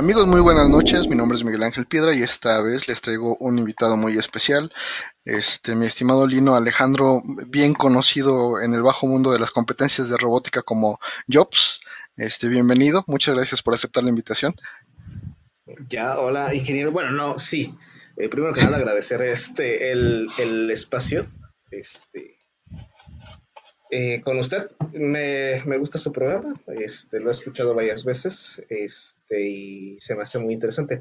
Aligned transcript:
Amigos, 0.00 0.26
muy 0.26 0.40
buenas 0.40 0.66
noches. 0.70 1.06
Mi 1.08 1.14
nombre 1.14 1.36
es 1.36 1.44
Miguel 1.44 1.62
Ángel 1.62 1.84
Piedra 1.84 2.16
y 2.16 2.22
esta 2.22 2.62
vez 2.62 2.88
les 2.88 3.02
traigo 3.02 3.36
un 3.36 3.58
invitado 3.58 3.98
muy 3.98 4.16
especial. 4.16 4.72
Este, 5.26 5.76
mi 5.76 5.84
estimado 5.84 6.26
Lino 6.26 6.54
Alejandro, 6.54 7.22
bien 7.48 7.74
conocido 7.74 8.62
en 8.62 8.72
el 8.72 8.80
bajo 8.80 9.06
mundo 9.06 9.30
de 9.30 9.38
las 9.38 9.50
competencias 9.50 10.08
de 10.08 10.16
robótica 10.16 10.62
como 10.62 10.98
Jobs. 11.30 11.82
Este, 12.16 12.48
bienvenido. 12.48 13.04
Muchas 13.08 13.34
gracias 13.34 13.60
por 13.60 13.74
aceptar 13.74 14.02
la 14.02 14.08
invitación. 14.08 14.54
Ya, 15.90 16.18
hola, 16.18 16.54
ingeniero. 16.54 16.92
Bueno, 16.92 17.10
no, 17.10 17.38
sí. 17.38 17.74
Eh, 18.16 18.30
primero 18.30 18.54
que 18.54 18.62
nada, 18.62 18.78
agradecer 18.78 19.20
este 19.20 19.92
el, 19.92 20.28
el 20.38 20.70
espacio. 20.70 21.26
Este, 21.70 22.38
eh, 23.90 24.20
con 24.22 24.38
usted. 24.38 24.70
Me, 24.92 25.62
me, 25.64 25.78
gusta 25.78 25.98
su 25.98 26.12
programa, 26.12 26.60
este, 26.78 27.20
lo 27.20 27.30
he 27.30 27.32
escuchado 27.32 27.74
varias 27.74 28.04
veces 28.04 28.62
este, 28.68 29.48
y 29.48 30.00
se 30.00 30.14
me 30.14 30.22
hace 30.22 30.38
muy 30.38 30.54
interesante. 30.54 31.00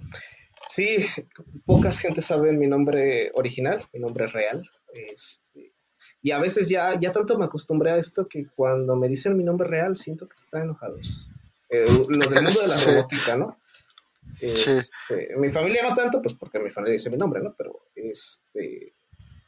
Sí, 0.68 0.98
pocas 1.66 2.00
gente 2.00 2.22
saben 2.22 2.60
mi 2.60 2.68
nombre 2.68 3.32
original, 3.36 3.88
mi 3.94 4.00
nombre 4.00 4.28
real. 4.28 4.70
Este, 4.94 5.74
y 6.22 6.32
a 6.32 6.40
veces 6.40 6.68
ya, 6.68 7.00
ya 7.00 7.12
tanto 7.12 7.38
me 7.38 7.46
acostumbré 7.46 7.92
a 7.92 7.98
esto 7.98 8.28
que 8.28 8.48
cuando 8.56 8.96
me 8.96 9.08
dicen 9.08 9.38
mi 9.38 9.44
nombre 9.44 9.68
real 9.68 9.96
siento 9.96 10.28
que 10.28 10.36
están 10.36 10.64
enojados. 10.64 11.30
Eh, 11.70 11.86
los 11.88 12.30
del 12.30 12.44
mundo 12.44 12.62
de 12.62 12.68
la 12.68 12.78
robótica, 12.86 13.38
¿no? 13.38 13.58
Este, 14.42 15.36
mi 15.38 15.50
familia 15.50 15.84
no 15.88 15.96
tanto, 15.96 16.22
pues 16.22 16.36
porque 16.36 16.60
mi 16.60 16.70
familia 16.70 16.94
dice 16.94 17.10
mi 17.10 17.18
nombre, 17.18 17.42
¿no? 17.42 17.54
Pero 17.58 17.88
este, 17.96 18.94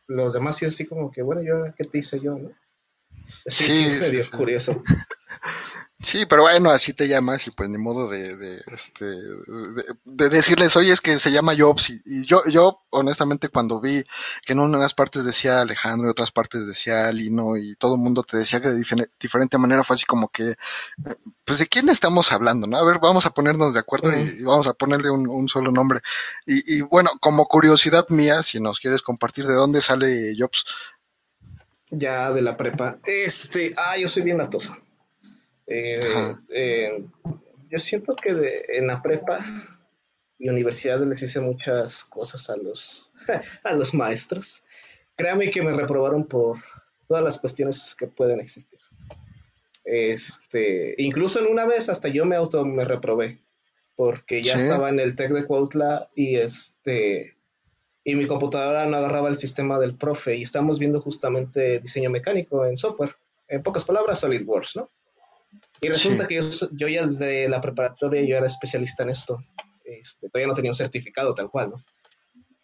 los 0.08 0.34
demás 0.34 0.58
sí 0.58 0.66
así 0.66 0.86
como 0.86 1.12
que, 1.12 1.22
bueno, 1.22 1.42
yo, 1.42 1.74
¿qué 1.76 1.84
te 1.84 2.00
hice 2.00 2.20
yo, 2.20 2.38
no? 2.38 2.52
Sí, 3.46 3.98
medio 4.00 4.30
curioso. 4.30 4.84
Sí, 6.04 6.26
pero 6.26 6.42
bueno, 6.42 6.72
así 6.72 6.94
te 6.94 7.08
llamas 7.08 7.46
y 7.46 7.52
pues 7.52 7.70
ni 7.70 7.78
modo 7.78 8.10
de, 8.10 8.36
de, 8.36 8.62
este, 8.74 9.06
de, 10.04 10.30
decirles, 10.30 10.76
oye, 10.76 10.92
es 10.92 11.00
que 11.00 11.20
se 11.20 11.32
llama 11.32 11.54
Jobs. 11.56 11.92
Y, 11.92 12.26
yo, 12.26 12.44
yo, 12.46 12.82
honestamente, 12.90 13.50
cuando 13.50 13.80
vi 13.80 14.04
que 14.44 14.54
en 14.54 14.60
unas 14.60 14.96
partes 14.96 15.26
decía 15.26 15.62
Alejandro, 15.62 16.08
y 16.08 16.12
otras 16.12 16.32
partes 16.32 16.66
decía 16.66 17.12
Lino, 17.12 17.56
y 17.56 17.76
todo 17.76 17.96
el 17.96 18.02
mundo 18.02 18.24
te 18.24 18.38
decía 18.38 18.60
que 18.60 18.70
de 18.70 18.84
diferente 19.20 19.58
manera 19.60 19.84
fue 19.84 19.96
así 19.96 20.06
como 20.06 20.30
que, 20.30 20.56
pues 21.46 21.60
de 21.60 21.68
quién 21.68 21.88
estamos 21.90 22.32
hablando, 22.32 22.66
¿no? 22.66 22.78
A 22.78 22.84
ver, 22.84 22.98
vamos 23.00 23.28
a 23.28 23.34
ponernos 23.36 23.76
de 23.76 23.80
acuerdo 23.80 24.12
y, 24.12 24.44
vamos 24.44 24.66
a 24.66 24.74
ponerle 24.74 25.12
un, 25.12 25.28
un 25.28 25.50
solo 25.50 25.72
nombre. 25.72 26.00
Y, 26.48 26.78
y, 26.78 26.82
bueno, 26.82 27.12
como 27.20 27.46
curiosidad 27.46 28.10
mía, 28.10 28.42
si 28.42 28.60
nos 28.60 28.80
quieres 28.80 29.04
compartir 29.04 29.46
de 29.46 29.54
dónde 29.54 29.82
sale 29.82 30.34
Jobs, 30.36 30.66
ya 31.92 32.32
de 32.32 32.42
la 32.42 32.58
prepa. 32.58 33.00
Este, 33.06 33.74
ah, 33.78 33.98
yo 33.98 34.10
soy 34.10 34.24
bien 34.24 34.38
latoso. 34.38 34.76
Eh, 35.68 36.00
eh, 36.50 37.04
yo 37.70 37.80
siento 37.80 38.16
que 38.16 38.34
de, 38.34 38.66
en 38.70 38.88
la 38.88 39.02
prepa 39.02 39.46
y 40.40 40.50
universidad 40.50 41.00
les 41.06 41.22
hice 41.22 41.40
muchas 41.40 42.04
cosas 42.06 42.50
a 42.50 42.58
los, 42.58 43.12
a 43.64 43.74
los 43.74 43.94
maestros. 43.94 44.64
Créame 45.16 45.50
que 45.50 45.62
me 45.62 45.74
reprobaron 45.74 46.26
por 46.26 46.58
todas 47.08 47.24
las 47.24 47.38
cuestiones 47.38 47.96
que 47.98 48.08
pueden 48.08 48.40
existir. 48.40 48.80
Este, 49.84 50.96
incluso 50.98 51.40
en 51.40 51.48
una 51.48 51.66
vez 51.66 51.90
hasta 51.90 52.08
yo 52.08 52.26
me 52.26 52.36
auto 52.36 52.64
me 52.64 52.86
reprobé 52.86 53.40
porque 53.96 54.42
ya 54.42 54.56
estaba 54.56 54.90
en 54.90 55.00
el 55.00 55.16
Tec 55.16 55.32
de 55.32 55.46
Cuautla 55.46 56.10
y 56.16 56.36
este 56.38 57.36
y 58.04 58.16
mi 58.16 58.28
computadora 58.28 58.86
no 58.86 58.98
agarraba 58.98 59.30
el 59.30 59.38
sistema 59.38 59.78
del 59.78 59.96
profe 59.96 60.36
y 60.36 60.44
estamos 60.44 60.80
viendo 60.80 61.02
justamente 61.02 61.80
diseño 61.80 62.10
mecánico 62.10 62.66
en 62.66 62.76
software. 62.76 63.16
En 63.48 63.62
pocas 63.62 63.84
palabras, 63.84 64.20
SolidWorks, 64.20 64.76
¿no? 64.78 64.90
Y 65.82 65.88
resulta 65.88 66.28
que 66.28 66.42
yo, 66.72 66.88
ya 66.88 67.06
desde 67.06 67.50
la 67.50 67.60
preparatoria 67.60 68.22
yo 68.24 68.38
era 68.38 68.48
especialista 68.48 69.04
en 69.04 69.10
esto. 69.10 69.44
Este, 69.84 70.30
todavía 70.30 70.48
no 70.48 70.56
tenía 70.56 70.72
un 70.72 70.76
certificado 70.76 71.36
tal 71.36 71.50
cual, 71.50 71.72
¿no? 71.72 71.84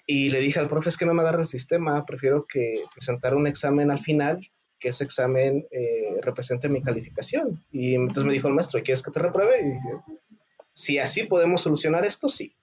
Y 0.06 0.30
le 0.30 0.40
dije 0.40 0.60
al 0.60 0.70
profe, 0.70 0.90
es 0.90 0.98
que 0.98 1.06
no 1.06 1.14
me 1.14 1.22
agarra 1.22 1.42
el 1.42 1.48
sistema, 1.48 2.06
prefiero 2.06 2.46
que 2.48 2.84
presentar 2.94 3.36
un 3.36 3.46
examen 3.46 3.92
al 3.92 4.00
final, 4.00 4.40
que 4.80 4.90
ese 4.90 5.04
examen 5.04 5.68
eh, 5.70 6.16
represente 6.22 6.70
mi 6.70 6.82
calificación. 6.82 7.62
Y 7.72 7.96
entonces 7.96 8.24
me 8.24 8.34
dijo 8.34 8.48
el 8.48 8.54
maestro, 8.54 8.82
¿quieres 8.82 9.04
que 9.04 9.12
te 9.12 9.20
repruebe? 9.20 9.62
Y 9.62 9.66
dije, 9.66 9.90
si 10.72 11.00
así 11.00 11.24
podemos 11.24 11.62
solucionar 11.62 12.06
esto, 12.06 12.30
sí. 12.30 12.56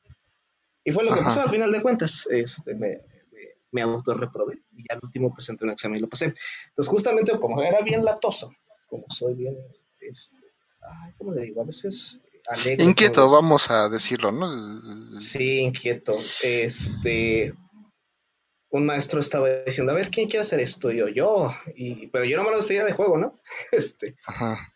Y 0.85 0.93
fue 0.93 1.05
lo 1.05 1.15
que 1.15 1.23
pasó 1.23 1.41
al 1.41 1.51
final 1.51 1.73
de 1.73 1.83
cuentas. 1.83 2.27
Este, 2.31 2.75
me, 2.75 3.01
me, 3.73 3.83
autorreprobé 3.83 4.63
y 4.77 4.85
al 4.93 5.01
último 5.03 5.33
presenté 5.33 5.65
un 5.65 5.71
examen 5.71 5.99
y 5.99 6.03
lo 6.03 6.09
pasé. 6.09 6.35
Entonces, 6.69 6.91
justamente 6.91 7.39
como 7.39 7.63
era 7.63 7.81
bien 7.81 8.05
latoso, 8.05 8.53
como 8.87 9.05
soy 9.09 9.35
bien, 9.35 9.57
este, 10.01 10.37
ay, 10.83 11.13
¿cómo 11.17 11.33
le 11.33 11.43
digo? 11.43 11.63
A 11.63 11.65
veces 11.65 12.21
alegre. 12.49 12.85
Inquieto, 12.85 13.31
vamos 13.31 13.71
a 13.71 13.89
decirlo, 13.89 14.31
¿no? 14.31 15.19
Sí, 15.19 15.59
inquieto. 15.59 16.19
Este, 16.43 17.55
un 18.75 18.87
maestro 18.87 19.21
estaba 19.21 19.49
diciendo, 19.65 19.93
a 19.93 19.95
ver, 19.95 20.11
¿quién 20.11 20.29
quiere 20.29 20.43
hacer 20.43 20.61
esto? 20.61 20.91
Y 20.91 20.99
yo, 20.99 21.09
yo, 21.09 21.55
y, 21.77 22.09
pero 22.09 22.25
yo 22.25 22.37
no 22.37 22.45
me 22.45 22.51
lo 22.51 22.57
decía 22.57 22.85
de 22.85 22.93
juego, 22.93 23.17
¿no? 23.17 23.41
Este, 23.73 24.17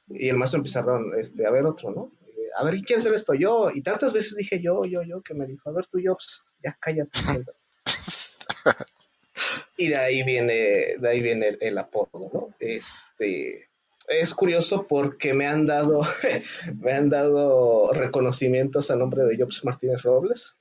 y 0.08 0.28
el 0.28 0.36
maestro 0.36 0.58
empezaron, 0.58 1.12
este, 1.18 1.46
a 1.46 1.50
ver 1.50 1.66
otro, 1.66 1.90
¿no? 1.90 2.12
A 2.56 2.64
ver, 2.64 2.80
¿quién 2.82 2.98
hacer 2.98 3.12
esto? 3.14 3.34
Yo. 3.34 3.70
Y 3.72 3.82
tantas 3.82 4.12
veces 4.12 4.36
dije 4.36 4.60
yo, 4.60 4.82
yo, 4.84 5.02
yo, 5.02 5.22
que 5.22 5.34
me 5.34 5.46
dijo, 5.46 5.68
a 5.68 5.72
ver, 5.72 5.86
tú, 5.86 6.00
Jobs, 6.02 6.44
ya 6.62 6.76
cállate. 6.80 7.10
y 9.76 9.88
de 9.88 9.96
ahí 9.96 10.22
viene, 10.22 10.96
de 10.98 11.08
ahí 11.08 11.22
viene 11.22 11.56
el, 11.60 11.78
apodo, 11.78 12.30
¿no? 12.32 12.54
Este, 12.58 13.68
es 14.08 14.34
curioso 14.34 14.86
porque 14.86 15.34
me 15.34 15.46
han 15.46 15.66
dado, 15.66 16.02
me 16.80 16.92
han 16.92 17.08
dado 17.10 17.92
reconocimientos 17.92 18.90
a 18.90 18.96
nombre 18.96 19.24
de 19.24 19.36
Jobs 19.36 19.64
Martínez 19.64 20.02
Robles, 20.02 20.56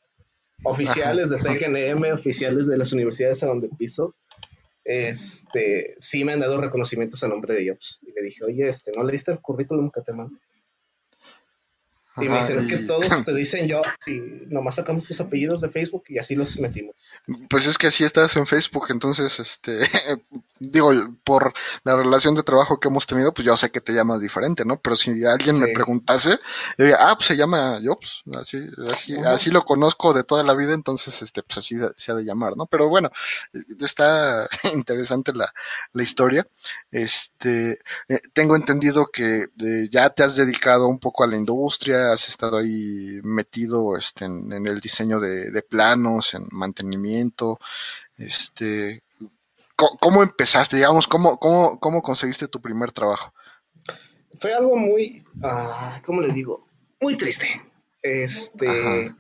oficiales 0.64 1.30
de 1.30 1.38
TGNM, 1.38 2.14
oficiales 2.14 2.68
de 2.68 2.78
las 2.78 2.92
universidades 2.92 3.44
a 3.44 3.48
donde 3.48 3.70
piso, 3.70 4.16
este, 4.88 5.96
sí 5.98 6.24
me 6.24 6.32
han 6.32 6.40
dado 6.40 6.62
reconocimientos 6.62 7.22
a 7.24 7.28
nombre 7.28 7.54
de 7.54 7.70
Jobs. 7.70 8.00
Y 8.04 8.12
le 8.14 8.22
dije, 8.22 8.46
oye, 8.46 8.70
este, 8.70 8.92
¿no 8.96 9.04
leíste 9.04 9.34
el 9.34 9.42
currículum 9.42 9.92
que 9.92 10.02
te 10.02 10.14
mandé? 10.14 10.40
Y 12.20 12.30
me 12.30 12.38
dicen, 12.38 12.58
es 12.58 12.68
que 12.68 12.78
todos 12.80 13.08
te 13.26 13.34
dicen 13.34 13.68
yo, 13.68 13.82
si 14.00 14.20
nomás 14.48 14.76
sacamos 14.76 15.06
tus 15.06 15.20
apellidos 15.20 15.62
de 15.62 15.70
Facebook 15.70 16.04
y 16.08 16.18
así 16.18 16.36
los 16.36 16.58
metimos. 16.60 16.96
Pues 17.50 17.68
es 17.68 17.78
que 17.78 17.88
así 17.88 18.04
estás 18.04 18.36
en 18.36 18.48
Facebook, 18.48 18.88
entonces, 18.90 19.40
este, 19.40 19.80
digo, 20.60 20.92
por 21.24 21.54
la 21.84 21.96
relación 21.96 22.36
de 22.36 22.44
trabajo 22.44 22.80
que 22.80 22.88
hemos 22.88 23.06
tenido, 23.06 23.34
pues 23.34 23.46
yo 23.46 23.56
sé 23.58 23.70
que 23.70 23.82
te 23.82 23.94
llamas 23.94 24.22
diferente, 24.22 24.66
¿no? 24.66 24.80
Pero 24.80 24.96
si 24.96 25.26
alguien 25.26 25.60
me 25.60 25.74
preguntase, 25.74 26.32
yo 26.78 26.86
diría, 26.86 26.98
ah, 27.00 27.16
pues 27.16 27.28
se 27.28 27.38
llama 27.38 27.80
Jobs, 27.84 28.24
así, 28.40 28.60
así, 28.92 29.16
así 29.26 29.52
lo 29.52 29.64
conozco 29.64 30.14
de 30.14 30.24
toda 30.24 30.44
la 30.44 30.54
vida, 30.54 30.74
entonces, 30.74 31.22
este, 31.22 31.44
pues 31.44 31.58
así 31.58 31.76
se 31.96 32.12
ha 32.12 32.16
de 32.16 32.24
llamar, 32.24 32.56
¿no? 32.56 32.66
Pero 32.66 32.90
bueno, 32.90 33.10
está 33.80 34.48
interesante 34.74 35.34
la, 35.34 35.52
la 35.94 36.04
historia. 36.04 36.48
Este, 36.92 37.80
eh, 38.08 38.20
tengo 38.34 38.56
entendido 38.56 39.08
que 39.12 39.48
eh, 39.60 39.90
ya 39.92 40.10
te 40.10 40.24
has 40.24 40.36
dedicado 40.36 40.88
un 40.88 41.00
poco 41.00 41.24
a 41.24 41.28
la 41.28 41.36
industria, 41.36 42.07
has 42.08 42.28
estado 42.30 42.58
ahí 42.58 43.20
metido 43.24 43.98
este, 43.98 44.26
en, 44.26 44.52
el 44.52 44.80
diseño 44.80 45.20
de, 45.20 45.62
planos, 45.62 46.34
en 46.34 46.48
mantenimiento, 46.52 47.60
este, 48.18 49.04
¿cómo, 49.76 50.24
empezaste, 50.24 50.78
digamos, 50.78 51.08
cómo, 51.08 51.38
cómo, 51.38 51.80
cómo, 51.80 52.02
conseguiste 52.02 52.48
tu 52.48 52.62
primer 52.62 52.92
trabajo? 52.92 53.34
Fue 54.40 54.54
algo 54.54 54.76
muy, 54.76 55.26
uh, 55.42 56.02
¿cómo 56.06 56.22
le 56.22 56.34
digo? 56.34 56.68
Muy 57.02 57.16
triste. 57.16 57.48
Este, 58.02 59.14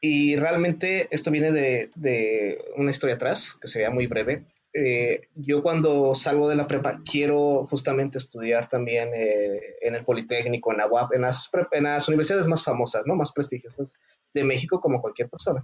y 0.00 0.36
realmente 0.36 1.08
esto 1.10 1.30
viene 1.30 1.52
de, 1.52 1.90
de, 1.96 2.58
una 2.76 2.90
historia 2.90 3.16
atrás, 3.16 3.54
que 3.54 3.68
sería 3.68 3.90
muy 3.90 4.06
breve. 4.06 4.44
Eh, 4.74 5.28
yo 5.34 5.62
cuando 5.62 6.14
salgo 6.14 6.48
de 6.48 6.56
la 6.56 6.66
prepa 6.66 7.02
quiero 7.04 7.66
justamente 7.68 8.16
estudiar 8.16 8.70
también 8.70 9.10
eh, 9.14 9.76
en 9.82 9.94
el 9.94 10.04
Politécnico, 10.04 10.72
en 10.72 10.78
la 10.78 10.86
UAP, 10.86 11.14
en 11.14 11.22
las, 11.22 11.50
en 11.72 11.82
las 11.84 12.08
universidades 12.08 12.46
más 12.46 12.64
famosas, 12.64 13.06
¿no? 13.06 13.14
más 13.14 13.32
prestigiosas 13.32 13.94
de 14.32 14.44
México 14.44 14.80
como 14.80 15.02
cualquier 15.02 15.28
persona. 15.28 15.62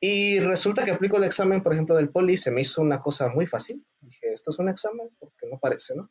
Y 0.00 0.38
resulta 0.38 0.84
que 0.84 0.92
aplico 0.92 1.16
el 1.16 1.24
examen, 1.24 1.62
por 1.62 1.72
ejemplo, 1.72 1.96
del 1.96 2.08
Poli, 2.08 2.36
se 2.36 2.50
me 2.50 2.60
hizo 2.60 2.80
una 2.80 3.00
cosa 3.00 3.28
muy 3.28 3.46
fácil. 3.46 3.84
Dije, 4.00 4.32
esto 4.32 4.52
es 4.52 4.58
un 4.58 4.68
examen, 4.68 5.08
porque 5.18 5.46
no 5.50 5.58
parece, 5.58 5.96
¿no? 5.96 6.08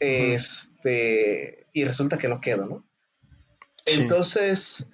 Este, 0.00 1.66
y 1.72 1.84
resulta 1.84 2.18
que 2.18 2.26
no 2.26 2.40
quedo, 2.40 2.66
¿no? 2.66 2.84
Entonces, 3.86 4.90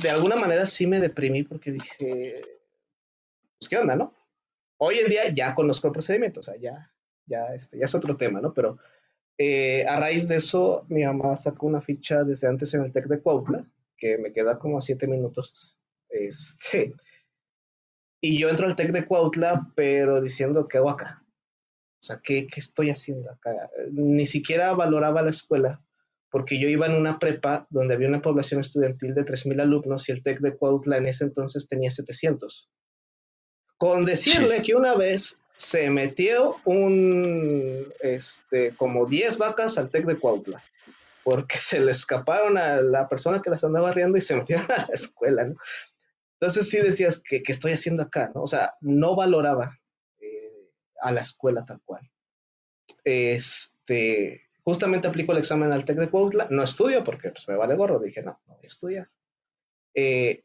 de 0.00 0.10
alguna 0.10 0.36
manera 0.36 0.66
sí 0.66 0.86
me 0.86 1.00
deprimí 1.00 1.42
porque 1.42 1.72
dije, 1.72 2.42
pues, 3.58 3.68
¿qué 3.68 3.76
onda, 3.76 3.96
no? 3.96 4.14
Hoy 4.84 4.98
en 4.98 5.08
día 5.08 5.32
ya 5.32 5.54
conozco 5.54 5.86
el 5.86 5.92
procedimiento, 5.92 6.40
o 6.40 6.42
sea, 6.42 6.56
ya, 6.56 6.90
ya, 7.26 7.54
este, 7.54 7.78
ya 7.78 7.84
es 7.84 7.94
otro 7.94 8.16
tema, 8.16 8.40
¿no? 8.40 8.52
Pero 8.52 8.78
eh, 9.38 9.86
a 9.86 10.00
raíz 10.00 10.26
de 10.26 10.34
eso, 10.34 10.84
mi 10.88 11.04
mamá 11.04 11.36
sacó 11.36 11.68
una 11.68 11.80
ficha 11.80 12.24
desde 12.24 12.48
antes 12.48 12.74
en 12.74 12.82
el 12.82 12.90
TEC 12.90 13.06
de 13.06 13.20
Cuautla, 13.20 13.64
que 13.96 14.18
me 14.18 14.32
queda 14.32 14.58
como 14.58 14.78
a 14.78 14.80
siete 14.80 15.06
minutos. 15.06 15.78
Este, 16.08 16.94
y 18.20 18.40
yo 18.40 18.48
entro 18.48 18.66
al 18.66 18.74
TEC 18.74 18.90
de 18.90 19.06
Cuautla, 19.06 19.70
pero 19.76 20.20
diciendo, 20.20 20.66
¿qué 20.66 20.78
hago 20.78 20.90
acá? 20.90 21.24
O 22.00 22.04
sea, 22.04 22.20
¿qué, 22.20 22.48
¿qué, 22.48 22.58
estoy 22.58 22.90
haciendo 22.90 23.30
acá? 23.30 23.70
Ni 23.92 24.26
siquiera 24.26 24.72
valoraba 24.72 25.22
la 25.22 25.30
escuela, 25.30 25.80
porque 26.28 26.58
yo 26.58 26.68
iba 26.68 26.86
en 26.86 26.94
una 26.94 27.20
prepa 27.20 27.68
donde 27.70 27.94
había 27.94 28.08
una 28.08 28.20
población 28.20 28.60
estudiantil 28.60 29.14
de 29.14 29.24
3.000 29.24 29.62
alumnos 29.62 30.08
y 30.08 30.12
el 30.12 30.24
TEC 30.24 30.40
de 30.40 30.56
Cuautla 30.56 30.96
en 30.96 31.06
ese 31.06 31.22
entonces 31.22 31.68
tenía 31.68 31.92
700. 31.92 32.68
Con 33.82 34.04
decirle 34.04 34.62
que 34.62 34.76
una 34.76 34.94
vez 34.94 35.42
se 35.56 35.90
metió 35.90 36.58
un, 36.64 37.92
este, 37.98 38.76
como 38.76 39.06
10 39.06 39.38
vacas 39.38 39.76
al 39.76 39.90
TEC 39.90 40.06
de 40.06 40.18
Cuautla, 40.20 40.62
porque 41.24 41.58
se 41.58 41.80
le 41.80 41.90
escaparon 41.90 42.56
a 42.58 42.76
la 42.80 43.08
persona 43.08 43.42
que 43.42 43.50
las 43.50 43.64
andaba 43.64 43.90
riendo 43.90 44.16
y 44.16 44.20
se 44.20 44.36
metieron 44.36 44.70
a 44.70 44.86
la 44.86 44.94
escuela, 44.94 45.46
¿no? 45.46 45.56
Entonces 46.34 46.68
sí 46.68 46.78
decías, 46.78 47.20
que 47.28 47.42
estoy 47.44 47.72
haciendo 47.72 48.04
acá? 48.04 48.30
¿no? 48.32 48.44
O 48.44 48.46
sea, 48.46 48.74
no 48.82 49.16
valoraba 49.16 49.76
eh, 50.20 50.70
a 51.00 51.10
la 51.10 51.22
escuela 51.22 51.64
tal 51.66 51.80
cual. 51.84 52.08
Este, 53.02 54.42
justamente 54.62 55.08
aplico 55.08 55.32
el 55.32 55.38
examen 55.38 55.72
al 55.72 55.84
TEC 55.84 55.96
de 55.98 56.08
Cuautla, 56.08 56.46
no 56.50 56.62
estudio 56.62 57.02
porque 57.02 57.30
pues, 57.30 57.48
me 57.48 57.56
vale 57.56 57.74
gorro, 57.74 57.98
dije, 57.98 58.22
no, 58.22 58.40
no 58.46 58.54
voy 58.54 58.64
a 58.64 58.68
estudiar. 58.68 59.10
Eh, 59.92 60.44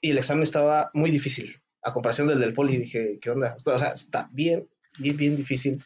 y 0.00 0.12
el 0.12 0.18
examen 0.18 0.44
estaba 0.44 0.92
muy 0.94 1.10
difícil, 1.10 1.59
a 1.82 1.92
comparación 1.92 2.28
del 2.28 2.38
del 2.38 2.54
Poli, 2.54 2.76
dije, 2.76 3.18
¿qué 3.20 3.30
onda? 3.30 3.56
O 3.56 3.78
sea, 3.78 3.88
está 3.88 4.28
bien, 4.32 4.68
bien, 4.98 5.16
bien 5.16 5.36
difícil. 5.36 5.82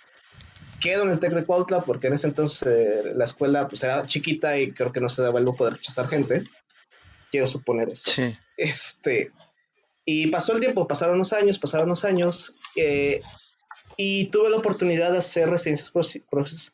Quedo 0.80 1.04
en 1.04 1.10
el 1.10 1.18
TEC 1.18 1.32
de 1.32 1.44
Cuautla 1.44 1.82
porque 1.82 2.08
en 2.08 2.14
ese 2.14 2.26
entonces 2.26 2.62
eh, 2.68 3.12
la 3.14 3.24
escuela 3.24 3.68
pues, 3.68 3.82
era 3.84 4.06
chiquita 4.06 4.58
y 4.58 4.72
creo 4.72 4.92
que 4.92 5.00
no 5.00 5.08
se 5.08 5.22
daba 5.22 5.38
el 5.38 5.44
lujo 5.44 5.64
de 5.64 5.72
rechazar 5.72 6.08
gente. 6.08 6.42
Quiero 7.30 7.46
suponer 7.46 7.88
eso. 7.88 8.10
Sí. 8.10 8.36
Este, 8.56 9.32
y 10.04 10.26
pasó 10.28 10.52
el 10.52 10.60
tiempo, 10.60 10.86
pasaron 10.86 11.16
unos 11.16 11.32
años, 11.32 11.58
pasaron 11.58 11.86
unos 11.86 12.04
años. 12.04 12.58
Eh, 12.76 13.22
y 13.96 14.26
tuve 14.26 14.50
la 14.50 14.56
oportunidad 14.56 15.12
de 15.12 15.18
hacer 15.18 15.48
residencias 15.48 15.92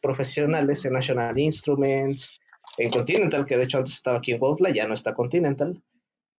profesionales 0.00 0.84
en 0.84 0.94
National 0.94 1.38
Instruments, 1.38 2.40
en 2.78 2.90
Continental, 2.90 3.44
que 3.44 3.56
de 3.56 3.64
hecho 3.64 3.78
antes 3.78 3.94
estaba 3.94 4.18
aquí 4.18 4.32
en 4.32 4.38
Cuautla, 4.38 4.70
ya 4.72 4.86
no 4.86 4.94
está 4.94 5.14
Continental. 5.14 5.80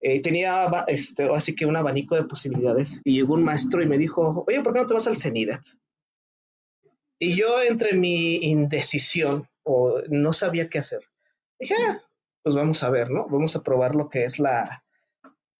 Eh, 0.02 0.20
tenía 0.20 0.68
este, 0.88 1.28
así 1.34 1.54
que 1.54 1.64
un 1.64 1.76
abanico 1.76 2.16
de 2.16 2.24
posibilidades. 2.24 3.00
Y 3.04 3.14
llegó 3.14 3.34
un 3.34 3.44
maestro 3.44 3.82
y 3.82 3.86
me 3.86 3.98
dijo, 3.98 4.44
oye, 4.46 4.60
¿por 4.60 4.72
qué 4.72 4.80
no 4.80 4.86
te 4.86 4.94
vas 4.94 5.06
al 5.06 5.16
CENIDAT? 5.16 5.62
Y 7.18 7.36
yo 7.36 7.62
entre 7.62 7.94
mi 7.94 8.36
indecisión, 8.36 9.48
o 9.62 10.00
no 10.08 10.32
sabía 10.32 10.68
qué 10.68 10.78
hacer, 10.78 11.04
dije, 11.58 11.74
ah, 11.78 12.02
pues 12.42 12.56
vamos 12.56 12.82
a 12.82 12.90
ver, 12.90 13.10
¿no? 13.10 13.28
Vamos 13.28 13.54
a 13.54 13.62
probar 13.62 13.94
lo 13.94 14.08
que 14.08 14.24
es 14.24 14.40
la, 14.40 14.84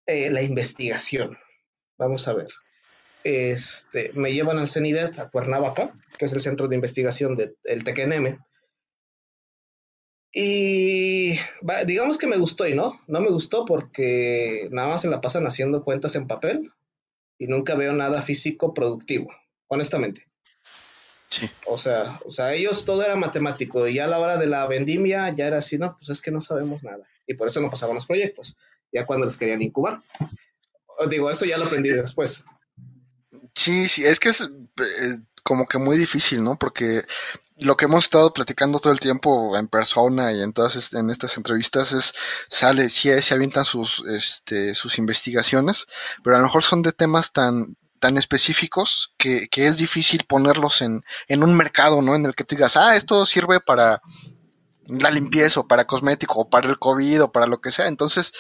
eh, 0.07 0.31
la 0.31 0.43
investigación. 0.43 1.39
Vamos 1.97 2.27
a 2.27 2.35
ver 2.35 2.49
este, 3.25 4.13
me 4.15 4.33
llevan 4.33 4.59
al 4.59 4.69
CENIDET 4.69 5.19
a 5.19 5.29
Cuernavaca, 5.31 5.93
que 6.19 6.25
es 6.25 6.33
el 6.33 6.41
centro 6.41 6.69
de 6.69 6.75
investigación 6.75 7.37
del 7.37 7.85
TKNM. 7.85 8.39
Y 10.33 11.39
digamos 11.85 12.17
que 12.17 12.27
me 12.27 12.39
gustó 12.39 12.67
y 12.67 12.75
no, 12.75 13.01
no 13.07 13.21
me 13.21 13.29
gustó 13.29 13.67
porque 13.67 14.69
nada 14.71 14.89
más 14.89 15.03
se 15.03 15.09
la 15.09 15.21
pasan 15.21 15.47
haciendo 15.47 15.85
cuentas 15.85 16.15
en 16.15 16.27
papel 16.27 16.73
y 17.39 17.47
nunca 17.47 17.75
veo 17.75 17.93
nada 17.93 18.23
físico 18.23 18.73
productivo, 18.73 19.31
honestamente. 19.69 20.27
Sí. 21.29 21.51
O 21.67 21.77
sea, 21.77 22.21
o 22.25 22.33
sea, 22.33 22.55
ellos 22.55 22.85
todo 22.85 23.03
era 23.03 23.17
matemático 23.17 23.87
y 23.87 23.95
ya 23.95 24.05
a 24.05 24.09
la 24.09 24.19
hora 24.19 24.39
de 24.39 24.47
la 24.47 24.67
vendimia 24.67 25.35
ya 25.35 25.47
era 25.47 25.59
así, 25.59 25.77
no, 25.77 25.97
pues 25.97 26.09
es 26.09 26.23
que 26.23 26.31
no 26.31 26.41
sabemos 26.41 26.83
nada. 26.83 27.07
Y 27.27 27.35
por 27.35 27.49
eso 27.49 27.61
no 27.61 27.71
pasaban 27.71 27.95
los 27.95 28.07
proyectos, 28.07 28.57
ya 28.91 29.07
cuando 29.07 29.27
los 29.27 29.37
querían 29.37 29.61
incubar. 29.61 30.03
Digo, 31.11 31.31
eso 31.31 31.45
ya 31.45 31.59
lo 31.59 31.65
aprendí 31.65 31.91
después. 31.91 32.45
Sí, 33.55 33.89
sí, 33.89 34.05
es 34.05 34.19
que 34.19 34.31
es 34.31 34.43
eh, 34.43 35.19
como 35.43 35.67
que 35.67 35.79
muy 35.79 35.99
difícil, 35.99 36.43
¿no? 36.43 36.59
Porque 36.59 37.03
lo 37.63 37.77
que 37.77 37.87
hemos 37.87 38.05
estado 38.05 38.33
platicando 38.33 38.79
todo 38.79 38.93
el 38.93 39.01
tiempo 39.01 39.57
en 39.57 39.69
persona 39.69 40.33
y 40.33 40.43
en 40.43 40.53
todas 40.53 40.93
en 40.93 41.11
estas 41.11 41.37
entrevistas 41.37 41.93
es 41.93 42.13
sale 42.49 42.89
sí 42.89 43.11
se 43.23 43.35
avientan 43.35 43.65
sus 43.65 44.05
este 44.09 44.75
sus 44.75 44.99
investigaciones 44.99 45.87
pero 46.23 46.37
a 46.37 46.39
lo 46.41 46.47
mejor 46.47 46.63
son 46.63 46.83
de 46.83 46.93
temas 46.93 47.33
tan 47.33 47.77
tan 48.03 48.19
específicos 48.19 49.15
que, 49.17 49.47
que 49.49 49.67
es 49.67 49.77
difícil 49.77 50.25
ponerlos 50.27 50.83
en, 50.83 51.05
en 51.29 51.45
un 51.45 51.55
mercado, 51.55 52.03
¿no? 52.03 52.17
En 52.17 52.27
el 52.27 52.35
que 52.35 52.43
tú 52.43 52.57
digas, 52.57 52.77
ah, 52.77 52.97
esto 52.97 53.25
sirve 53.27 53.61
para 53.61 54.03
la 54.89 55.11
limpieza 55.11 55.61
o 55.61 55.69
para 55.69 55.87
cosmético 55.87 56.41
o 56.41 56.51
para 56.51 56.69
el 56.69 56.79
COVID 56.79 57.25
o 57.25 57.33
para 57.33 57.47
lo 57.47 57.61
que 57.61 57.71
sea. 57.71 57.87
Entonces, 57.87 58.33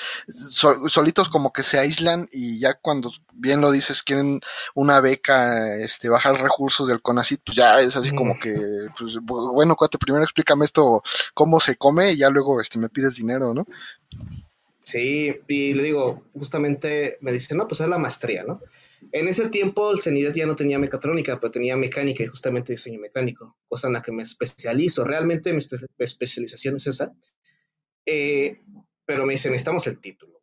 solitos 0.48 1.28
como 1.28 1.52
que 1.52 1.62
se 1.62 1.78
aíslan 1.78 2.28
y 2.32 2.58
ya 2.58 2.74
cuando 2.74 3.12
bien 3.32 3.60
lo 3.60 3.70
dices, 3.70 4.02
quieren 4.02 4.40
una 4.74 5.00
beca, 5.00 5.76
este, 5.76 6.08
bajar 6.08 6.40
recursos 6.40 6.88
del 6.88 7.02
CONACIT, 7.02 7.42
pues 7.44 7.56
ya 7.56 7.80
es 7.80 7.96
así 7.96 8.14
como 8.14 8.38
que, 8.38 8.54
pues, 8.98 9.18
bueno, 9.24 9.76
cuate, 9.76 9.98
primero 9.98 10.24
explícame 10.24 10.64
esto, 10.64 11.02
cómo 11.34 11.60
se 11.60 11.76
come 11.76 12.12
y 12.12 12.18
ya 12.18 12.30
luego, 12.30 12.60
este, 12.60 12.78
me 12.78 12.88
pides 12.88 13.16
dinero, 13.16 13.54
¿no? 13.54 13.66
Sí, 14.82 15.40
y 15.46 15.74
le 15.74 15.82
digo, 15.84 16.24
justamente 16.34 17.18
me 17.20 17.32
dice, 17.32 17.54
no, 17.54 17.68
pues 17.68 17.80
es 17.80 17.88
la 17.88 17.98
maestría, 17.98 18.42
¿no? 18.42 18.60
En 19.10 19.28
ese 19.28 19.48
tiempo 19.48 19.90
el 19.90 20.00
CENIDET 20.00 20.34
ya 20.34 20.46
no 20.46 20.54
tenía 20.54 20.78
mecatrónica, 20.78 21.40
pero 21.40 21.50
tenía 21.50 21.76
mecánica 21.76 22.22
y 22.22 22.28
justamente 22.28 22.72
diseño 22.72 23.00
mecánico, 23.00 23.56
cosa 23.68 23.88
en 23.88 23.94
la 23.94 24.02
que 24.02 24.12
me 24.12 24.22
especializo. 24.22 25.04
Realmente 25.04 25.52
mi 25.52 25.60
especialización 25.98 26.76
es 26.76 26.86
esa. 26.86 27.12
Eh, 28.06 28.60
pero 29.04 29.26
me 29.26 29.34
dice, 29.34 29.50
necesitamos 29.50 29.86
el 29.86 30.00
título. 30.00 30.40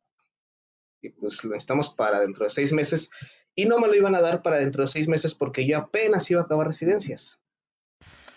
Y 1.01 1.09
pues 1.09 1.43
lo 1.43 1.51
necesitamos 1.51 1.89
para 1.89 2.19
dentro 2.19 2.43
de 2.43 2.49
seis 2.49 2.73
meses. 2.73 3.09
Y 3.55 3.65
no 3.65 3.79
me 3.79 3.87
lo 3.87 3.95
iban 3.95 4.15
a 4.15 4.21
dar 4.21 4.41
para 4.41 4.59
dentro 4.59 4.83
de 4.83 4.87
seis 4.87 5.07
meses 5.07 5.33
porque 5.33 5.65
yo 5.65 5.77
apenas 5.77 6.29
iba 6.29 6.41
a 6.41 6.43
acabar 6.43 6.67
residencias. 6.67 7.39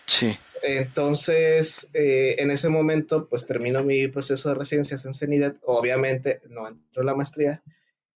Sí. 0.07 0.37
Entonces, 0.63 1.91
eh, 1.93 2.37
en 2.39 2.51
ese 2.51 2.69
momento, 2.69 3.29
pues 3.29 3.47
termino 3.47 3.83
mi 3.83 4.07
proceso 4.09 4.49
de 4.49 4.55
residencias 4.55 5.05
en 5.05 5.15
CENIDET. 5.15 5.59
Obviamente, 5.63 6.41
no 6.49 6.69
entró 6.69 7.03
la 7.03 7.15
maestría 7.15 7.63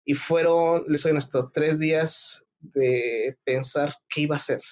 y 0.07 0.15
fueron, 0.15 0.85
les 0.87 1.03
soy 1.03 1.11
honesto, 1.11 1.51
tres 1.53 1.81
días 1.81 2.43
de 2.61 3.37
pensar 3.45 3.95
qué 4.09 4.23
iba 4.23 4.37
a 4.37 4.39
hacer. 4.39 4.63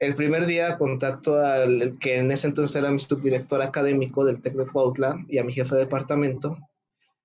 El 0.00 0.16
primer 0.16 0.44
día 0.44 0.76
contacto 0.76 1.38
al 1.38 1.96
que 2.00 2.18
en 2.18 2.32
ese 2.32 2.48
entonces 2.48 2.74
era 2.76 2.90
mi 2.90 2.98
subdirector 2.98 3.62
académico 3.62 4.24
del 4.24 4.42
TEC 4.42 4.54
de 4.54 4.66
Cuautla 4.66 5.24
y 5.28 5.38
a 5.38 5.44
mi 5.44 5.52
jefe 5.52 5.76
de 5.76 5.82
departamento. 5.82 6.58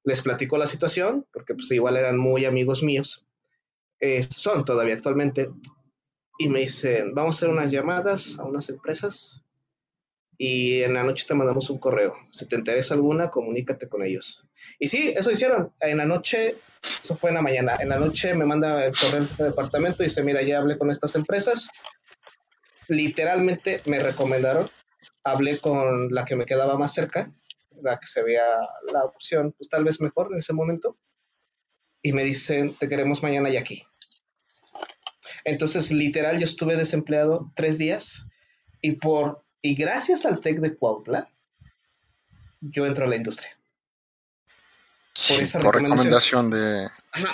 Les 0.04 0.22
platico 0.22 0.58
la 0.60 0.68
situación, 0.68 1.26
porque 1.34 1.56
pues 1.56 1.72
igual 1.72 1.98
eran 1.98 2.18
muy 2.18 2.46
amigos 2.46 2.84
míos. 2.84 3.26
son 4.30 4.64
todavía 4.64 4.94
actualmente. 4.94 5.50
Y 6.38 6.48
me 6.48 6.60
dicen, 6.62 7.16
vamos 7.16 7.36
a 7.36 7.38
hacer 7.38 7.50
unas 7.50 7.72
llamadas 7.72 8.38
a 8.38 8.44
unas 8.44 8.70
empresas 8.70 9.44
y 10.42 10.84
en 10.84 10.94
la 10.94 11.04
noche 11.04 11.26
te 11.28 11.36
mandamos 11.36 11.70
un 11.70 11.80
correo. 11.80 12.16
Si 12.32 12.48
te 12.48 12.56
interesa 12.56 12.94
alguna, 12.94 13.30
comunícate 13.30 13.90
con 13.90 14.04
ellos. 14.04 14.48
Y 14.80 14.88
sí, 14.88 15.12
eso 15.14 15.32
hicieron. 15.32 15.74
En 15.82 15.98
la 15.98 16.06
noche, 16.06 16.56
eso 17.04 17.18
fue 17.18 17.32
en 17.32 17.36
la 17.36 17.42
mañana. 17.42 17.76
En 17.78 17.90
la 17.90 18.00
noche 18.00 18.34
me 18.34 18.46
manda 18.46 18.86
el 18.86 18.94
correo 18.98 19.26
del 19.26 19.50
departamento 19.50 20.02
y 20.02 20.06
dice, 20.06 20.24
mira, 20.24 20.42
ya 20.42 20.60
hablé 20.60 20.78
con 20.78 20.92
estas 20.92 21.14
empresas. 21.16 21.70
Literalmente 22.88 23.82
me 23.86 24.00
recomendaron. 24.00 24.72
Hablé 25.26 25.60
con 25.60 26.10
la 26.10 26.24
que 26.24 26.38
me 26.38 26.46
quedaba 26.46 26.78
más 26.78 26.94
cerca, 26.94 27.34
la 27.82 28.00
que 28.00 28.08
se 28.08 28.24
veía 28.24 28.46
la 28.94 29.04
opción, 29.04 29.52
pues 29.52 29.70
tal 29.70 29.84
vez 29.84 30.00
mejor 30.00 30.30
en 30.32 30.40
ese 30.40 30.54
momento. 30.54 30.98
Y 32.02 32.14
me 32.14 32.24
dicen, 32.24 32.76
te 32.76 32.88
queremos 32.88 33.22
mañana 33.22 33.50
y 33.50 33.58
aquí. 33.58 33.84
Entonces, 35.44 35.92
literal, 35.92 36.40
yo 36.40 36.46
estuve 36.46 36.78
desempleado 36.78 37.52
tres 37.58 37.78
días 37.78 38.30
y 38.82 38.94
por 38.94 39.44
y 39.62 39.76
gracias 39.76 40.26
al 40.26 40.40
TEC 40.40 40.60
de 40.60 40.76
Cuautla, 40.76 41.28
yo 42.62 42.86
entro 42.86 43.06
a 43.06 43.08
la 43.08 43.16
industria. 43.16 43.50
por 45.28 45.42
esa 45.42 45.60
recomendación. 45.60 46.50
de... 46.50 46.88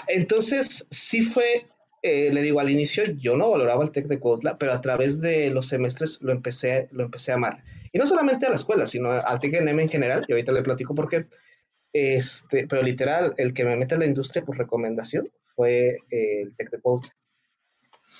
entonces, 0.08 0.88
sí 0.90 1.24
fue, 1.24 1.68
eh, 2.02 2.32
le 2.32 2.42
digo, 2.42 2.60
al 2.60 2.70
inicio 2.70 3.06
yo 3.06 3.38
no 3.38 3.52
valoraba 3.52 3.84
el 3.84 3.92
TEC 3.92 4.08
de 4.08 4.20
Cuautla, 4.20 4.58
pero 4.58 4.74
a 4.74 4.82
través 4.82 5.22
de 5.22 5.50
los 5.50 5.68
semestres 5.68 6.22
lo 6.22 6.32
empecé, 6.32 6.90
lo 6.92 7.04
empecé 7.04 7.32
a 7.32 7.36
amar. 7.36 7.64
Y 7.92 7.98
no 7.98 8.08
solamente 8.08 8.46
a 8.46 8.50
la 8.50 8.56
escuela, 8.56 8.86
sino 8.86 9.12
al 9.12 9.40
TEC 9.40 9.64
de 9.64 9.70
en 9.70 9.90
general, 9.90 10.26
y 10.28 10.32
ahorita 10.34 10.52
le 10.52 10.64
platico 10.64 10.96
por 10.96 11.08
qué. 11.08 11.28
Este, 11.94 12.68
pero 12.68 12.84
literal, 12.84 13.34
el 13.38 13.54
que 13.54 13.64
me 13.64 13.78
mete 13.78 13.96
a 13.96 13.98
la 13.98 14.06
industria 14.06 14.44
por 14.44 14.58
recomendación 14.58 15.30
fue 15.56 16.00
eh, 16.12 16.42
el 16.42 16.56
TEC 16.56 16.72
de 16.72 16.82
Cuautla. 16.82 17.16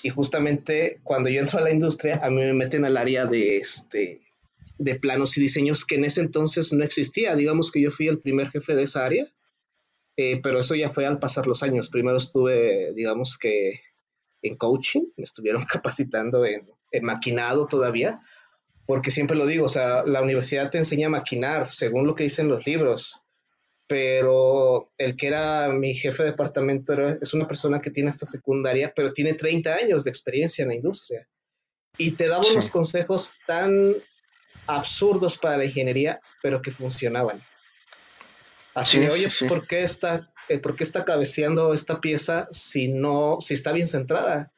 Y 0.06 0.12
justamente 0.12 1.00
cuando 1.02 1.30
yo 1.30 1.40
entro 1.40 1.58
a 1.58 1.64
la 1.64 1.72
industria, 1.72 2.20
a 2.24 2.30
mí 2.30 2.36
me 2.36 2.54
meten 2.54 2.86
al 2.86 2.96
área 2.96 3.26
de, 3.26 3.58
este, 3.58 4.20
de 4.78 5.00
planos 5.00 5.36
y 5.36 5.42
diseños 5.42 5.84
que 5.84 5.96
en 5.96 6.06
ese 6.06 6.22
entonces 6.22 6.72
no 6.74 6.84
existía. 6.84 7.36
Digamos 7.36 7.72
que 7.72 7.82
yo 7.82 7.90
fui 7.90 8.08
el 8.08 8.20
primer 8.20 8.52
jefe 8.52 8.76
de 8.76 8.84
esa 8.84 9.04
área, 9.04 9.28
eh, 10.16 10.40
pero 10.44 10.60
eso 10.60 10.76
ya 10.76 10.90
fue 10.90 11.08
al 11.08 11.18
pasar 11.18 11.48
los 11.48 11.64
años. 11.64 11.90
Primero 11.90 12.18
estuve, 12.18 12.94
digamos 12.94 13.36
que 13.36 13.80
en 14.44 14.56
coaching, 14.58 15.06
me 15.18 15.24
estuvieron 15.24 15.64
capacitando 15.74 16.46
en, 16.46 16.70
en 16.92 17.04
maquinado 17.04 17.66
todavía, 17.66 18.22
porque 18.86 19.10
siempre 19.10 19.36
lo 19.36 19.48
digo, 19.48 19.66
o 19.66 19.70
sea, 19.70 20.06
la 20.06 20.22
universidad 20.22 20.70
te 20.70 20.78
enseña 20.78 21.08
a 21.08 21.18
maquinar 21.18 21.72
según 21.72 22.06
lo 22.06 22.14
que 22.14 22.26
dicen 22.26 22.48
los 22.48 22.64
libros 22.68 23.25
pero 23.88 24.92
el 24.98 25.16
que 25.16 25.28
era 25.28 25.70
mi 25.70 25.94
jefe 25.94 26.24
de 26.24 26.32
departamento 26.32 26.94
es 27.22 27.34
una 27.34 27.48
persona 27.48 27.82
que 27.82 27.92
tiene 27.92 28.10
esta 28.10 28.26
secundaria, 28.26 28.92
pero 28.96 29.14
tiene 29.14 29.34
30 29.34 29.74
años 29.74 30.04
de 30.04 30.10
experiencia 30.10 30.64
en 30.64 30.70
la 30.70 30.76
industria. 30.76 31.28
Y 31.98 32.12
te 32.12 32.28
daba 32.28 32.44
unos 32.52 32.70
consejos 32.70 33.34
tan 33.46 33.94
absurdos 34.68 35.38
para 35.38 35.58
la 35.58 35.66
ingeniería, 35.66 36.20
pero 36.42 36.62
que 36.62 36.72
funcionaban. 36.72 37.42
Así, 38.74 39.00
oye, 39.06 39.28
¿por, 39.48 39.68
qué 39.68 39.84
está, 39.84 40.30
eh, 40.50 40.60
¿por 40.60 40.76
qué 40.76 40.84
está 40.84 41.06
cabeceando 41.06 41.74
esta 41.74 42.02
pieza 42.02 42.48
si 42.52 42.90
no, 42.90 43.38
si 43.40 43.54
está 43.54 43.72
bien 43.72 43.88
centrada? 43.88 44.52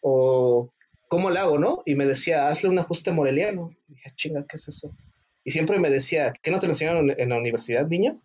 O 0.00 0.72
¿cómo 1.12 1.30
le 1.30 1.38
hago, 1.40 1.58
no? 1.58 1.82
Y 1.84 1.94
me 1.94 2.06
decía, 2.06 2.48
hazle 2.48 2.70
un 2.70 2.78
ajuste 2.78 3.12
moreliano. 3.12 3.76
Y 3.86 3.92
dije, 3.92 4.12
chinga, 4.16 4.46
¿qué 4.48 4.56
es 4.56 4.66
eso? 4.66 4.96
Y 5.44 5.50
siempre 5.50 5.78
me 5.78 5.90
decía, 5.90 6.32
¿qué 6.42 6.50
no 6.50 6.58
te 6.58 6.66
lo 6.66 6.72
enseñaron 6.72 7.10
en 7.14 7.28
la 7.28 7.36
universidad, 7.36 7.86
niño? 7.86 8.18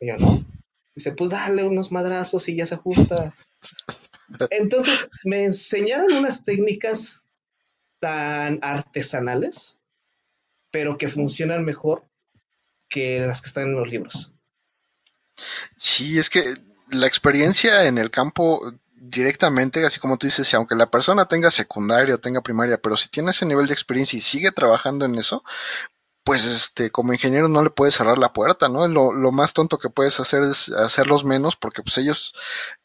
Y 0.00 0.08
yo, 0.08 0.16
no. 0.18 0.44
Dice, 0.94 1.12
pues 1.12 1.30
dale 1.30 1.64
unos 1.64 1.92
madrazos 1.92 2.48
y 2.48 2.56
ya 2.56 2.66
se 2.66 2.74
ajusta. 2.74 3.34
Entonces 4.50 5.08
me 5.24 5.44
enseñaron 5.44 6.12
unas 6.12 6.44
técnicas 6.44 7.24
tan 8.00 8.58
artesanales, 8.62 9.78
pero 10.70 10.98
que 10.98 11.08
funcionan 11.08 11.64
mejor 11.64 12.04
que 12.88 13.20
las 13.20 13.40
que 13.40 13.48
están 13.48 13.64
en 13.64 13.76
los 13.76 13.88
libros. 13.88 14.32
Sí, 15.76 16.18
es 16.18 16.30
que 16.30 16.54
la 16.90 17.06
experiencia 17.06 17.86
en 17.86 17.98
el 17.98 18.10
campo 18.10 18.72
directamente, 18.94 19.84
así 19.84 20.00
como 20.00 20.16
tú 20.16 20.26
dices, 20.26 20.52
aunque 20.54 20.74
la 20.74 20.90
persona 20.90 21.26
tenga 21.26 21.50
secundaria 21.50 22.14
o 22.14 22.20
tenga 22.20 22.40
primaria, 22.40 22.78
pero 22.78 22.96
si 22.96 23.08
tiene 23.08 23.30
ese 23.30 23.46
nivel 23.46 23.66
de 23.66 23.72
experiencia 23.72 24.16
y 24.16 24.20
sigue 24.20 24.50
trabajando 24.50 25.04
en 25.04 25.16
eso, 25.16 25.44
pues 26.26 26.44
este, 26.44 26.90
como 26.90 27.12
ingeniero 27.12 27.48
no 27.48 27.62
le 27.62 27.70
puedes 27.70 27.94
cerrar 27.94 28.18
la 28.18 28.32
puerta, 28.32 28.68
¿no? 28.68 28.88
Lo, 28.88 29.12
lo, 29.12 29.30
más 29.30 29.52
tonto 29.52 29.78
que 29.78 29.90
puedes 29.90 30.18
hacer 30.18 30.42
es 30.42 30.70
hacerlos 30.70 31.24
menos, 31.24 31.54
porque 31.54 31.82
pues 31.82 31.98
ellos 31.98 32.34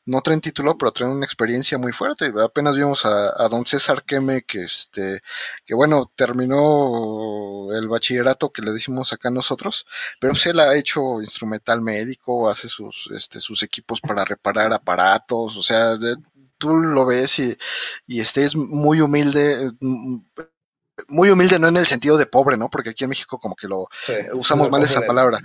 no 0.06 0.22
traen 0.22 0.42
título, 0.42 0.78
pero 0.78 0.92
traen 0.92 1.12
una 1.12 1.26
experiencia 1.26 1.80
muy 1.80 1.92
fuerte. 1.92 2.32
Apenas 2.40 2.76
vimos 2.76 3.04
a, 3.04 3.50
don 3.50 3.66
César 3.66 4.04
Queme, 4.04 4.44
que 4.44 4.64
este, 4.66 5.24
que 5.66 5.74
bueno, 5.74 6.12
terminó 6.16 7.74
el 7.74 7.88
bachillerato 7.90 8.52
que 8.52 8.62
le 8.62 8.74
decimos 8.74 9.12
acá 9.12 9.32
nosotros, 9.32 9.88
pero 10.20 10.34
pues 10.34 10.46
él 10.46 10.60
ha 10.60 10.76
hecho 10.76 11.20
instrumental 11.20 11.82
médico, 11.82 12.48
hace 12.48 12.70
sus, 12.70 13.10
este, 13.16 13.40
sus 13.42 13.64
equipos 13.64 14.02
para 14.02 14.24
reparar 14.24 14.72
aparatos, 14.72 15.58
o 15.58 15.64
sea, 15.64 15.98
tú 16.60 16.76
lo 16.78 17.08
ves 17.08 17.40
y, 17.40 17.58
y 18.06 18.22
este 18.22 18.44
es 18.44 18.56
muy 18.56 19.02
humilde, 19.02 19.72
muy 21.12 21.30
humilde, 21.30 21.60
no 21.60 21.68
en 21.68 21.78
el 21.78 21.86
sentido 21.86 22.18
de 22.18 22.26
pobre, 22.26 22.58
¿no? 22.58 22.70
Porque 22.70 22.90
aquí 22.90 23.04
en 23.04 23.10
México 23.10 23.40
como 23.40 23.56
que 23.56 23.68
lo 23.68 23.88
usamos 24.34 24.72
mal 24.72 24.82
esa 24.82 25.02
palabra. 25.02 25.40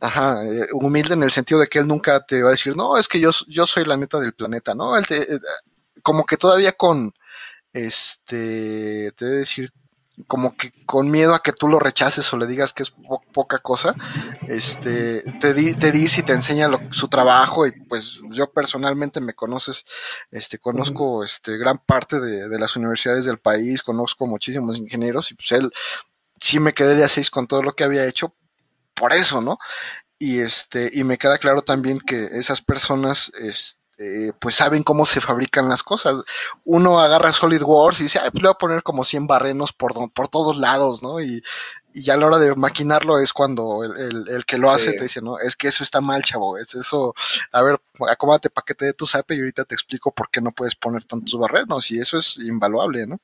Ajá, 0.00 0.44
eh, 0.44 0.68
humilde 0.72 1.14
en 1.14 1.22
el 1.22 1.30
sentido 1.30 1.60
de 1.60 1.66
que 1.66 1.78
él 1.78 1.86
nunca 1.86 2.24
te 2.24 2.42
va 2.42 2.48
a 2.48 2.52
decir, 2.52 2.76
no, 2.76 2.98
es 2.98 3.08
que 3.08 3.18
yo, 3.18 3.30
yo 3.48 3.66
soy 3.66 3.84
la 3.84 3.96
neta 3.96 4.20
del 4.20 4.34
planeta, 4.34 4.74
¿no? 4.74 4.96
Él 4.96 5.06
te, 5.06 5.34
eh, 5.34 5.40
como 6.02 6.24
que 6.24 6.36
todavía 6.36 6.72
con, 6.72 7.14
este, 7.72 9.12
te 9.16 9.24
debe 9.24 9.38
decir, 9.38 9.72
como 10.26 10.56
que 10.56 10.72
con 10.86 11.10
miedo 11.10 11.34
a 11.34 11.42
que 11.42 11.52
tú 11.52 11.68
lo 11.68 11.78
rechaces 11.78 12.32
o 12.32 12.38
le 12.38 12.46
digas 12.46 12.72
que 12.72 12.82
es 12.82 12.94
poca 13.32 13.58
cosa, 13.58 13.94
este, 14.48 15.22
te, 15.40 15.54
te 15.74 15.92
dice 15.92 16.20
y 16.20 16.22
te 16.22 16.32
enseña 16.32 16.70
su 16.90 17.08
trabajo 17.08 17.66
y 17.66 17.72
pues 17.72 18.20
yo 18.30 18.50
personalmente 18.50 19.20
me 19.20 19.34
conoces, 19.34 19.84
este, 20.30 20.58
conozco 20.58 21.22
este, 21.22 21.58
gran 21.58 21.78
parte 21.78 22.18
de, 22.18 22.48
de, 22.48 22.58
las 22.58 22.76
universidades 22.76 23.24
del 23.24 23.38
país, 23.38 23.82
conozco 23.82 24.26
muchísimos 24.26 24.78
ingenieros 24.78 25.30
y 25.30 25.34
pues 25.34 25.52
él 25.52 25.70
sí 26.38 26.60
me 26.60 26.72
quedé 26.72 26.94
de 26.94 27.04
a 27.04 27.08
seis 27.08 27.30
con 27.30 27.46
todo 27.46 27.62
lo 27.62 27.74
que 27.74 27.84
había 27.84 28.06
hecho 28.06 28.34
por 28.94 29.12
eso, 29.12 29.40
¿no? 29.40 29.58
Y 30.18 30.38
este, 30.38 30.90
y 30.92 31.04
me 31.04 31.18
queda 31.18 31.38
claro 31.38 31.62
también 31.62 32.00
que 32.00 32.26
esas 32.32 32.62
personas, 32.62 33.30
este, 33.38 33.85
eh, 33.98 34.32
pues 34.38 34.54
saben 34.54 34.82
cómo 34.82 35.06
se 35.06 35.20
fabrican 35.20 35.68
las 35.68 35.82
cosas. 35.82 36.16
Uno 36.64 37.00
agarra 37.00 37.32
SolidWorks 37.32 38.00
y 38.00 38.02
dice, 38.04 38.18
Ay, 38.18 38.30
pues 38.30 38.42
le 38.42 38.48
voy 38.48 38.54
a 38.54 38.58
poner 38.58 38.82
como 38.82 39.04
100 39.04 39.26
barrenos 39.26 39.72
por, 39.72 40.12
por 40.12 40.28
todos 40.28 40.58
lados, 40.58 41.02
¿no? 41.02 41.20
Y, 41.20 41.42
y 41.94 42.02
ya 42.02 42.12
a 42.14 42.16
la 42.18 42.26
hora 42.26 42.38
de 42.38 42.54
maquinarlo 42.54 43.18
es 43.18 43.32
cuando 43.32 43.82
el, 43.82 44.28
el, 44.28 44.44
que 44.44 44.58
lo 44.58 44.70
hace 44.70 44.92
te 44.92 45.04
dice, 45.04 45.22
no, 45.22 45.38
es 45.38 45.56
que 45.56 45.68
eso 45.68 45.82
está 45.82 46.02
mal, 46.02 46.22
chavo, 46.22 46.58
es 46.58 46.74
eso, 46.74 47.14
a 47.52 47.62
ver, 47.62 47.80
acomódate 48.06 48.50
para 48.50 48.66
que 48.66 48.74
te 48.74 48.84
dé 48.84 48.92
tu 48.92 49.06
sape 49.06 49.34
y 49.34 49.38
ahorita 49.38 49.64
te 49.64 49.74
explico 49.74 50.12
por 50.12 50.28
qué 50.28 50.42
no 50.42 50.52
puedes 50.52 50.74
poner 50.74 51.04
tantos 51.04 51.40
barrenos 51.40 51.90
y 51.90 51.98
eso 51.98 52.18
es 52.18 52.36
invaluable, 52.36 53.06
¿no? 53.06 53.18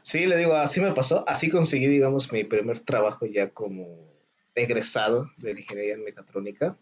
Sí, 0.00 0.24
le 0.24 0.38
digo, 0.38 0.54
así 0.54 0.80
me 0.80 0.92
pasó, 0.92 1.28
así 1.28 1.50
conseguí, 1.50 1.88
digamos, 1.88 2.32
mi 2.32 2.42
primer 2.44 2.80
trabajo 2.80 3.26
ya 3.26 3.50
como 3.50 3.98
egresado 4.54 5.30
de 5.36 5.50
ingeniería 5.50 5.94
en 5.94 6.04
mecatrónica 6.04 6.76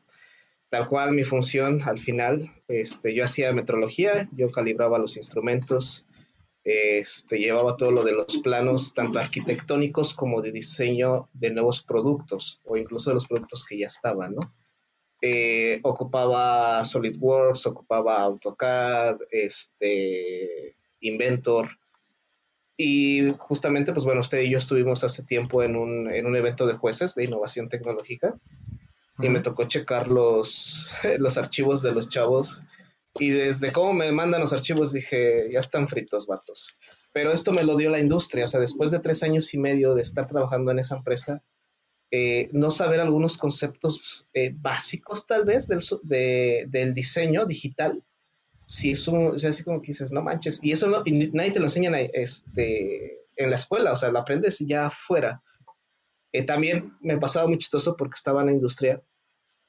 tal 0.71 0.89
cual 0.89 1.13
mi 1.13 1.25
función 1.25 1.83
al 1.83 1.99
final, 1.99 2.51
este, 2.69 3.15
yo 3.15 3.25
hacía 3.25 3.53
metrología, 3.53 4.29
yo 4.33 4.51
calibraba 4.51 4.99
los 4.99 5.17
instrumentos, 5.17 6.07
este, 6.63 7.39
llevaba 7.39 7.77
todo 7.77 7.91
lo 7.91 8.05
de 8.05 8.13
los 8.13 8.39
planos, 8.39 8.95
tanto 8.95 9.19
arquitectónicos 9.19 10.15
como 10.15 10.41
de 10.41 10.53
diseño 10.53 11.29
de 11.33 11.51
nuevos 11.51 11.83
productos 11.83 12.61
o 12.65 12.77
incluso 12.77 13.11
de 13.11 13.15
los 13.15 13.27
productos 13.27 13.65
que 13.65 13.79
ya 13.79 13.87
estaban, 13.87 14.37
¿no? 14.37 14.55
Eh, 15.23 15.81
ocupaba 15.83 16.83
SolidWorks, 16.85 17.67
ocupaba 17.67 18.21
AutoCAD, 18.21 19.19
este, 19.31 20.77
Inventor. 21.01 21.69
Y 22.77 23.31
justamente, 23.39 23.93
pues 23.93 24.07
bueno, 24.07 24.21
usted 24.21 24.41
y 24.41 24.51
yo 24.51 24.59
estuvimos 24.59 25.05
hace 25.05 25.23
tiempo 25.23 25.63
en 25.63 25.77
un, 25.77 26.11
en 26.11 26.25
un 26.25 26.37
evento 26.37 26.67
de 26.67 26.75
jueces 26.75 27.15
de 27.15 27.25
innovación 27.25 27.69
tecnológica 27.69 28.39
y 29.23 29.29
me 29.29 29.41
tocó 29.41 29.67
checar 29.67 30.09
los, 30.09 30.91
los 31.19 31.37
archivos 31.37 31.83
de 31.83 31.93
los 31.93 32.09
chavos. 32.09 32.63
Y 33.19 33.31
desde 33.31 33.73
cómo 33.73 33.93
me 33.93 34.13
mandan 34.13 34.41
los 34.41 34.53
archivos 34.53 34.93
dije, 34.93 35.51
ya 35.53 35.59
están 35.59 35.89
fritos, 35.89 36.27
vatos. 36.27 36.75
Pero 37.13 37.33
esto 37.33 37.53
me 37.53 37.65
lo 37.65 37.77
dio 37.77 37.91
la 37.91 37.99
industria, 37.99 38.45
o 38.45 38.49
sea, 38.49 38.61
después 38.61 38.93
de 38.93 39.01
tres 39.01 39.23
años 39.25 39.53
y 39.53 39.59
medio 39.59 39.95
de 39.95 40.03
estar 40.03 40.29
trabajando 40.29 40.71
en 40.71 40.79
esa 40.79 40.97
empresa, 40.97 41.43
eh, 42.13 42.49
no 42.53 42.71
saber 42.71 43.01
algunos 43.01 43.37
conceptos 43.37 44.27
eh, 44.33 44.53
básicos 44.55 45.27
tal 45.27 45.45
vez 45.45 45.67
del, 45.67 45.81
del 46.71 46.95
diseño 46.95 47.47
digital, 47.47 48.05
si 48.67 48.93
es 48.93 49.09
un, 49.09 49.35
o 49.35 49.39
sea, 49.39 49.51
así 49.51 49.65
como 49.65 49.81
que 49.81 49.89
dices, 49.89 50.13
no 50.13 50.23
manches, 50.23 50.63
y 50.63 50.71
eso 50.71 50.87
no, 50.87 51.03
nadie 51.33 51.51
te 51.51 51.59
lo 51.59 51.67
enseña 51.67 51.91
este, 51.99 53.19
en 53.35 53.51
la 53.51 53.57
escuela, 53.57 53.93
o 53.93 53.97
sea, 53.97 54.13
lo 54.13 54.21
aprendes 54.21 54.61
ya 54.61 54.87
afuera. 54.87 55.43
Eh, 56.33 56.45
también 56.45 56.97
me 57.01 57.19
pasaba 57.19 57.49
muy 57.49 57.59
chistoso 57.59 57.97
porque 57.97 58.15
estaba 58.15 58.43
en 58.43 58.47
la 58.47 58.53
industria 58.53 59.03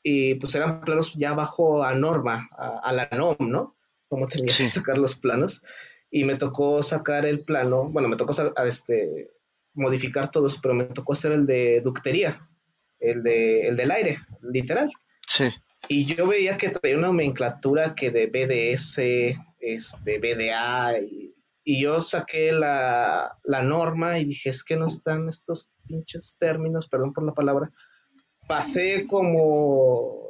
y 0.04 0.36
pues 0.36 0.56
eran 0.56 0.82
planos 0.82 1.14
ya 1.14 1.34
bajo 1.34 1.84
a 1.84 1.94
norma, 1.94 2.50
a, 2.58 2.92
la 2.92 3.08
NOM, 3.12 3.36
¿no? 3.40 3.76
Como 4.08 4.28
tenía 4.28 4.54
que 4.56 4.66
sacar 4.66 4.98
los 4.98 5.16
planos. 5.16 5.64
Y 6.10 6.26
me 6.26 6.36
tocó 6.36 6.84
sacar 6.84 7.26
el 7.26 7.46
plano, 7.46 7.90
bueno, 7.90 8.10
me 8.10 8.18
tocó 8.18 8.34
a, 8.56 8.68
este, 8.68 9.30
modificar 9.74 10.32
todos, 10.32 10.60
pero 10.62 10.74
me 10.74 10.86
tocó 10.86 11.14
hacer 11.14 11.32
el 11.32 11.46
de 11.46 11.82
ductería, 11.82 12.36
el, 13.00 13.24
de, 13.24 13.68
el 13.68 13.78
del 13.78 13.92
aire, 13.92 14.20
literal. 14.42 14.92
Sí. 15.26 15.50
Y 15.88 16.06
yo 16.06 16.28
veía 16.28 16.58
que 16.58 16.70
traía 16.70 16.98
una 16.98 17.08
nomenclatura 17.08 17.96
que 17.96 18.12
de 18.12 18.28
BDS, 18.28 18.98
este, 19.60 20.20
BDA, 20.20 21.00
y, 21.00 21.34
y 21.64 21.82
yo 21.82 22.02
saqué 22.02 22.52
la, 22.52 23.38
la, 23.44 23.62
norma 23.62 24.20
y 24.20 24.26
dije, 24.26 24.50
es 24.50 24.64
que 24.64 24.76
no 24.76 24.88
están 24.88 25.30
estos 25.30 25.74
pinches 25.88 26.36
términos, 26.40 26.88
perdón 26.88 27.14
por 27.14 27.24
la 27.24 27.34
palabra, 27.34 27.72
pasé 28.48 29.06
como 29.08 30.22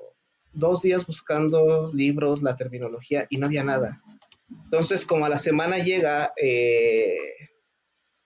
dos 0.53 0.81
días 0.81 1.05
buscando 1.05 1.91
libros, 1.93 2.41
la 2.41 2.55
terminología 2.55 3.27
y 3.29 3.37
no 3.37 3.47
había 3.47 3.63
nada. 3.63 4.01
Entonces, 4.63 5.05
como 5.05 5.25
a 5.25 5.29
la 5.29 5.37
semana 5.37 5.77
llega 5.77 6.33
eh, 6.41 7.49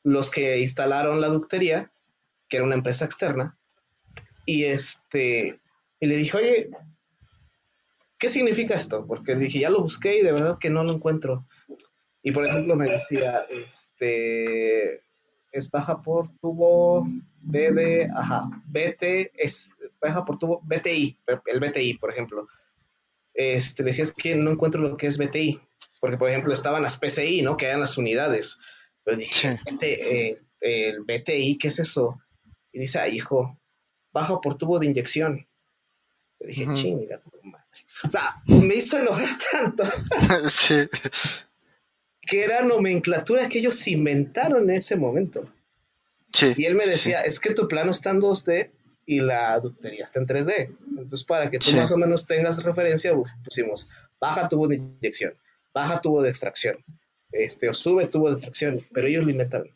los 0.03 0.31
que 0.31 0.59
instalaron 0.59 1.21
la 1.21 1.27
ductería, 1.27 1.91
que 2.49 2.57
era 2.57 2.65
una 2.65 2.75
empresa 2.75 3.05
externa, 3.05 3.57
y 4.45 4.65
este, 4.65 5.59
y 5.99 6.05
le 6.05 6.17
dije, 6.17 6.37
oye, 6.37 6.69
¿qué 8.17 8.29
significa 8.29 8.75
esto? 8.75 9.05
Porque 9.07 9.35
dije, 9.35 9.59
ya 9.59 9.69
lo 9.69 9.81
busqué 9.81 10.19
y 10.19 10.23
de 10.23 10.31
verdad 10.31 10.57
que 10.59 10.69
no 10.69 10.83
lo 10.83 10.93
encuentro. 10.93 11.47
Y 12.21 12.31
por 12.31 12.47
ejemplo 12.47 12.75
me 12.75 12.89
decía, 12.89 13.37
este, 13.49 15.01
es 15.55 15.71
baja 15.71 16.01
por 16.01 16.29
tubo 16.41 17.07
BD, 17.41 18.09
ajá, 18.13 18.49
BT 18.65 19.31
es 19.35 19.71
baja 20.01 20.25
por 20.25 20.37
tubo 20.37 20.61
BTI, 20.63 21.17
el 21.45 21.59
BTI, 21.59 21.93
por 21.97 22.11
ejemplo. 22.11 22.47
Este, 23.33 23.83
decías 23.83 24.13
que 24.13 24.35
no 24.35 24.51
encuentro 24.51 24.81
lo 24.81 24.97
que 24.97 25.07
es 25.07 25.17
BTI, 25.17 25.61
porque 26.01 26.17
por 26.17 26.29
ejemplo 26.29 26.53
estaban 26.53 26.83
las 26.83 26.97
PCI, 26.97 27.41
¿no? 27.41 27.55
Que 27.55 27.67
eran 27.67 27.79
las 27.79 27.97
unidades. 27.97 28.59
Pero 29.03 29.17
dije, 29.17 29.59
eh, 29.81 30.41
el 30.59 31.01
BTI, 31.01 31.57
¿qué 31.57 31.69
es 31.69 31.79
eso? 31.79 32.19
Y 32.73 32.79
dice, 32.79 32.99
ay, 32.99 33.15
hijo, 33.15 33.57
baja 34.11 34.39
por 34.41 34.57
tubo 34.57 34.79
de 34.79 34.87
inyección. 34.87 35.47
Le 36.39 36.47
dije, 36.47 36.67
chinga 36.73 37.19
tu 37.19 37.31
madre. 37.43 37.65
O 38.03 38.09
sea, 38.09 38.41
me 38.45 38.75
hizo 38.75 38.97
enojar 38.97 39.29
tanto. 39.51 39.85
sí 40.49 40.87
que 42.25 42.43
era 42.43 42.63
nomenclatura 42.63 43.49
que 43.49 43.59
ellos 43.59 43.87
inventaron 43.87 44.69
en 44.69 44.77
ese 44.77 44.95
momento. 44.95 45.49
Sí, 46.31 46.53
y 46.57 46.65
él 46.65 46.75
me 46.75 46.85
decía, 46.85 47.21
es 47.21 47.39
que 47.39 47.53
tu 47.53 47.67
plano 47.67 47.91
está 47.91 48.09
en 48.09 48.19
2D 48.19 48.71
y 49.05 49.21
la 49.21 49.59
ductería 49.59 50.03
está 50.03 50.19
en 50.19 50.27
3D. 50.27 50.75
Entonces, 50.89 51.23
para 51.23 51.49
que 51.49 51.59
tú 51.59 51.71
más 51.75 51.91
o 51.91 51.97
menos 51.97 52.25
tengas 52.25 52.61
referencia, 52.63 53.13
pusimos 53.43 53.89
baja 54.19 54.49
tubo 54.49 54.67
de 54.67 54.77
inyección, 54.77 55.33
baja 55.73 56.01
tubo 56.01 56.21
de 56.21 56.29
extracción, 56.29 56.77
este, 57.31 57.69
o 57.69 57.73
sube 57.73 58.07
tubo 58.07 58.29
de 58.29 58.35
extracción, 58.35 58.79
pero 58.91 59.07
ellos 59.07 59.23
lo 59.23 59.31
inventaron. 59.31 59.69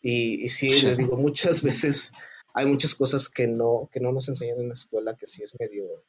Y, 0.00 0.48
sí, 0.50 0.68
les 0.68 0.98
digo, 0.98 1.16
muchas 1.16 1.62
veces 1.62 2.12
hay 2.52 2.66
muchas 2.66 2.94
cosas 2.94 3.28
que 3.28 3.46
no, 3.46 3.88
que 3.90 4.00
no 4.00 4.12
nos 4.12 4.28
enseñan 4.28 4.60
en 4.60 4.68
la 4.68 4.74
escuela 4.74 5.16
que 5.16 5.26
sí 5.26 5.42
es 5.42 5.58
medio... 5.58 6.04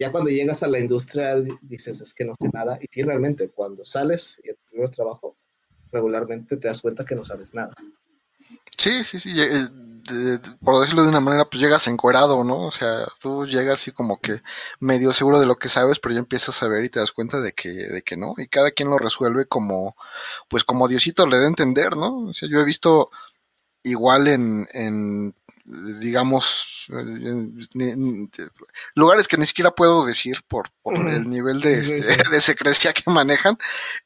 Ya 0.00 0.10
cuando 0.10 0.30
llegas 0.30 0.62
a 0.62 0.66
la 0.66 0.78
industria 0.78 1.36
dices, 1.60 2.00
es 2.00 2.14
que 2.14 2.24
no 2.24 2.32
sé 2.40 2.48
nada. 2.54 2.78
Y 2.80 2.86
sí, 2.90 3.02
realmente, 3.02 3.50
cuando 3.50 3.84
sales 3.84 4.40
y 4.42 4.48
el 4.48 4.56
primer 4.70 4.88
trabajo, 4.88 5.36
regularmente 5.92 6.56
te 6.56 6.68
das 6.68 6.80
cuenta 6.80 7.04
que 7.04 7.14
no 7.14 7.22
sabes 7.22 7.52
nada. 7.54 7.74
Sí, 8.78 9.04
sí, 9.04 9.20
sí. 9.20 9.38
Eh, 9.38 10.38
por 10.64 10.80
decirlo 10.80 11.02
de 11.02 11.10
una 11.10 11.20
manera, 11.20 11.44
pues 11.44 11.60
llegas 11.60 11.86
encuerado, 11.86 12.42
¿no? 12.44 12.62
O 12.62 12.70
sea, 12.70 13.06
tú 13.20 13.44
llegas 13.44 13.80
así 13.80 13.92
como 13.92 14.18
que 14.22 14.40
medio 14.78 15.12
seguro 15.12 15.38
de 15.38 15.44
lo 15.44 15.58
que 15.58 15.68
sabes, 15.68 15.98
pero 15.98 16.14
ya 16.14 16.20
empiezas 16.20 16.62
a 16.62 16.68
ver 16.68 16.82
y 16.82 16.88
te 16.88 16.98
das 16.98 17.12
cuenta 17.12 17.42
de 17.42 17.52
que, 17.52 17.68
de 17.68 18.00
que 18.00 18.16
no. 18.16 18.32
Y 18.38 18.48
cada 18.48 18.70
quien 18.70 18.88
lo 18.88 18.96
resuelve 18.96 19.44
como, 19.44 19.96
pues 20.48 20.64
como 20.64 20.88
Diosito 20.88 21.26
le 21.26 21.36
da 21.36 21.44
a 21.44 21.48
entender, 21.48 21.98
¿no? 21.98 22.28
O 22.28 22.32
sea, 22.32 22.48
yo 22.48 22.58
he 22.58 22.64
visto 22.64 23.10
igual 23.82 24.28
en 24.28 25.34
digamos, 26.00 26.86
lugares 28.94 29.28
que 29.28 29.36
ni 29.36 29.46
siquiera 29.46 29.70
puedo 29.70 30.04
decir 30.04 30.42
por, 30.48 30.70
por 30.82 30.96
el 30.96 31.28
nivel 31.28 31.60
de, 31.60 31.74
este, 31.74 31.96
de 32.30 32.40
secrecía 32.40 32.92
que 32.92 33.10
manejan, 33.10 33.56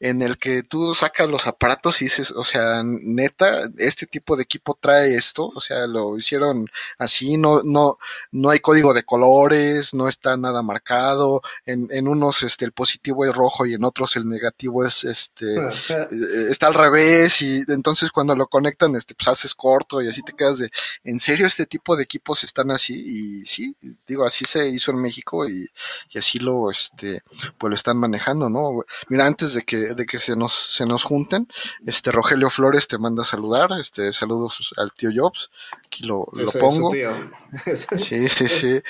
en 0.00 0.22
el 0.22 0.38
que 0.38 0.62
tú 0.62 0.94
sacas 0.94 1.28
los 1.28 1.46
aparatos 1.46 2.02
y 2.02 2.06
dices, 2.06 2.30
o 2.32 2.44
sea, 2.44 2.82
neta, 2.84 3.68
este 3.78 4.06
tipo 4.06 4.36
de 4.36 4.42
equipo 4.42 4.76
trae 4.78 5.14
esto, 5.14 5.50
o 5.54 5.60
sea, 5.60 5.86
lo 5.86 6.18
hicieron 6.18 6.68
así, 6.98 7.38
no, 7.38 7.62
no, 7.62 7.98
no 8.32 8.50
hay 8.50 8.60
código 8.60 8.92
de 8.92 9.04
colores, 9.04 9.94
no 9.94 10.08
está 10.08 10.36
nada 10.36 10.62
marcado, 10.62 11.42
en, 11.64 11.88
en 11.90 12.08
unos 12.08 12.42
este 12.42 12.64
el 12.64 12.72
positivo 12.72 13.24
es 13.24 13.34
rojo 13.34 13.66
y 13.66 13.74
en 13.74 13.84
otros 13.84 14.16
el 14.16 14.28
negativo 14.28 14.84
es 14.84 15.04
este 15.04 15.56
eh, 15.56 16.46
está 16.48 16.66
al 16.66 16.74
revés, 16.74 17.40
y 17.42 17.62
entonces 17.68 18.10
cuando 18.10 18.36
lo 18.36 18.46
conectan, 18.46 18.94
este, 18.96 19.14
pues 19.14 19.28
haces 19.28 19.54
corto 19.54 20.02
y 20.02 20.08
así 20.08 20.22
te 20.22 20.32
quedas 20.32 20.58
de, 20.58 20.70
¿en 21.04 21.20
serio 21.20 21.46
este 21.54 21.66
tipo 21.66 21.96
de 21.96 22.02
equipos 22.02 22.42
están 22.42 22.70
así? 22.72 22.94
Y 22.94 23.46
sí, 23.46 23.76
digo, 24.06 24.24
así 24.24 24.44
se 24.44 24.68
hizo 24.68 24.90
en 24.90 24.98
México 25.00 25.48
y, 25.48 25.68
así 26.16 26.38
lo, 26.38 26.70
este, 26.70 27.22
pues 27.58 27.70
lo 27.70 27.76
están 27.76 27.96
manejando, 27.96 28.50
¿no? 28.50 28.84
Mira, 29.08 29.26
antes 29.26 29.54
de 29.54 29.62
que, 29.62 29.94
de 29.94 30.04
que 30.06 30.18
se 30.18 30.36
nos, 30.36 30.52
se 30.52 30.84
nos 30.84 31.04
junten, 31.04 31.48
este 31.86 32.10
Rogelio 32.10 32.50
Flores 32.50 32.88
te 32.88 32.98
manda 32.98 33.22
a 33.22 33.26
saludar, 33.26 33.70
este, 33.80 34.12
saludos 34.12 34.74
al 34.76 34.92
tío 34.92 35.10
Jobs, 35.14 35.50
aquí 35.84 36.04
lo, 36.04 36.26
lo 36.32 36.50
pongo. 36.52 36.90
sí, 37.96 38.28
sí, 38.28 38.48
sí. 38.48 38.82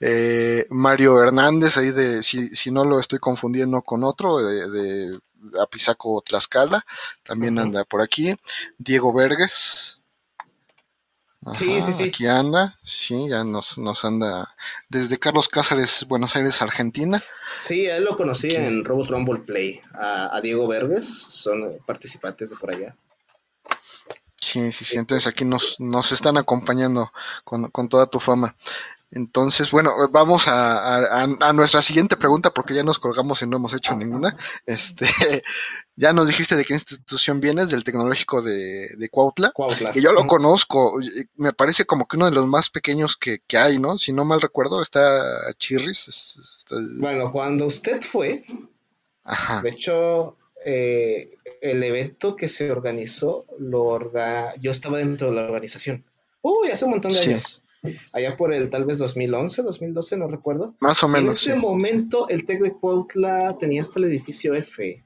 Eh, 0.00 0.66
Mario 0.70 1.22
Hernández, 1.22 1.78
ahí 1.78 1.90
de, 1.90 2.22
si, 2.22 2.48
si 2.48 2.70
no 2.70 2.84
lo 2.84 3.00
estoy 3.00 3.18
confundiendo 3.18 3.80
con 3.80 4.04
otro, 4.04 4.38
de, 4.38 4.68
de 4.70 5.18
Apizaco 5.60 6.20
Tlaxcala, 6.20 6.84
también 7.22 7.58
anda 7.58 7.84
por 7.84 8.02
aquí. 8.02 8.34
Diego 8.76 9.12
Sí, 11.54 11.80
sí, 11.82 11.92
sí. 11.92 12.04
Aquí 12.04 12.26
anda, 12.26 12.78
sí, 12.82 13.28
ya 13.28 13.44
nos, 13.44 13.78
nos 13.78 14.04
anda 14.04 14.54
desde 14.88 15.18
Carlos 15.18 15.48
Cázares, 15.48 16.04
Buenos 16.08 16.34
Aires, 16.34 16.60
Argentina. 16.60 17.22
Sí, 17.60 17.86
él 17.86 18.04
lo 18.04 18.16
conocí 18.16 18.54
en 18.54 18.84
Robot 18.84 19.08
Rumble 19.08 19.40
Play. 19.40 19.80
A, 19.94 20.40
Diego 20.42 20.66
Verdes, 20.66 21.06
son 21.06 21.78
participantes 21.86 22.50
de 22.50 22.56
por 22.56 22.74
allá. 22.74 22.96
Sí, 24.40 24.72
sí, 24.72 24.84
sí. 24.84 24.98
Entonces 24.98 25.26
aquí 25.26 25.44
nos, 25.44 25.78
nos 25.80 26.12
están 26.12 26.36
acompañando 26.36 27.12
con, 27.44 27.70
con 27.70 27.88
toda 27.88 28.06
tu 28.06 28.18
fama. 28.20 28.56
Entonces, 29.10 29.70
bueno, 29.70 29.94
vamos 30.10 30.48
a, 30.48 31.22
a, 31.22 31.52
nuestra 31.54 31.80
siguiente 31.80 32.16
pregunta 32.16 32.52
porque 32.52 32.74
ya 32.74 32.82
nos 32.82 32.98
colgamos 32.98 33.40
y 33.40 33.46
no 33.46 33.56
hemos 33.56 33.72
hecho 33.72 33.96
ninguna. 33.96 34.36
Este, 34.66 35.06
ya 35.96 36.12
nos 36.12 36.26
dijiste 36.26 36.56
de 36.56 36.64
qué 36.64 36.74
institución 36.74 37.40
vienes, 37.40 37.70
del 37.70 37.84
tecnológico 37.84 38.42
de, 38.42 38.88
de 38.96 39.08
Cuautla, 39.08 39.52
que 39.94 40.02
yo 40.02 40.12
lo 40.12 40.26
conozco, 40.26 41.00
me 41.36 41.54
parece 41.54 41.86
como 41.86 42.06
que 42.06 42.16
uno 42.16 42.26
de 42.26 42.32
los 42.32 42.46
más 42.46 42.68
pequeños 42.68 43.16
que, 43.16 43.40
que 43.46 43.56
hay, 43.56 43.78
¿no? 43.78 43.96
Si 43.96 44.12
no 44.12 44.26
mal 44.26 44.42
recuerdo, 44.42 44.82
está 44.82 45.54
Chirris. 45.58 46.36
Bueno, 46.98 47.32
cuando 47.32 47.64
usted 47.64 48.02
fue, 48.02 48.44
de 49.62 49.68
hecho, 49.70 50.36
eh, 50.66 51.34
el 51.62 51.82
evento 51.82 52.36
que 52.36 52.48
se 52.48 52.70
organizó, 52.70 53.46
lo 53.58 53.84
orga... 53.84 54.54
yo 54.56 54.70
estaba 54.70 54.98
dentro 54.98 55.30
de 55.30 55.36
la 55.36 55.44
organización. 55.44 56.04
Uy, 56.42 56.70
hace 56.70 56.84
un 56.84 56.90
montón 56.90 57.10
de 57.10 57.20
años 57.20 57.62
allá 58.12 58.36
por 58.36 58.52
el 58.52 58.70
tal 58.70 58.84
vez 58.84 58.98
2011, 58.98 59.62
2012, 59.62 60.16
no 60.16 60.28
recuerdo. 60.28 60.74
Más 60.80 61.02
o 61.02 61.08
menos. 61.08 61.46
En 61.46 61.52
ese 61.52 61.60
momento 61.60 62.28
el 62.28 62.44
TEC 62.44 62.60
de 62.62 62.72
Cuautla 62.72 63.56
tenía 63.58 63.82
hasta 63.82 63.98
el 63.98 64.06
edificio 64.06 64.54
F. 64.54 65.04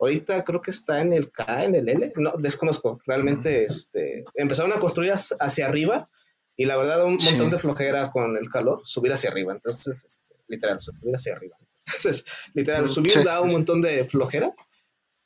Ahorita 0.00 0.44
creo 0.44 0.62
que 0.62 0.70
está 0.70 1.00
en 1.00 1.12
el 1.12 1.32
K, 1.32 1.64
en 1.64 1.74
el 1.74 1.88
L, 1.88 2.12
no, 2.16 2.32
desconozco. 2.38 3.00
Realmente 3.04 3.64
este, 3.64 4.24
empezaron 4.34 4.72
a 4.72 4.78
construir 4.78 5.12
hacia 5.12 5.66
arriba 5.66 6.08
y 6.56 6.66
la 6.66 6.76
verdad 6.76 7.04
un 7.04 7.16
montón 7.24 7.50
de 7.50 7.58
flojera 7.58 8.10
con 8.10 8.36
el 8.36 8.48
calor, 8.48 8.80
subir 8.84 9.12
hacia 9.12 9.30
arriba. 9.30 9.52
Entonces, 9.52 10.04
este, 10.04 10.34
literal, 10.46 10.78
subir 10.80 11.14
hacia 11.14 11.34
arriba. 11.34 11.56
Entonces, 11.86 12.24
literal, 12.54 12.84
mm, 12.84 12.88
subir 12.88 13.24
da 13.24 13.40
un 13.40 13.50
montón 13.50 13.80
de 13.80 14.04
flojera. 14.04 14.54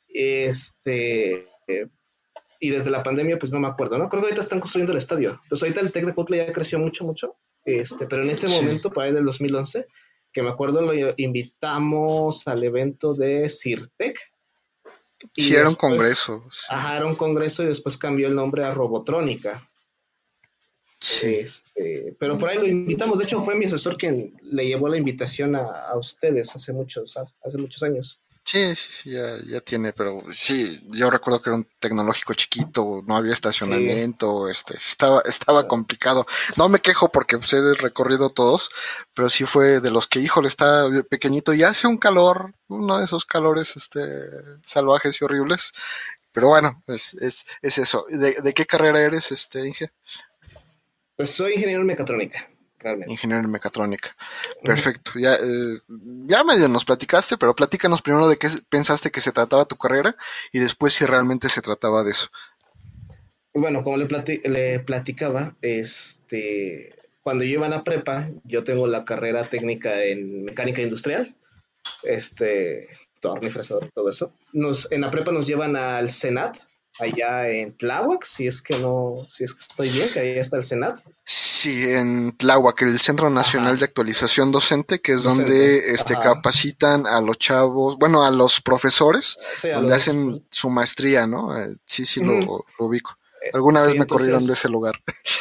Este, 0.07 1.47
y 2.63 2.69
desde 2.69 2.89
la 2.89 3.03
pandemia, 3.03 3.37
pues 3.37 3.51
no 3.51 3.59
me 3.59 3.67
acuerdo, 3.67 3.97
¿no? 3.97 4.07
Creo 4.07 4.21
que 4.21 4.27
ahorita 4.27 4.39
están 4.39 4.61
construyendo 4.61 4.93
el 4.93 4.97
estadio. 4.97 5.37
Entonces, 5.43 5.63
ahorita 5.63 5.81
el 5.81 5.91
Tec 5.91 6.05
de 6.05 6.13
Cuautla 6.13 6.37
ya 6.37 6.53
creció 6.53 6.79
mucho, 6.79 7.03
mucho. 7.03 7.35
Este, 7.65 8.07
pero 8.07 8.23
en 8.23 8.29
ese 8.29 8.47
momento, 8.47 8.89
para 8.89 9.09
el 9.09 9.15
del 9.15 9.25
2011, 9.25 9.85
que 10.31 10.41
me 10.41 10.47
acuerdo, 10.47 10.81
lo 10.81 10.93
invitamos 11.17 12.47
al 12.47 12.63
evento 12.63 13.15
de 13.15 13.49
CIRTEC. 13.49 14.17
Sí, 15.35 15.53
era 15.53 15.67
un 15.67 15.75
congreso. 15.75 16.47
Ajá, 16.69 16.95
era 16.95 17.05
un 17.05 17.15
congreso 17.15 17.63
y 17.63 17.65
después 17.65 17.97
cambió 17.97 18.29
el 18.29 18.35
nombre 18.35 18.63
a 18.63 18.73
Robotrónica. 18.73 19.69
Sí. 21.01 21.35
Este, 21.35 22.15
pero 22.17 22.37
por 22.37 22.47
ahí 22.47 22.59
lo 22.59 22.65
invitamos. 22.65 23.19
De 23.19 23.25
hecho, 23.25 23.43
fue 23.43 23.55
mi 23.55 23.65
asesor 23.65 23.97
quien 23.97 24.39
le 24.41 24.67
llevó 24.67 24.87
la 24.87 24.95
invitación 24.95 25.57
a, 25.57 25.89
a 25.89 25.97
ustedes 25.97 26.55
hace 26.55 26.71
muchos, 26.71 27.17
hace 27.17 27.57
muchos 27.57 27.83
años. 27.83 28.21
Sí, 28.45 28.75
sí, 28.75 28.91
sí, 28.91 29.11
ya, 29.11 29.37
ya, 29.47 29.61
tiene, 29.61 29.93
pero 29.93 30.21
sí, 30.31 30.81
yo 30.91 31.09
recuerdo 31.09 31.41
que 31.41 31.49
era 31.49 31.55
un 31.55 31.67
tecnológico 31.79 32.33
chiquito, 32.33 33.01
no 33.07 33.15
había 33.15 33.31
estacionamiento, 33.31 34.49
este, 34.49 34.75
estaba, 34.75 35.21
estaba 35.25 35.65
complicado. 35.67 36.25
No 36.57 36.67
me 36.67 36.79
quejo 36.79 37.09
porque 37.09 37.37
pues, 37.37 37.53
he 37.53 37.73
recorrido 37.75 38.29
todos, 38.29 38.69
pero 39.15 39.29
sí 39.29 39.45
fue 39.45 39.79
de 39.79 39.91
los 39.91 40.07
que, 40.07 40.19
híjole, 40.19 40.49
está 40.49 40.87
pequeñito 41.09 41.53
y 41.53 41.63
hace 41.63 41.87
un 41.87 41.97
calor, 41.97 42.53
uno 42.67 42.99
de 42.99 43.05
esos 43.05 43.23
calores, 43.25 43.77
este, 43.77 44.01
salvajes 44.65 45.21
y 45.21 45.25
horribles. 45.25 45.73
Pero 46.33 46.49
bueno, 46.49 46.83
es, 46.87 47.13
es, 47.15 47.45
es 47.61 47.77
eso. 47.77 48.05
¿De, 48.09 48.41
¿De, 48.41 48.53
qué 48.53 48.65
carrera 48.65 48.99
eres, 48.99 49.31
este, 49.31 49.65
Inge? 49.65 49.91
Pues 51.15 51.29
soy 51.29 51.53
ingeniero 51.53 51.81
en 51.81 51.87
mecatrónica. 51.87 52.49
Ingeniero 53.07 53.43
en 53.43 53.51
mecatrónica. 53.51 54.15
Perfecto. 54.63 55.11
Ya, 55.15 55.35
eh, 55.35 55.79
ya 56.27 56.43
medio 56.43 56.67
nos 56.69 56.85
platicaste, 56.85 57.37
pero 57.37 57.55
platícanos 57.55 58.01
primero 58.01 58.27
de 58.27 58.37
qué 58.37 58.47
pensaste 58.69 59.11
que 59.11 59.21
se 59.21 59.31
trataba 59.31 59.65
tu 59.65 59.75
carrera 59.75 60.15
y 60.51 60.59
después 60.59 60.93
si 60.93 61.05
realmente 61.05 61.49
se 61.49 61.61
trataba 61.61 62.03
de 62.03 62.11
eso. 62.11 62.29
Bueno, 63.53 63.83
como 63.83 63.97
le, 63.97 64.07
le 64.45 64.79
platicaba, 64.79 65.55
este, 65.61 66.95
cuando 67.21 67.43
yo 67.43 67.53
iba 67.53 67.67
a 67.67 67.69
la 67.69 67.83
prepa, 67.83 68.29
yo 68.43 68.63
tengo 68.63 68.87
la 68.87 69.05
carrera 69.05 69.47
técnica 69.49 70.03
en 70.03 70.43
mecánica 70.43 70.81
industrial, 70.81 71.35
este, 72.03 72.89
tornifresor, 73.19 73.89
todo 73.93 74.09
eso. 74.09 74.33
Nos, 74.51 74.91
en 74.91 75.01
la 75.01 75.11
prepa 75.11 75.31
nos 75.31 75.47
llevan 75.47 75.75
al 75.75 76.09
Senat, 76.09 76.57
allá 76.99 77.49
en 77.49 77.75
Tláhuac, 77.75 78.23
si 78.23 78.47
es 78.47 78.61
que 78.61 78.77
no, 78.77 79.25
si 79.29 79.43
es 79.43 79.53
que 79.53 79.59
estoy 79.59 79.89
bien, 79.89 80.09
que 80.11 80.19
ahí 80.19 80.37
está 80.37 80.57
el 80.57 80.63
Senat. 80.63 80.99
Sí, 81.23 81.89
en 81.89 82.35
Tláhuac, 82.37 82.81
el 82.83 82.99
Centro 82.99 83.29
Nacional 83.29 83.79
de 83.79 83.85
Actualización 83.85 84.51
Docente, 84.51 85.01
que 85.01 85.13
es 85.13 85.23
donde 85.23 85.91
este 85.91 86.15
capacitan 86.15 87.07
a 87.07 87.21
los 87.21 87.37
chavos, 87.39 87.97
bueno, 87.97 88.23
a 88.23 88.31
los 88.31 88.61
profesores, 88.61 89.37
donde 89.63 89.95
hacen 89.95 90.45
su 90.49 90.69
maestría, 90.69 91.25
¿no? 91.25 91.57
Eh, 91.57 91.75
sí, 91.85 92.05
sí, 92.05 92.21
lo, 92.21 92.65
ubico. 92.79 93.17
Eh, 93.43 93.51
Alguna 93.53 93.85
vez 93.85 93.95
me 93.97 94.05
corrieron 94.05 94.45
de 94.45 94.53
ese 94.53 94.69
lugar. 94.69 94.95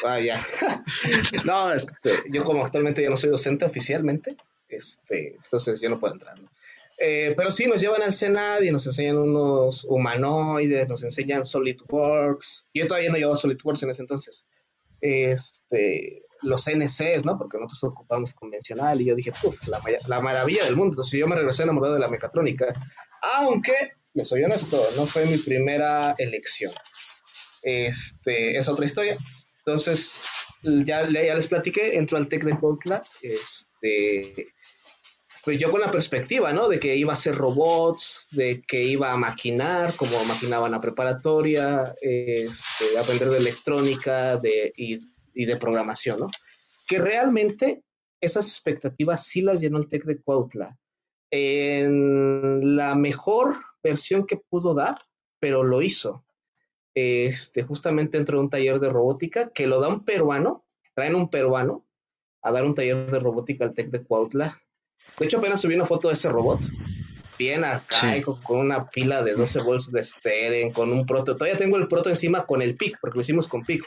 Ah, 0.05 0.19
ya. 0.19 0.45
no, 1.45 1.73
este, 1.73 2.11
yo 2.31 2.45
como 2.45 2.65
actualmente 2.65 3.03
ya 3.03 3.11
no 3.11 3.17
soy 3.17 3.31
docente 3.31 3.65
oficialmente, 3.65 4.37
este, 4.69 5.37
entonces 5.37 5.81
yo 5.81 5.91
no 5.91 6.01
puedo 6.01 6.15
entrar, 6.15 6.39
¿no? 6.41 6.49
Eh, 7.05 7.35
pero 7.37 7.51
sí, 7.51 7.67
nos 7.67 7.81
llevan 7.81 8.03
al 8.03 8.13
Senado 8.13 8.63
y 8.63 8.71
nos 8.71 8.87
enseñan 8.87 9.19
unos 9.19 9.85
humanoides, 9.89 10.89
nos 10.89 11.03
enseñan 11.03 11.45
SolidWorks. 11.45 12.69
Yo 12.73 12.87
todavía 12.87 13.11
no 13.11 13.17
llevaba 13.17 13.35
SolidWorks 13.35 13.83
en 13.83 13.91
ese 13.91 14.03
entonces. 14.03 14.47
Este, 15.01 16.23
los 16.43 16.65
NCs, 16.69 17.25
¿no? 17.25 17.37
Porque 17.39 17.59
nosotros 17.59 17.93
ocupamos 17.93 18.35
convencional 18.35 19.01
y 19.01 19.07
yo 19.07 19.17
dije, 19.17 19.33
uff, 19.43 19.67
la, 19.67 19.83
la, 20.07 20.21
maravilla 20.21 20.65
del 20.65 20.77
mundo. 20.77 20.93
Entonces 20.93 21.19
yo 21.19 21.27
me 21.27 21.35
regresé 21.35 21.65
enamorado 21.65 21.95
de 21.95 22.01
la 22.01 22.09
mecatrónica, 22.09 22.73
aunque, 23.37 23.75
me 24.15 24.25
soy 24.25 24.45
honesto, 24.45 24.81
no 24.97 25.05
fue 25.05 25.27
mi 25.27 25.39
primera 25.39 26.15
elección. 26.19 26.73
Este, 27.63 28.57
es 28.57 28.69
otra 28.69 28.85
historia. 28.85 29.17
Entonces, 29.67 30.15
ya, 30.63 31.09
ya 31.11 31.35
les 31.35 31.49
platiqué, 31.49 31.97
entro 31.97 32.17
al 32.17 32.29
TEC 32.29 32.45
de 32.45 32.59
Cuautla, 32.61 33.03
este, 33.23 34.53
pues 35.43 35.59
yo 35.59 35.71
con 35.71 35.81
la 35.81 35.91
perspectiva, 35.91 36.53
¿no? 36.53 36.69
De 36.69 36.79
que 36.79 36.95
iba 36.95 37.13
a 37.13 37.17
ser 37.17 37.35
robots, 37.35 38.29
de 38.31 38.63
que 38.63 38.83
iba 38.85 39.11
a 39.11 39.17
maquinar, 39.17 39.95
como 39.97 40.25
maquinaba 40.25 40.67
en 40.67 40.73
la 40.73 40.81
preparatoria, 40.81 41.95
este, 42.01 42.97
aprender 42.97 43.29
de 43.29 43.39
electrónica 43.39 44.41
y, 44.77 45.01
de 45.35 45.57
programación, 45.57 46.21
¿no? 46.21 46.31
Que 46.87 46.99
realmente 46.99 47.83
esas 48.21 48.47
expectativas 48.47 49.27
sí 49.27 49.43
las 49.43 49.61
llenó 49.61 49.79
el 49.79 49.89
TEC 49.89 50.05
de 50.05 50.21
Cuautla. 50.21 50.79
En 51.31 52.77
la 52.77 52.95
mejor 52.95 53.57
versión 53.83 54.27
que 54.27 54.37
pudo 54.37 54.75
dar, 54.75 55.01
pero 55.41 55.65
lo 55.65 55.83
hizo. 55.83 56.25
Este, 56.95 57.63
justamente 57.65 58.17
dentro 58.17 58.39
de 58.39 58.45
un 58.45 58.51
taller 58.51 58.79
de 58.79 58.91
robótica 58.91 59.51
que 59.51 59.67
lo 59.67 59.81
da 59.81 59.89
un 59.89 60.05
peruano, 60.05 60.65
traen 60.95 61.17
un 61.17 61.31
peruano 61.31 61.85
a 62.43 62.53
dar 62.53 62.65
un 62.65 62.75
taller 62.75 63.11
de 63.11 63.19
robótica 63.19 63.65
al 63.65 63.75
TEC 63.75 63.91
de 63.91 64.05
Cuautla 64.05 64.63
de 65.19 65.27
hecho, 65.27 65.39
apenas 65.39 65.61
subí 65.61 65.75
una 65.75 65.85
foto 65.85 66.09
de 66.09 66.15
ese 66.15 66.29
robot. 66.29 66.61
Bien 67.39 67.65
arcaico, 67.65 68.41
con 68.43 68.59
una 68.59 68.89
pila 68.89 69.23
de 69.23 69.35
12 69.35 69.63
volts 69.63 69.93
de 69.93 70.03
Steren, 70.03 70.73
con 70.73 70.93
un 70.93 71.07
proto. 71.07 71.37
Todavía 71.37 71.57
tengo 71.57 71.77
el 71.77 71.89
proto 71.89 72.09
encima 72.09 72.45
con 72.45 72.63
el 72.63 72.77
PIC, 72.77 72.99
porque 73.01 73.17
lo 73.17 73.21
hicimos 73.23 73.49
con 73.49 73.65
PIC. 73.65 73.85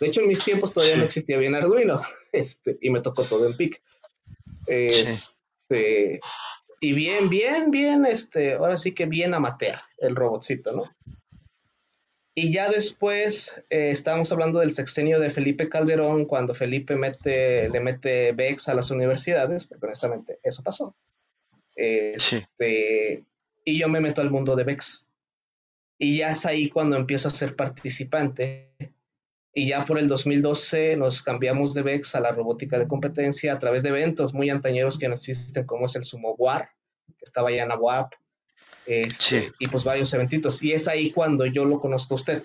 De 0.00 0.06
hecho, 0.06 0.20
en 0.20 0.28
mis 0.28 0.42
tiempos 0.42 0.72
todavía 0.72 0.96
no 0.96 1.04
existía 1.04 1.38
bien 1.38 1.54
Arduino. 1.54 2.00
Este, 2.32 2.76
y 2.80 2.90
me 2.90 3.00
tocó 3.00 3.24
todo 3.24 3.46
en 3.46 3.56
PIC. 3.56 3.82
Este, 4.66 6.20
y 6.80 6.92
bien, 6.92 7.30
bien, 7.30 7.70
bien, 7.70 8.04
este, 8.04 8.54
ahora 8.54 8.76
sí 8.76 8.92
que 8.92 9.06
bien 9.06 9.32
amateur 9.34 9.78
el 9.98 10.14
robotcito, 10.14 10.72
¿no? 10.72 10.84
Y 12.38 12.52
ya 12.52 12.68
después 12.68 13.58
eh, 13.70 13.88
estábamos 13.90 14.30
hablando 14.30 14.58
del 14.58 14.70
sexenio 14.70 15.18
de 15.18 15.30
Felipe 15.30 15.70
Calderón, 15.70 16.26
cuando 16.26 16.54
Felipe 16.54 16.94
mete, 16.94 17.70
le 17.70 17.80
mete 17.80 18.32
BEX 18.32 18.68
a 18.68 18.74
las 18.74 18.90
universidades, 18.90 19.64
porque 19.64 19.86
honestamente 19.86 20.38
eso 20.42 20.62
pasó. 20.62 20.94
Este, 21.74 23.24
y 23.64 23.78
yo 23.78 23.88
me 23.88 24.00
meto 24.00 24.20
al 24.20 24.30
mundo 24.30 24.54
de 24.54 24.64
BEX. 24.64 25.08
Y 25.98 26.18
ya 26.18 26.32
es 26.32 26.44
ahí 26.44 26.68
cuando 26.68 26.96
empiezo 26.96 27.28
a 27.28 27.30
ser 27.30 27.56
participante. 27.56 28.70
Y 29.54 29.68
ya 29.68 29.86
por 29.86 29.98
el 29.98 30.06
2012 30.06 30.98
nos 30.98 31.22
cambiamos 31.22 31.72
de 31.72 31.80
BEX 31.80 32.16
a 32.16 32.20
la 32.20 32.32
robótica 32.32 32.78
de 32.78 32.86
competencia 32.86 33.54
a 33.54 33.58
través 33.58 33.82
de 33.82 33.88
eventos 33.88 34.34
muy 34.34 34.50
antañeros 34.50 34.98
que 34.98 35.08
no 35.08 35.14
existen, 35.14 35.64
como 35.64 35.86
es 35.86 35.96
el 35.96 36.04
Sumo 36.04 36.34
War, 36.34 36.68
que 37.06 37.24
estaba 37.24 37.50
ya 37.50 37.62
en 37.62 37.70
la 37.70 37.76
Este, 38.86 39.52
y 39.58 39.66
pues 39.66 39.84
varios 39.84 40.12
eventitos. 40.14 40.62
Y 40.62 40.72
es 40.72 40.88
ahí 40.88 41.10
cuando 41.10 41.44
yo 41.46 41.64
lo 41.64 41.80
conozco 41.80 42.14
a 42.14 42.16
usted. 42.16 42.44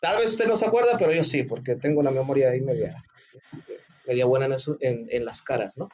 Tal 0.00 0.18
vez 0.18 0.30
usted 0.30 0.46
no 0.46 0.56
se 0.56 0.66
acuerda, 0.66 0.96
pero 0.98 1.12
yo 1.12 1.22
sí, 1.22 1.44
porque 1.44 1.76
tengo 1.76 2.00
una 2.00 2.10
memoria 2.10 2.50
ahí 2.50 2.60
media, 2.60 3.02
este, 3.34 3.78
media 4.06 4.24
buena 4.24 4.56
en, 4.80 5.06
en, 5.10 5.24
las 5.24 5.42
caras, 5.42 5.78
¿no? 5.78 5.88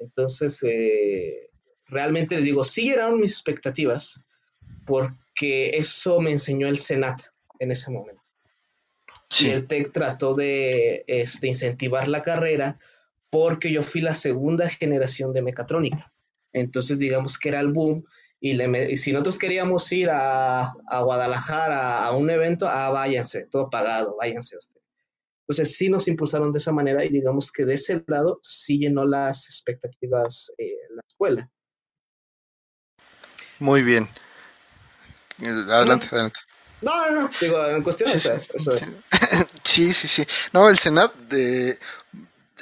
Entonces, 0.00 0.60
eh, 0.64 1.50
realmente 1.86 2.36
les 2.36 2.44
digo, 2.44 2.64
sí 2.64 2.90
eran 2.90 3.20
mis 3.20 3.32
expectativas, 3.32 4.20
porque 4.86 5.70
eso 5.76 6.20
me 6.20 6.32
enseñó 6.32 6.68
el 6.68 6.78
Senat 6.78 7.22
en 7.60 7.70
ese 7.70 7.90
momento. 7.90 8.22
Sí. 9.28 9.48
Y 9.48 9.50
el 9.50 9.66
TEC 9.66 9.92
trató 9.92 10.34
de 10.34 11.04
este, 11.06 11.46
incentivar 11.48 12.08
la 12.08 12.22
carrera 12.22 12.78
porque 13.30 13.72
yo 13.72 13.82
fui 13.82 14.00
la 14.00 14.14
segunda 14.14 14.68
generación 14.68 15.32
de 15.32 15.42
mecatrónica. 15.42 16.12
Entonces, 16.52 16.98
digamos 16.98 17.38
que 17.38 17.48
era 17.48 17.60
el 17.60 17.72
boom 17.72 18.04
y, 18.46 18.96
si 18.98 19.10
nosotros 19.10 19.38
queríamos 19.38 19.90
ir 19.90 20.10
a, 20.12 20.70
Guadalajara 20.90 22.04
a 22.04 22.12
un 22.12 22.28
evento, 22.28 22.68
ah, 22.68 22.90
váyanse, 22.90 23.46
todo 23.50 23.70
pagado, 23.70 24.16
váyanse 24.20 24.58
usted. 24.58 24.80
Entonces 25.46 25.76
sí 25.76 25.88
nos 25.88 26.08
impulsaron 26.08 26.52
de 26.52 26.58
esa 26.58 26.70
manera 26.70 27.04
y 27.04 27.08
digamos 27.08 27.50
que 27.50 27.64
de 27.64 27.74
ese 27.74 28.04
lado 28.06 28.40
sí 28.42 28.78
llenó 28.78 29.06
las 29.06 29.46
expectativas 29.46 30.52
eh, 30.58 30.76
la 30.94 31.02
escuela. 31.08 31.50
Muy 33.60 33.82
bien. 33.82 34.10
Adelante, 35.38 36.08
adelante. 36.10 36.40
No, 36.82 37.10
no, 37.10 37.22
no, 37.22 37.30
digo, 37.40 37.66
en 37.66 37.82
cuestión 37.82 38.10
sí, 38.10 38.28
eso, 38.28 38.72
sí, 39.64 39.94
sí, 39.94 40.06
sí. 40.06 40.24
No, 40.52 40.68
el 40.68 40.78
Senat 40.78 41.14
de 41.14 41.78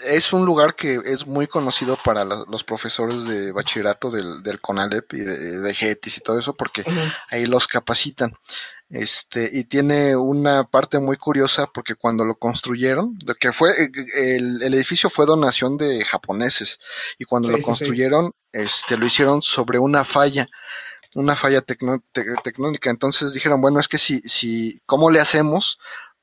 es 0.04 0.32
un 0.32 0.44
lugar 0.44 0.74
que 0.74 1.00
es 1.04 1.26
muy 1.26 1.46
conocido 1.46 1.98
para 2.04 2.24
los 2.24 2.64
profesores 2.64 3.24
de 3.24 3.52
bachillerato 3.52 4.10
del, 4.10 4.42
del 4.42 4.60
CONALEP 4.60 5.12
y 5.14 5.20
de, 5.20 5.60
de, 5.60 5.74
GETIS 5.74 6.18
y 6.18 6.20
todo 6.20 6.38
eso, 6.38 6.54
porque 6.54 6.84
ahí 7.30 7.46
los 7.46 7.66
capacitan. 7.66 8.34
Este, 8.90 9.48
y 9.50 9.64
tiene 9.64 10.14
una 10.16 10.64
parte 10.64 10.98
muy 10.98 11.16
curiosa 11.16 11.66
porque 11.66 11.94
cuando 11.94 12.26
lo 12.26 12.34
construyeron, 12.34 13.16
que 13.40 13.50
fue, 13.50 13.72
el, 14.14 14.62
edificio 14.62 15.08
fue 15.08 15.24
donación 15.24 15.78
de 15.78 16.04
japoneses, 16.04 16.78
y 17.18 17.24
cuando 17.24 17.50
lo 17.50 17.58
construyeron, 17.58 18.32
este, 18.52 18.98
lo 18.98 19.06
hicieron 19.06 19.40
sobre 19.40 19.78
una 19.78 20.04
falla 20.04 20.46
una 21.14 21.36
falla 21.36 21.60
tecnónica. 21.60 22.90
Entonces 22.90 23.34
dijeron, 23.34 23.60
bueno, 23.60 23.78
es 23.78 23.88
que 23.88 23.98
si, 23.98 24.20
si, 24.20 24.80
¿cómo 24.86 25.10
le 25.10 25.20
hacemos 25.20 25.78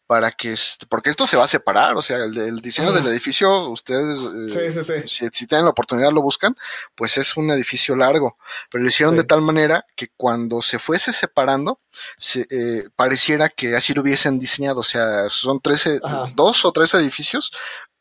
para 0.09 0.31
que, 0.31 0.53
este, 0.53 0.87
porque 0.87 1.11
esto 1.11 1.27
se 1.27 1.37
va 1.37 1.43
a 1.43 1.47
separar, 1.47 1.95
o 1.95 2.01
sea, 2.01 2.17
el, 2.17 2.61
diseño 2.61 2.91
del 2.91 3.05
edificio, 3.05 3.69
ustedes, 3.69 4.17
eh, 4.57 5.03
Si, 5.07 5.45
tienen 5.45 5.65
la 5.65 5.69
oportunidad 5.69 6.11
lo 6.11 6.23
buscan, 6.23 6.55
pues 6.95 7.19
es 7.19 7.37
un 7.37 7.51
edificio 7.51 7.95
largo, 7.95 8.35
pero 8.71 8.83
lo 8.83 8.89
hicieron 8.89 9.15
de 9.15 9.23
tal 9.23 9.43
manera 9.43 9.85
que 9.95 10.07
cuando 10.17 10.63
se 10.63 10.79
fuese 10.79 11.13
separando, 11.13 11.79
se, 12.17 12.47
eh, 12.49 12.89
pareciera 12.95 13.49
que 13.49 13.75
así 13.75 13.93
lo 13.93 14.01
hubiesen 14.01 14.39
diseñado, 14.39 14.79
o 14.79 14.83
sea, 14.83 15.29
son 15.29 15.61
13, 15.61 15.99
dos 16.33 16.65
o 16.65 16.71
tres 16.71 16.95
edificios, 16.95 17.51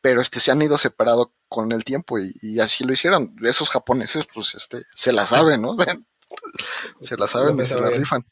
pero 0.00 0.22
este 0.22 0.40
se 0.40 0.50
han 0.50 0.62
ido 0.62 0.78
separado 0.78 1.34
con 1.46 1.72
el 1.72 1.84
tiempo 1.84 2.18
y, 2.18 2.58
así 2.58 2.84
lo 2.84 2.94
hicieron. 2.94 3.36
Esos 3.42 3.68
japoneses, 3.68 4.26
pues 4.32 4.54
este, 4.54 4.84
se 4.94 5.12
la 5.12 5.26
saben, 5.26 5.60
¿no? 5.60 5.76
se 7.02 7.18
la 7.18 7.28
saben 7.28 7.60
y 7.60 7.66
se 7.66 7.78
la 7.78 7.90
rifan. 7.90 8.24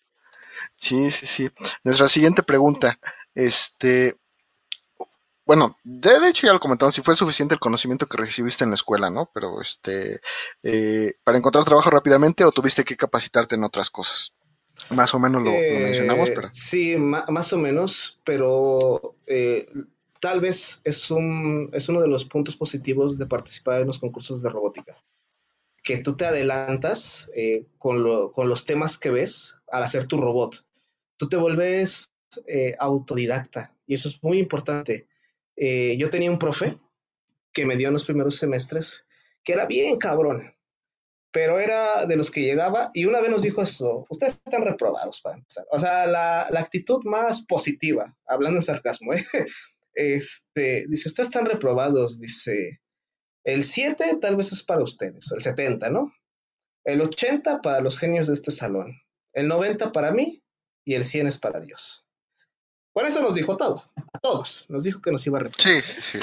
Sí, 0.79 1.11
sí, 1.11 1.27
sí. 1.27 1.51
Nuestra 1.85 2.09
siguiente 2.09 2.43
pregunta. 2.43 2.99
Este, 3.37 4.16
bueno, 5.44 5.77
de, 5.85 6.29
hecho 6.29 6.46
ya 6.46 6.55
lo 6.55 6.59
comentamos, 6.59 6.94
si 6.94 7.03
fue 7.03 7.14
suficiente 7.14 7.55
el 7.55 7.61
conocimiento 7.61 8.07
que 8.07 8.16
recibiste 8.16 8.64
en 8.64 8.70
la 8.70 8.77
escuela, 8.77 9.11
¿no? 9.11 9.31
Pero 9.33 9.61
este, 9.61 10.20
eh, 10.62 11.12
para 11.22 11.38
encontrar 11.38 11.64
trabajo 11.64 11.90
rápidamente 11.90 12.44
o 12.44 12.51
tuviste 12.51 12.83
que 12.83 12.96
capacitarte 12.96 13.55
en 13.55 13.62
otras 13.62 13.90
cosas. 13.90 14.35
Más 14.90 15.14
o 15.14 15.18
menos 15.18 15.42
lo, 15.42 15.53
mencionamos, 15.53 16.31
pero. 16.31 16.49
Sí, 16.53 16.96
más 16.96 17.53
o 17.53 17.59
menos, 17.59 18.20
pero 18.25 19.16
eh, 19.27 19.68
tal 20.20 20.40
vez 20.40 20.81
es, 20.85 21.11
un, 21.11 21.70
es 21.72 21.88
uno 21.88 22.01
de 22.01 22.09
los 22.09 22.25
puntos 22.25 22.57
positivos 22.57 23.18
de 23.18 23.27
participar 23.27 23.83
en 23.83 23.87
los 23.87 23.99
concursos 23.99 24.42
de 24.42 24.49
robótica. 24.49 24.96
Que 25.83 25.99
tú 25.99 26.16
te 26.16 26.27
adelantas 26.27 27.31
eh, 27.37 27.66
con, 27.79 28.33
con 28.33 28.49
los 28.49 28.64
temas 28.64 28.99
que 28.99 29.11
ves 29.11 29.57
al 29.70 29.83
hacer 29.83 30.07
tu 30.07 30.18
robot. 30.18 30.64
Tú 31.16 31.29
te 31.29 31.37
vuelves 31.37 32.15
eh, 32.47 32.75
autodidacta 32.79 33.75
y 33.87 33.95
eso 33.95 34.09
es 34.09 34.23
muy 34.23 34.39
importante. 34.39 35.07
Eh, 35.57 35.97
yo 35.99 36.11
tenía 36.11 36.31
un 36.31 36.39
profe 36.39 36.79
que 37.53 37.65
me 37.65 37.77
dio 37.77 37.89
en 37.89 37.95
los 37.95 38.05
primeros 38.05 38.37
semestres 38.37 39.07
que 39.43 39.53
era 39.53 39.65
bien 39.67 39.97
cabrón, 39.97 40.55
pero 41.33 41.61
era 41.61 42.05
de 42.07 42.17
los 42.17 42.31
que 42.31 42.43
llegaba 42.43 42.91
y 42.93 43.05
una 43.05 43.21
vez 43.21 43.31
nos 43.31 43.43
dijo 43.43 43.62
eso, 43.62 44.05
ustedes 44.11 44.41
están 44.45 44.62
reprobados 44.62 45.21
para 45.21 45.37
empezar. 45.37 45.65
O 45.71 45.79
sea, 45.79 46.07
la, 46.07 46.43
actitud 46.43 47.05
más 47.05 47.47
positiva, 47.47 48.17
hablando 48.27 48.59
en 48.59 48.62
sarcasmo, 48.62 49.15
¿eh? 49.15 49.25
este, 49.95 50.87
dice, 50.89 51.09
ustedes 51.09 51.29
están 51.29 51.47
reprobados, 51.47 52.19
dice, 52.21 52.81
el 53.45 53.62
7 53.62 54.19
tal 54.21 54.37
vez 54.37 54.51
es 54.53 54.62
para 54.62 54.83
ustedes, 54.83 55.31
el 55.31 55.41
70, 55.41 55.91
¿no? 55.91 56.12
El 56.85 57.01
80 57.01 57.61
para 57.62 57.81
los 57.81 57.99
genios 57.99 58.27
de 58.27 58.33
este 58.33 58.51
salón, 58.51 59.01
el 59.33 59.47
90 59.49 59.93
para 59.93 60.11
mí 60.11 60.43
y 60.85 60.95
el 60.95 61.05
100 61.05 61.29
es 61.29 61.39
para 61.39 61.61
Dios. 61.61 62.06
Por 62.97 63.05
eso 63.05 63.21
nos 63.21 63.35
dijo 63.35 63.59
todo, 63.59 63.85
a 63.95 64.19
todos. 64.21 64.65
Nos 64.71 64.85
dijo 64.85 65.03
que 65.03 65.13
nos 65.13 65.27
iba 65.27 65.37
a 65.37 65.43
repetir. 65.43 65.83
Sí, 65.83 66.01
sí, 66.01 66.01
sí. 66.01 66.19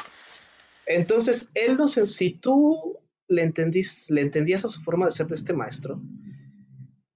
Entonces, 0.88 1.52
él 1.54 1.78
nos, 1.78 1.92
si 1.92 2.32
tú 2.32 2.98
le, 3.28 3.44
entendís, 3.44 4.10
le 4.10 4.22
entendías 4.22 4.66
a 4.66 4.68
su 4.68 4.82
forma 4.82 5.06
de 5.06 5.12
ser 5.12 5.28
de 5.28 5.36
este 5.36 5.54
maestro, 5.54 6.02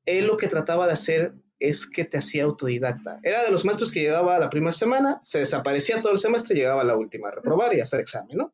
él 0.06 0.28
lo 0.28 0.38
que 0.38 0.48
trataba 0.48 0.86
de 0.86 0.94
hacer 0.94 1.34
es 1.58 1.88
que 1.88 2.06
te 2.06 2.20
hacía 2.20 2.44
autodidacta. 2.44 3.20
Era 3.24 3.44
de 3.44 3.50
los 3.50 3.66
maestros 3.66 3.92
que 3.92 4.02
llegaba 4.02 4.38
la 4.38 4.52
primera 4.52 4.74
semana, 4.74 5.18
se 5.24 5.40
desaparecía 5.40 6.04
todo 6.04 6.12
el 6.14 6.20
semestre 6.20 6.56
y 6.56 6.60
llegaba 6.60 6.82
a 6.82 6.86
la 6.86 6.96
última 6.96 7.30
a 7.30 7.32
reprobar 7.32 7.74
y 7.74 7.80
a 7.80 7.84
hacer 7.84 8.00
examen, 8.00 8.38
¿no? 8.38 8.54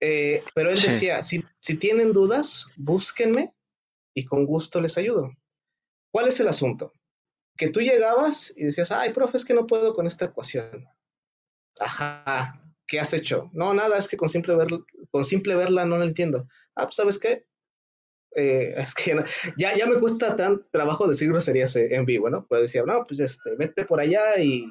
Eh, 0.00 0.42
pero 0.52 0.70
él 0.70 0.74
decía, 0.74 1.22
si, 1.22 1.44
si 1.60 1.76
tienen 1.76 2.12
dudas, 2.12 2.66
búsquenme 2.74 3.54
y 4.16 4.24
con 4.24 4.46
gusto 4.46 4.80
les 4.80 4.98
ayudo. 4.98 5.30
¿Cuál 6.10 6.26
es 6.26 6.40
el 6.40 6.48
asunto? 6.48 6.92
Que 7.56 7.68
tú 7.68 7.80
llegabas 7.80 8.52
y 8.56 8.64
decías, 8.64 8.92
ay, 8.92 9.12
profe, 9.12 9.36
es 9.36 9.44
que 9.44 9.54
no 9.54 9.66
puedo 9.66 9.92
con 9.94 10.06
esta 10.06 10.26
ecuación. 10.26 10.86
Ajá, 11.78 12.60
¿qué 12.86 13.00
has 13.00 13.12
hecho? 13.12 13.50
No, 13.52 13.74
nada, 13.74 13.98
es 13.98 14.08
que 14.08 14.16
con 14.16 14.28
simple, 14.28 14.56
con 15.10 15.24
simple 15.24 15.56
verla 15.56 15.84
no 15.84 15.98
la 15.98 16.04
entiendo. 16.04 16.48
Ah, 16.74 16.84
pues, 16.84 16.96
¿sabes 16.96 17.18
qué? 17.18 17.46
Eh, 18.34 18.74
es 18.76 18.94
que 18.94 19.24
ya, 19.56 19.76
ya 19.76 19.86
me 19.86 19.96
cuesta 19.96 20.36
tan 20.36 20.64
trabajo 20.70 21.06
decir 21.06 21.28
groserías 21.28 21.76
en 21.76 22.04
vivo, 22.04 22.30
¿no? 22.30 22.46
Pues 22.46 22.62
decía, 22.62 22.82
no, 22.84 23.06
pues 23.06 23.20
este, 23.20 23.54
vete 23.56 23.84
por 23.84 24.00
allá 24.00 24.38
y 24.38 24.66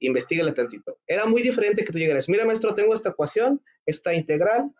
investigale 0.00 0.52
tantito. 0.52 0.98
Era 1.06 1.26
muy 1.26 1.42
diferente 1.42 1.84
que 1.84 1.92
tú 1.92 1.98
llegaras, 1.98 2.28
mira, 2.28 2.44
maestro, 2.44 2.74
tengo 2.74 2.94
esta 2.94 3.10
ecuación, 3.10 3.62
esta 3.86 4.14
integral, 4.14 4.70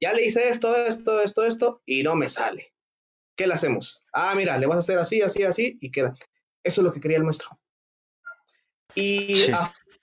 ya 0.00 0.12
le 0.12 0.24
hice 0.24 0.48
esto, 0.48 0.76
esto, 0.76 1.20
esto, 1.20 1.44
esto, 1.44 1.82
y 1.86 2.02
no 2.02 2.16
me 2.16 2.28
sale. 2.28 2.72
¿Qué 3.36 3.46
le 3.46 3.54
hacemos? 3.54 4.02
Ah, 4.12 4.34
mira, 4.34 4.58
le 4.58 4.66
vas 4.66 4.76
a 4.76 4.80
hacer 4.80 4.98
así, 4.98 5.22
así, 5.22 5.44
así 5.44 5.78
y 5.80 5.90
queda. 5.90 6.14
Eso 6.62 6.80
es 6.80 6.84
lo 6.84 6.92
que 6.92 7.00
quería 7.00 7.18
el 7.18 7.24
maestro. 7.24 7.58
Y 8.94 9.50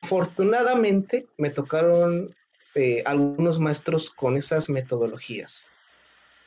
afortunadamente 0.02 1.28
me 1.38 1.50
tocaron 1.50 2.36
eh, 2.76 3.04
algunos 3.06 3.60
maestros 3.60 4.10
con 4.10 4.38
esas 4.38 4.70
metodologías 4.70 5.74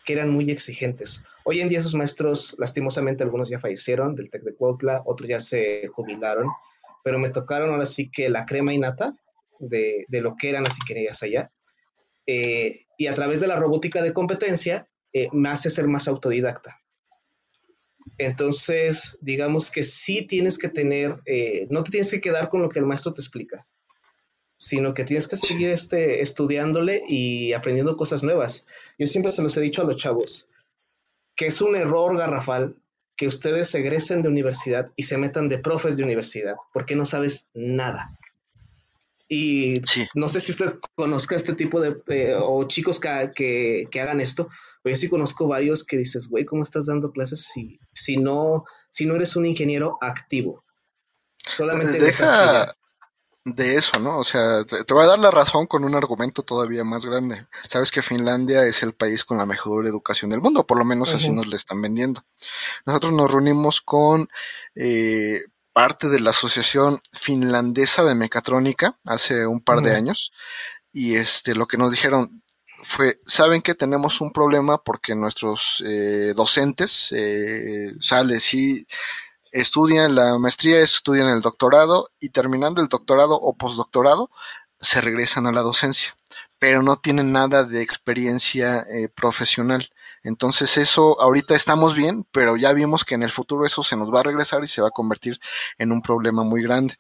que 0.05 0.15
eran 0.15 0.31
muy 0.31 0.51
exigentes. 0.51 1.23
Hoy 1.45 1.61
en 1.61 1.69
día 1.69 1.79
esos 1.79 1.95
maestros, 1.95 2.57
lastimosamente, 2.59 3.23
algunos 3.23 3.49
ya 3.49 3.59
fallecieron 3.59 4.15
del 4.15 4.31
TEC 4.31 4.43
de 4.43 4.55
Cuautla, 4.55 5.03
otros 5.05 5.29
ya 5.29 5.41
se 5.41 5.89
jubilaron, 5.89 6.49
pero 7.05 7.19
me 7.19 7.31
tocaron 7.31 7.71
ahora 7.71 7.87
sí 7.87 8.11
que 8.11 8.29
la 8.29 8.47
crema 8.47 8.73
innata 8.73 9.15
de, 9.59 10.07
de 10.09 10.21
lo 10.21 10.37
que 10.37 10.51
eran 10.51 10.65
las 10.65 10.79
ingenierías 10.79 11.23
allá. 11.23 11.51
Eh, 12.27 12.87
y 12.97 13.07
a 13.07 13.15
través 13.15 13.41
de 13.41 13.47
la 13.47 13.57
robótica 13.57 14.03
de 14.03 14.13
competencia 14.13 14.89
eh, 15.13 15.29
me 15.33 15.49
hace 15.49 15.71
ser 15.71 15.89
más 15.89 16.07
autodidacta. 16.07 16.80
Entonces, 18.19 19.19
digamos 19.21 19.71
que 19.71 19.83
sí 19.83 20.23
tienes 20.23 20.59
que 20.59 20.69
tener, 20.69 21.21
eh, 21.27 21.67
no 21.71 21.83
te 21.83 21.91
tienes 21.91 22.11
que 22.11 22.21
quedar 22.21 22.49
con 22.49 22.63
lo 22.63 22.69
que 22.69 22.79
el 22.79 22.87
maestro 22.87 23.15
te 23.15 23.21
explica, 23.21 23.67
sino 24.57 24.93
que 24.95 25.05
tienes 25.05 25.27
que 25.27 25.37
seguir 25.37 25.71
este, 25.71 26.21
estudiándole 26.21 27.03
y 27.09 27.53
aprendiendo 27.53 27.97
cosas 27.97 28.23
nuevas. 28.23 28.67
Yo 28.99 29.07
siempre 29.07 29.33
se 29.33 29.43
los 29.43 29.57
he 29.57 29.61
dicho 29.61 29.83
a 29.83 29.87
los 29.87 29.97
chavos, 29.97 30.49
que 31.35 31.47
es 31.47 31.61
un 31.61 31.77
error 31.77 32.17
garrafal 32.19 32.77
que 33.17 33.27
ustedes 33.27 33.75
egresen 33.75 34.23
de 34.23 34.29
universidad 34.29 34.91
y 34.97 35.03
se 35.03 35.19
metan 35.19 35.49
de 35.49 35.59
profes 35.59 35.97
de 35.97 36.05
universidad, 36.05 36.57
porque 36.73 36.97
no 36.97 37.05
sabes 37.05 37.49
nada. 37.53 38.19
Y 39.33 39.75
no 40.15 40.29
sé 40.29 40.41
si 40.41 40.51
usted 40.51 40.75
conozca 40.97 41.37
este 41.37 41.53
tipo 41.53 41.81
de, 41.81 41.97
eh, 42.09 42.35
o 42.37 42.67
chicos 42.67 42.99
que, 42.99 43.87
que, 43.89 44.01
hagan 44.01 44.21
esto, 44.21 44.49
pero 44.83 44.95
yo 44.95 45.01
sí 45.01 45.09
conozco 45.09 45.47
varios 45.47 45.85
que 45.85 45.97
dices, 45.97 46.29
güey, 46.29 46.45
¿cómo 46.45 46.63
estás 46.63 46.87
dando 46.87 47.13
clases 47.13 47.49
si, 47.53 47.79
si, 47.93 48.17
no, 48.17 48.65
si 48.91 49.07
no 49.07 49.17
eres 49.17 49.37
un 49.37 49.47
ingeniero 49.47 49.99
activo? 50.01 50.65
Solamente 51.39 51.99
deja 51.99 52.75
de 53.45 53.77
eso, 53.77 53.99
¿no? 53.99 54.19
O 54.19 54.25
sea, 54.25 54.65
te, 54.65 54.93
voy 54.93 55.05
a 55.05 55.09
dar 55.09 55.19
la 55.19 55.31
razón 55.31 55.67
con 55.67 55.85
un 55.85 55.95
argumento 55.95 56.43
todavía 56.43 56.85
más 56.85 57.07
grande. 57.07 57.47
Sabes 57.69 57.91
que 57.91 58.03
Finlandia 58.03 58.65
es 58.65 58.83
el 58.83 58.95
país 58.95 59.25
con 59.25 59.39
la 59.39 59.47
mejor 59.47 59.87
educación 59.87 60.31
del 60.31 60.41
mundo, 60.41 60.67
por 60.67 60.79
lo 60.79 60.85
menos 60.85 61.15
así 61.15 61.31
nos 61.31 61.47
le 61.47 61.57
están 61.57 61.81
vendiendo. 61.81 62.25
Nosotros 62.87 63.13
nos 63.13 63.31
reunimos 63.31 63.81
con 63.81 64.29
eh, 64.75 65.41
parte 65.73 66.09
de 66.09 66.21
la 66.21 66.31
Asociación 66.31 67.01
Finlandesa 67.13 68.05
de 68.05 68.15
Mecatrónica 68.15 68.99
hace 69.05 69.47
un 69.47 69.61
par 69.61 69.81
de 69.81 69.95
años 69.95 70.33
y 70.93 71.15
este 71.15 71.55
lo 71.55 71.67
que 71.67 71.79
nos 71.79 71.93
dijeron 71.93 72.40
fue, 72.83 73.19
saben 73.27 73.63
que 73.63 73.75
tenemos 73.75 74.21
un 74.21 74.33
problema 74.33 74.83
porque 74.83 75.15
nuestros 75.15 75.83
eh, 75.87 76.33
docentes 76.35 77.09
eh, 77.13 77.93
salen 78.01 78.41
sí 78.41 78.87
estudian 79.53 80.15
la 80.15 80.39
maestría, 80.39 80.81
estudian 80.81 81.29
el 81.29 81.41
doctorado 81.41 82.11
y 82.21 82.31
terminando 82.31 82.81
el 82.81 82.89
doctorado 82.89 83.35
o 83.35 83.57
postdoctorado 83.57 84.31
se 84.81 85.01
regresan 85.01 85.47
a 85.47 85.53
la 85.53 85.61
docencia, 85.61 86.17
pero 86.59 86.83
no 86.83 86.97
tienen 86.97 87.33
nada 87.33 87.65
de 87.65 87.83
experiencia 87.83 88.87
eh, 88.89 89.09
profesional. 89.09 89.91
Entonces 90.23 90.77
eso 90.77 91.21
ahorita 91.21 91.55
estamos 91.55 91.95
bien, 91.95 92.27
pero 92.31 92.57
ya 92.57 92.73
vimos 92.73 93.05
que 93.05 93.15
en 93.15 93.23
el 93.23 93.31
futuro 93.31 93.67
eso 93.67 93.83
se 93.83 93.97
nos 93.97 94.13
va 94.13 94.21
a 94.21 94.25
regresar 94.25 94.63
y 94.63 94.67
se 94.67 94.83
va 94.83 94.89
a 94.89 94.93
convertir 94.93 95.41
en 95.79 95.93
un 95.93 96.03
problema 96.03 96.45
muy 96.45 96.63
grande. 96.63 96.99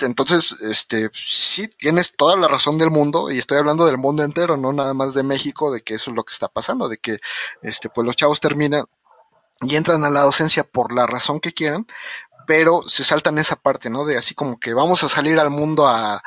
Entonces, 0.00 0.54
este, 0.60 1.10
sí, 1.14 1.68
tienes 1.68 2.14
toda 2.16 2.36
la 2.36 2.48
razón 2.48 2.78
del 2.78 2.90
mundo, 2.90 3.30
y 3.30 3.38
estoy 3.38 3.58
hablando 3.58 3.86
del 3.86 3.98
mundo 3.98 4.22
entero, 4.24 4.56
no 4.56 4.72
nada 4.72 4.94
más 4.94 5.14
de 5.14 5.22
México, 5.22 5.72
de 5.72 5.82
que 5.82 5.94
eso 5.94 6.10
es 6.10 6.16
lo 6.16 6.24
que 6.24 6.32
está 6.32 6.48
pasando, 6.48 6.88
de 6.88 6.98
que, 6.98 7.18
este, 7.62 7.88
pues 7.88 8.06
los 8.06 8.16
chavos 8.16 8.40
terminan 8.40 8.84
y 9.62 9.76
entran 9.76 10.04
a 10.04 10.10
la 10.10 10.22
docencia 10.22 10.64
por 10.64 10.94
la 10.94 11.06
razón 11.06 11.40
que 11.40 11.52
quieran, 11.52 11.86
pero 12.46 12.82
se 12.86 13.04
saltan 13.04 13.38
esa 13.38 13.56
parte, 13.56 13.90
¿no? 13.90 14.04
De 14.04 14.16
así 14.18 14.34
como 14.34 14.60
que 14.60 14.74
vamos 14.74 15.02
a 15.02 15.08
salir 15.08 15.40
al 15.40 15.50
mundo 15.50 15.88
a, 15.88 16.22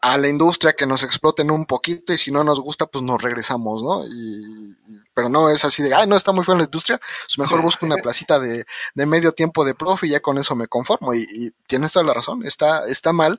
a 0.00 0.18
la 0.18 0.28
industria 0.28 0.74
que 0.74 0.86
nos 0.86 1.02
exploten 1.02 1.50
un 1.50 1.66
poquito 1.66 2.12
y 2.12 2.18
si 2.18 2.30
no 2.30 2.44
nos 2.44 2.60
gusta, 2.60 2.86
pues 2.86 3.04
nos 3.04 3.20
regresamos, 3.20 3.82
¿no? 3.82 4.06
Y, 4.06 4.76
pero 5.20 5.28
no 5.28 5.50
es 5.50 5.66
así 5.66 5.82
de, 5.82 5.94
ay, 5.94 6.06
no, 6.06 6.16
está 6.16 6.32
muy 6.32 6.44
feo 6.44 6.54
en 6.54 6.60
la 6.60 6.64
industria, 6.64 6.98
pues 6.98 7.38
mejor 7.38 7.60
busco 7.60 7.84
una 7.84 7.96
placita 8.02 8.40
de, 8.40 8.64
de 8.94 9.06
medio 9.06 9.32
tiempo 9.32 9.66
de 9.66 9.74
profe 9.74 10.06
y 10.06 10.10
ya 10.10 10.20
con 10.20 10.38
eso 10.38 10.56
me 10.56 10.66
conformo. 10.66 11.12
Y, 11.12 11.26
y, 11.30 11.50
tienes 11.66 11.92
toda 11.92 12.06
la 12.06 12.14
razón, 12.14 12.46
está, 12.46 12.86
está 12.86 13.12
mal 13.12 13.38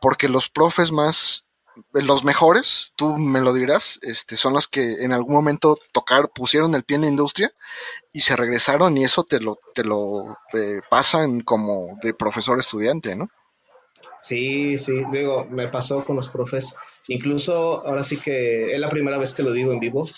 porque 0.00 0.28
los 0.28 0.50
profes 0.50 0.90
más, 0.90 1.46
los 1.92 2.24
mejores, 2.24 2.94
tú 2.96 3.16
me 3.16 3.40
lo 3.40 3.54
dirás, 3.54 4.00
este, 4.02 4.34
son 4.34 4.54
los 4.54 4.66
que 4.66 5.04
en 5.04 5.12
algún 5.12 5.34
momento 5.34 5.78
tocar, 5.92 6.30
pusieron 6.34 6.74
el 6.74 6.82
pie 6.82 6.96
en 6.96 7.02
la 7.02 7.08
industria 7.08 7.52
y 8.12 8.22
se 8.22 8.34
regresaron 8.34 8.98
y 8.98 9.04
eso 9.04 9.22
te 9.22 9.38
lo, 9.38 9.60
te 9.72 9.84
lo 9.84 10.36
eh, 10.52 10.80
pasan 10.90 11.42
como 11.42 11.96
de 12.02 12.12
profesor 12.12 12.58
estudiante, 12.58 13.14
¿no? 13.14 13.28
Sí, 14.20 14.78
sí, 14.78 14.94
digo, 15.12 15.46
me 15.48 15.68
pasó 15.68 16.04
con 16.04 16.16
los 16.16 16.28
profes. 16.28 16.74
Incluso 17.06 17.86
ahora 17.86 18.02
sí 18.02 18.16
que 18.16 18.74
es 18.74 18.80
la 18.80 18.88
primera 18.88 19.16
vez 19.16 19.32
que 19.32 19.44
lo 19.44 19.52
digo 19.52 19.70
en 19.72 19.78
vivo. 19.78 20.08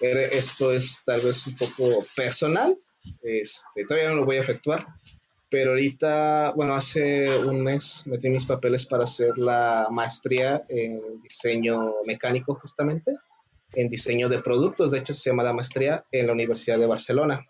Esto 0.00 0.72
es 0.72 1.02
tal 1.04 1.20
vez 1.20 1.46
un 1.46 1.56
poco 1.56 2.04
personal. 2.16 2.76
Este, 3.22 3.84
todavía 3.86 4.10
no 4.10 4.16
lo 4.16 4.24
voy 4.24 4.36
a 4.36 4.40
efectuar. 4.40 4.86
Pero 5.50 5.70
ahorita, 5.70 6.52
bueno, 6.54 6.74
hace 6.74 7.36
un 7.38 7.64
mes 7.64 8.04
metí 8.06 8.30
mis 8.30 8.46
papeles 8.46 8.86
para 8.86 9.02
hacer 9.02 9.36
la 9.36 9.88
maestría 9.90 10.62
en 10.68 11.20
diseño 11.22 11.94
mecánico 12.06 12.54
justamente, 12.54 13.16
en 13.74 13.88
diseño 13.88 14.28
de 14.28 14.40
productos, 14.42 14.92
de 14.92 15.00
hecho 15.00 15.12
se 15.12 15.28
llama 15.28 15.42
la 15.42 15.52
maestría 15.52 16.04
en 16.12 16.28
la 16.28 16.34
Universidad 16.34 16.78
de 16.78 16.86
Barcelona. 16.86 17.44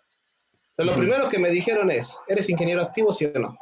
Pero 0.75 0.93
lo 0.93 0.97
primero 0.97 1.29
que 1.29 1.37
me 1.37 1.51
dijeron 1.51 1.91
es, 1.91 2.17
¿eres 2.27 2.49
ingeniero 2.49 2.81
activo, 2.81 3.13
sí 3.13 3.25
o 3.25 3.37
no? 3.37 3.55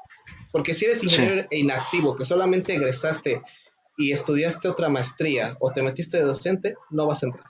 Porque 0.54 0.74
si 0.74 0.86
eres 0.86 1.04
ingeniero 1.04 1.46
inactivo, 1.52 2.16
que 2.16 2.24
solamente 2.24 2.74
egresaste 2.76 3.42
y 3.98 4.14
estudiaste 4.14 4.70
otra 4.70 4.88
maestría 4.88 5.58
o 5.60 5.70
te 5.72 5.82
metiste 5.82 6.18
de 6.18 6.24
docente, 6.24 6.76
no 6.92 7.08
vas 7.08 7.24
a 7.24 7.26
entrar. 7.26 7.46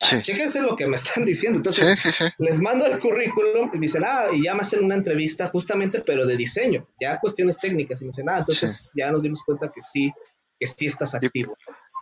Sí. 0.00 0.22
Chéquense 0.22 0.62
lo 0.62 0.76
que 0.76 0.86
me 0.86 0.96
están 0.96 1.24
diciendo. 1.24 1.58
Entonces, 1.58 2.22
les 2.38 2.60
mando 2.60 2.86
el 2.86 2.98
currículum 2.98 3.70
y 3.72 3.78
me 3.78 3.86
dicen, 3.86 4.04
ah, 4.06 4.26
y 4.32 4.44
ya 4.44 4.54
me 4.54 4.60
hacen 4.60 4.84
una 4.84 4.94
entrevista 4.94 5.48
justamente, 5.48 6.00
pero 6.00 6.24
de 6.24 6.36
diseño, 6.36 6.86
ya 7.00 7.18
cuestiones 7.18 7.58
técnicas. 7.58 8.00
Y 8.00 8.04
me 8.04 8.10
dicen, 8.10 8.28
ah, 8.28 8.38
entonces 8.38 8.90
ya 8.94 9.10
nos 9.10 9.22
dimos 9.22 9.42
cuenta 9.42 9.70
que 9.74 9.82
sí, 9.82 10.12
que 10.58 10.66
sí 10.66 10.86
estás 10.86 11.14
activo. 11.14 11.56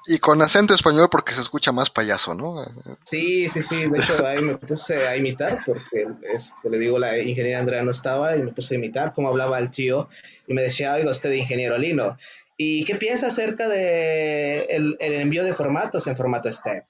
Y 0.08 0.18
con 0.18 0.40
acento 0.40 0.72
español 0.72 1.08
porque 1.10 1.32
se 1.32 1.40
escucha 1.40 1.72
más 1.72 1.90
payaso, 1.90 2.32
¿no? 2.32 2.64
Sí, 3.04 3.48
sí, 3.48 3.60
sí. 3.60 3.88
De 3.88 3.98
hecho, 3.98 4.24
ahí 4.24 4.40
me 4.40 4.56
puse 4.56 4.94
a 4.94 5.16
imitar 5.16 5.58
porque, 5.66 6.06
este, 6.32 6.70
le 6.70 6.78
digo, 6.78 6.96
la 6.96 7.18
ingeniera 7.18 7.58
Andrea 7.58 7.82
no 7.82 7.90
estaba 7.90 8.36
y 8.36 8.42
me 8.42 8.52
puse 8.52 8.74
a 8.74 8.78
imitar 8.78 9.12
cómo 9.12 9.28
hablaba 9.28 9.58
el 9.58 9.70
tío 9.72 10.08
y 10.46 10.54
me 10.54 10.62
decía, 10.62 10.94
oiga, 10.94 11.10
usted 11.10 11.32
ingeniero 11.32 11.76
Lino. 11.76 12.16
¿Y 12.56 12.84
qué 12.84 12.94
piensa 12.94 13.26
acerca 13.26 13.68
de 13.68 14.60
el, 14.70 14.96
envío 15.00 15.42
de 15.42 15.54
formatos 15.54 16.06
en 16.06 16.16
formato 16.16 16.52
STEP? 16.52 16.84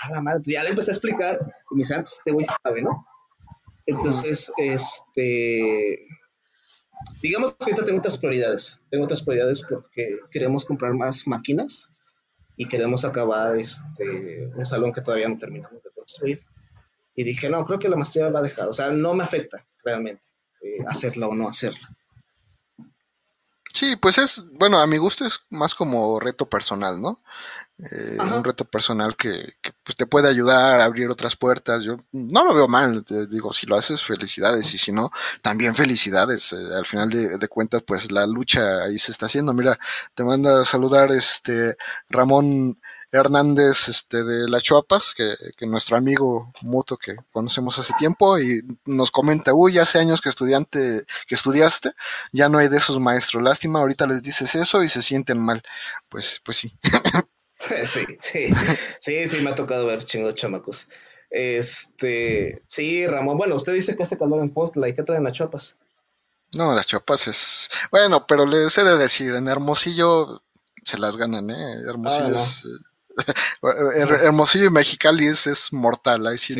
A 0.00 0.10
la 0.10 0.22
madre, 0.22 0.42
ya 0.46 0.62
le 0.62 0.70
empecé 0.70 0.90
a 0.90 0.94
explicar 0.94 1.38
y 1.70 1.74
me 1.74 1.78
dice, 1.80 1.94
antes 1.94 2.14
este 2.14 2.32
güey 2.32 2.44
sabe, 2.44 2.82
¿no? 2.82 3.06
Entonces, 3.86 4.52
este, 4.56 6.06
digamos 7.20 7.52
que 7.54 7.64
ahorita 7.64 7.84
tengo 7.84 7.98
otras 7.98 8.18
prioridades. 8.18 8.80
Tengo 8.90 9.04
otras 9.04 9.22
prioridades 9.22 9.62
porque 9.68 10.18
queremos 10.30 10.64
comprar 10.64 10.94
más 10.94 11.26
máquinas 11.26 11.96
y 12.56 12.68
queremos 12.68 13.04
acabar 13.04 13.56
este, 13.56 14.46
un 14.54 14.66
salón 14.66 14.92
que 14.92 15.00
todavía 15.00 15.28
no 15.28 15.36
terminamos 15.36 15.82
de 15.82 15.90
construir. 15.90 16.42
Y 17.14 17.24
dije, 17.24 17.48
no, 17.48 17.64
creo 17.64 17.78
que 17.78 17.88
la 17.88 17.96
maestría 17.96 18.28
va 18.28 18.40
a 18.40 18.42
dejar, 18.42 18.68
o 18.68 18.72
sea, 18.72 18.90
no 18.90 19.14
me 19.14 19.24
afecta 19.24 19.66
realmente 19.84 20.22
eh, 20.62 20.78
hacerla 20.86 21.28
o 21.28 21.34
no 21.34 21.48
hacerla. 21.48 21.96
Sí, 23.82 23.96
pues 23.96 24.16
es, 24.18 24.44
bueno, 24.52 24.78
a 24.78 24.86
mi 24.86 24.96
gusto 24.96 25.26
es 25.26 25.40
más 25.50 25.74
como 25.74 26.20
reto 26.20 26.48
personal, 26.48 27.00
¿no? 27.00 27.20
Eh, 27.78 28.16
un 28.20 28.44
reto 28.44 28.64
personal 28.64 29.16
que, 29.16 29.54
pues, 29.82 29.96
te 29.96 30.06
puede 30.06 30.28
ayudar 30.28 30.78
a 30.78 30.84
abrir 30.84 31.10
otras 31.10 31.34
puertas. 31.34 31.82
Yo 31.82 31.96
no 32.12 32.44
lo 32.44 32.54
veo 32.54 32.68
mal, 32.68 33.04
digo, 33.28 33.52
si 33.52 33.66
lo 33.66 33.74
haces, 33.76 34.04
felicidades, 34.04 34.72
y 34.72 34.78
si 34.78 34.92
no, 34.92 35.10
también 35.42 35.74
felicidades. 35.74 36.52
Eh, 36.52 36.74
al 36.76 36.86
final 36.86 37.10
de, 37.10 37.38
de, 37.38 37.48
cuentas, 37.48 37.82
pues 37.84 38.12
la 38.12 38.24
lucha 38.24 38.84
ahí 38.84 39.00
se 39.00 39.10
está 39.10 39.26
haciendo. 39.26 39.52
Mira, 39.52 39.76
te 40.14 40.22
manda 40.22 40.62
a 40.62 40.64
saludar 40.64 41.10
este 41.10 41.76
Ramón 42.08 42.78
Hernández 43.12 43.88
este, 43.88 44.24
de 44.24 44.48
Las 44.48 44.62
Chuapas, 44.62 45.14
que, 45.14 45.34
que, 45.56 45.66
nuestro 45.66 45.98
amigo 45.98 46.50
Muto 46.62 46.96
que 46.96 47.16
conocemos 47.30 47.78
hace 47.78 47.92
tiempo, 47.98 48.38
y 48.38 48.62
nos 48.86 49.10
comenta, 49.10 49.52
uy, 49.52 49.78
hace 49.78 49.98
años 49.98 50.22
que 50.22 50.30
estudiante, 50.30 51.04
que 51.26 51.34
estudiaste, 51.34 51.92
ya 52.32 52.48
no 52.48 52.58
hay 52.58 52.68
de 52.68 52.78
esos 52.78 52.98
maestros, 52.98 53.42
lástima, 53.42 53.80
ahorita 53.80 54.06
les 54.06 54.22
dices 54.22 54.54
eso 54.54 54.82
y 54.82 54.88
se 54.88 55.02
sienten 55.02 55.38
mal. 55.38 55.62
Pues, 56.08 56.40
pues 56.44 56.56
sí. 56.56 56.76
Sí, 57.84 58.18
sí, 58.20 58.48
sí, 58.98 59.28
sí, 59.28 59.36
me 59.40 59.50
ha 59.50 59.54
tocado 59.54 59.86
ver 59.86 60.02
chingos 60.02 60.34
chamacos. 60.34 60.88
Este, 61.30 62.60
sí, 62.66 63.06
Ramón, 63.06 63.38
bueno, 63.38 63.54
usted 63.54 63.72
dice 63.72 63.96
que 63.96 64.02
hace 64.02 64.18
calor 64.18 64.42
en 64.42 64.52
Postla, 64.52 64.88
¿y 64.88 64.94
qué 64.94 65.04
traen 65.04 65.22
las 65.22 65.32
chuapas? 65.32 65.78
No, 66.54 66.74
las 66.74 66.86
chuapas 66.86 67.28
es, 67.28 67.70
bueno, 67.90 68.26
pero 68.26 68.46
les 68.46 68.76
he 68.76 68.84
de 68.84 68.98
decir, 68.98 69.34
en 69.34 69.46
Hermosillo 69.46 70.42
se 70.84 70.98
las 70.98 71.16
ganan, 71.16 71.50
¿eh? 71.50 71.74
Hermosillo 71.88 72.36
ah, 72.36 72.42
es... 72.42 72.66
Hermosillo 73.62 74.66
y 74.66 74.70
Mexicali 74.70 75.26
es, 75.26 75.72
mortal, 75.72 76.26
ahí 76.26 76.38
sí, 76.38 76.54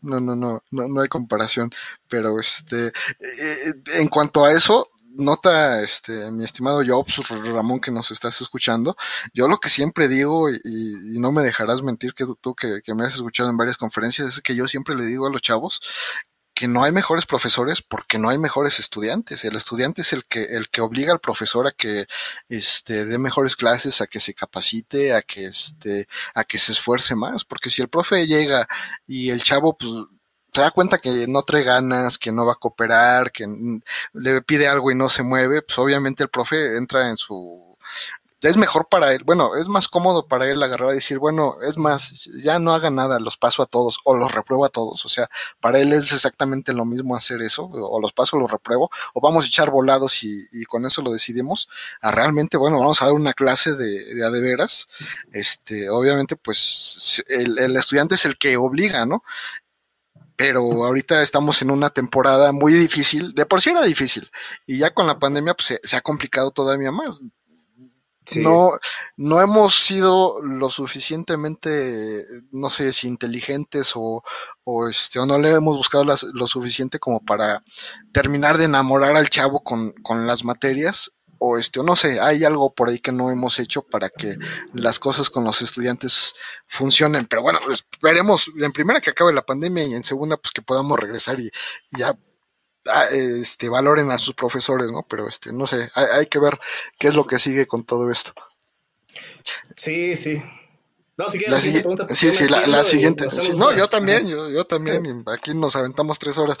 No, 0.00 0.20
no, 0.20 0.20
no, 0.20 0.36
no, 0.36 0.62
no, 0.70 0.88
no 0.88 1.00
hay 1.00 1.08
comparación. 1.08 1.72
Pero 2.08 2.38
este, 2.40 2.88
eh, 2.88 3.74
en 3.94 4.08
cuanto 4.08 4.44
a 4.44 4.52
eso, 4.52 4.90
nota, 5.18 5.82
este, 5.82 6.30
mi 6.30 6.44
estimado 6.44 6.82
Jobs, 6.86 7.28
Ramón, 7.28 7.80
que 7.80 7.90
nos 7.90 8.10
estás 8.10 8.40
escuchando, 8.40 8.96
yo 9.34 9.48
lo 9.48 9.58
que 9.58 9.68
siempre 9.68 10.08
digo, 10.08 10.50
y, 10.50 11.18
no 11.18 11.32
me 11.32 11.42
dejarás 11.42 11.82
mentir 11.82 12.14
que 12.14 12.24
tú 12.40 12.54
que, 12.54 12.80
que, 12.82 12.94
me 12.94 13.04
has 13.04 13.16
escuchado 13.16 13.50
en 13.50 13.56
varias 13.56 13.76
conferencias, 13.76 14.34
es 14.34 14.40
que 14.40 14.54
yo 14.54 14.68
siempre 14.68 14.94
le 14.94 15.04
digo 15.04 15.26
a 15.26 15.30
los 15.30 15.42
chavos 15.42 15.80
que 16.58 16.66
no 16.66 16.82
hay 16.82 16.90
mejores 16.90 17.24
profesores 17.24 17.82
porque 17.82 18.18
no 18.18 18.30
hay 18.30 18.36
mejores 18.36 18.80
estudiantes. 18.80 19.44
El 19.44 19.54
estudiante 19.54 20.02
es 20.02 20.12
el 20.12 20.24
que, 20.24 20.42
el 20.42 20.68
que 20.70 20.80
obliga 20.80 21.12
al 21.12 21.20
profesor 21.20 21.68
a 21.68 21.70
que 21.70 22.06
este, 22.48 23.04
dé 23.04 23.16
mejores 23.16 23.54
clases, 23.54 24.00
a 24.00 24.08
que 24.08 24.18
se 24.18 24.34
capacite, 24.34 25.14
a 25.14 25.22
que, 25.22 25.46
este, 25.46 26.08
a 26.34 26.42
que 26.42 26.58
se 26.58 26.72
esfuerce 26.72 27.14
más. 27.14 27.44
Porque 27.44 27.70
si 27.70 27.80
el 27.80 27.88
profe 27.88 28.26
llega 28.26 28.66
y 29.06 29.30
el 29.30 29.40
chavo, 29.44 29.78
pues, 29.78 29.92
se 30.52 30.60
da 30.60 30.72
cuenta 30.72 30.98
que 30.98 31.28
no 31.28 31.42
trae 31.44 31.62
ganas, 31.62 32.18
que 32.18 32.32
no 32.32 32.44
va 32.44 32.54
a 32.54 32.56
cooperar, 32.56 33.30
que 33.30 33.46
le 34.14 34.42
pide 34.42 34.66
algo 34.66 34.90
y 34.90 34.96
no 34.96 35.08
se 35.08 35.22
mueve, 35.22 35.62
pues 35.62 35.78
obviamente 35.78 36.24
el 36.24 36.28
profe 36.28 36.76
entra 36.76 37.08
en 37.08 37.18
su 37.18 37.67
es 38.42 38.56
mejor 38.56 38.88
para 38.88 39.12
él, 39.12 39.24
bueno, 39.24 39.56
es 39.56 39.68
más 39.68 39.88
cómodo 39.88 40.28
para 40.28 40.48
él 40.50 40.62
agarrar 40.62 40.92
y 40.92 40.96
decir, 40.96 41.18
bueno, 41.18 41.56
es 41.62 41.76
más, 41.76 42.28
ya 42.42 42.58
no 42.58 42.72
haga 42.72 42.90
nada, 42.90 43.18
los 43.18 43.36
paso 43.36 43.62
a 43.62 43.66
todos 43.66 43.98
o 44.04 44.14
los 44.14 44.32
repruebo 44.32 44.64
a 44.64 44.68
todos. 44.68 45.04
O 45.04 45.08
sea, 45.08 45.28
para 45.60 45.80
él 45.80 45.92
es 45.92 46.12
exactamente 46.12 46.72
lo 46.72 46.84
mismo 46.84 47.16
hacer 47.16 47.42
eso, 47.42 47.64
o 47.64 48.00
los 48.00 48.12
paso 48.12 48.38
los 48.38 48.50
repruebo, 48.50 48.90
o 49.14 49.20
vamos 49.20 49.44
a 49.44 49.48
echar 49.48 49.70
volados 49.70 50.22
y, 50.22 50.46
y 50.52 50.64
con 50.64 50.86
eso 50.86 51.02
lo 51.02 51.10
decidimos, 51.10 51.68
a 52.00 52.12
realmente, 52.12 52.56
bueno, 52.56 52.78
vamos 52.78 53.02
a 53.02 53.06
dar 53.06 53.14
una 53.14 53.32
clase 53.32 53.74
de, 53.74 54.14
de 54.14 54.24
a 54.24 54.30
de 54.30 54.40
veras. 54.40 54.88
Este, 55.32 55.90
obviamente, 55.90 56.36
pues 56.36 57.24
el, 57.28 57.58
el 57.58 57.76
estudiante 57.76 58.14
es 58.14 58.24
el 58.24 58.38
que 58.38 58.56
obliga, 58.56 59.04
¿no? 59.06 59.22
pero 60.36 60.60
ahorita 60.84 61.20
estamos 61.20 61.62
en 61.62 61.72
una 61.72 61.90
temporada 61.90 62.52
muy 62.52 62.72
difícil, 62.72 63.34
de 63.34 63.44
por 63.44 63.60
sí 63.60 63.70
era 63.70 63.82
difícil, 63.82 64.30
y 64.66 64.78
ya 64.78 64.94
con 64.94 65.08
la 65.08 65.18
pandemia 65.18 65.54
pues, 65.54 65.66
se, 65.66 65.80
se, 65.82 65.96
ha 65.96 66.00
complicado 66.00 66.52
todavía 66.52 66.92
más. 66.92 67.20
No, 68.36 68.72
no 69.16 69.40
hemos 69.40 69.74
sido 69.74 70.42
lo 70.42 70.70
suficientemente, 70.70 72.24
no 72.50 72.70
sé 72.70 72.92
si 72.92 73.08
inteligentes 73.08 73.92
o, 73.94 74.22
o, 74.64 74.88
este, 74.88 75.18
o 75.18 75.26
no 75.26 75.38
le 75.38 75.52
hemos 75.52 75.76
buscado 75.76 76.04
lo 76.04 76.46
suficiente 76.46 76.98
como 76.98 77.20
para 77.20 77.62
terminar 78.12 78.58
de 78.58 78.64
enamorar 78.64 79.16
al 79.16 79.30
chavo 79.30 79.62
con, 79.62 79.92
con 80.02 80.26
las 80.26 80.44
materias 80.44 81.12
o 81.38 81.56
este, 81.56 81.80
o 81.80 81.82
no 81.82 81.96
sé, 81.96 82.20
hay 82.20 82.44
algo 82.44 82.74
por 82.74 82.88
ahí 82.88 82.98
que 82.98 83.12
no 83.12 83.30
hemos 83.30 83.58
hecho 83.58 83.82
para 83.82 84.10
que 84.10 84.36
las 84.74 84.98
cosas 84.98 85.30
con 85.30 85.44
los 85.44 85.62
estudiantes 85.62 86.34
funcionen. 86.66 87.26
Pero 87.26 87.42
bueno, 87.42 87.60
esperemos 87.70 88.50
en 88.60 88.72
primera 88.72 89.00
que 89.00 89.10
acabe 89.10 89.32
la 89.32 89.46
pandemia 89.46 89.84
y 89.84 89.94
en 89.94 90.02
segunda 90.02 90.36
pues 90.36 90.52
que 90.52 90.62
podamos 90.62 90.98
regresar 90.98 91.38
y 91.38 91.50
ya 91.96 92.16
este, 93.10 93.68
valoren 93.68 94.10
a 94.10 94.18
sus 94.18 94.34
profesores, 94.34 94.90
¿no? 94.90 95.04
Pero 95.08 95.28
este, 95.28 95.52
no 95.52 95.66
sé, 95.66 95.90
hay, 95.94 96.26
que 96.26 96.38
ver 96.38 96.58
qué 96.98 97.08
es 97.08 97.14
lo 97.14 97.26
que 97.26 97.38
sigue 97.38 97.66
con 97.66 97.84
todo 97.84 98.10
esto. 98.10 98.32
Sí, 99.76 100.16
sí. 100.16 100.42
No, 101.16 101.28
si 101.30 101.40
la, 101.40 101.58
siguiente 101.58 101.88
pregunta, 101.88 102.14
sí, 102.14 102.28
sí, 102.32 102.48
la, 102.48 102.84
siguiente. 102.84 103.26
no, 103.56 103.76
yo 103.76 103.88
también, 103.88 104.28
yo, 104.28 104.50
yo 104.50 104.64
también. 104.64 105.24
aquí 105.26 105.52
nos 105.52 105.74
aventamos 105.74 106.18
tres 106.18 106.38
horas. 106.38 106.56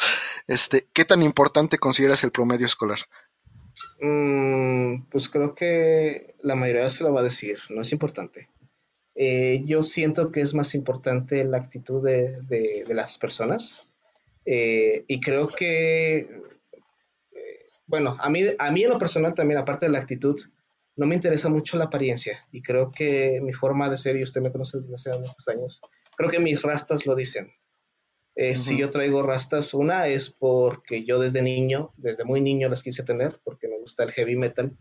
Este, 0.48 0.88
¿qué 0.92 1.04
tan 1.04 1.22
importante 1.22 1.78
consideras 1.78 2.24
el 2.24 2.32
promedio 2.32 2.66
escolar? 2.66 2.98
Mm, 4.00 5.04
pues 5.10 5.28
creo 5.28 5.54
que 5.54 6.34
la 6.42 6.56
mayoría 6.56 6.88
se 6.88 7.04
lo 7.04 7.12
va 7.12 7.20
a 7.20 7.24
decir, 7.24 7.58
no 7.68 7.82
es 7.82 7.92
importante. 7.92 8.48
Eh, 9.14 9.62
yo 9.64 9.82
siento 9.82 10.30
que 10.32 10.40
es 10.40 10.54
más 10.54 10.74
importante 10.74 11.44
la 11.44 11.58
actitud 11.58 12.04
de, 12.04 12.38
de, 12.42 12.84
de 12.86 12.94
las 12.94 13.18
personas 13.18 13.87
eh, 14.44 15.04
y 15.06 15.20
creo 15.20 15.48
que, 15.48 16.18
eh, 16.18 17.66
bueno, 17.86 18.16
a 18.18 18.30
mí, 18.30 18.44
a 18.58 18.70
mí 18.70 18.84
en 18.84 18.90
lo 18.90 18.98
personal 18.98 19.34
también, 19.34 19.60
aparte 19.60 19.86
de 19.86 19.92
la 19.92 19.98
actitud, 19.98 20.38
no 20.96 21.06
me 21.06 21.14
interesa 21.14 21.48
mucho 21.48 21.76
la 21.76 21.84
apariencia. 21.84 22.46
Y 22.50 22.62
creo 22.62 22.90
que 22.90 23.40
mi 23.42 23.52
forma 23.52 23.88
de 23.88 23.98
ser, 23.98 24.16
y 24.16 24.22
usted 24.22 24.40
me 24.40 24.50
conoce 24.50 24.80
desde 24.80 24.94
hace 24.94 25.18
muchos 25.18 25.48
años, 25.48 25.80
creo 26.16 26.30
que 26.30 26.40
mis 26.40 26.62
rastas 26.62 27.06
lo 27.06 27.14
dicen. 27.14 27.52
Eh, 28.34 28.54
si 28.54 28.78
yo 28.78 28.88
traigo 28.88 29.22
rastas, 29.22 29.74
una 29.74 30.06
es 30.06 30.30
porque 30.30 31.04
yo 31.04 31.18
desde 31.18 31.42
niño, 31.42 31.92
desde 31.96 32.24
muy 32.24 32.40
niño 32.40 32.68
las 32.68 32.84
quise 32.84 33.02
tener, 33.02 33.40
porque 33.42 33.66
me 33.66 33.78
gusta 33.78 34.04
el 34.04 34.12
heavy 34.12 34.36
metal. 34.36 34.76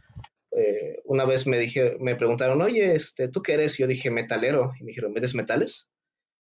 una 1.06 1.26
vez 1.26 1.48
me 1.48 1.58
dije, 1.58 1.98
me 2.00 2.16
preguntaron, 2.16 2.62
oye, 2.62 2.94
este, 2.94 3.28
¿tú 3.28 3.42
qué 3.42 3.54
eres? 3.54 3.80
Y 3.80 3.84
yo 3.84 3.88
dije, 3.88 4.12
metalero. 4.12 4.74
Y 4.80 4.84
me 4.84 4.90
dijeron, 4.90 5.14
¿metes 5.14 5.36
metales? 5.36 5.92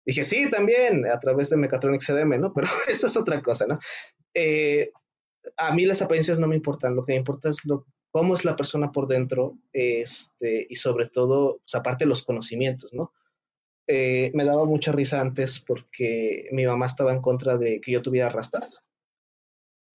Dije, 0.05 0.25
sí, 0.25 0.49
también, 0.49 1.07
a 1.07 1.19
través 1.21 1.51
de 1.51 1.57
Mechatronics 1.57 2.07
CDM, 2.07 2.38
¿no? 2.38 2.53
Pero 2.53 2.67
eso 2.88 3.07
es 3.07 3.17
otra 3.17 3.41
cosa, 3.41 3.67
¿no? 3.67 3.79
Eh, 4.35 4.91
a 5.57 5.75
mí 5.75 5.85
las 5.85 6.03
apariencias 6.03 6.38
no 6.38 6.47
me 6.47 6.57
importan, 6.57 6.97
lo 6.97 7.05
que 7.05 7.12
me 7.12 7.19
importa 7.19 7.49
es 7.49 7.65
lo, 7.65 7.87
cómo 8.12 8.35
es 8.35 8.45
la 8.45 8.57
persona 8.57 8.93
por 8.93 9.09
dentro 9.09 9.59
este, 9.73 10.67
y 10.69 10.77
sobre 10.77 11.09
todo, 11.09 11.59
pues, 11.59 11.75
aparte 11.75 12.07
los 12.07 12.23
conocimientos, 12.23 12.93
¿no? 12.93 13.12
Eh, 13.88 14.31
me 14.35 14.45
daba 14.45 14.65
mucha 14.65 14.93
risa 14.93 15.21
antes 15.21 15.59
porque 15.59 16.49
mi 16.53 16.65
mamá 16.65 16.87
estaba 16.87 17.12
en 17.12 17.21
contra 17.21 17.57
de 17.57 17.81
que 17.81 17.91
yo 17.91 18.01
tuviera 18.01 18.29
rastas 18.29 18.87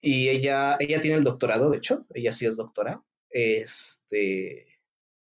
y 0.01 0.29
ella, 0.29 0.75
ella 0.79 0.99
tiene 0.99 1.17
el 1.17 1.23
doctorado, 1.23 1.69
de 1.69 1.77
hecho, 1.77 2.05
ella 2.13 2.33
sí 2.33 2.45
es 2.45 2.57
doctora, 2.57 3.01
este, 3.29 4.67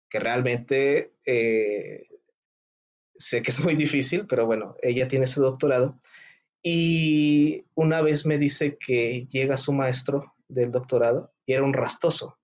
que 0.08 0.20
realmente 0.20 1.12
eh, 1.24 2.08
sé 3.18 3.42
que 3.42 3.50
es 3.50 3.60
muy 3.60 3.74
difícil, 3.76 4.26
pero 4.26 4.46
bueno, 4.46 4.76
ella 4.82 5.08
tiene 5.08 5.26
su 5.26 5.42
doctorado. 5.42 5.98
Y 6.62 7.64
una 7.74 8.02
vez 8.02 8.26
me 8.26 8.38
dice 8.38 8.76
que 8.78 9.26
llega 9.30 9.56
su 9.56 9.72
maestro 9.72 10.34
del 10.48 10.72
doctorado 10.72 11.32
y 11.44 11.52
era 11.52 11.62
un 11.62 11.72
rastoso. 11.72 12.38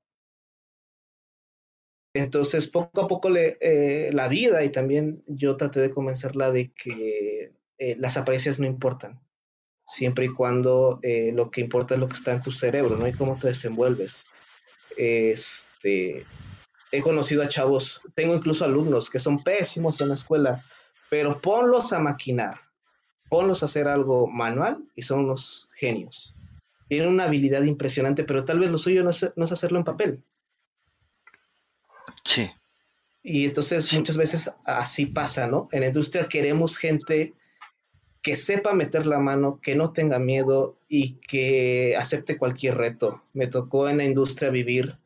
Entonces, 2.14 2.68
poco 2.68 3.00
a 3.00 3.08
poco 3.08 3.30
le, 3.30 3.56
eh, 3.60 4.10
la 4.12 4.28
vida 4.28 4.62
y 4.64 4.70
también 4.70 5.22
yo 5.26 5.56
traté 5.56 5.80
de 5.80 5.90
convencerla 5.90 6.52
de 6.52 6.72
que 6.72 7.52
eh, 7.78 7.96
las 7.98 8.16
apariencias 8.18 8.60
no 8.60 8.66
importan, 8.66 9.20
siempre 9.86 10.26
y 10.26 10.32
cuando 10.32 11.00
eh, 11.02 11.32
lo 11.32 11.50
que 11.50 11.62
importa 11.62 11.94
es 11.94 12.00
lo 12.00 12.08
que 12.08 12.16
está 12.16 12.32
en 12.32 12.42
tu 12.42 12.52
cerebro, 12.52 12.96
¿no? 12.96 13.08
Y 13.08 13.14
cómo 13.14 13.38
te 13.38 13.48
desenvuelves. 13.48 14.26
Este, 14.96 16.26
he 16.92 17.00
conocido 17.00 17.42
a 17.42 17.48
chavos, 17.48 18.02
tengo 18.14 18.34
incluso 18.34 18.64
alumnos 18.64 19.08
que 19.08 19.18
son 19.18 19.42
pésimos 19.42 20.00
en 20.00 20.08
la 20.08 20.14
escuela, 20.14 20.64
pero 21.10 21.40
ponlos 21.40 21.92
a 21.92 21.98
maquinar, 21.98 22.60
ponlos 23.28 23.62
a 23.62 23.66
hacer 23.66 23.88
algo 23.88 24.26
manual 24.26 24.84
y 24.94 25.02
son 25.02 25.20
unos 25.20 25.68
genios. 25.74 26.36
Tienen 26.88 27.08
una 27.08 27.24
habilidad 27.24 27.62
impresionante, 27.62 28.24
pero 28.24 28.44
tal 28.44 28.58
vez 28.58 28.70
lo 28.70 28.76
suyo 28.76 29.02
no 29.02 29.10
es, 29.10 29.52
hacerlo 29.52 29.78
en 29.78 29.84
papel. 29.84 30.22
Sí. 32.22 32.50
Y 33.22 33.46
entonces 33.46 33.90
muchas 33.94 34.18
veces 34.18 34.52
así 34.64 35.06
pasa, 35.06 35.46
¿no? 35.46 35.68
En 35.72 35.80
la 35.80 35.86
industria 35.86 36.28
queremos 36.28 36.76
gente 36.76 37.32
que 38.20 38.36
sepa 38.36 38.74
meter 38.74 39.06
la 39.06 39.18
mano, 39.18 39.60
que 39.62 39.74
no 39.74 39.92
tenga 39.92 40.18
miedo 40.18 40.76
y 40.88 41.14
que 41.26 41.96
acepte 41.96 42.36
cualquier 42.36 42.76
reto. 42.76 43.22
Me 43.32 43.46
tocó 43.46 43.88
en 43.88 43.96
la 43.96 44.04
industria 44.04 44.50
vivir 44.50 44.98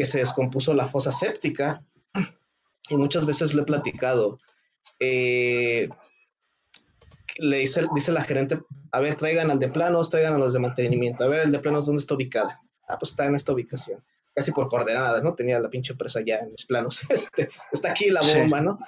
que 0.00 0.06
se 0.06 0.20
descompuso 0.20 0.72
la 0.72 0.86
fosa 0.86 1.12
séptica 1.12 1.84
y 2.88 2.96
muchas 2.96 3.26
veces 3.26 3.52
lo 3.52 3.60
he 3.60 3.66
platicado. 3.66 4.38
Eh, 4.98 5.90
le 7.36 7.58
dice, 7.58 7.84
dice 7.94 8.10
la 8.10 8.22
gerente, 8.22 8.62
a 8.92 9.00
ver, 9.00 9.16
traigan 9.16 9.50
al 9.50 9.58
de 9.58 9.68
planos, 9.68 10.08
traigan 10.08 10.32
a 10.32 10.38
los 10.38 10.54
de 10.54 10.58
mantenimiento, 10.58 11.22
a 11.22 11.28
ver, 11.28 11.40
el 11.40 11.52
de 11.52 11.58
planos, 11.58 11.84
¿dónde 11.84 12.00
está 12.00 12.14
ubicada? 12.14 12.62
Ah, 12.88 12.98
pues 12.98 13.10
está 13.10 13.26
en 13.26 13.34
esta 13.34 13.52
ubicación, 13.52 14.02
casi 14.34 14.52
por 14.52 14.68
coordenadas, 14.68 15.22
¿no? 15.22 15.34
Tenía 15.34 15.60
la 15.60 15.68
pinche 15.68 15.92
empresa 15.92 16.22
ya 16.24 16.38
en 16.38 16.52
mis 16.52 16.64
planos, 16.64 17.02
este, 17.10 17.50
está 17.70 17.90
aquí 17.90 18.06
la 18.06 18.20
bomba, 18.34 18.62
¿no? 18.62 18.78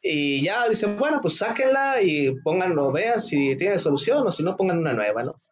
Y 0.00 0.40
ya 0.44 0.68
dicen, 0.68 0.96
bueno, 0.96 1.18
pues 1.20 1.38
sáquenla 1.38 2.00
y 2.00 2.32
pónganlo, 2.42 2.92
vean 2.92 3.20
si 3.20 3.56
tiene 3.56 3.80
solución 3.80 4.24
o 4.24 4.30
si 4.30 4.44
no, 4.44 4.56
pongan 4.56 4.78
una 4.78 4.92
nueva, 4.92 5.24
¿no? 5.24 5.42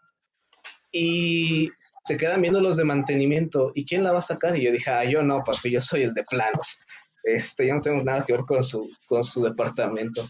Y 0.93 1.73
se 2.07 2.17
quedan 2.17 2.41
viendo 2.41 2.61
los 2.61 2.77
de 2.77 2.85
mantenimiento. 2.85 3.73
¿Y 3.75 3.85
quién 3.85 4.05
la 4.05 4.13
va 4.13 4.21
a 4.21 4.23
sacar? 4.23 4.57
Y 4.57 4.63
yo 4.63 4.71
dije, 4.71 4.89
ah, 4.91 5.05
yo 5.05 5.25
no, 5.25 5.43
papi, 5.43 5.73
yo 5.73 5.81
soy 5.81 6.05
el 6.05 6.15
de 6.15 6.23
planos. 6.23 6.79
Este, 7.25 7.67
yo 7.67 7.75
no 7.75 7.81
tengo 7.81 8.03
nada 8.05 8.25
que 8.25 8.33
ver 8.33 8.43
con 8.43 8.63
su, 8.63 8.89
con 9.07 9.25
su 9.25 9.43
departamento. 9.43 10.29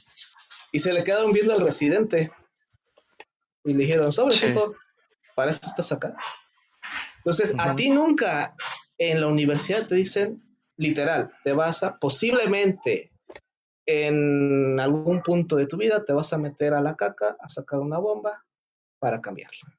Y 0.73 0.79
se 0.79 0.91
le 0.95 1.05
quedaron 1.05 1.33
viendo 1.33 1.53
al 1.53 1.61
residente. 1.61 2.33
Y 3.65 3.75
le 3.75 3.81
dijeron, 3.81 4.11
sobre 4.11 4.35
todo, 4.55 4.75
para 5.35 5.51
eso 5.51 5.67
estás 5.67 5.93
acá. 5.93 6.17
Entonces, 7.19 7.55
a 7.59 7.77
ti 7.77 7.91
nunca 7.91 8.55
en 8.97 9.21
la 9.21 9.27
universidad 9.27 9.87
te 9.87 9.97
dicen, 9.97 10.43
literal, 10.79 11.31
te 11.45 11.53
vas 11.53 11.83
a, 11.83 11.99
posiblemente 11.99 13.13
en 13.85 14.81
algún 14.81 15.23
punto 15.23 15.57
de 15.57 15.67
tu 15.67 15.77
vida, 15.77 16.03
te 16.05 16.15
vas 16.15 16.33
a 16.33 16.39
meter 16.39 16.73
a 16.73 16.81
la 16.81 16.97
caca 16.97 17.37
a 17.39 17.49
sacar 17.51 17.81
una 17.81 17.99
bomba 17.99 18.43
para 18.99 19.21
cambiarla. 19.21 19.76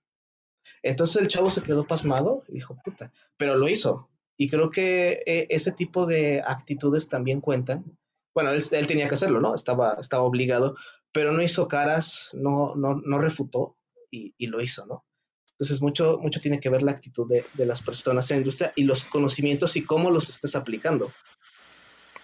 Entonces 0.84 1.22
el 1.22 1.28
chavo 1.28 1.50
se 1.50 1.62
quedó 1.62 1.86
pasmado 1.86 2.44
y 2.48 2.54
dijo, 2.54 2.78
puta, 2.84 3.12
pero 3.38 3.56
lo 3.56 3.68
hizo. 3.68 4.10
Y 4.38 4.50
creo 4.50 4.70
que 4.70 5.24
eh, 5.26 5.48
ese 5.50 5.72
tipo 5.72 6.06
de 6.06 6.42
actitudes 6.46 7.10
también 7.10 7.42
cuentan. 7.42 7.98
Bueno, 8.34 8.52
él, 8.52 8.88
tenía 8.88 9.08
que 9.08 9.16
hacerlo, 9.16 9.42
¿no? 9.42 9.56
Estaba, 9.56 9.98
estaba 10.00 10.24
obligado, 10.24 10.76
pero 11.12 11.32
no 11.32 11.42
hizo 11.42 11.68
caras, 11.68 12.30
no, 12.34 12.76
no, 12.76 13.02
no 13.04 13.18
refutó 13.18 13.78
y, 14.12 14.36
y, 14.38 14.48
lo 14.48 14.62
hizo, 14.62 14.86
¿no? 14.86 15.06
Entonces, 15.54 15.82
mucho, 15.82 16.20
mucho 16.22 16.40
tiene 16.40 16.60
que 16.60 16.70
ver 16.70 16.84
la 16.84 16.92
actitud 16.92 17.28
de, 17.28 17.46
de 17.56 17.66
las 17.66 17.82
personas 17.82 18.30
en 18.30 18.36
la 18.36 18.42
industria 18.42 18.74
y 18.76 18.84
los 18.84 19.06
conocimientos 19.06 19.76
y 19.76 19.84
cómo 19.84 20.12
los 20.12 20.30
estés 20.30 20.56
aplicando. 20.56 21.12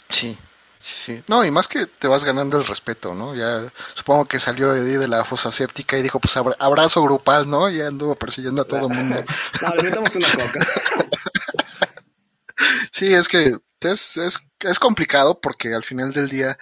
Sí, 0.10 0.38
Sí, 0.86 1.24
no, 1.30 1.46
y 1.46 1.50
más 1.50 1.70
que 1.70 1.86
te 1.86 2.10
vas 2.10 2.26
ganando 2.26 2.58
el 2.58 2.66
respeto, 2.66 3.16
¿no? 3.16 3.34
Ya 3.34 3.72
supongo 3.94 4.26
que 4.26 4.38
salió 4.38 4.74
de 4.74 5.08
la 5.08 5.24
fosa 5.24 5.50
séptica 5.50 5.98
y 5.98 6.02
dijo, 6.02 6.20
pues 6.20 6.36
abrazo 6.36 7.02
grupal, 7.02 7.50
¿no? 7.50 7.70
Y 7.70 7.80
anduvo 7.80 8.16
persiguiendo 8.16 8.64
a 8.64 8.66
todo 8.66 8.88
el 8.90 8.94
mundo. 8.94 9.24
no, 9.62 9.76
le 9.76 9.84
metamos 9.84 10.14
una 10.14 10.28
coca. 10.28 10.60
sí, 12.92 13.14
es 13.14 13.30
que 13.30 13.56
es, 13.80 14.18
es, 14.18 14.40
es 14.60 14.80
complicado 14.80 15.40
porque 15.40 15.74
al 15.74 15.86
final 15.86 16.12
del 16.12 16.28
día 16.28 16.58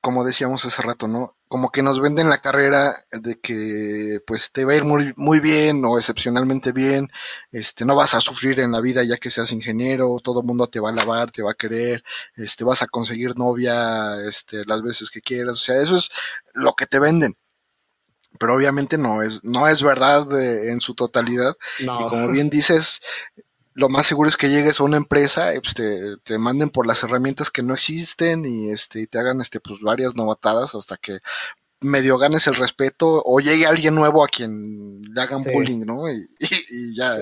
como 0.00 0.24
decíamos 0.24 0.64
hace 0.64 0.82
rato, 0.82 1.08
¿no? 1.08 1.36
Como 1.48 1.70
que 1.70 1.82
nos 1.82 2.00
venden 2.00 2.28
la 2.28 2.40
carrera 2.40 2.96
de 3.12 3.40
que 3.40 4.20
pues 4.26 4.52
te 4.52 4.64
va 4.64 4.72
a 4.72 4.76
ir 4.76 4.84
muy, 4.84 5.12
muy 5.16 5.40
bien 5.40 5.84
o 5.84 5.98
excepcionalmente 5.98 6.72
bien, 6.72 7.10
este, 7.52 7.84
no 7.84 7.96
vas 7.96 8.14
a 8.14 8.20
sufrir 8.20 8.60
en 8.60 8.72
la 8.72 8.80
vida 8.80 9.02
ya 9.04 9.16
que 9.16 9.30
seas 9.30 9.52
ingeniero, 9.52 10.18
todo 10.22 10.40
el 10.40 10.46
mundo 10.46 10.66
te 10.68 10.80
va 10.80 10.90
a 10.90 10.94
lavar, 10.94 11.30
te 11.30 11.42
va 11.42 11.52
a 11.52 11.54
querer, 11.54 12.04
este, 12.34 12.64
vas 12.64 12.82
a 12.82 12.86
conseguir 12.86 13.36
novia, 13.36 14.20
este, 14.28 14.64
las 14.66 14.82
veces 14.82 15.10
que 15.10 15.20
quieras, 15.20 15.54
o 15.54 15.56
sea, 15.56 15.80
eso 15.80 15.96
es 15.96 16.10
lo 16.54 16.74
que 16.74 16.86
te 16.86 16.98
venden. 16.98 17.36
Pero 18.38 18.54
obviamente 18.54 18.98
no 18.98 19.22
es, 19.22 19.42
no 19.42 19.66
es 19.68 19.82
verdad 19.82 20.40
eh, 20.40 20.70
en 20.70 20.80
su 20.80 20.94
totalidad. 20.94 21.56
Y 21.78 21.86
como 21.86 22.28
bien 22.28 22.50
dices, 22.50 23.00
lo 23.78 23.88
más 23.88 24.06
seguro 24.06 24.28
es 24.28 24.36
que 24.36 24.48
llegues 24.48 24.80
a 24.80 24.84
una 24.84 24.96
empresa, 24.96 25.52
pues 25.62 25.74
te, 26.24 26.38
manden 26.38 26.68
por 26.68 26.84
las 26.84 27.04
herramientas 27.04 27.48
que 27.48 27.62
no 27.62 27.74
existen 27.74 28.44
y 28.44 28.70
este, 28.70 29.06
te 29.06 29.18
hagan 29.20 29.40
este, 29.40 29.60
pues 29.60 29.80
varias 29.80 30.16
novatadas 30.16 30.74
hasta 30.74 30.96
que 30.96 31.18
medio 31.80 32.18
ganes 32.18 32.48
el 32.48 32.56
respeto 32.56 33.22
o 33.24 33.38
llegue 33.38 33.66
alguien 33.66 33.94
nuevo 33.94 34.24
a 34.24 34.28
quien 34.28 35.00
le 35.02 35.20
hagan 35.20 35.44
bullying, 35.44 35.86
¿no? 35.86 36.10
Y, 36.10 36.28
ya, 36.96 37.18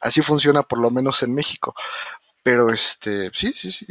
así, 0.00 0.22
funciona 0.22 0.62
por 0.62 0.78
lo 0.78 0.90
menos 0.90 1.22
en 1.22 1.34
México. 1.34 1.74
Pero 2.42 2.70
este, 2.72 3.30
sí, 3.34 3.52
sí, 3.52 3.70
sí, 3.70 3.86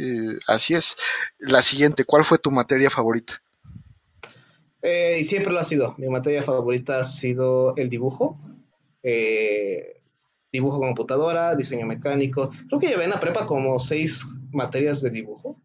así 0.48 0.74
es. 0.74 0.96
La 1.38 1.62
siguiente, 1.62 2.04
¿cuál 2.04 2.24
fue 2.24 2.38
tu 2.38 2.50
materia 2.50 2.90
favorita? 2.90 3.40
Eh, 4.82 5.18
y 5.20 5.24
siempre 5.24 5.52
lo 5.52 5.60
ha 5.60 5.64
sido. 5.64 5.94
Mi 5.98 6.08
materia 6.08 6.42
favorita 6.42 6.98
ha 6.98 7.04
sido 7.04 7.76
el 7.76 7.88
dibujo. 7.88 8.40
Eh, 9.04 9.95
dibujo 10.56 10.78
computadora, 10.78 11.54
diseño 11.54 11.86
mecánico. 11.86 12.50
Creo 12.68 12.80
que 12.80 12.88
llevé 12.88 13.04
en 13.04 13.10
la 13.10 13.20
prepa 13.20 13.46
como 13.46 13.78
seis 13.78 14.24
materias 14.52 15.02
de 15.02 15.10
dibujo. 15.10 15.60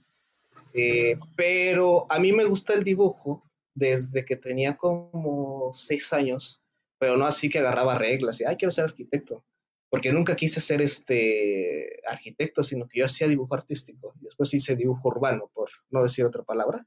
Eh, 0.74 1.18
pero 1.36 2.06
a 2.10 2.20
mí 2.20 2.32
me 2.32 2.46
gusta 2.46 2.74
el 2.74 2.84
dibujo 2.84 3.44
desde 3.74 4.26
que 4.26 4.36
tenía 4.36 4.76
como 4.78 5.72
seis 5.74 6.12
años, 6.14 6.62
pero 6.98 7.18
no 7.18 7.26
así 7.26 7.50
que 7.50 7.60
agarraba 7.60 7.98
reglas 7.98 8.40
y, 8.40 8.46
ay, 8.46 8.58
quiero 8.58 8.72
ser 8.72 8.86
arquitecto. 8.86 9.44
Porque 9.90 10.14
nunca 10.14 10.36
quise 10.36 10.62
ser 10.62 10.82
este 10.82 12.02
arquitecto, 12.08 12.64
sino 12.64 12.88
que 12.88 13.00
yo 13.00 13.06
hacía 13.06 13.28
dibujo 13.28 13.56
artístico. 13.56 14.14
Y 14.22 14.26
después 14.26 14.54
hice 14.54 14.76
dibujo 14.76 15.10
urbano, 15.10 15.50
por 15.54 15.70
no 15.90 16.04
decir 16.04 16.26
otra 16.26 16.44
palabra. 16.44 16.86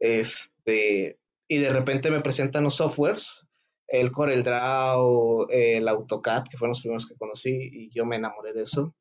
Este, 0.00 1.18
y 1.48 1.58
de 1.58 1.72
repente 1.72 2.10
me 2.10 2.20
presentan 2.20 2.64
los 2.64 2.76
softwares 2.76 3.48
el 3.88 4.10
CorelDRAW, 4.10 5.48
el 5.50 5.88
AutoCAD, 5.88 6.44
que 6.48 6.56
fueron 6.56 6.70
los 6.70 6.80
primeros 6.80 7.06
que 7.06 7.16
conocí 7.16 7.50
y 7.50 7.90
yo 7.90 8.06
me 8.06 8.16
enamoré 8.16 8.52
de 8.52 8.62
eso. 8.62 8.94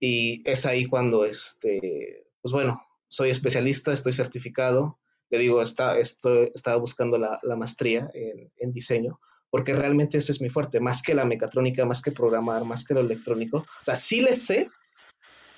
Y 0.00 0.42
es 0.48 0.66
ahí 0.66 0.86
cuando, 0.86 1.24
este, 1.24 2.26
pues 2.40 2.52
bueno, 2.52 2.82
soy 3.08 3.30
especialista, 3.30 3.92
estoy 3.92 4.12
certificado. 4.12 4.98
Le 5.30 5.38
digo, 5.38 5.62
está, 5.62 5.98
estoy, 5.98 6.50
estaba 6.54 6.76
buscando 6.76 7.18
la, 7.18 7.38
la 7.42 7.56
maestría 7.56 8.10
en, 8.12 8.52
en, 8.56 8.72
diseño, 8.72 9.20
porque 9.50 9.72
realmente 9.74 10.18
ese 10.18 10.32
es 10.32 10.40
mi 10.40 10.48
fuerte, 10.48 10.80
más 10.80 11.02
que 11.02 11.14
la 11.14 11.24
mecatrónica, 11.24 11.84
más 11.84 12.02
que 12.02 12.12
programar, 12.12 12.64
más 12.64 12.84
que 12.84 12.94
lo 12.94 13.00
electrónico. 13.00 13.58
O 13.58 13.84
sea, 13.84 13.96
sí 13.96 14.20
le 14.20 14.34
sé, 14.34 14.68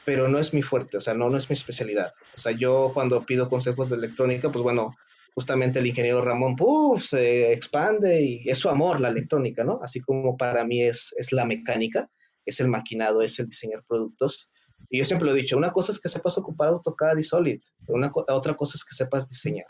pero 0.04 0.28
no 0.28 0.38
es 0.38 0.54
mi 0.54 0.62
fuerte, 0.62 0.96
o 0.96 1.00
sea, 1.00 1.14
no, 1.14 1.28
no 1.28 1.36
es 1.36 1.50
mi 1.50 1.54
especialidad. 1.54 2.12
O 2.36 2.38
sea, 2.38 2.52
yo 2.52 2.92
cuando 2.94 3.26
pido 3.26 3.50
consejos 3.50 3.90
de 3.90 3.96
electrónica, 3.96 4.52
pues 4.52 4.62
bueno, 4.62 4.94
justamente 5.36 5.80
el 5.80 5.86
ingeniero 5.86 6.22
Ramón, 6.22 6.56
puff, 6.56 7.04
se 7.04 7.52
expande 7.52 8.22
y 8.22 8.48
es 8.48 8.56
su 8.56 8.70
amor 8.70 9.02
la 9.02 9.10
electrónica, 9.10 9.64
¿no? 9.64 9.80
Así 9.82 10.00
como 10.00 10.34
para 10.34 10.64
mí 10.64 10.82
es, 10.82 11.14
es 11.18 11.30
la 11.30 11.44
mecánica, 11.44 12.10
es 12.46 12.58
el 12.58 12.68
maquinado, 12.68 13.20
es 13.20 13.38
el 13.38 13.46
diseñar 13.46 13.84
productos. 13.86 14.50
Y 14.88 14.96
yo 14.96 15.04
siempre 15.04 15.26
lo 15.26 15.34
he 15.34 15.38
dicho, 15.38 15.58
una 15.58 15.72
cosa 15.72 15.92
es 15.92 16.00
que 16.00 16.08
sepas 16.08 16.38
ocupar 16.38 16.68
AutoCAD 16.68 17.18
y 17.18 17.22
Solid, 17.22 17.60
una, 17.88 18.10
otra 18.14 18.56
cosa 18.56 18.72
es 18.76 18.84
que 18.84 18.94
sepas 18.94 19.28
diseñar. 19.28 19.66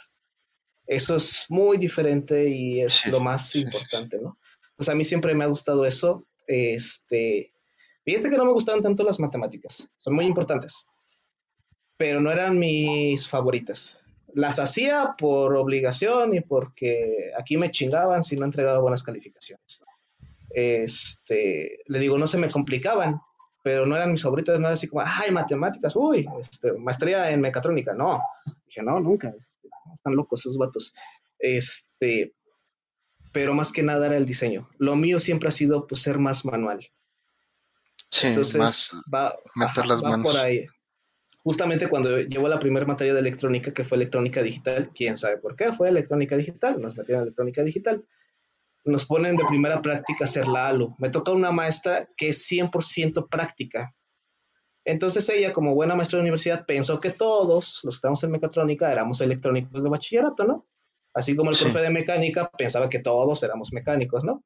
Eso 0.87 1.17
es 1.17 1.47
muy 1.49 1.79
diferente 1.79 2.49
y 2.49 2.81
es 2.81 3.05
lo 3.07 3.19
más 3.19 3.57
importante, 3.57 4.21
¿no? 4.21 4.39
Pues 4.77 4.89
a 4.89 4.95
mí 4.95 5.03
siempre 5.03 5.35
me 5.35 5.43
ha 5.43 5.49
gustado 5.49 5.85
eso. 5.85 6.29
Este, 6.47 7.53
fíjese 8.05 8.31
que 8.31 8.37
no 8.37 8.45
me 8.45 8.53
gustaban 8.53 8.83
tanto 8.83 9.03
las 9.03 9.19
matemáticas, 9.19 9.91
son 9.99 10.15
muy 10.15 10.27
importantes, 10.27 10.87
pero 11.97 12.21
no 12.21 12.31
eran 12.31 12.57
mis 12.57 13.29
favoritas 13.29 14.01
las 14.37 14.59
hacía 14.59 15.15
por 15.17 15.57
obligación 15.57 16.35
y 16.35 16.43
porque 16.43 17.33
aquí 17.39 17.57
me 17.57 17.71
chingaban 17.71 18.23
si 18.23 18.37
no 18.37 18.45
entregaba 18.45 18.81
buenas 18.81 19.03
calificaciones. 19.03 19.83
Este, 20.51 21.81
le 21.87 21.99
digo, 21.99 22.19
no 22.19 22.27
se 22.27 22.37
me 22.37 22.51
complicaban, 22.51 23.19
pero 23.65 23.87
no 23.87 23.97
eran 23.97 24.13
mis 24.13 24.23
favoritas, 24.23 24.61
no 24.61 24.67
era 24.67 24.75
así 24.75 24.89
como, 24.89 25.03
ay, 25.07 25.31
matemáticas, 25.31 25.97
uy, 25.97 26.29
este, 26.39 26.75
maestría 26.75 27.31
en 27.31 27.41
mecatrónica, 27.41 27.95
no. 27.95 28.21
Dije, 28.67 28.83
no, 28.83 29.01
nunca, 29.01 29.29
este, 29.29 29.71
están 29.95 30.15
locos 30.15 30.41
esos 30.41 30.59
vatos. 30.59 30.93
Este, 31.39 32.35
pero 33.33 33.55
más 33.55 33.73
que 33.73 33.83
nada 33.83 34.05
era 34.05 34.19
el 34.19 34.27
diseño. 34.27 34.69
Lo 34.77 34.97
mío 34.97 35.19
siempre 35.19 35.49
ha 35.49 35.53
sido 35.53 35.87
pues, 35.87 36.03
ser 36.03 36.19
más 36.19 36.45
manual. 36.45 36.87
Sí, 38.11 38.27
Entonces, 38.27 38.59
más 38.59 38.93
va, 39.13 39.35
meter 39.55 39.87
las 39.87 40.03
manos. 40.03 40.31
por 40.31 40.39
ahí 40.39 40.67
justamente 41.47 41.89
cuando 41.89 42.19
llevo 42.19 42.49
la 42.49 42.59
primera 42.59 42.85
materia 42.85 43.15
de 43.15 43.21
electrónica, 43.21 43.73
que 43.73 43.85
fue 43.85 43.95
electrónica 43.99 44.43
digital, 44.43 44.91
quién 44.93 45.17
sabe 45.17 45.37
por 45.37 45.55
qué 45.55 45.73
fue 45.73 45.89
electrónica 45.89 46.37
digital, 46.37 46.83
nos 46.83 46.97
metieron 46.97 47.23
electrónica 47.23 47.63
digital, 47.63 48.05
nos 48.85 49.07
ponen 49.07 49.37
de 49.37 49.45
primera 49.45 49.81
práctica 49.81 50.25
hacer 50.25 50.49
la 50.49 50.67
ALU. 50.67 50.93
Me 50.99 51.09
toca 51.09 51.31
una 51.31 51.53
maestra 51.53 52.09
que 52.17 52.31
es 52.31 52.51
100% 52.51 53.29
práctica. 53.29 53.95
Entonces 54.85 55.29
ella, 55.29 55.53
como 55.53 55.73
buena 55.77 55.95
maestra 55.95 56.17
de 56.17 56.23
universidad, 56.23 56.67
pensó 56.67 56.99
que 56.99 57.13
todos 57.13 57.81
los 57.85 57.95
que 57.95 57.99
estamos 57.99 58.25
en 58.25 58.33
mecatrónica 58.33 58.91
éramos 58.91 59.21
electrónicos 59.21 59.85
de 59.85 59.89
bachillerato, 59.89 60.43
¿no? 60.43 60.67
Así 61.15 61.37
como 61.37 61.51
el 61.51 61.57
profe 61.57 61.79
de 61.79 61.91
mecánica 61.91 62.51
pensaba 62.59 62.89
que 62.89 62.99
todos 62.99 63.41
éramos 63.45 63.73
mecánicos, 63.73 64.25
¿no? 64.25 64.43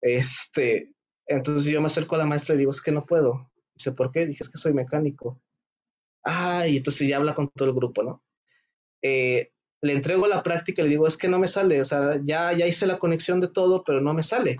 Este, 0.00 0.92
entonces 1.24 1.72
yo 1.72 1.80
me 1.80 1.86
acerco 1.86 2.16
a 2.16 2.18
la 2.18 2.26
maestra 2.26 2.56
y 2.56 2.58
digo, 2.58 2.72
es 2.72 2.82
que 2.82 2.90
no 2.90 3.06
puedo. 3.06 3.48
Dice, 3.76 3.92
¿por 3.92 4.10
qué? 4.10 4.26
Dije, 4.26 4.42
es 4.42 4.50
que 4.50 4.58
soy 4.58 4.72
mecánico. 4.72 5.40
Ay, 6.22 6.76
entonces 6.76 7.08
ya 7.08 7.16
habla 7.16 7.34
con 7.34 7.48
todo 7.50 7.68
el 7.68 7.74
grupo, 7.74 8.02
¿no? 8.02 8.22
Eh, 9.02 9.52
le 9.80 9.92
entrego 9.92 10.26
la 10.26 10.42
práctica 10.42 10.80
y 10.80 10.84
le 10.84 10.90
digo, 10.90 11.06
es 11.06 11.16
que 11.16 11.28
no 11.28 11.38
me 11.38 11.48
sale, 11.48 11.80
o 11.80 11.84
sea, 11.84 12.20
ya, 12.22 12.52
ya 12.52 12.66
hice 12.66 12.86
la 12.86 12.98
conexión 12.98 13.40
de 13.40 13.48
todo, 13.48 13.82
pero 13.82 14.00
no 14.00 14.14
me 14.14 14.22
sale. 14.22 14.58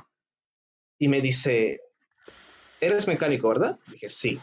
Y 0.99 1.09
me 1.09 1.21
dice, 1.21 1.81
eres 2.81 3.07
mecánico, 3.07 3.49
¿verdad? 3.49 3.79
Dije, 3.87 4.09
sí. 4.09 4.41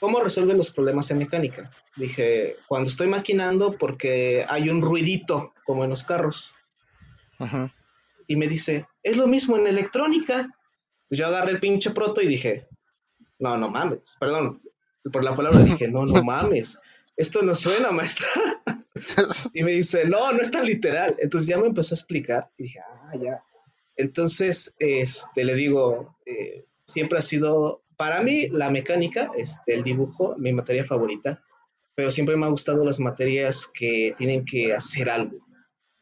¿Cómo 0.00 0.20
resuelven 0.20 0.58
los 0.58 0.70
problemas 0.70 1.10
en 1.10 1.18
mecánica? 1.18 1.70
Dije, 1.96 2.56
cuando 2.68 2.90
estoy 2.90 3.08
maquinando 3.08 3.76
porque 3.78 4.44
hay 4.48 4.68
un 4.68 4.82
ruidito, 4.82 5.54
como 5.64 5.84
en 5.84 5.90
los 5.90 6.04
carros. 6.04 6.54
Y 8.26 8.36
me 8.36 8.48
dice, 8.48 8.86
es 9.02 9.16
lo 9.16 9.26
mismo 9.26 9.56
en 9.56 9.66
electrónica. 9.66 10.40
Entonces 10.40 11.18
yo 11.18 11.26
agarré 11.26 11.52
el 11.52 11.60
pinche 11.60 11.90
proto 11.90 12.20
y 12.20 12.26
dije, 12.26 12.68
no, 13.38 13.56
no 13.56 13.70
mames, 13.70 14.16
perdón, 14.18 14.62
por 15.10 15.24
la 15.24 15.34
palabra 15.34 15.60
dije, 15.60 15.88
no, 15.88 16.04
no 16.04 16.22
mames, 16.24 16.78
esto 17.16 17.42
no 17.42 17.54
suena, 17.54 17.90
maestra. 17.92 18.28
y 19.54 19.62
me 19.62 19.72
dice, 19.72 20.04
no, 20.06 20.32
no 20.32 20.40
es 20.40 20.50
tan 20.50 20.64
literal. 20.64 21.16
Entonces 21.18 21.48
ya 21.48 21.58
me 21.58 21.66
empezó 21.66 21.94
a 21.94 21.98
explicar 21.98 22.50
y 22.58 22.64
dije, 22.64 22.80
ah, 22.80 23.12
ya. 23.20 23.42
Entonces, 23.96 24.74
este, 24.78 25.44
le 25.44 25.54
digo, 25.54 26.16
eh, 26.26 26.66
siempre 26.86 27.18
ha 27.18 27.22
sido, 27.22 27.82
para 27.96 28.22
mí, 28.22 28.48
la 28.48 28.70
mecánica, 28.70 29.30
este, 29.36 29.74
el 29.74 29.82
dibujo, 29.82 30.34
mi 30.36 30.52
materia 30.52 30.84
favorita, 30.84 31.42
pero 31.94 32.10
siempre 32.10 32.36
me 32.36 32.44
ha 32.44 32.50
gustado 32.50 32.84
las 32.84 33.00
materias 33.00 33.66
que 33.72 34.14
tienen 34.18 34.44
que 34.44 34.74
hacer 34.74 35.08
algo, 35.08 35.38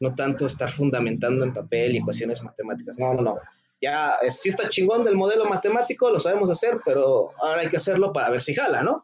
no 0.01 0.13
tanto 0.13 0.45
estar 0.45 0.69
fundamentando 0.69 1.45
en 1.45 1.53
papel 1.53 1.95
y 1.95 1.99
ecuaciones 1.99 2.43
matemáticas. 2.43 2.99
No, 2.99 3.13
no, 3.13 3.21
no 3.21 3.39
ya 3.81 4.17
sí 4.29 4.49
está 4.49 4.69
chingón 4.69 5.03
del 5.03 5.15
modelo 5.15 5.45
matemático, 5.45 6.09
lo 6.09 6.19
sabemos 6.19 6.49
hacer, 6.49 6.79
pero 6.83 7.31
ahora 7.41 7.61
hay 7.61 7.69
que 7.69 7.77
hacerlo 7.77 8.13
para 8.13 8.29
ver 8.29 8.41
si 8.41 8.53
jala, 8.53 8.83
¿no? 8.83 9.03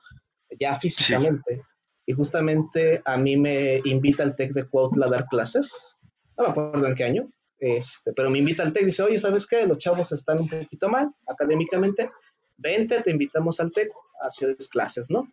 Ya 0.59 0.79
físicamente. 0.79 1.61
Y 2.05 2.13
justamente 2.13 3.01
a 3.05 3.17
mí 3.17 3.37
me 3.37 3.81
invita 3.85 4.23
el 4.23 4.35
TEC 4.35 4.53
de 4.53 4.67
Cuautla 4.67 5.05
a 5.05 5.09
dar 5.09 5.25
clases, 5.27 5.97
no 6.37 6.45
me 6.45 6.49
acuerdo 6.51 6.87
en 6.87 6.95
qué 6.95 7.03
año, 7.03 7.25
este, 7.59 8.11
pero 8.13 8.29
me 8.29 8.39
invita 8.39 8.63
al 8.63 8.73
TEC 8.73 8.83
y 8.83 8.85
dice, 8.87 9.03
oye, 9.03 9.19
¿sabes 9.19 9.45
qué? 9.45 9.65
Los 9.65 9.77
chavos 9.77 10.11
están 10.11 10.39
un 10.39 10.49
poquito 10.49 10.89
mal 10.89 11.11
académicamente, 11.27 12.09
vente, 12.57 13.01
te 13.01 13.11
invitamos 13.11 13.59
al 13.59 13.71
TEC 13.71 13.89
a 14.23 14.29
que 14.37 14.47
des 14.47 14.67
clases, 14.67 15.09
¿no? 15.09 15.29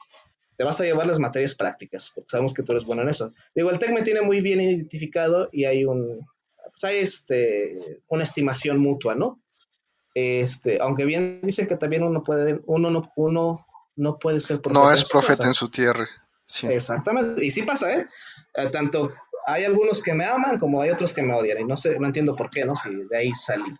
te 0.59 0.65
vas 0.65 0.81
a 0.81 0.85
llevar 0.85 1.07
las 1.07 1.21
materias 1.21 1.55
prácticas, 1.55 2.11
porque 2.13 2.31
sabemos 2.31 2.53
que 2.53 2.65
tú 2.65 2.73
eres 2.73 2.85
bueno 2.85 3.03
en 3.03 3.09
eso. 3.09 3.33
Digo, 3.55 3.71
el 3.71 3.79
TEC 3.79 3.93
me 3.93 4.03
tiene 4.03 4.23
muy 4.23 4.41
bien 4.41 4.61
identificado 4.61 5.49
y 5.53 5.65
hay 5.67 5.85
un, 5.85 6.27
pues 6.81 6.93
hay 6.93 6.99
este, 7.01 8.01
una 8.09 8.23
estimación 8.23 8.79
mutua, 8.79 9.15
¿no? 9.15 9.41
Este, 10.15 10.79
aunque 10.81 11.05
bien 11.05 11.41
dicen 11.43 11.67
que 11.67 11.77
también 11.77 12.03
uno 12.03 12.23
puede, 12.23 12.61
uno 12.67 12.91
no, 12.91 13.13
uno 13.17 13.67
no 13.97 14.19
puede 14.19 14.41
ser 14.41 14.61
profeta. 14.61 14.85
No 14.85 14.93
es 14.93 15.05
profeta 15.05 15.45
en 15.45 15.55
su 15.55 15.69
tierra. 15.69 16.07
Exactamente, 16.63 17.45
y 17.45 17.51
sí 17.51 17.63
pasa, 17.63 17.93
¿eh? 17.95 18.07
¿eh? 18.55 18.71
Tanto 18.71 19.13
hay 19.47 19.65
algunos 19.65 20.03
que 20.03 20.15
me 20.15 20.25
aman 20.25 20.59
como 20.59 20.81
hay 20.81 20.91
otros 20.91 21.13
que 21.13 21.23
me 21.23 21.35
odian, 21.35 21.61
y 21.61 21.65
no 21.65 21.77
sé, 21.77 21.99
no 21.99 22.07
entiendo 22.07 22.35
por 22.37 22.49
qué, 22.51 22.65
¿no? 22.65 22.75
Si 22.77 22.91
de 22.95 23.17
ahí 23.17 23.33
salí. 23.35 23.75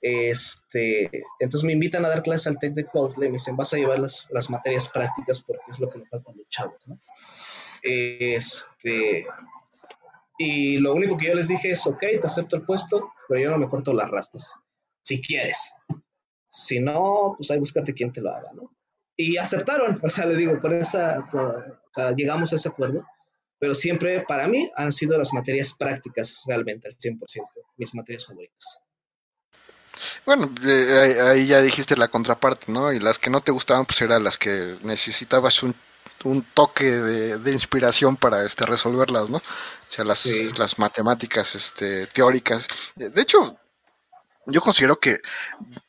Este, 0.00 1.10
entonces 1.40 1.64
me 1.64 1.72
invitan 1.72 2.04
a 2.04 2.08
dar 2.08 2.22
clases 2.22 2.46
al 2.48 2.58
TEC 2.58 2.74
de 2.74 2.86
Cloudley, 2.86 3.28
me 3.28 3.34
dicen, 3.34 3.56
vas 3.56 3.72
a 3.72 3.76
llevar 3.76 3.98
las, 3.98 4.28
las 4.30 4.50
materias 4.50 4.88
prácticas 4.88 5.40
porque 5.40 5.64
es 5.68 5.80
lo 5.80 5.88
que 5.88 5.98
me 5.98 6.06
falta 6.06 6.32
los 6.36 6.48
chavos, 6.48 6.80
¿no? 6.86 7.00
Este, 7.82 9.26
y 10.38 10.78
lo 10.78 10.94
único 10.94 11.16
que 11.16 11.28
yo 11.28 11.34
les 11.34 11.48
dije 11.48 11.70
es, 11.70 11.86
ok, 11.86 12.00
te 12.20 12.26
acepto 12.26 12.56
el 12.56 12.62
puesto, 12.62 13.12
pero 13.28 13.40
yo 13.40 13.50
no 13.50 13.58
me 13.58 13.68
corto 13.68 13.92
las 13.92 14.10
rastas, 14.10 14.52
si 15.02 15.20
quieres. 15.20 15.72
Si 16.48 16.80
no, 16.80 17.34
pues 17.36 17.50
ahí 17.50 17.58
búscate 17.58 17.94
quien 17.94 18.12
te 18.12 18.20
lo 18.20 18.30
haga, 18.30 18.50
¿no? 18.54 18.70
Y 19.16 19.36
aceptaron, 19.38 19.98
o 20.02 20.10
sea, 20.10 20.26
le 20.26 20.36
digo, 20.36 20.60
por 20.60 20.72
esa, 20.74 21.20
o 21.32 21.92
sea, 21.92 22.12
llegamos 22.12 22.52
a 22.52 22.56
ese 22.56 22.68
acuerdo, 22.68 23.04
pero 23.58 23.74
siempre 23.74 24.20
para 24.28 24.46
mí 24.46 24.70
han 24.76 24.92
sido 24.92 25.16
las 25.16 25.32
materias 25.32 25.72
prácticas 25.72 26.42
realmente 26.46 26.88
al 26.88 26.96
100%, 26.96 27.18
mis 27.76 27.94
materias 27.94 28.26
favoritas. 28.26 28.82
Bueno, 30.26 30.50
eh, 30.62 31.18
ahí 31.22 31.46
ya 31.46 31.62
dijiste 31.62 31.96
la 31.96 32.08
contraparte, 32.08 32.70
¿no? 32.70 32.92
Y 32.92 32.98
las 32.98 33.18
que 33.18 33.30
no 33.30 33.40
te 33.40 33.52
gustaban, 33.52 33.86
pues 33.86 34.02
eran 34.02 34.24
las 34.24 34.36
que 34.36 34.76
necesitabas 34.82 35.62
un, 35.62 35.74
un 36.26 36.42
toque 36.42 36.84
de, 36.84 37.38
de, 37.38 37.52
inspiración 37.52 38.16
para 38.16 38.44
este, 38.44 38.66
resolverlas, 38.66 39.30
¿no? 39.30 39.38
O 39.38 39.42
sea, 39.88 40.04
las, 40.04 40.26
las 40.58 40.78
matemáticas 40.78 41.54
este, 41.54 42.06
teóricas. 42.08 42.68
De 42.96 43.20
hecho, 43.20 43.58
yo 44.46 44.60
considero 44.60 44.98
que 45.00 45.20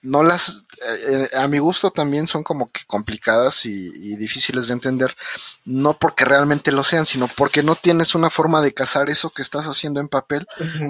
no 0.02 0.24
las, 0.24 0.64
eh, 0.84 1.30
a 1.36 1.48
mi 1.48 1.60
gusto 1.60 1.92
también 1.92 2.26
son 2.26 2.44
como 2.44 2.72
que 2.72 2.82
complicadas 2.88 3.66
y, 3.66 4.16
difíciles 4.16 4.68
de 4.68 4.74
entender, 4.74 5.16
no 5.64 5.98
porque 5.98 6.26
realmente 6.26 6.72
lo 6.72 6.84
sean, 6.84 7.06
sino 7.06 7.28
porque 7.28 7.62
no 7.62 7.76
tienes 7.76 8.16
una 8.16 8.32
forma 8.32 8.62
de 8.62 8.74
casar 8.74 9.10
eso 9.10 9.30
que 9.30 9.44
estás 9.44 9.66
haciendo 9.66 10.00
en 10.00 10.10
papel 10.10 10.48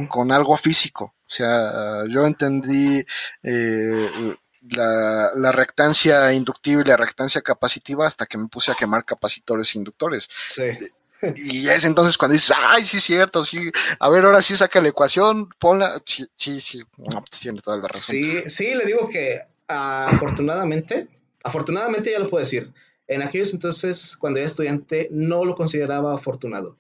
con 0.10 0.32
algo 0.32 0.56
físico. 0.56 1.14
O 1.28 1.30
sea, 1.30 2.06
yo 2.08 2.26
entendí 2.26 3.06
eh, 3.44 4.36
la, 4.72 5.32
la, 5.36 5.52
reactancia 5.52 6.34
inductiva 6.34 6.82
y 6.82 6.86
la 6.86 6.98
reactancia 6.98 7.42
capacitiva 7.42 8.08
hasta 8.08 8.26
que 8.26 8.38
me 8.38 8.48
puse 8.48 8.72
a 8.72 8.76
quemar 8.76 9.06
capacitores 9.06 9.74
e 9.74 9.78
inductores. 9.78 10.30
Sí. 10.50 10.64
Y 11.36 11.68
es 11.68 11.84
entonces 11.84 12.18
cuando 12.18 12.34
dices, 12.34 12.56
ay, 12.56 12.84
sí, 12.86 13.00
cierto, 13.00 13.44
sí, 13.44 13.72
a 14.00 14.10
ver, 14.10 14.26
ahora 14.26 14.42
sí 14.42 14.56
saca 14.56 14.82
la 14.82 14.90
ecuación, 14.90 15.50
ponla, 15.58 16.02
sí, 16.06 16.28
sí, 16.36 16.62
sí, 16.62 16.84
no, 16.98 17.24
pues 17.24 17.42
tiene 17.42 17.60
toda 17.60 17.78
la 17.78 17.88
razón. 17.88 18.16
Sí, 18.16 18.44
sí, 18.48 18.76
le 18.76 18.86
digo 18.86 19.10
que 19.10 19.42
afortunadamente, 19.68 21.08
afortunadamente 21.44 22.12
ya 22.12 22.20
lo 22.20 22.30
puedo 22.30 22.44
decir, 22.44 22.72
en 23.08 23.24
aquellos 23.24 23.54
entonces, 23.54 24.16
cuando 24.16 24.40
era 24.40 24.48
estudiante, 24.48 25.08
no 25.12 25.44
lo 25.44 25.56
consideraba 25.56 26.14
afortunado, 26.14 26.78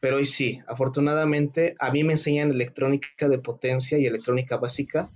pero 0.00 0.16
hoy 0.16 0.26
sí, 0.26 0.60
afortunadamente, 0.66 1.74
a 1.78 1.90
mí 1.90 2.04
me 2.04 2.12
enseñan 2.12 2.50
electrónica 2.50 3.26
de 3.26 3.38
potencia 3.38 3.96
y 3.96 4.06
electrónica 4.06 4.58
básica, 4.58 5.08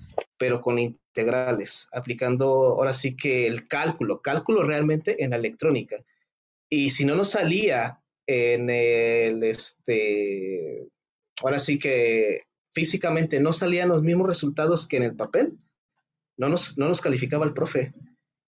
pero 0.43 0.61
con 0.61 0.77
integrales, 0.81 1.87
aplicando 1.93 2.47
ahora 2.47 2.93
sí 2.93 3.15
que 3.17 3.47
el 3.47 3.69
cálculo, 3.69 4.21
cálculo 4.21 4.65
realmente 4.65 5.23
en 5.23 5.31
la 5.31 5.37
electrónica. 5.37 6.03
Y 6.69 6.91
si 6.91 7.05
no 7.05 7.15
nos 7.15 7.31
salía 7.31 8.01
en 8.27 8.69
el, 8.69 9.45
este, 9.45 10.89
ahora 11.41 11.61
sí 11.61 11.79
que 11.79 12.43
físicamente 12.75 13.39
no 13.39 13.53
salían 13.53 13.91
los 13.91 14.03
mismos 14.03 14.27
resultados 14.27 14.89
que 14.89 14.97
en 14.97 15.05
el 15.05 15.15
papel, 15.15 15.53
no 16.37 16.49
nos, 16.49 16.77
no 16.77 16.89
nos 16.89 17.01
calificaba 17.01 17.47
el 17.47 17.55
profe. 17.55 17.93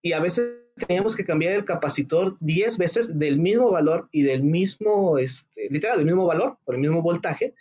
Y 0.03 0.15
a 0.15 0.19
veces 0.19 0.65
teníamos 0.75 1.15
que 1.15 1.25
cambiar 1.25 1.53
el 1.53 1.65
capacitor 1.65 2.37
10 2.41 2.77
veces 2.77 3.21
del 3.21 3.39
mismo 3.39 3.71
valor 3.71 4.09
y 4.11 4.23
del 4.23 4.43
mismo, 4.43 5.17
este, 5.17 5.69
literal, 5.71 5.99
del 5.99 6.07
mismo 6.07 6.27
valor, 6.27 6.59
por 6.65 6.75
el 6.75 6.81
mismo 6.81 7.03
voltaje, 7.03 7.55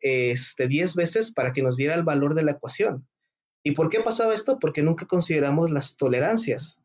este, 0.00 0.66
10 0.66 0.96
veces 0.96 1.30
para 1.30 1.52
que 1.52 1.62
nos 1.62 1.76
diera 1.76 1.94
el 1.94 2.02
valor 2.02 2.34
de 2.34 2.42
la 2.42 2.50
ecuación. 2.50 3.06
¿Y 3.66 3.72
por 3.72 3.90
qué 3.90 3.98
pasaba 3.98 4.32
esto? 4.32 4.60
Porque 4.60 4.80
nunca 4.80 5.06
consideramos 5.06 5.72
las 5.72 5.96
tolerancias. 5.96 6.80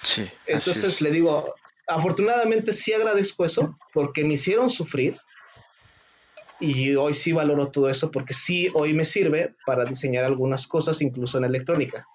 Sí. 0.00 0.26
Entonces 0.46 1.02
le 1.02 1.10
digo, 1.10 1.52
afortunadamente 1.86 2.72
sí 2.72 2.94
agradezco 2.94 3.44
eso 3.44 3.76
porque 3.92 4.24
me 4.24 4.34
hicieron 4.34 4.70
sufrir 4.70 5.18
y 6.60 6.94
hoy 6.94 7.12
sí 7.12 7.32
valoro 7.32 7.70
todo 7.70 7.90
eso 7.90 8.10
porque 8.10 8.32
sí 8.32 8.70
hoy 8.72 8.94
me 8.94 9.04
sirve 9.04 9.54
para 9.66 9.84
diseñar 9.84 10.24
algunas 10.24 10.66
cosas 10.66 11.02
incluso 11.02 11.36
en 11.36 11.44
electrónica. 11.44 12.06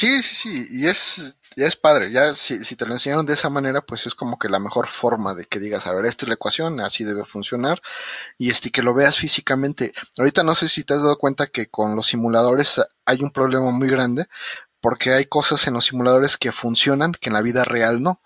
Sí, 0.00 0.22
sí, 0.22 0.34
sí, 0.34 0.66
y 0.70 0.86
es, 0.86 1.36
es 1.56 1.76
padre, 1.76 2.10
ya 2.10 2.32
si, 2.32 2.64
si, 2.64 2.74
te 2.74 2.86
lo 2.86 2.94
enseñaron 2.94 3.26
de 3.26 3.34
esa 3.34 3.50
manera, 3.50 3.82
pues 3.82 4.06
es 4.06 4.14
como 4.14 4.38
que 4.38 4.48
la 4.48 4.58
mejor 4.58 4.86
forma 4.88 5.34
de 5.34 5.44
que 5.44 5.58
digas, 5.58 5.86
a 5.86 5.92
ver, 5.92 6.06
esta 6.06 6.24
es 6.24 6.28
la 6.30 6.36
ecuación, 6.36 6.80
así 6.80 7.04
debe 7.04 7.26
funcionar, 7.26 7.82
y 8.38 8.50
este, 8.50 8.70
que 8.70 8.80
lo 8.82 8.94
veas 8.94 9.18
físicamente. 9.18 9.92
Ahorita 10.16 10.42
no 10.42 10.54
sé 10.54 10.68
si 10.68 10.84
te 10.84 10.94
has 10.94 11.02
dado 11.02 11.18
cuenta 11.18 11.48
que 11.48 11.68
con 11.68 11.96
los 11.96 12.06
simuladores 12.06 12.80
hay 13.04 13.22
un 13.22 13.30
problema 13.30 13.70
muy 13.72 13.88
grande, 13.90 14.26
porque 14.80 15.12
hay 15.12 15.26
cosas 15.26 15.66
en 15.66 15.74
los 15.74 15.84
simuladores 15.84 16.38
que 16.38 16.50
funcionan 16.50 17.12
que 17.12 17.28
en 17.28 17.34
la 17.34 17.42
vida 17.42 17.64
real 17.64 18.02
no. 18.02 18.22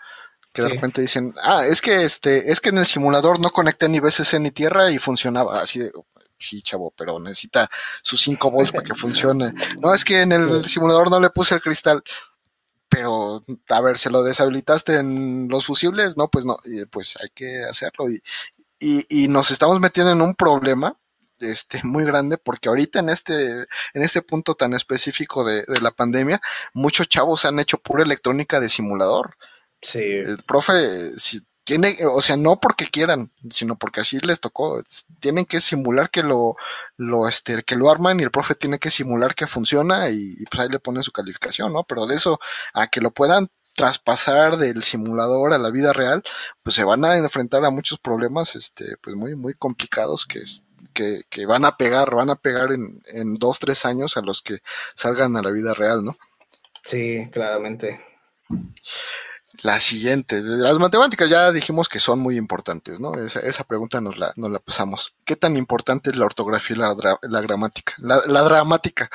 Que 0.52 0.62
de 0.62 0.68
repente 0.68 1.00
dicen, 1.00 1.34
ah, 1.42 1.64
es 1.66 1.80
que 1.82 2.04
este, 2.04 2.52
es 2.52 2.60
que 2.60 2.68
en 2.68 2.78
el 2.78 2.86
simulador 2.86 3.40
no 3.40 3.50
conecté 3.50 3.88
ni 3.88 3.98
BSC 3.98 4.38
ni 4.38 4.52
tierra 4.52 4.92
y 4.92 5.00
funcionaba 5.00 5.60
así 5.60 5.80
de, 5.80 5.92
sí, 6.38 6.62
chavo, 6.62 6.92
pero 6.96 7.18
necesita 7.18 7.68
sus 8.02 8.20
5 8.22 8.50
volts 8.50 8.72
para 8.72 8.84
que 8.84 8.94
funcione. 8.94 9.52
No, 9.80 9.94
es 9.94 10.04
que 10.04 10.22
en 10.22 10.32
el 10.32 10.64
simulador 10.64 11.10
no 11.10 11.20
le 11.20 11.30
puse 11.30 11.54
el 11.54 11.62
cristal, 11.62 12.02
pero 12.88 13.44
a 13.68 13.80
ver, 13.80 13.98
¿se 13.98 14.10
lo 14.10 14.22
deshabilitaste 14.22 14.96
en 14.96 15.48
los 15.48 15.66
fusibles? 15.66 16.16
No, 16.16 16.28
pues 16.28 16.44
no, 16.44 16.58
pues 16.90 17.16
hay 17.20 17.30
que 17.34 17.64
hacerlo. 17.64 18.10
Y, 18.10 18.22
y, 18.78 19.24
y 19.24 19.28
nos 19.28 19.50
estamos 19.50 19.80
metiendo 19.80 20.12
en 20.12 20.20
un 20.22 20.34
problema 20.34 20.96
este, 21.40 21.80
muy 21.84 22.04
grande 22.04 22.38
porque 22.38 22.68
ahorita 22.68 23.00
en 23.00 23.08
este, 23.08 23.50
en 23.94 24.02
este 24.02 24.22
punto 24.22 24.54
tan 24.54 24.72
específico 24.74 25.44
de, 25.44 25.64
la 25.80 25.90
pandemia, 25.90 26.40
muchos 26.72 27.08
chavos 27.08 27.44
han 27.44 27.58
hecho 27.58 27.78
pura 27.78 28.02
electrónica 28.02 28.60
de 28.60 28.68
simulador. 28.68 29.36
Sí. 29.82 30.00
El 30.00 30.42
profe, 30.42 31.18
si 31.18 31.40
tiene, 31.64 31.96
o 32.06 32.20
sea, 32.20 32.36
no 32.36 32.60
porque 32.60 32.86
quieran, 32.86 33.30
sino 33.50 33.76
porque 33.76 34.00
así 34.00 34.18
les 34.20 34.38
tocó. 34.38 34.82
Tienen 35.20 35.46
que 35.46 35.60
simular 35.60 36.10
que 36.10 36.22
lo, 36.22 36.56
lo, 36.96 37.26
este, 37.26 37.62
que 37.62 37.76
lo 37.76 37.90
arman 37.90 38.20
y 38.20 38.22
el 38.22 38.30
profe 38.30 38.54
tiene 38.54 38.78
que 38.78 38.90
simular 38.90 39.34
que 39.34 39.46
funciona 39.46 40.10
y, 40.10 40.44
pues 40.50 40.60
ahí 40.60 40.68
le 40.68 40.78
ponen 40.78 41.02
su 41.02 41.12
calificación, 41.12 41.72
¿no? 41.72 41.84
Pero 41.84 42.06
de 42.06 42.16
eso 42.16 42.38
a 42.74 42.86
que 42.88 43.00
lo 43.00 43.10
puedan 43.10 43.50
traspasar 43.74 44.56
del 44.58 44.82
simulador 44.84 45.52
a 45.52 45.58
la 45.58 45.70
vida 45.70 45.92
real, 45.92 46.22
pues 46.62 46.76
se 46.76 46.84
van 46.84 47.04
a 47.04 47.16
enfrentar 47.16 47.64
a 47.64 47.70
muchos 47.70 47.98
problemas, 47.98 48.54
este, 48.54 48.96
pues 48.98 49.16
muy, 49.16 49.34
muy 49.34 49.54
complicados 49.54 50.26
que, 50.26 50.44
que, 50.92 51.46
van 51.46 51.64
a 51.64 51.76
pegar, 51.76 52.14
van 52.14 52.30
a 52.30 52.36
pegar 52.36 52.72
en, 52.72 53.02
en 53.06 53.34
dos, 53.34 53.58
tres 53.58 53.84
años 53.84 54.16
a 54.16 54.20
los 54.20 54.42
que 54.42 54.58
salgan 54.94 55.36
a 55.36 55.42
la 55.42 55.50
vida 55.50 55.74
real, 55.74 56.04
¿no? 56.04 56.16
Sí, 56.84 57.28
claramente. 57.32 58.04
La 59.62 59.78
siguiente, 59.78 60.40
las 60.42 60.78
matemáticas 60.78 61.30
ya 61.30 61.52
dijimos 61.52 61.88
que 61.88 61.98
son 61.98 62.18
muy 62.18 62.36
importantes, 62.36 63.00
¿no? 63.00 63.14
Esa, 63.14 63.64
pregunta 63.64 64.00
nos 64.00 64.18
la, 64.18 64.32
nos 64.36 64.50
la 64.50 64.58
pasamos. 64.58 65.14
¿Qué 65.24 65.36
tan 65.36 65.56
importante 65.56 66.10
es 66.10 66.16
la 66.16 66.24
ortografía 66.24 66.76
y 66.76 66.78
la, 66.78 67.18
la 67.22 67.40
gramática? 67.40 67.94
La, 67.98 68.20
la, 68.26 68.42
dramática. 68.42 69.08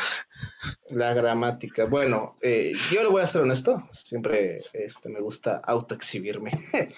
La 0.89 1.13
gramática. 1.13 1.85
Bueno, 1.85 2.33
eh, 2.41 2.73
yo 2.91 3.03
le 3.03 3.09
voy 3.09 3.21
a 3.21 3.27
ser 3.27 3.41
honesto, 3.41 3.87
siempre 3.91 4.61
este, 4.73 5.09
me 5.09 5.19
gusta 5.19 5.61
autoexhibirme. 5.63 6.51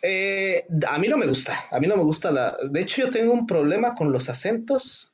Eh, 0.00 0.64
a 0.86 0.96
mí 0.98 1.08
no 1.08 1.16
me 1.16 1.26
gusta, 1.26 1.58
a 1.72 1.80
mí 1.80 1.88
no 1.88 1.96
me 1.96 2.04
gusta 2.04 2.30
la... 2.30 2.56
De 2.62 2.80
hecho, 2.80 3.02
yo 3.02 3.10
tengo 3.10 3.32
un 3.32 3.48
problema 3.48 3.96
con 3.96 4.12
los 4.12 4.28
acentos 4.28 5.12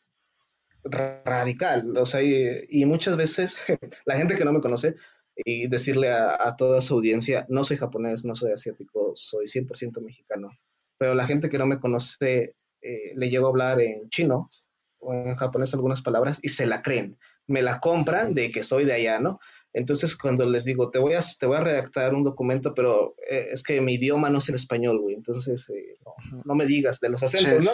radical, 0.85 1.97
o 1.97 2.05
sea, 2.05 2.21
y, 2.23 2.85
muchas 2.85 3.17
veces 3.17 3.63
la 4.05 4.17
gente 4.17 4.35
que 4.35 4.45
no 4.45 4.53
me 4.53 4.61
conoce 4.61 4.97
y 5.37 5.67
decirle 5.69 6.13
a, 6.13 6.55
toda 6.57 6.81
su 6.81 6.95
audiencia, 6.95 7.47
no 7.49 7.65
soy 7.65 7.77
japonés, 7.77 8.25
no 8.25 8.37
soy 8.37 8.53
asiático, 8.53 9.13
soy 9.15 9.47
100% 9.47 10.01
mexicano, 10.01 10.51
pero 10.99 11.15
la 11.15 11.27
gente 11.27 11.49
que 11.49 11.59
no 11.59 11.67
me 11.67 11.81
conoce 11.81 12.55
eh, 12.83 13.13
le 13.17 13.31
llego 13.31 13.47
a 13.47 13.51
hablar 13.51 13.81
en 13.81 14.09
chino 14.11 14.49
o 14.99 15.13
en 15.13 15.35
japonés 15.35 15.75
algunas 15.75 16.03
palabras 16.03 16.39
y 16.43 16.51
se 16.51 16.67
la 16.67 16.83
creen, 16.83 17.19
me 17.47 17.63
la 17.63 17.81
compran 17.81 18.35
de 18.35 18.51
que 18.51 18.63
soy 18.63 18.85
de 18.85 18.95
allá, 18.95 19.19
¿no? 19.19 19.41
Entonces, 19.73 20.17
cuando 20.17 20.47
les 20.47 20.65
digo, 20.65 20.91
te 20.91 21.01
voy 21.01 21.15
a, 21.15 21.21
te 21.39 21.47
voy 21.47 21.57
a 21.57 21.61
redactar 21.61 22.15
un 22.15 22.23
documento, 22.23 22.75
pero 22.75 23.17
eh, 23.29 23.49
es 23.51 23.65
que 23.65 23.81
mi 23.81 23.95
idioma 23.95 24.31
no 24.31 24.39
es 24.39 24.49
el 24.49 24.55
español, 24.55 25.01
güey, 25.01 25.17
entonces 25.17 25.69
eh, 25.71 25.99
no, 26.45 26.55
me 26.55 26.65
digas 26.65 27.01
de 27.01 27.09
los 27.09 27.23
acentos, 27.25 27.65
¿no? 27.65 27.73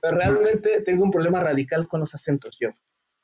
Pero 0.00 0.16
realmente 0.16 0.80
tengo 0.82 1.04
un 1.04 1.10
problema 1.10 1.40
radical 1.40 1.86
con 1.86 2.00
los 2.00 2.14
acentos 2.14 2.56
yo. 2.60 2.70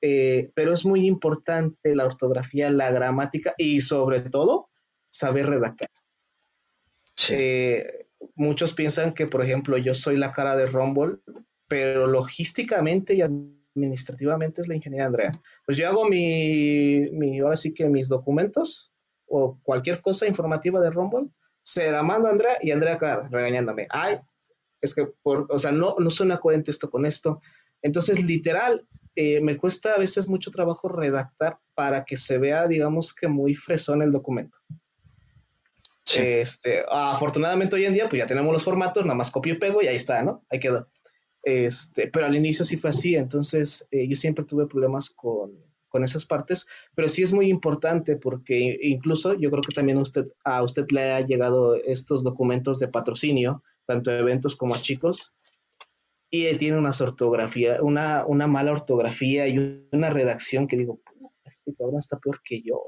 Eh, 0.06 0.50
pero 0.52 0.74
es 0.74 0.84
muy 0.84 1.06
importante 1.06 1.96
la 1.96 2.04
ortografía, 2.04 2.70
la 2.70 2.90
gramática 2.90 3.54
y 3.56 3.80
sobre 3.80 4.20
todo 4.20 4.68
saber 5.08 5.46
redactar. 5.46 5.88
Eh, 7.30 8.06
muchos 8.34 8.74
piensan 8.74 9.14
que, 9.14 9.26
por 9.26 9.42
ejemplo, 9.42 9.78
yo 9.78 9.94
soy 9.94 10.18
la 10.18 10.30
cara 10.30 10.56
de 10.56 10.66
Rumble, 10.66 11.20
pero 11.68 12.06
logísticamente 12.06 13.14
y 13.14 13.22
administrativamente 13.22 14.60
es 14.60 14.68
la 14.68 14.74
ingeniera 14.74 15.06
Andrea. 15.06 15.30
Pues 15.64 15.78
yo 15.78 15.88
hago 15.88 16.04
mi, 16.04 17.06
mi 17.12 17.40
ahora 17.40 17.56
sí 17.56 17.72
que 17.72 17.88
mis 17.88 18.10
documentos 18.10 18.92
o 19.24 19.58
cualquier 19.62 20.02
cosa 20.02 20.26
informativa 20.26 20.80
de 20.80 20.90
Rumble, 20.90 21.30
se 21.62 21.90
la 21.90 22.02
mando 22.02 22.28
a 22.28 22.32
Andrea 22.32 22.58
y 22.60 22.72
Andrea 22.72 22.96
acá 22.96 23.26
regañándome. 23.30 23.86
Ay, 23.88 24.18
es 24.82 24.94
que, 24.94 25.06
por, 25.22 25.46
o 25.48 25.58
sea, 25.58 25.72
no, 25.72 25.96
no 25.98 26.10
suena 26.10 26.40
coherente 26.40 26.72
esto 26.72 26.90
con 26.90 27.06
esto. 27.06 27.40
Entonces, 27.80 28.22
literal, 28.22 28.86
eh, 29.16 29.40
me 29.40 29.56
cuesta 29.56 29.94
a 29.94 29.98
veces 29.98 30.28
mucho 30.28 30.50
trabajo 30.50 30.88
redactar 30.88 31.58
para 31.74 32.04
que 32.04 32.16
se 32.16 32.38
vea, 32.38 32.66
digamos 32.66 33.14
que 33.14 33.28
muy 33.28 33.54
fresón 33.54 34.02
el 34.02 34.12
documento. 34.12 34.58
Este, 36.16 36.84
afortunadamente 36.88 37.76
hoy 37.76 37.86
en 37.86 37.94
día, 37.94 38.08
pues 38.08 38.20
ya 38.20 38.26
tenemos 38.26 38.52
los 38.52 38.62
formatos, 38.62 39.04
nada 39.04 39.16
más 39.16 39.30
copio 39.30 39.54
y 39.54 39.58
pego 39.58 39.82
y 39.82 39.86
ahí 39.86 39.96
está, 39.96 40.22
¿no? 40.22 40.44
Ahí 40.50 40.60
quedó. 40.60 40.88
Este, 41.42 42.08
pero 42.08 42.26
al 42.26 42.36
inicio 42.36 42.64
sí 42.64 42.76
fue 42.76 42.90
así, 42.90 43.16
entonces 43.16 43.86
eh, 43.90 44.06
yo 44.08 44.16
siempre 44.16 44.44
tuve 44.44 44.66
problemas 44.66 45.10
con, 45.10 45.52
con 45.88 46.02
esas 46.02 46.24
partes, 46.24 46.66
pero 46.94 47.08
sí 47.08 47.22
es 47.22 47.32
muy 47.32 47.48
importante 47.48 48.16
porque 48.16 48.78
incluso 48.82 49.34
yo 49.34 49.50
creo 49.50 49.62
que 49.62 49.74
también 49.74 49.98
usted, 49.98 50.26
a 50.42 50.62
usted 50.62 50.86
le 50.90 51.12
ha 51.12 51.20
llegado 51.20 51.76
estos 51.76 52.24
documentos 52.24 52.78
de 52.80 52.88
patrocinio, 52.88 53.62
tanto 53.86 54.10
de 54.10 54.18
eventos 54.18 54.56
como 54.56 54.74
a 54.74 54.80
chicos, 54.80 55.34
y 56.30 56.56
tiene 56.56 56.78
una 56.78 56.90
ortografía, 56.90 57.78
una, 57.80 58.24
una 58.26 58.46
mala 58.46 58.72
ortografía 58.72 59.46
y 59.46 59.86
una 59.92 60.10
redacción 60.10 60.66
que 60.66 60.76
digo, 60.76 61.00
este 61.44 61.74
cabrón 61.76 61.98
está 61.98 62.18
peor 62.18 62.40
que 62.44 62.60
yo. 62.62 62.80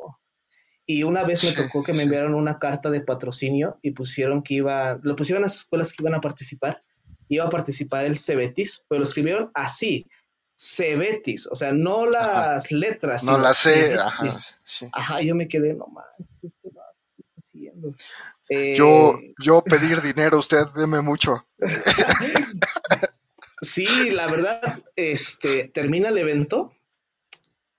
Y 0.84 1.02
una 1.02 1.24
vez 1.24 1.44
me 1.44 1.64
tocó 1.64 1.82
que 1.82 1.92
me 1.92 2.04
enviaron 2.04 2.34
una 2.34 2.58
carta 2.58 2.90
de 2.90 3.00
patrocinio 3.00 3.78
y 3.82 3.90
pusieron 3.90 4.42
que 4.42 4.54
iba, 4.54 4.98
lo 5.02 5.16
pusieron 5.16 5.42
a 5.42 5.46
las 5.46 5.56
escuelas 5.56 5.92
que 5.92 6.02
iban 6.02 6.14
a 6.14 6.20
participar, 6.20 6.80
iba 7.28 7.44
a 7.44 7.50
participar 7.50 8.04
el 8.04 8.18
Cebetis, 8.18 8.84
pero 8.88 9.00
lo 9.00 9.04
escribieron 9.04 9.50
así, 9.54 10.06
Cebetis, 10.56 11.46
o 11.48 11.56
sea, 11.56 11.72
no 11.72 12.06
las 12.06 12.70
letras. 12.70 13.24
No 13.24 13.36
las 13.36 13.58
sé, 13.58 13.94
ajá, 13.94 14.30
Ajá, 14.92 15.20
yo 15.20 15.34
me 15.34 15.48
quedé, 15.48 15.74
no 15.74 15.86
manches, 15.88 16.44
este 16.44 16.70
va, 16.70 16.84
¿qué 17.16 17.22
está 17.22 17.40
haciendo? 17.40 17.94
yo, 18.74 19.18
eh, 19.18 19.34
yo 19.40 19.62
pedir 19.64 20.00
dinero, 20.00 20.38
usted 20.38 20.66
deme 20.74 21.00
mucho. 21.00 21.46
sí, 23.60 23.86
la 24.10 24.26
verdad, 24.26 24.60
este, 24.96 25.68
termina 25.68 26.08
el 26.08 26.18
evento 26.18 26.72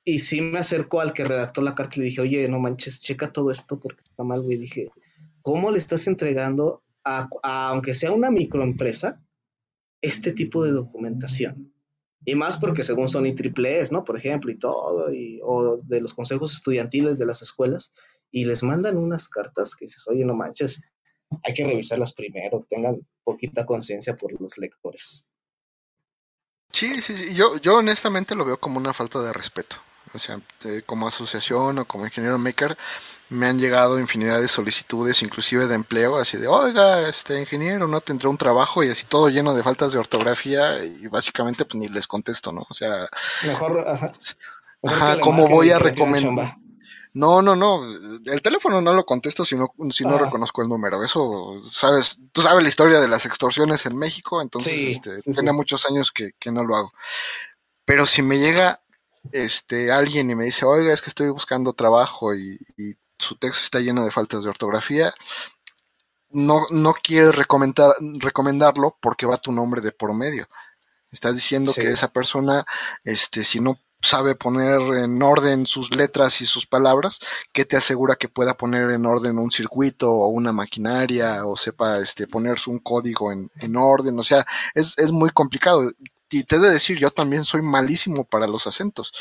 y 0.04 0.20
sí 0.20 0.42
me 0.42 0.60
acercó 0.60 1.02
al 1.02 1.14
que 1.14 1.26
redactó 1.26 1.62
la 1.62 1.76
carta 1.76 1.96
y 1.96 2.00
le 2.00 2.06
dije, 2.06 2.22
oye, 2.22 2.48
no 2.48 2.60
manches, 2.60 3.02
checa 3.02 3.32
todo 3.32 3.52
esto 3.52 3.80
porque 3.80 4.02
está 4.02 4.24
mal, 4.24 4.42
güey. 4.42 4.58
Dije, 4.58 4.90
¿cómo 5.42 5.70
le 5.70 5.78
estás 5.78 6.08
entregando, 6.08 6.84
a, 7.04 7.28
aunque 7.44 7.94
sea 7.94 8.12
una 8.12 8.32
microempresa, 8.32 9.22
este 10.02 10.32
tipo 10.32 10.64
de 10.64 10.72
documentación? 10.72 11.74
Y 12.26 12.36
más 12.36 12.58
porque 12.58 12.84
según 12.84 13.10
son 13.10 13.26
IEEEs, 13.26 13.92
¿no? 13.92 14.04
Por 14.04 14.18
ejemplo, 14.18 14.52
y 14.52 14.58
todo, 14.58 15.14
y, 15.14 15.40
o 15.44 15.78
de 15.84 16.02
los 16.02 16.14
consejos 16.14 16.54
estudiantiles 16.54 17.18
de 17.18 17.26
las 17.26 17.42
escuelas, 17.42 17.94
y 18.32 18.46
les 18.46 18.64
mandan 18.64 18.98
unas 18.98 19.30
cartas 19.30 19.76
que 19.76 19.86
dices, 19.86 20.06
oye, 20.08 20.26
no 20.26 20.36
manches, 20.36 20.82
hay 21.44 21.54
que 21.54 21.66
revisarlas 21.66 22.14
primero, 22.14 22.66
tengan 22.70 23.06
poquita 23.24 23.66
conciencia 23.66 24.16
por 24.16 24.40
los 24.42 24.58
lectores. 24.58 25.28
Sí, 26.72 27.02
sí, 27.02 27.18
sí, 27.18 27.34
yo, 27.34 27.58
yo 27.58 27.78
honestamente 27.78 28.36
lo 28.36 28.46
veo 28.46 28.60
como 28.60 28.78
una 28.78 28.94
falta 28.94 29.22
de 29.22 29.34
respeto. 29.34 29.78
O 30.14 30.20
sea, 30.20 30.40
como 30.86 31.08
asociación 31.08 31.80
o 31.80 31.86
como 31.86 32.06
ingeniero 32.06 32.38
maker, 32.38 32.78
me 33.30 33.48
han 33.48 33.60
llegado 33.60 34.00
infinidad 34.00 34.40
de 34.40 34.48
solicitudes, 34.48 35.22
inclusive 35.22 35.68
de 35.68 35.76
empleo, 35.76 36.18
así 36.18 36.38
de, 36.38 36.48
oiga, 36.48 37.08
este 37.10 37.40
ingeniero, 37.40 37.88
no 37.88 38.00
tendrá 38.02 38.30
un 38.30 38.38
trabajo 38.38 38.84
y 38.84 38.90
así 38.90 39.06
todo 39.06 39.30
lleno 39.30 39.54
de 39.54 39.64
faltas 39.64 39.92
de 39.92 40.00
ortografía 40.00 40.84
y 40.84 41.08
básicamente 41.08 41.66
pues 41.66 41.76
ni 41.76 41.88
les 41.88 42.08
contesto, 42.08 42.52
¿no? 42.52 42.66
O 42.70 42.74
sea... 42.74 43.10
Mejor, 43.44 43.84
ajá. 43.88 44.12
ajá, 44.84 45.20
¿cómo 45.20 45.48
voy 45.48 45.72
a 45.72 45.80
recomendar? 45.80 46.56
No, 47.18 47.42
no, 47.42 47.56
no. 47.56 47.84
El 48.26 48.42
teléfono 48.44 48.80
no 48.80 48.94
lo 48.94 49.04
contesto 49.04 49.44
si 49.44 49.56
no, 49.56 49.74
si 49.90 50.04
no 50.04 50.18
ah. 50.18 50.20
reconozco 50.20 50.62
el 50.62 50.70
número. 50.70 51.04
Eso, 51.04 51.64
sabes, 51.68 52.20
tú 52.32 52.44
sabes 52.44 52.62
la 52.62 52.70
historia 52.70 53.00
de 53.00 53.08
las 53.08 53.26
extorsiones 53.26 53.88
en 53.88 53.98
México, 53.98 54.40
entonces 54.40 54.74
este, 54.76 55.32
tiene 55.32 55.52
muchos 55.52 55.88
años 55.88 56.12
que, 56.12 56.34
que, 56.38 56.52
no 56.52 56.64
lo 56.64 56.76
hago. 56.76 56.94
Pero 57.86 58.06
si 58.06 58.22
me 58.22 58.38
llega 58.38 58.84
este 59.32 59.92
alguien 59.92 60.30
y 60.30 60.36
me 60.36 60.46
dice, 60.46 60.66
oiga, 60.66 60.94
es 60.94 61.02
que 61.02 61.10
estoy 61.10 61.32
buscando 61.32 61.74
trabajo 61.74 62.36
y, 62.36 62.60
su 63.18 63.36
texto 63.36 63.64
está 63.64 63.80
lleno 63.80 64.06
de 64.06 64.12
faltas 64.12 64.44
de 64.44 64.52
ortografía, 64.52 65.12
no, 66.30 66.68
no 66.70 66.94
quieres 66.94 67.36
recomendar, 67.36 67.96
recomendarlo 68.20 68.96
porque 69.02 69.26
va 69.26 69.38
tu 69.38 69.52
nombre 69.52 69.82
de 69.82 69.92
por 69.92 70.14
medio. 70.14 70.48
Estás 71.12 71.34
diciendo 71.34 71.74
que 71.74 71.88
esa 71.88 72.10
persona, 72.10 72.64
este, 73.04 73.44
si 73.44 73.60
no 73.60 73.82
sabe 74.02 74.36
poner 74.36 74.82
en 75.04 75.22
orden 75.22 75.66
sus 75.66 75.96
letras 75.96 76.42
y 76.42 76.46
sus 76.46 76.66
palabras, 76.68 77.20
¿qué 77.52 77.66
te 77.66 77.78
asegura 77.78 78.16
que 78.16 78.30
pueda 78.30 78.56
poner 78.56 78.92
en 78.92 79.06
orden 79.06 79.40
un 79.40 79.52
circuito 79.52 80.12
o 80.12 80.28
una 80.28 80.52
maquinaria 80.52 81.46
o 81.46 81.58
sepa 81.58 82.00
este, 82.00 82.28
poner 82.28 82.58
un 82.68 82.80
código 82.80 83.32
en, 83.32 83.50
en 83.56 83.76
orden? 83.76 84.18
O 84.20 84.24
sea, 84.24 84.46
es, 84.74 84.98
es 84.98 85.12
muy 85.12 85.32
complicado 85.32 85.92
y 86.30 86.44
te 86.44 86.58
he 86.58 86.60
de 86.60 86.72
decir, 86.72 86.98
yo 86.98 87.12
también 87.12 87.46
soy 87.46 87.62
malísimo 87.62 88.26
para 88.26 88.48
los 88.48 88.68
acentos. 88.68 89.14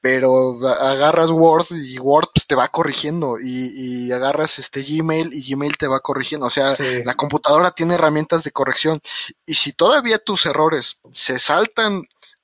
Pero 0.00 0.58
agarras 0.66 1.30
Word 1.30 1.66
y 1.70 1.96
Word 2.00 2.30
pues, 2.34 2.48
te 2.48 2.56
va 2.56 2.66
corrigiendo 2.66 3.38
y, 3.40 4.10
agarras 4.10 4.58
este 4.58 4.82
Gmail 4.82 5.32
y 5.32 5.48
Gmail 5.48 5.76
te 5.76 5.86
va 5.86 6.00
corrigiendo. 6.00 6.46
O 6.46 6.50
sea, 6.50 6.74
la 7.04 7.14
computadora 7.14 7.70
tiene 7.70 7.94
herramientas 7.94 8.42
de 8.42 8.50
corrección 8.50 9.00
y 9.46 9.54
si 9.54 9.72
todavía 9.72 10.18
tus 10.18 10.44
errores 10.46 10.98
se 11.12 11.38
saltan 11.38 12.02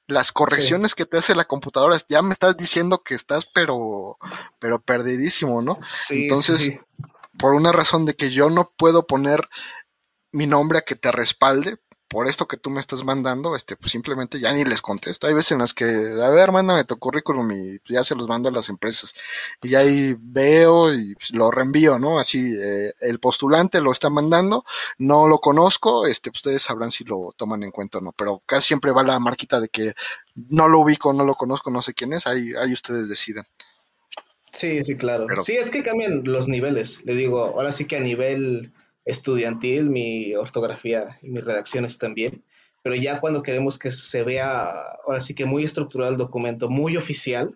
las 0.08 0.32
correcciones 0.32 0.94
que 0.94 1.04
te 1.04 1.18
hace 1.18 1.34
la 1.34 1.44
computadora, 1.44 1.96
ya 2.08 2.22
me 2.22 2.32
estás 2.32 2.56
diciendo 2.56 3.02
que 3.04 3.14
estás 3.14 3.46
pero 3.46 4.16
pero 4.58 4.80
perdidísimo, 4.80 5.62
¿no? 5.62 5.78
Entonces, 6.08 6.72
por 7.38 7.52
una 7.52 7.72
razón 7.72 8.06
de 8.06 8.14
que 8.14 8.30
yo 8.30 8.50
no 8.50 8.72
puedo 8.76 9.06
poner 9.06 9.48
mi 10.32 10.46
nombre 10.46 10.78
a 10.78 10.82
que 10.82 10.96
te 10.96 11.12
respalde, 11.12 11.76
por 12.08 12.26
esto 12.26 12.48
que 12.48 12.56
tú 12.56 12.70
me 12.70 12.80
estás 12.80 13.04
mandando, 13.04 13.54
este, 13.54 13.76
pues 13.76 13.92
simplemente 13.92 14.40
ya 14.40 14.52
ni 14.52 14.64
les 14.64 14.80
contesto. 14.80 15.26
Hay 15.26 15.34
veces 15.34 15.52
en 15.52 15.58
las 15.58 15.74
que, 15.74 15.84
a 15.84 16.30
ver, 16.30 16.52
mándame 16.52 16.84
tu 16.84 16.98
currículum 16.98 17.50
y 17.52 17.80
ya 17.86 18.02
se 18.02 18.14
los 18.14 18.26
mando 18.26 18.48
a 18.48 18.52
las 18.52 18.70
empresas. 18.70 19.14
Y 19.62 19.74
ahí 19.74 20.16
veo 20.18 20.94
y 20.94 21.14
pues, 21.14 21.32
lo 21.34 21.50
reenvío, 21.50 21.98
¿no? 21.98 22.18
Así, 22.18 22.54
eh, 22.58 22.94
el 23.00 23.20
postulante 23.20 23.80
lo 23.80 23.92
está 23.92 24.08
mandando, 24.08 24.64
no 24.96 25.28
lo 25.28 25.38
conozco, 25.38 26.06
este, 26.06 26.30
pues, 26.30 26.40
ustedes 26.40 26.62
sabrán 26.62 26.90
si 26.90 27.04
lo 27.04 27.32
toman 27.36 27.62
en 27.62 27.70
cuenta 27.70 27.98
o 27.98 28.00
no. 28.00 28.12
Pero 28.12 28.42
casi 28.46 28.68
siempre 28.68 28.92
va 28.92 29.02
la 29.02 29.20
marquita 29.20 29.60
de 29.60 29.68
que 29.68 29.94
no 30.34 30.68
lo 30.68 30.80
ubico, 30.80 31.12
no 31.12 31.24
lo 31.24 31.34
conozco, 31.34 31.70
no 31.70 31.82
sé 31.82 31.92
quién 31.92 32.14
es, 32.14 32.26
ahí, 32.26 32.52
ahí 32.58 32.72
ustedes 32.72 33.08
deciden. 33.08 33.44
Sí, 34.52 34.82
sí, 34.82 34.96
claro. 34.96 35.26
sí, 35.44 35.56
es 35.56 35.70
que 35.70 35.82
cambian 35.82 36.22
los 36.24 36.48
niveles. 36.48 37.04
Le 37.04 37.14
digo, 37.14 37.44
ahora 37.44 37.70
sí 37.70 37.84
que 37.84 37.96
a 37.96 38.00
nivel 38.00 38.72
estudiantil, 39.08 39.88
mi 39.88 40.34
ortografía 40.36 41.18
y 41.22 41.30
mis 41.30 41.42
redacciones 41.42 41.96
también, 41.96 42.44
pero 42.82 42.94
ya 42.94 43.20
cuando 43.20 43.42
queremos 43.42 43.78
que 43.78 43.90
se 43.90 44.22
vea, 44.22 44.70
ahora 45.06 45.20
sí 45.20 45.34
que 45.34 45.46
muy 45.46 45.64
estructurado 45.64 46.12
el 46.12 46.18
documento, 46.18 46.68
muy 46.68 46.96
oficial, 46.96 47.54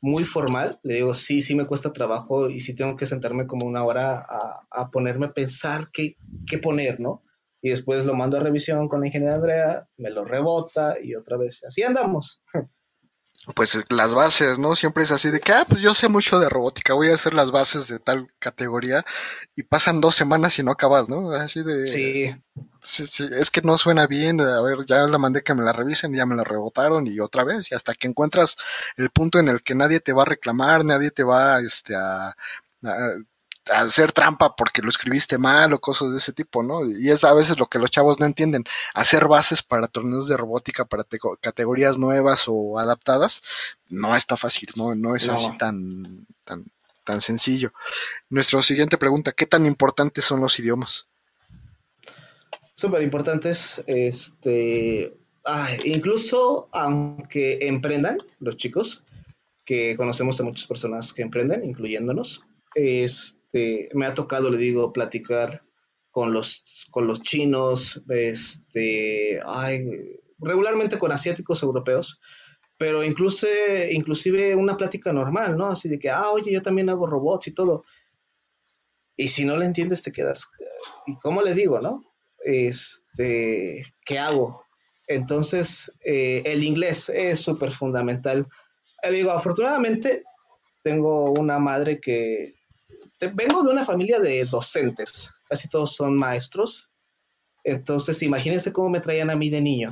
muy 0.00 0.24
formal, 0.24 0.78
le 0.82 0.94
digo, 0.94 1.12
sí, 1.12 1.42
sí 1.42 1.54
me 1.54 1.66
cuesta 1.66 1.92
trabajo 1.92 2.48
y 2.48 2.60
sí 2.60 2.74
tengo 2.74 2.96
que 2.96 3.04
sentarme 3.04 3.46
como 3.46 3.66
una 3.66 3.84
hora 3.84 4.26
a, 4.70 4.90
ponerme 4.90 5.26
a 5.26 5.32
pensar 5.32 5.90
qué, 5.92 6.16
qué 6.46 6.56
poner, 6.56 7.00
¿no? 7.00 7.22
Y 7.60 7.70
después 7.70 8.06
lo 8.06 8.14
mando 8.14 8.38
a 8.38 8.40
revisión 8.40 8.88
con 8.88 9.00
la 9.00 9.08
ingeniera 9.08 9.34
Andrea, 9.34 9.88
me 9.98 10.10
lo 10.10 10.24
rebota 10.24 10.96
y 11.02 11.14
otra 11.14 11.36
vez, 11.36 11.64
así 11.64 11.82
andamos. 11.82 12.42
pues 13.54 13.78
las 13.88 14.14
bases, 14.14 14.58
¿no? 14.58 14.76
Siempre 14.76 15.04
es 15.04 15.12
así 15.12 15.30
de 15.30 15.40
que, 15.40 15.52
ah, 15.52 15.64
pues 15.68 15.80
yo 15.80 15.94
sé 15.94 16.08
mucho 16.08 16.38
de 16.38 16.48
robótica, 16.48 16.94
voy 16.94 17.08
a 17.08 17.14
hacer 17.14 17.34
las 17.34 17.50
bases 17.50 17.88
de 17.88 17.98
tal 17.98 18.28
categoría 18.38 19.04
y 19.56 19.62
pasan 19.62 20.00
dos 20.00 20.14
semanas 20.14 20.58
y 20.58 20.62
no 20.62 20.72
acabas, 20.72 21.08
¿no? 21.08 21.30
Así 21.32 21.62
de... 21.62 21.86
Sí. 21.88 22.36
Sí, 22.80 23.06
sí, 23.06 23.28
es 23.32 23.50
que 23.50 23.60
no 23.62 23.76
suena 23.76 24.06
bien, 24.06 24.40
a 24.40 24.60
ver, 24.60 24.86
ya 24.86 25.06
la 25.06 25.18
mandé 25.18 25.42
que 25.42 25.54
me 25.54 25.64
la 25.64 25.72
revisen, 25.72 26.14
ya 26.14 26.26
me 26.26 26.36
la 26.36 26.44
rebotaron 26.44 27.06
y 27.06 27.18
otra 27.20 27.42
vez, 27.44 27.70
y 27.70 27.74
hasta 27.74 27.92
que 27.92 28.06
encuentras 28.06 28.56
el 28.96 29.10
punto 29.10 29.38
en 29.40 29.48
el 29.48 29.62
que 29.62 29.74
nadie 29.74 30.00
te 30.00 30.12
va 30.12 30.22
a 30.22 30.26
reclamar, 30.26 30.84
nadie 30.84 31.10
te 31.10 31.24
va 31.24 31.60
este, 31.60 31.96
a, 31.96 32.28
a 32.28 33.14
hacer 33.70 34.12
trampa 34.12 34.56
porque 34.56 34.82
lo 34.82 34.88
escribiste 34.88 35.38
mal 35.38 35.72
o 35.72 35.80
cosas 35.80 36.12
de 36.12 36.18
ese 36.18 36.32
tipo, 36.32 36.62
¿no? 36.62 36.88
Y 36.88 37.10
es 37.10 37.24
a 37.24 37.34
veces 37.34 37.58
lo 37.58 37.66
que 37.66 37.78
los 37.78 37.90
chavos 37.90 38.18
no 38.20 38.26
entienden. 38.26 38.64
Hacer 38.94 39.28
bases 39.28 39.62
para 39.62 39.88
torneos 39.88 40.28
de 40.28 40.36
robótica, 40.36 40.84
para 40.84 41.04
categorías 41.40 41.98
nuevas 41.98 42.44
o 42.46 42.78
adaptadas, 42.78 43.42
no 43.90 44.16
está 44.16 44.36
fácil, 44.36 44.68
no, 44.76 44.94
no 44.94 45.16
es 45.16 45.28
así 45.28 45.48
tan, 45.58 46.26
tan, 46.44 46.64
tan 47.04 47.20
sencillo. 47.20 47.72
Nuestra 48.28 48.62
siguiente 48.62 48.98
pregunta, 48.98 49.32
¿qué 49.32 49.46
tan 49.46 49.66
importantes 49.66 50.24
son 50.24 50.40
los 50.40 50.58
idiomas? 50.58 51.06
Súper 52.74 53.02
importantes, 53.02 53.82
este, 53.86 55.12
ah, 55.44 55.70
incluso 55.84 56.68
aunque 56.72 57.58
emprendan 57.62 58.18
los 58.38 58.56
chicos, 58.56 59.02
que 59.64 59.96
conocemos 59.96 60.40
a 60.40 60.44
muchas 60.44 60.66
personas 60.66 61.12
que 61.12 61.22
emprenden, 61.22 61.64
incluyéndonos, 61.64 62.42
es, 62.74 63.37
este, 63.52 63.88
me 63.94 64.06
ha 64.06 64.14
tocado, 64.14 64.50
le 64.50 64.58
digo, 64.58 64.92
platicar 64.92 65.62
con 66.10 66.32
los, 66.32 66.64
con 66.90 67.06
los 67.06 67.22
chinos, 67.22 68.02
este, 68.08 69.40
regularmente 70.38 70.98
con 70.98 71.12
asiáticos 71.12 71.62
europeos, 71.62 72.20
pero 72.76 73.02
incluso, 73.02 73.46
inclusive 73.90 74.54
una 74.54 74.76
plática 74.76 75.12
normal, 75.12 75.56
¿no? 75.56 75.68
Así 75.68 75.88
de 75.88 75.98
que, 75.98 76.10
ah, 76.10 76.30
oye, 76.30 76.52
yo 76.52 76.62
también 76.62 76.90
hago 76.90 77.06
robots 77.06 77.48
y 77.48 77.54
todo. 77.54 77.84
Y 79.16 79.28
si 79.28 79.44
no 79.44 79.56
le 79.56 79.66
entiendes, 79.66 80.02
te 80.02 80.12
quedas, 80.12 80.48
¿y 81.06 81.16
cómo 81.18 81.42
le 81.42 81.54
digo, 81.54 81.80
no? 81.80 82.04
Este, 82.44 83.84
¿qué 84.04 84.18
hago? 84.18 84.64
Entonces, 85.08 85.92
eh, 86.04 86.42
el 86.44 86.62
inglés 86.62 87.08
es 87.08 87.40
súper 87.40 87.72
fundamental. 87.72 88.46
Le 89.02 89.16
digo, 89.16 89.32
afortunadamente, 89.32 90.22
tengo 90.84 91.32
una 91.32 91.58
madre 91.58 92.00
que, 92.00 92.57
vengo 93.20 93.62
de 93.62 93.70
una 93.70 93.84
familia 93.84 94.20
de 94.20 94.44
docentes, 94.44 95.34
casi 95.48 95.68
todos 95.68 95.94
son 95.94 96.16
maestros. 96.16 96.90
Entonces, 97.64 98.22
imagínense 98.22 98.72
cómo 98.72 98.88
me 98.88 99.00
traían 99.00 99.30
a 99.30 99.36
mí 99.36 99.50
de 99.50 99.60
niño. 99.60 99.88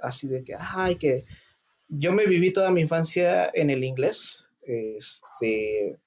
Así 0.00 0.28
de 0.28 0.44
que, 0.44 0.54
ay, 0.58 0.96
que 0.96 1.24
yo 1.88 2.12
me 2.12 2.26
viví 2.26 2.52
toda 2.52 2.70
mi 2.70 2.82
infancia 2.82 3.50
en 3.54 3.70
el 3.70 3.84
inglés. 3.84 4.50
Este, 4.62 5.98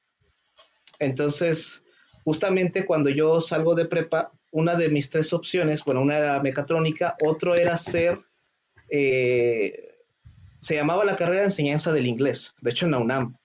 entonces, 1.00 1.84
justamente 2.24 2.86
cuando 2.86 3.10
yo 3.10 3.42
salgo 3.42 3.76
de 3.76 3.86
prepa, 3.86 4.32
una 4.52 4.76
de 4.76 4.90
mis 4.90 5.10
tres 5.10 5.34
opciones, 5.34 5.84
bueno, 5.84 6.02
una 6.02 6.18
era 6.18 6.42
mecatrónica, 6.42 7.16
otro 7.24 7.56
era 7.56 7.78
ser, 7.78 8.20
eh, 8.90 9.96
se 10.60 10.76
llamaba 10.76 11.06
la 11.06 11.16
carrera 11.16 11.40
de 11.40 11.48
enseñanza 11.48 11.92
del 11.94 12.08
inglés, 12.08 12.54
de 12.62 12.70
hecho 12.70 12.86
en 12.86 12.92
la 12.92 13.00
UNAM. 13.00 13.38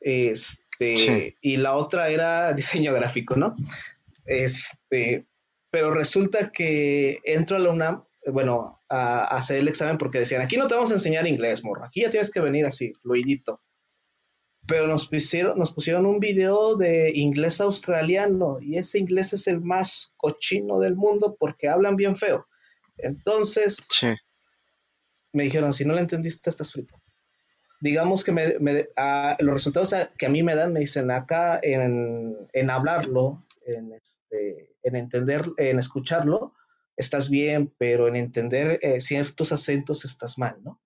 Este, 0.00 0.64
Y 0.80 1.56
la 1.56 1.76
otra 1.76 2.08
era 2.08 2.52
diseño 2.52 2.92
gráfico, 2.94 3.36
¿no? 3.36 3.56
Este, 4.24 5.26
pero 5.70 5.92
resulta 5.92 6.50
que 6.50 7.20
entro 7.24 7.56
a 7.56 7.60
la 7.60 7.70
UNAM, 7.70 8.04
bueno, 8.26 8.80
a, 8.88 9.24
a, 9.24 9.38
hacer 9.38 9.58
el 9.58 9.68
examen 9.68 9.98
porque 9.98 10.18
decían, 10.18 10.42
aquí 10.42 10.56
no 10.56 10.66
te 10.66 10.74
vamos 10.74 10.90
a 10.90 10.94
enseñar 10.94 11.26
inglés, 11.26 11.64
morro, 11.64 11.84
aquí 11.84 12.02
ya 12.02 12.10
tienes 12.10 12.30
que 12.30 12.40
venir 12.40 12.66
así, 12.66 12.92
fluidito 13.02 13.60
pero 14.70 14.86
nos 14.86 15.08
pusieron, 15.08 15.58
nos 15.58 15.72
pusieron 15.72 16.06
un 16.06 16.20
video 16.20 16.76
de 16.76 17.10
inglés 17.12 17.60
australiano 17.60 18.58
y 18.60 18.76
ese 18.76 19.00
inglés 19.00 19.32
es 19.32 19.48
el 19.48 19.60
más 19.60 20.12
cochino 20.16 20.78
del 20.78 20.94
mundo 20.94 21.36
porque 21.38 21.68
hablan 21.68 21.96
bien 21.96 22.14
feo. 22.14 22.46
Entonces, 22.96 23.88
me 25.32 25.42
dijeron, 25.42 25.74
si 25.74 25.84
no 25.84 25.92
le 25.92 26.02
entendiste, 26.02 26.50
estás 26.50 26.70
frito. 26.70 26.94
Digamos 27.80 28.24
que 28.24 28.32
me, 28.32 28.54
los 29.38 29.54
resultados 29.54 29.94
que 30.18 30.26
a 30.26 30.28
mí 30.28 30.42
me 30.42 30.54
dan 30.54 30.72
me 30.72 30.80
dicen 30.80 31.10
acá 31.10 31.58
en, 31.62 32.36
en 32.52 32.70
hablarlo, 32.70 33.46
en, 33.64 33.94
este, 33.94 34.76
en 34.82 34.96
entender, 34.96 35.46
en 35.56 35.78
escucharlo, 35.78 36.54
estás 36.96 37.30
bien, 37.30 37.72
pero 37.78 38.06
en 38.08 38.16
entender 38.16 38.78
eh, 38.82 39.00
ciertos 39.00 39.52
acentos 39.52 40.04
estás 40.04 40.36
mal, 40.36 40.58
¿no? 40.62 40.80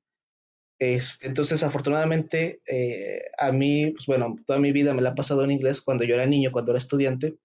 Este, 0.78 1.26
entonces, 1.26 1.62
afortunadamente, 1.62 2.60
eh, 2.66 3.22
a 3.38 3.52
mí, 3.52 3.90
pues 3.92 4.06
bueno, 4.06 4.36
toda 4.46 4.58
mi 4.58 4.72
vida 4.72 4.92
me 4.94 5.02
la 5.02 5.10
ha 5.10 5.14
pasado 5.14 5.44
en 5.44 5.50
inglés 5.50 5.80
cuando 5.80 6.04
yo 6.04 6.14
era 6.14 6.26
niño, 6.26 6.52
cuando 6.52 6.72
era 6.72 6.78
estudiante. 6.78 7.36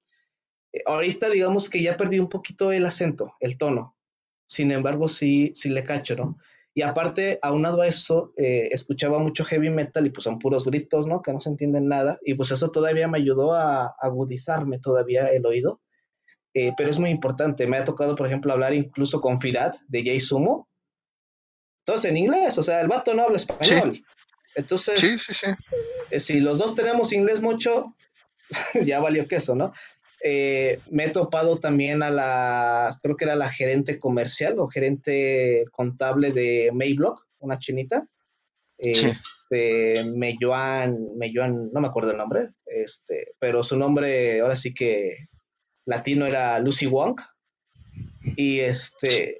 Eh, 0.73 0.81
ahorita, 0.85 1.29
digamos 1.29 1.69
que 1.69 1.81
ya 1.81 1.97
perdí 1.97 2.19
un 2.19 2.29
poquito 2.29 2.71
el 2.71 2.85
acento, 2.85 3.33
el 3.39 3.57
tono. 3.57 3.95
Sin 4.47 4.71
embargo, 4.71 5.09
sí, 5.09 5.51
sí 5.55 5.69
le 5.69 5.83
cacho, 5.83 6.15
¿no? 6.15 6.37
Y 6.79 6.81
aparte, 6.81 7.39
aunado 7.41 7.81
a 7.81 7.87
eso, 7.87 8.33
eh, 8.37 8.69
escuchaba 8.71 9.19
mucho 9.19 9.43
heavy 9.43 9.69
metal 9.69 10.05
y 10.05 10.11
pues 10.11 10.23
son 10.23 10.39
puros 10.39 10.65
gritos, 10.65 11.07
¿no? 11.07 11.21
Que 11.21 11.33
no 11.33 11.41
se 11.41 11.49
entienden 11.49 11.87
nada. 11.87 12.19
Y 12.23 12.35
pues 12.35 12.51
eso 12.51 12.71
todavía 12.71 13.07
me 13.07 13.17
ayudó 13.17 13.53
a 13.53 13.95
agudizarme 13.99 14.79
todavía 14.79 15.27
el 15.27 15.45
oído. 15.45 15.81
pero 16.53 16.89
es 16.89 16.99
muy 16.99 17.09
importante. 17.09 17.67
Me 17.67 17.77
ha 17.77 17.83
tocado, 17.83 18.15
por 18.15 18.27
ejemplo, 18.27 18.53
hablar 18.53 18.73
incluso 18.73 19.21
con 19.21 19.39
Firad 19.41 19.73
de 19.87 20.03
Jay 20.03 20.19
Sumo 20.19 20.69
entonces, 21.89 22.11
en 22.11 22.17
inglés, 22.17 22.55
o 22.59 22.61
sea, 22.61 22.81
el 22.81 22.87
vato 22.87 23.15
no 23.15 23.23
habla 23.23 23.37
español. 23.37 24.05
Entonces, 24.53 25.43
eh, 26.11 26.19
si 26.19 26.39
los 26.39 26.59
dos 26.59 26.75
tenemos 26.75 27.11
inglés 27.13 27.41
mucho, 27.41 27.95
ya 28.83 28.99
valió 28.99 29.27
queso, 29.27 29.55
¿no? 29.55 29.73
Eh, 30.21 30.79
me 30.89 31.05
he 31.05 31.09
topado 31.09 31.59
también 31.59 32.03
a 32.03 32.09
la, 32.09 32.99
creo 33.01 33.15
que 33.15 33.25
era 33.25 33.35
la 33.35 33.49
gerente 33.49 33.99
comercial 33.99 34.59
o 34.59 34.67
gerente 34.67 35.65
contable 35.71 36.31
de 36.31 36.71
Mayblock, 36.73 37.25
una 37.39 37.57
chinita. 37.57 38.07
Este, 38.77 40.03
Meyoan, 40.05 40.97
no 41.73 41.81
me 41.81 41.87
acuerdo 41.87 42.11
el 42.11 42.17
nombre, 42.17 42.51
este, 42.65 43.33
pero 43.37 43.61
su 43.63 43.77
nombre 43.77 44.39
ahora 44.39 44.55
sí 44.55 44.73
que 44.73 45.27
latino 45.85 46.25
era 46.25 46.59
Lucy 46.59 46.85
Wong. 46.85 47.19
Y 48.35 48.59
este, 48.59 49.39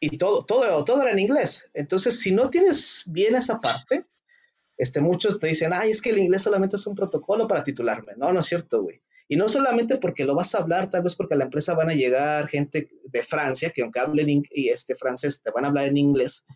y 0.00 0.16
todo, 0.18 0.44
todo, 0.44 0.84
todo 0.84 1.02
era 1.02 1.12
en 1.12 1.18
inglés. 1.18 1.68
Entonces, 1.74 2.20
si 2.20 2.30
no 2.30 2.50
tienes 2.50 3.02
bien 3.06 3.34
esa 3.34 3.58
parte, 3.58 4.04
este, 4.76 5.00
muchos 5.00 5.40
te 5.40 5.48
dicen, 5.48 5.72
ay, 5.72 5.90
es 5.90 6.00
que 6.00 6.10
el 6.10 6.18
inglés 6.18 6.42
solamente 6.42 6.76
es 6.76 6.86
un 6.86 6.94
protocolo 6.94 7.48
para 7.48 7.64
titularme. 7.64 8.12
No, 8.16 8.32
no 8.32 8.40
es 8.40 8.46
cierto, 8.46 8.82
güey. 8.82 9.00
Y 9.28 9.36
no 9.36 9.48
solamente 9.48 9.98
porque 9.98 10.24
lo 10.24 10.34
vas 10.34 10.54
a 10.54 10.58
hablar, 10.58 10.90
tal 10.90 11.02
vez 11.02 11.14
porque 11.14 11.34
a 11.34 11.36
la 11.36 11.44
empresa 11.44 11.74
van 11.74 11.90
a 11.90 11.94
llegar 11.94 12.48
gente 12.48 12.88
de 13.04 13.22
Francia, 13.22 13.70
que 13.70 13.82
aunque 13.82 14.00
hablen 14.00 14.42
y 14.50 14.70
este 14.70 14.96
francés, 14.96 15.42
te 15.42 15.50
van 15.50 15.66
a 15.66 15.68
hablar 15.68 15.86
en 15.86 15.98
inglés, 15.98 16.46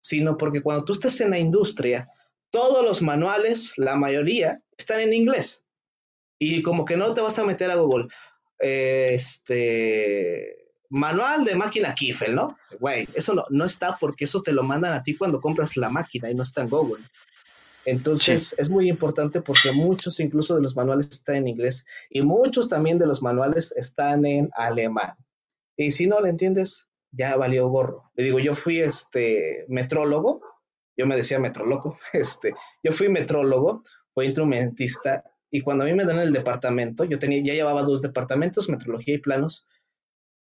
sino 0.00 0.36
porque 0.36 0.62
cuando 0.62 0.84
tú 0.84 0.92
estás 0.92 1.20
en 1.20 1.30
la 1.30 1.38
industria, 1.38 2.08
todos 2.50 2.84
los 2.84 3.02
manuales, 3.02 3.76
la 3.76 3.96
mayoría, 3.96 4.62
están 4.76 5.00
en 5.00 5.12
inglés. 5.12 5.64
Y 6.38 6.62
como 6.62 6.84
que 6.84 6.96
no 6.96 7.12
te 7.12 7.20
vas 7.20 7.38
a 7.38 7.44
meter 7.44 7.70
a 7.70 7.76
Google. 7.76 8.08
Este, 8.58 10.56
manual 10.90 11.44
de 11.44 11.56
máquina 11.56 11.94
Kiffel, 11.94 12.34
¿no? 12.34 12.56
Güey, 12.78 13.08
eso 13.14 13.34
no, 13.34 13.44
no 13.48 13.64
está 13.64 13.96
porque 13.98 14.24
eso 14.24 14.42
te 14.42 14.52
lo 14.52 14.62
mandan 14.62 14.92
a 14.92 15.02
ti 15.02 15.16
cuando 15.16 15.40
compras 15.40 15.76
la 15.76 15.88
máquina 15.88 16.30
y 16.30 16.34
no 16.34 16.42
está 16.42 16.62
en 16.62 16.68
Google. 16.68 17.02
Entonces 17.84 18.54
es 18.58 18.70
muy 18.70 18.88
importante 18.88 19.40
porque 19.40 19.72
muchos 19.72 20.20
incluso 20.20 20.54
de 20.54 20.62
los 20.62 20.76
manuales 20.76 21.10
están 21.10 21.36
en 21.36 21.48
inglés 21.48 21.84
y 22.10 22.22
muchos 22.22 22.68
también 22.68 22.98
de 22.98 23.06
los 23.06 23.22
manuales 23.22 23.72
están 23.76 24.24
en 24.24 24.50
alemán. 24.54 25.14
Y 25.76 25.90
si 25.90 26.06
no 26.06 26.20
le 26.20 26.28
entiendes, 26.28 26.88
ya 27.10 27.36
valió 27.36 27.68
gorro. 27.68 28.10
Le 28.14 28.24
digo, 28.24 28.38
yo 28.38 28.54
fui 28.54 28.80
este 28.80 29.64
metrólogo, 29.68 30.42
yo 30.96 31.06
me 31.06 31.16
decía 31.16 31.38
metrólogo, 31.38 31.98
este, 32.12 32.54
yo 32.82 32.92
fui 32.92 33.08
metrólogo, 33.08 33.84
fui 34.14 34.26
instrumentista 34.26 35.24
y 35.50 35.60
cuando 35.60 35.84
a 35.84 35.86
mí 35.86 35.92
me 35.92 36.04
dan 36.04 36.18
el 36.18 36.32
departamento, 36.32 37.04
yo 37.04 37.18
tenía, 37.18 37.42
ya 37.42 37.52
llevaba 37.52 37.82
dos 37.82 38.00
departamentos, 38.00 38.68
metrología 38.68 39.14
y 39.14 39.18
planos, 39.18 39.68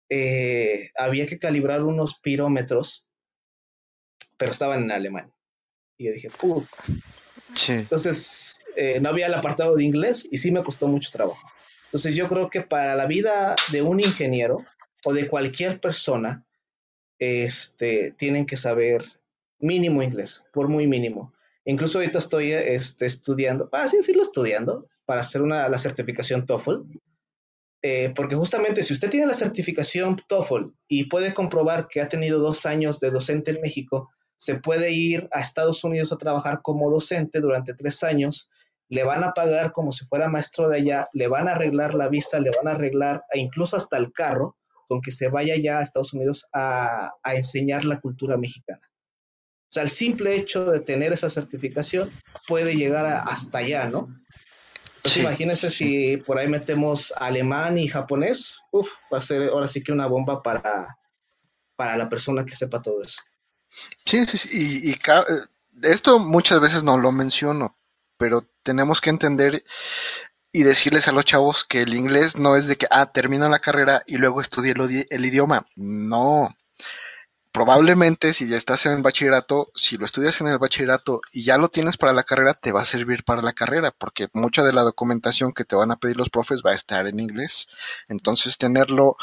eh, 0.09 0.91
había 0.97 1.27
que 1.27 1.39
calibrar 1.39 1.83
unos 1.83 2.19
pirómetros, 2.19 3.07
pero 4.37 4.51
estaban 4.51 4.83
en 4.83 4.91
alemán. 4.91 5.31
Y 5.97 6.07
yo 6.07 6.13
dije, 6.13 6.29
Puh. 7.49 7.73
Entonces, 7.73 8.61
eh, 8.75 8.99
no 8.99 9.09
había 9.09 9.27
el 9.27 9.33
apartado 9.33 9.75
de 9.75 9.83
inglés 9.83 10.27
y 10.29 10.37
sí 10.37 10.51
me 10.51 10.63
costó 10.63 10.87
mucho 10.87 11.09
trabajo. 11.11 11.47
Entonces, 11.85 12.15
yo 12.15 12.27
creo 12.27 12.49
que 12.49 12.61
para 12.61 12.95
la 12.95 13.07
vida 13.07 13.55
de 13.71 13.81
un 13.81 13.99
ingeniero 13.99 14.63
o 15.03 15.13
de 15.13 15.27
cualquier 15.27 15.79
persona, 15.79 16.45
este, 17.17 18.13
tienen 18.17 18.45
que 18.45 18.57
saber 18.57 19.03
mínimo 19.59 20.01
inglés, 20.01 20.43
por 20.53 20.69
muy 20.69 20.87
mínimo. 20.87 21.33
Incluso 21.65 21.99
ahorita 21.99 22.17
estoy 22.17 22.53
este, 22.53 23.05
estudiando, 23.05 23.69
así 23.71 23.97
ah, 23.97 23.99
decirlo, 23.99 24.23
estudiando 24.23 24.87
para 25.05 25.21
hacer 25.21 25.41
una, 25.41 25.67
la 25.69 25.77
certificación 25.77 26.45
TOEFL. 26.45 26.83
Eh, 27.81 28.11
porque 28.13 28.35
justamente 28.35 28.83
si 28.83 28.91
usted 28.91 29.09
tiene 29.09 29.25
la 29.25 29.33
certificación 29.33 30.21
TOEFL 30.27 30.71
y 30.87 31.05
puede 31.05 31.33
comprobar 31.33 31.87
que 31.87 32.01
ha 32.01 32.09
tenido 32.09 32.39
dos 32.39 32.65
años 32.65 32.99
de 32.99 33.11
docente 33.11 33.51
en 33.51 33.61
México, 33.61 34.09
se 34.39 34.55
puede 34.55 34.91
ir 34.91 35.27
a 35.33 35.41
Estados 35.41 35.83
Unidos 35.83 36.11
a 36.11 36.17
trabajar 36.17 36.61
como 36.63 36.89
docente 36.89 37.41
durante 37.41 37.73
tres 37.73 38.01
años, 38.03 38.49
le 38.87 39.03
van 39.03 39.23
a 39.23 39.33
pagar 39.33 39.73
como 39.73 39.91
si 39.91 40.05
fuera 40.05 40.29
maestro 40.29 40.69
de 40.69 40.77
allá, 40.77 41.09
le 41.13 41.27
van 41.27 41.47
a 41.47 41.51
arreglar 41.51 41.93
la 41.93 42.07
visa, 42.07 42.39
le 42.39 42.49
van 42.55 42.69
a 42.69 42.71
arreglar 42.71 43.23
e 43.31 43.39
incluso 43.39 43.75
hasta 43.75 43.97
el 43.97 44.11
carro 44.13 44.55
con 44.87 45.01
que 45.01 45.11
se 45.11 45.27
vaya 45.27 45.55
ya 45.61 45.79
a 45.79 45.83
Estados 45.83 46.13
Unidos 46.13 46.47
a, 46.53 47.11
a 47.21 47.35
enseñar 47.35 47.83
la 47.85 47.99
cultura 47.99 48.37
mexicana. 48.37 48.81
O 48.83 49.71
sea, 49.71 49.83
el 49.83 49.89
simple 49.89 50.35
hecho 50.35 50.65
de 50.65 50.79
tener 50.79 51.13
esa 51.13 51.29
certificación 51.29 52.09
puede 52.47 52.73
llegar 52.73 53.05
hasta 53.05 53.59
allá, 53.59 53.87
¿no? 53.87 54.07
Entonces, 54.95 55.23
imagínense 55.23 55.69
si 55.69 56.17
por 56.17 56.39
ahí 56.39 56.47
metemos 56.47 57.13
alemán 57.17 57.77
y 57.77 57.87
japonés, 57.87 58.57
uf, 58.71 58.89
va 59.13 59.19
a 59.19 59.21
ser 59.21 59.49
ahora 59.49 59.67
sí 59.67 59.83
que 59.83 59.91
una 59.91 60.07
bomba 60.07 60.41
para, 60.41 60.97
para 61.75 61.95
la 61.95 62.09
persona 62.09 62.45
que 62.45 62.55
sepa 62.55 62.81
todo 62.81 63.01
eso. 63.01 63.21
Sí, 64.05 64.25
sí, 64.25 64.37
sí. 64.37 64.49
Y, 64.51 64.91
eh, 64.91 64.97
esto 65.83 66.19
muchas 66.19 66.59
veces 66.59 66.83
no 66.83 66.97
lo 66.97 67.11
menciono, 67.11 67.77
pero 68.17 68.45
tenemos 68.63 69.01
que 69.01 69.09
entender 69.09 69.63
y 70.51 70.63
decirles 70.63 71.07
a 71.07 71.11
los 71.11 71.25
chavos 71.25 71.63
que 71.65 71.81
el 71.83 71.93
inglés 71.93 72.37
no 72.37 72.55
es 72.55 72.67
de 72.67 72.75
que, 72.77 72.87
ah, 72.91 73.11
termina 73.11 73.49
la 73.49 73.59
carrera 73.59 74.03
y 74.07 74.17
luego 74.17 74.41
estudie 74.41 74.71
el, 74.73 75.07
el 75.09 75.25
idioma. 75.25 75.67
No. 75.75 76.55
probablemente 77.51 78.33
si 78.33 78.47
ya 78.47 78.57
estás 78.57 78.85
en 78.85 78.93
el 78.93 79.01
bachillerato, 79.01 79.71
si 79.75 79.97
lo 79.97 80.05
estudias 80.05 80.39
en 80.41 80.47
el 80.47 80.59
bachillerato 80.59 81.21
y 81.31 81.43
ya 81.43 81.57
lo 81.57 81.69
tienes 81.69 81.97
para 81.97 82.13
la 82.13 82.23
carrera, 82.23 82.53
te 82.53 82.71
va 82.71 82.81
a 82.81 82.85
servir 82.85 83.23
para 83.23 83.41
la 83.41 83.53
carrera, 83.53 83.91
porque 83.91 84.27
mucha 84.33 84.63
de 84.63 84.73
la 84.73 84.83
documentación 84.83 85.53
que 85.53 85.65
te 85.65 85.75
van 85.75 85.91
a 85.91 85.97
pedir 85.97 86.15
los 86.17 86.29
profes 86.29 86.61
va 86.65 86.71
a 86.71 86.75
estar 86.75 87.07
en 87.07 87.19
inglés. 87.19 87.67
Entonces, 88.07 88.57
tenerlo 88.57 89.17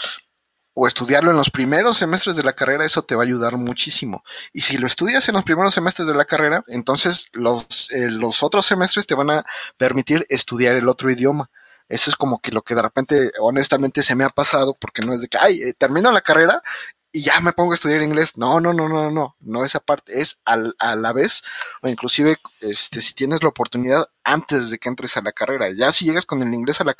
o 0.79 0.87
estudiarlo 0.87 1.31
en 1.31 1.39
los 1.39 1.49
primeros 1.49 1.97
semestres 1.97 2.37
de 2.37 2.43
la 2.43 2.53
carrera, 2.53 2.85
eso 2.85 3.03
te 3.03 3.15
va 3.15 3.23
a 3.23 3.25
ayudar 3.25 3.57
muchísimo. 3.57 4.23
Y 4.53 4.61
si 4.61 4.77
lo 4.77 4.87
estudias 4.87 5.27
en 5.27 5.35
los 5.35 5.43
primeros 5.43 5.73
semestres 5.73 6.07
de 6.07 6.15
la 6.15 6.27
carrera, 6.27 6.63
entonces 6.67 7.29
los, 7.33 7.91
eh, 7.93 8.11
los 8.11 8.43
otros 8.43 8.67
semestres 8.67 9.07
te 9.07 9.15
van 9.15 9.31
a 9.31 9.47
permitir 9.79 10.27
estudiar 10.29 10.77
el 10.77 10.91
otro 10.91 11.11
idioma. 11.11 11.51
Eso 11.89 12.11
es 12.11 12.17
como 12.17 12.41
que 12.41 12.53
lo 12.53 12.61
que 12.61 12.75
de 12.75 12.83
repente, 12.83 13.33
honestamente, 13.41 14.03
se 14.03 14.15
me 14.15 14.25
ha 14.25 14.29
pasado, 14.29 14.77
porque 14.79 15.01
no 15.01 15.15
es 15.15 15.23
de 15.23 15.29
que, 15.29 15.39
ay, 15.39 15.63
eh, 15.63 15.73
termino 15.73 16.13
la 16.13 16.21
carrera 16.21 16.63
y 17.11 17.23
ya 17.23 17.41
me 17.41 17.55
pongo 17.55 17.73
a 17.73 17.77
estudiar 17.77 18.03
inglés. 18.03 18.37
No, 18.37 18.61
no, 18.61 18.75
no, 18.75 18.87
no, 18.87 19.11
no, 19.11 19.35
no 19.41 19.65
esa 19.65 19.81
parte, 19.81 20.21
es 20.21 20.43
a 20.45 20.95
la 20.95 21.13
vez, 21.15 21.43
o 21.81 21.89
inclusive, 21.89 22.37
este, 22.61 23.01
si 23.01 23.15
tienes 23.15 23.43
la 23.43 23.49
oportunidad 23.49 24.11
antes 24.25 24.69
de 24.69 24.77
que 24.77 24.91
entres 24.91 25.17
a 25.17 25.23
la 25.23 25.33
carrera. 25.33 25.71
Ya 25.71 25.91
si 25.91 26.05
llegas 26.05 26.27
con 26.27 26.43
el 26.43 26.53
inglés 26.53 26.83
a 26.83 26.85
la 26.85 26.95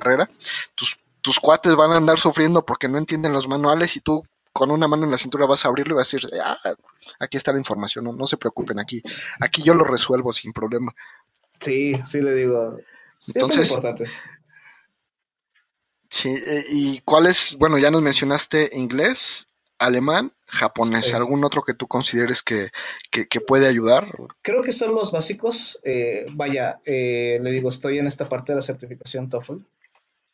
carrera, 0.00 0.28
tus 0.74 0.96
tus 1.22 1.40
cuates 1.40 1.74
van 1.74 1.92
a 1.92 1.96
andar 1.96 2.18
sufriendo 2.18 2.66
porque 2.66 2.88
no 2.88 2.98
entienden 2.98 3.32
los 3.32 3.48
manuales 3.48 3.96
y 3.96 4.00
tú 4.00 4.22
con 4.52 4.70
una 4.70 4.86
mano 4.86 5.04
en 5.04 5.10
la 5.10 5.16
cintura 5.16 5.46
vas 5.46 5.64
a 5.64 5.68
abrirlo 5.68 5.94
y 5.94 5.96
vas 5.96 6.12
a 6.12 6.16
decir, 6.16 6.30
ah, 6.42 6.58
aquí 7.18 7.38
está 7.38 7.52
la 7.52 7.58
información, 7.58 8.04
no, 8.04 8.12
no 8.12 8.26
se 8.26 8.36
preocupen 8.36 8.78
aquí, 8.78 9.02
aquí 9.40 9.62
yo 9.62 9.74
lo 9.74 9.84
resuelvo 9.84 10.32
sin 10.32 10.52
problema. 10.52 10.94
Sí, 11.60 11.94
sí 12.04 12.20
le 12.20 12.34
digo. 12.34 12.76
Entonces. 13.34 13.78
Sí, 16.08 16.28
eh, 16.28 16.64
¿y 16.68 17.00
cuál 17.00 17.26
es? 17.26 17.56
Bueno, 17.58 17.78
ya 17.78 17.90
nos 17.90 18.02
mencionaste 18.02 18.70
inglés, 18.74 19.48
alemán, 19.78 20.32
japonés, 20.44 21.14
¿algún 21.14 21.42
otro 21.44 21.62
que 21.62 21.72
tú 21.72 21.86
consideres 21.86 22.42
que, 22.42 22.70
puede 23.46 23.66
ayudar? 23.66 24.14
Creo 24.42 24.62
que 24.62 24.74
son 24.74 24.94
los 24.94 25.10
básicos. 25.10 25.80
Eh, 25.84 26.26
vaya, 26.32 26.80
eh, 26.84 27.38
le 27.40 27.50
digo, 27.50 27.70
estoy 27.70 27.98
en 27.98 28.06
esta 28.06 28.28
parte 28.28 28.52
de 28.52 28.56
la 28.56 28.62
certificación 28.62 29.30
TOEFL 29.30 29.54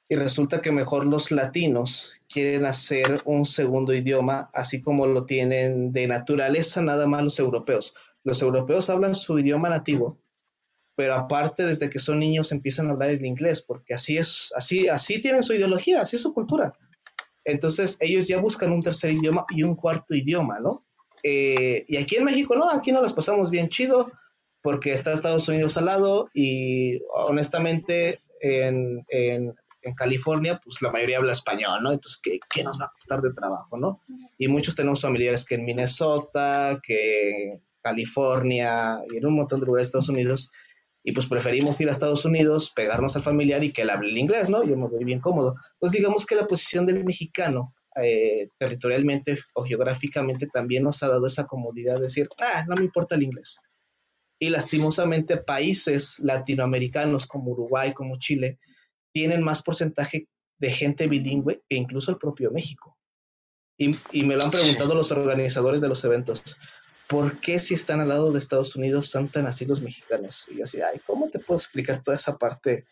y 0.09 0.17
resulta 0.17 0.63
que 0.63 0.73
mejor 0.73 1.05
los 1.07 1.31
latinos 1.31 2.15
quieren 2.29 2.65
hacer 2.65 3.21
un 3.27 3.45
segundo 3.45 3.93
idioma, 3.93 4.51
así 4.55 4.81
como 4.81 5.07
lo 5.07 5.27
tienen 5.27 5.93
de 5.93 6.07
naturaleza 6.07 6.81
nada 6.81 7.07
más 7.07 7.23
los 7.23 7.39
europeos. 7.39 7.95
Los 8.25 8.41
europeos 8.41 8.89
hablan 8.89 9.15
su 9.15 9.39
idioma 9.39 9.69
nativo, 9.69 10.19
pero 10.97 11.15
aparte 11.15 11.65
desde 11.65 11.91
que 11.91 11.99
son 11.99 12.19
niños 12.19 12.53
empiezan 12.53 12.89
a 12.89 12.93
hablar 12.93 13.11
el 13.11 13.25
inglés, 13.25 13.61
porque 13.61 13.95
así 13.95 14.17
es, 14.17 14.53
así, 14.57 14.89
así 14.89 15.21
tienen 15.21 15.43
su 15.43 15.55
ideología, 15.55 16.01
así 16.01 16.17
es 16.17 16.23
su 16.23 16.33
cultura. 16.33 16.73
Entonces 17.45 17.99
ellos 18.01 18.27
ya 18.27 18.41
buscan 18.41 18.73
un 18.73 18.83
tercer 18.83 19.13
idioma 19.13 19.45
y 19.51 19.63
un 19.63 19.75
cuarto 19.75 20.15
idioma, 20.15 20.59
¿no? 20.59 20.85
Eh, 21.23 21.85
y 21.87 21.97
aquí 21.97 22.17
en 22.17 22.25
México 22.25 22.57
no, 22.57 22.71
aquí 22.71 22.93
no 22.93 23.03
las 23.03 23.13
pasamos 23.13 23.51
bien 23.51 23.69
chido, 23.69 24.11
porque 24.63 24.93
está 24.93 25.13
Estados 25.13 25.49
Unidos 25.49 25.77
al 25.77 25.87
lado 25.87 26.31
y 26.35 27.01
honestamente 27.15 28.19
en, 28.41 29.05
en 29.09 29.55
en 29.89 29.95
California, 29.95 30.61
pues 30.62 30.80
la 30.82 30.91
mayoría 30.91 31.18
habla 31.18 31.32
español, 31.32 31.82
¿no? 31.82 31.93
Entonces, 31.93 32.20
¿qué, 32.22 32.39
¿qué, 32.51 32.62
nos 32.62 32.80
va 32.80 32.86
a 32.86 32.93
costar 32.93 33.20
de 33.20 33.32
trabajo, 33.32 33.76
no? 33.76 34.01
Y 34.39 34.49
muchos 34.49 34.76
tenemos 34.76 35.01
familiares 35.01 35.45
que 35.45 35.57
en 35.57 35.64
Minnesota, 35.64 36.80
que 36.82 37.53
en 37.53 37.62
California 37.82 39.01
y 39.11 39.16
en 39.16 39.26
un 39.26 39.34
montón 39.34 39.61
de 39.61 39.66
lugares 39.66 39.86
de 39.86 39.89
Estados 39.89 40.09
Unidos, 40.09 40.51
y 41.03 41.12
pues 41.12 41.26
preferimos 41.26 41.80
ir 41.80 41.89
a 41.89 41.93
Estados 41.93 42.24
Unidos, 42.24 42.70
pegarnos 42.74 43.16
al 43.16 43.22
familiar 43.22 43.64
y 43.64 43.72
que 43.72 43.82
él 43.82 43.91
hable 43.91 44.11
el 44.11 44.18
inglés, 44.18 44.51
¿no? 44.51 44.62
Yo 44.64 44.76
me 44.76 44.89
voy 44.89 45.05
bien 45.05 45.20
cómodo. 45.20 45.55
Pues 45.78 45.93
digamos 45.93 46.26
que 46.26 46.34
la 46.34 46.47
posición 46.47 46.84
del 46.84 47.05
mexicano 47.05 47.72
eh, 47.97 48.51
territorialmente 48.59 49.39
o 49.55 49.64
geográficamente 49.64 50.49
también 50.49 50.82
nos 50.82 51.03
ha 51.03 51.09
dado 51.09 51.26
esa 51.26 51.47
comodidad 51.47 51.97
de 51.97 52.03
decir, 52.03 52.28
ah, 52.43 52.64
no 52.68 52.74
me 52.76 52.84
importa 52.84 53.14
el 53.14 53.22
inglés. 53.22 53.59
Y 54.39 54.51
lastimosamente 54.51 55.39
países 55.39 56.18
latinoamericanos 56.20 57.26
como 57.26 57.53
Uruguay, 57.53 57.93
como 57.95 58.18
Chile, 58.18 58.59
tienen 59.13 59.43
más 59.43 59.63
porcentaje 59.63 60.29
de 60.59 60.71
gente 60.71 61.07
bilingüe 61.07 61.63
que 61.69 61.77
incluso 61.77 62.11
el 62.11 62.19
propio 62.19 62.51
México. 62.51 62.97
Y, 63.77 64.25
me 64.25 64.35
lo 64.35 64.43
han 64.43 64.51
preguntado 64.51 64.95
los 64.95 65.13
organizadores 65.13 65.81
de 65.81 65.89
los 65.89 66.05
eventos. 66.05 66.57
¿Por 67.09 67.41
qué 67.41 67.61
si 67.61 67.75
están 67.75 68.01
al 68.01 68.09
lado 68.09 68.33
de 68.33 68.39
Estados 68.39 68.75
Unidos 68.75 69.09
son 69.09 69.29
tan 69.29 69.47
así 69.47 69.65
los 69.67 69.81
mexicanos? 69.81 70.49
Y 70.51 70.59
yo 70.59 70.65
así, 70.65 70.81
ay, 70.81 71.01
¿cómo 71.07 71.31
te 71.31 71.39
puedo 71.39 71.59
explicar 71.59 72.03
toda 72.03 72.17
esa 72.17 72.37
parte 72.37 72.87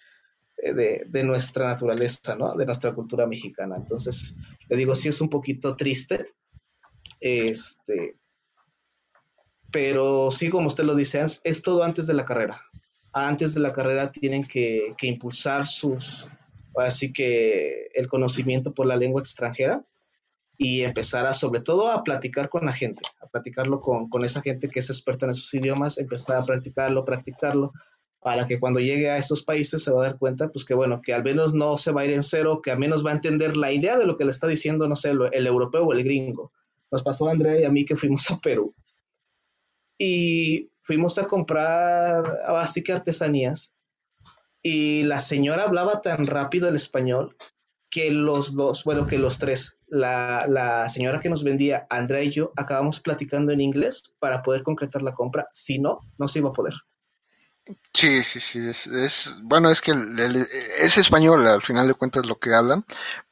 eh, 0.59 0.73
de, 0.73 1.05
de, 1.09 1.25
nuestra 1.25 1.67
naturaleza, 1.67 2.37
¿no? 2.37 2.55
De 2.55 2.65
nuestra 2.65 2.95
cultura 2.95 3.27
mexicana. 3.27 3.77
Entonces, 3.77 4.37
le 4.69 4.77
digo, 4.77 4.95
sí 4.95 5.09
es 5.09 5.21
un 5.21 5.29
poquito 5.29 5.75
triste. 5.75 6.35
Este, 7.19 8.17
pero 9.73 10.31
sí, 10.31 10.51
como 10.51 10.69
usted 10.69 10.85
lo 10.85 10.95
dice, 10.95 11.25
es 11.43 11.63
todo 11.63 11.83
antes 11.83 12.07
de 12.07 12.15
la 12.15 12.25
carrera 12.25 12.63
antes 13.25 13.55
de 13.55 13.61
la 13.61 13.73
carrera 13.73 14.13
tienen 14.13 14.45
que, 14.45 14.95
impulsar 15.01 15.67
sus, 15.67 16.29
así 16.77 17.15
que 17.15 17.87
el 17.95 18.09
conocimiento 18.09 18.75
por 18.75 18.87
la 18.87 18.97
lengua 18.97 19.23
extranjera 19.23 19.83
y 20.59 20.83
empezar 20.83 21.25
a, 21.27 21.33
sobre 21.33 21.63
todo, 21.63 21.91
a 21.91 22.05
platicar 22.05 22.51
con 22.51 22.67
la 22.67 22.75
gente, 22.75 23.01
a 23.23 23.27
platicarlo 23.27 23.81
con, 23.81 24.11
con, 24.11 24.23
esa 24.23 24.43
gente 24.43 24.69
que 24.69 24.81
es 24.81 24.91
experta 24.91 25.25
en 25.25 25.31
esos 25.31 25.53
idiomas, 25.55 25.97
empezar 25.97 26.37
a 26.37 26.45
practicarlo, 26.45 27.07
practicarlo, 27.07 27.73
para 28.21 28.47
que 28.47 28.61
cuando 28.61 28.81
llegue 28.81 29.09
a 29.09 29.17
esos 29.17 29.43
países 29.43 29.83
se 29.83 29.91
va 29.93 30.05
a 30.05 30.09
dar 30.09 30.19
cuenta, 30.19 30.49
pues 30.49 30.67
que 30.67 30.75
bueno, 30.75 31.01
que 31.01 31.15
al 31.15 31.25
menos 31.25 31.55
no 31.55 31.79
se 31.79 31.93
va 31.93 32.03
a 32.03 32.05
ir 32.05 32.13
en 32.13 32.23
cero, 32.23 32.61
que 32.63 32.71
al 32.71 32.79
menos 32.79 33.05
va 33.05 33.13
a 33.13 33.15
entender 33.15 33.57
la 33.57 33.73
idea 33.73 33.97
de 33.97 34.05
lo 34.05 34.17
que 34.17 34.25
le 34.25 34.31
está 34.31 34.47
diciendo, 34.47 34.87
no 34.89 34.97
sé, 34.97 35.13
el 35.33 35.47
europeo 35.47 35.87
o 35.87 35.93
el 35.95 36.05
gringo. 36.05 36.53
Nos 36.91 37.03
pasó 37.03 37.29
a 37.29 37.33
Andrea 37.33 37.61
y 37.61 37.65
a 37.65 37.71
mí 37.71 37.87
que 37.87 37.97
fuimos 37.97 38.31
a 38.31 38.39
Perú. 38.39 38.75
Y 39.99 40.69
fuimos 40.87 41.19
a 41.19 41.27
comprar 41.27 42.23
así 42.47 42.83
que 42.83 42.93
artesanías 42.93 43.73
y 44.63 45.03
la 45.03 45.21
señora 45.21 45.65
hablaba 45.65 46.01
tan 46.01 46.27
rápido 46.27 46.69
el 46.69 46.77
español 46.77 47.37
que 47.91 48.11
los 48.11 48.55
dos, 48.55 48.85
bueno, 48.85 49.07
que 49.07 49.19
los 49.19 49.39
tres, 49.39 49.79
la, 49.87 50.47
la, 50.49 50.89
señora 50.89 51.21
que 51.21 51.29
nos 51.29 51.45
vendía, 51.45 51.87
Andrea 51.89 52.23
y 52.23 52.33
yo, 52.33 52.53
acabamos 52.57 53.01
platicando 53.01 53.53
en 53.53 53.61
inglés 53.61 54.17
para 54.19 54.43
poder 54.43 54.65
concretar 54.65 55.03
la 55.03 55.15
compra. 55.15 55.49
Si 55.53 55.79
no, 55.79 56.01
no 56.19 56.27
se 56.27 56.41
iba 56.41 56.51
a 56.51 56.53
poder. 56.53 56.75
Sí, 57.93 58.23
sí, 58.23 58.39
sí, 58.41 58.61
es, 58.69 59.39
bueno, 59.43 59.71
es 59.71 59.81
que 59.81 59.93
es 60.81 60.99
español 60.99 61.47
al 61.47 61.63
final 61.63 61.89
de 61.89 61.95
cuentas 61.95 62.27
lo 62.27 62.39
que 62.39 62.55
hablan, 62.55 62.85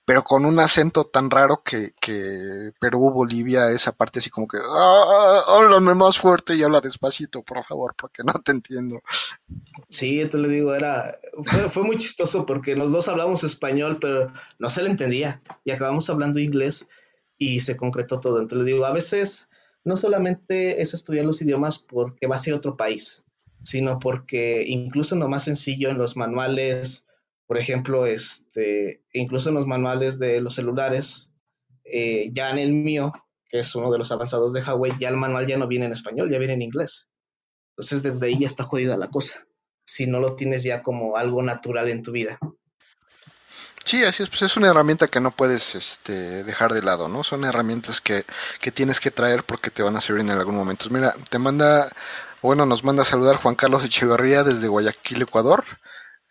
pero 0.05 0.23
con 0.23 0.45
un 0.45 0.61
acento 0.61 1.05
tan 1.05 1.31
raro 1.31 1.63
que, 1.65 1.93
que 2.01 2.73
Perú, 2.79 3.11
Bolivia, 3.11 3.71
esa 3.71 3.93
parte 3.93 4.19
así 4.19 4.29
como 4.29 4.47
que, 4.47 4.59
ah, 4.59 5.43
háblame 5.49 5.95
más 5.95 6.19
fuerte 6.19 6.55
y 6.55 6.63
habla 6.63 6.81
despacito, 6.81 7.43
por 7.43 7.65
favor, 7.65 7.95
porque 7.97 8.23
no 8.23 8.35
te 8.35 8.53
entiendo. 8.53 9.01
Sí, 9.89 10.25
te 10.27 10.39
lo 10.39 10.49
digo, 10.49 10.75
era, 10.75 11.19
fue, 11.45 11.71
fue 11.71 11.83
muy 11.85 11.99
chistoso 11.99 12.45
porque 12.45 12.77
los 12.77 12.93
dos 12.93 13.09
hablamos 13.09 13.45
español, 13.45 13.99
pero 14.01 14.33
no 14.59 14.69
se 14.69 14.83
le 14.83 14.91
entendía 14.91 15.41
y 15.65 15.71
acabamos 15.71 16.11
hablando 16.11 16.39
inglés 16.39 16.87
y 17.39 17.61
se 17.61 17.77
concretó 17.77 18.21
todo. 18.21 18.41
Entonces 18.41 18.67
le 18.67 18.73
digo, 18.73 18.85
a 18.85 18.93
veces 18.93 19.49
no 19.85 19.97
solamente 19.97 20.83
es 20.83 20.95
estudiar 20.95 21.25
los 21.25 21.41
idiomas 21.41 21.79
porque 21.79 22.27
va 22.27 22.37
a 22.37 22.39
ser 22.39 22.55
otro 22.55 22.77
país, 22.77 23.23
sino 23.63 23.99
porque 23.99 24.65
incluso 24.67 25.17
lo 25.17 25.29
más 25.29 25.45
sencillo 25.45 25.89
en 25.91 25.99
los 25.99 26.17
manuales, 26.17 27.07
por 27.47 27.59
ejemplo, 27.59 28.07
este, 28.07 29.03
incluso 29.13 29.49
en 29.49 29.57
los 29.57 29.67
manuales 29.67 30.19
de 30.19 30.41
los 30.41 30.55
celulares, 30.55 31.31
eh, 31.85 32.31
ya 32.33 32.51
en 32.51 32.59
el 32.59 32.73
mío, 32.73 33.13
que 33.49 33.59
es 33.59 33.75
uno 33.75 33.91
de 33.93 33.99
los 33.99 34.11
avanzados 34.13 34.53
de 34.53 34.63
Huawei, 34.63 34.93
ya 34.99 35.09
el 35.09 35.17
manual 35.17 35.47
ya 35.47 35.59
no 35.59 35.67
viene 35.67 35.87
en 35.87 35.93
español, 35.93 36.31
ya 36.31 36.39
viene 36.39 36.55
en 36.55 36.63
inglés. 36.63 37.09
Entonces 37.73 38.03
desde 38.03 38.27
ahí 38.27 38.41
ya 38.41 38.47
está 38.47 38.65
jodida 38.65 38.97
la 38.97 39.11
cosa, 39.11 39.47
si 39.85 40.07
no 40.07 40.21
lo 40.21 40.37
tienes 40.37 40.63
ya 40.63 40.83
como 40.83 41.17
algo 41.17 41.43
natural 41.43 41.89
en 41.89 42.03
tu 42.03 42.13
vida. 42.13 42.39
Sí, 43.85 44.03
así 44.03 44.23
es, 44.23 44.31
pues 44.31 44.41
es 44.41 44.57
una 44.57 44.69
herramienta 44.69 45.09
que 45.09 45.21
no 45.21 45.31
puedes 45.31 45.75
este, 45.75 46.43
dejar 46.43 46.73
de 46.73 46.81
lado, 46.81 47.07
¿no? 47.07 47.23
Son 47.23 47.45
herramientas 47.45 48.01
que, 48.01 48.25
que 48.61 48.73
tienes 48.73 48.99
que 48.99 49.11
traer 49.11 49.45
porque 49.45 49.71
te 49.71 49.83
van 49.83 49.95
a 49.95 50.01
servir 50.01 50.23
en 50.23 50.31
algún 50.31 50.55
momento. 50.55 50.89
Mira, 50.89 51.15
te 51.29 51.39
manda 51.39 51.91
bueno, 52.45 52.67
nos 52.67 52.85
manda 52.85 53.01
a 53.01 53.07
saludar 53.07 53.37
Juan 53.37 53.55
Carlos 53.55 53.83
Echeverría 53.87 54.43
desde 54.43 54.69
Guayaquil, 54.69 55.23
Ecuador. 55.23 55.65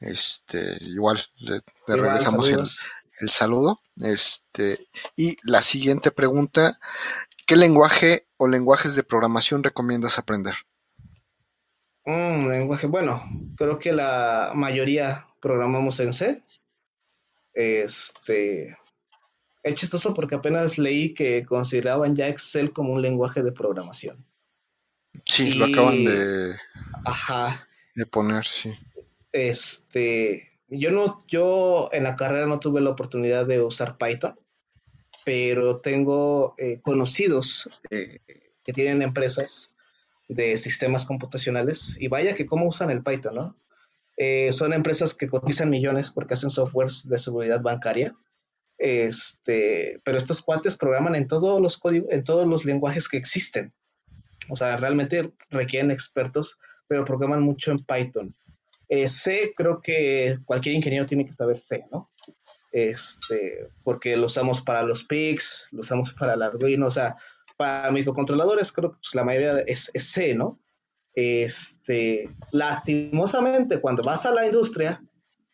Este, 0.03 0.77
igual, 0.81 1.19
le, 1.37 1.61
regresamos 1.87 2.49
el, 2.49 3.29
saludo. 3.29 3.79
Este, 4.01 4.87
y 5.15 5.37
la 5.43 5.61
siguiente 5.61 6.11
pregunta, 6.11 6.79
¿qué 7.47 7.55
lenguaje 7.55 8.27
o 8.37 8.47
lenguajes 8.47 8.95
de 8.95 9.03
programación 9.03 9.63
recomiendas 9.63 10.19
aprender? 10.19 10.55
Un 12.05 12.49
lenguaje, 12.49 12.87
bueno, 12.87 13.23
creo 13.55 13.79
que 13.79 13.93
la 13.93 14.51
mayoría 14.53 15.25
programamos 15.39 15.99
en 16.01 16.11
C. 16.11 16.43
Este, 17.53 18.77
es 19.63 19.75
chistoso 19.75 20.13
porque 20.13 20.35
apenas 20.35 20.77
leí 20.77 21.13
que 21.13 21.45
consideraban 21.45 22.13
ya 22.13 22.27
Excel 22.27 22.73
como 22.73 22.91
un 22.91 23.01
lenguaje 23.01 23.41
de 23.41 23.53
programación. 23.53 24.25
Sí, 25.25 25.53
lo 25.53 25.65
acaban 25.65 26.03
de, 26.03 26.55
ajá, 27.05 27.67
de 27.95 28.05
poner, 28.05 28.43
sí. 28.43 28.73
Este, 29.33 30.51
yo 30.69 30.91
no, 30.91 31.23
yo 31.27 31.89
en 31.91 32.03
la 32.03 32.15
carrera 32.15 32.45
no 32.45 32.59
tuve 32.59 32.81
la 32.81 32.91
oportunidad 32.91 33.45
de 33.45 33.61
usar 33.61 33.97
Python, 33.97 34.39
pero 35.25 35.81
tengo 35.81 36.55
eh, 36.57 36.79
conocidos 36.81 37.69
eh, 37.89 38.19
que 38.63 38.73
tienen 38.73 39.01
empresas 39.01 39.75
de 40.29 40.55
sistemas 40.57 41.05
computacionales 41.05 41.99
y 41.99 42.07
vaya 42.07 42.35
que 42.35 42.45
cómo 42.45 42.67
usan 42.67 42.89
el 42.89 43.03
Python, 43.03 43.35
¿no? 43.35 43.57
Eh, 44.15 44.51
son 44.53 44.73
empresas 44.73 45.13
que 45.13 45.27
cotizan 45.27 45.69
millones 45.69 46.11
porque 46.11 46.35
hacen 46.35 46.51
softwares 46.51 47.09
de 47.09 47.17
seguridad 47.19 47.61
bancaria. 47.61 48.15
Este, 48.77 50.01
pero 50.03 50.17
estos 50.17 50.41
cuates 50.41 50.75
programan 50.75 51.15
en 51.15 51.27
todos 51.27 51.61
los 51.61 51.77
códigos, 51.77 52.11
en 52.11 52.23
todos 52.23 52.47
los 52.47 52.65
lenguajes 52.65 53.07
que 53.07 53.17
existen. 53.17 53.73
O 54.49 54.55
sea, 54.55 54.77
realmente 54.77 55.31
requieren 55.49 55.89
expertos, 55.89 56.59
pero 56.87 57.05
programan 57.05 57.41
mucho 57.41 57.71
en 57.71 57.79
Python. 57.79 58.35
Eh, 58.95 59.07
C, 59.07 59.55
creo 59.57 59.81
que 59.81 60.37
cualquier 60.45 60.75
ingeniero 60.75 61.07
tiene 61.07 61.25
que 61.25 61.33
saber 61.33 61.57
C, 61.57 61.83
¿no? 61.91 62.11
Este, 62.71 63.65
porque 63.83 64.15
lo 64.15 64.27
usamos 64.27 64.61
para 64.61 64.83
los 64.83 65.03
PICs, 65.03 65.69
lo 65.71 65.81
usamos 65.81 66.13
para 66.13 66.35
el 66.35 66.43
Arduino, 66.43 66.85
o 66.85 66.91
sea, 66.91 67.15
para 67.57 67.89
microcontroladores 67.89 68.71
creo 68.71 68.91
que 68.91 68.97
pues, 68.97 69.15
la 69.15 69.23
mayoría 69.23 69.61
es, 69.61 69.89
es 69.95 70.11
C, 70.11 70.35
¿no? 70.35 70.59
Este, 71.15 72.29
lastimosamente, 72.51 73.81
cuando 73.81 74.03
vas 74.03 74.27
a 74.27 74.31
la 74.31 74.45
industria, 74.45 75.03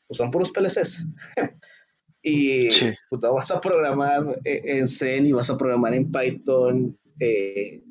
pues 0.05 0.17
son 0.17 0.31
puros 0.31 0.51
PLCs. 0.51 1.07
y 2.21 2.67
pues, 3.09 3.21
vas 3.21 3.51
a 3.51 3.61
programar 3.61 4.37
en 4.43 4.85
C 4.85 5.15
y 5.15 5.31
vas 5.31 5.49
a 5.49 5.57
programar 5.57 5.93
en 5.93 6.11
Python. 6.11 6.99
Eh, 7.21 7.83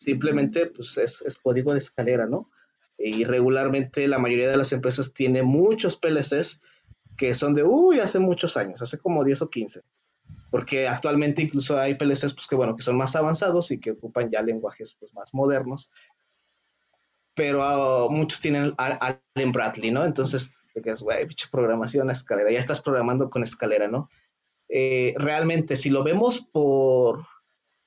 simplemente, 0.00 0.68
pues 0.68 0.96
es, 0.96 1.20
es, 1.20 1.36
código 1.36 1.74
de 1.74 1.80
escalera, 1.80 2.24
¿no? 2.24 2.50
Y 3.08 3.24
regularmente 3.24 4.08
la 4.08 4.18
mayoría 4.18 4.50
de 4.50 4.56
las 4.56 4.72
empresas 4.72 5.14
tiene 5.14 5.42
muchos 5.42 5.96
PLCs 5.96 6.62
que 7.16 7.34
son 7.34 7.54
de, 7.54 7.62
uy, 7.62 8.00
hace 8.00 8.18
muchos 8.18 8.56
años, 8.56 8.82
hace 8.82 8.98
como 8.98 9.24
10 9.24 9.42
o 9.42 9.50
15. 9.50 9.82
Porque 10.50 10.88
actualmente 10.88 11.42
incluso 11.42 11.78
hay 11.78 11.94
PLCs 11.94 12.34
pues, 12.34 12.46
que, 12.48 12.56
bueno, 12.56 12.74
que 12.74 12.82
son 12.82 12.96
más 12.96 13.14
avanzados 13.16 13.70
y 13.70 13.78
que 13.78 13.92
ocupan 13.92 14.28
ya 14.28 14.42
lenguajes 14.42 14.96
pues, 14.98 15.14
más 15.14 15.32
modernos 15.32 15.90
pero 17.36 17.62
ah, 17.62 18.08
muchos 18.10 18.40
tienen 18.40 18.72
Allen 18.78 19.52
Bradley, 19.52 19.90
¿no? 19.90 20.06
Entonces, 20.06 20.70
te 20.72 20.80
quedas, 20.80 21.02
güey, 21.02 21.26
bicho, 21.26 21.48
programación 21.52 22.08
a 22.08 22.14
escalera, 22.14 22.50
ya 22.50 22.58
estás 22.58 22.80
programando 22.80 23.28
con 23.28 23.42
escalera, 23.42 23.88
¿no? 23.88 24.08
Eh, 24.70 25.14
realmente, 25.18 25.76
si 25.76 25.90
lo 25.90 26.02
vemos 26.02 26.40
por 26.40 27.26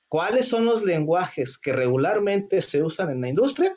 cuáles 0.08 0.48
son 0.48 0.66
los 0.66 0.84
lenguajes 0.84 1.58
que 1.58 1.72
regularmente 1.72 2.62
se 2.62 2.84
usan 2.84 3.10
en 3.10 3.20
la 3.22 3.28
industria, 3.28 3.76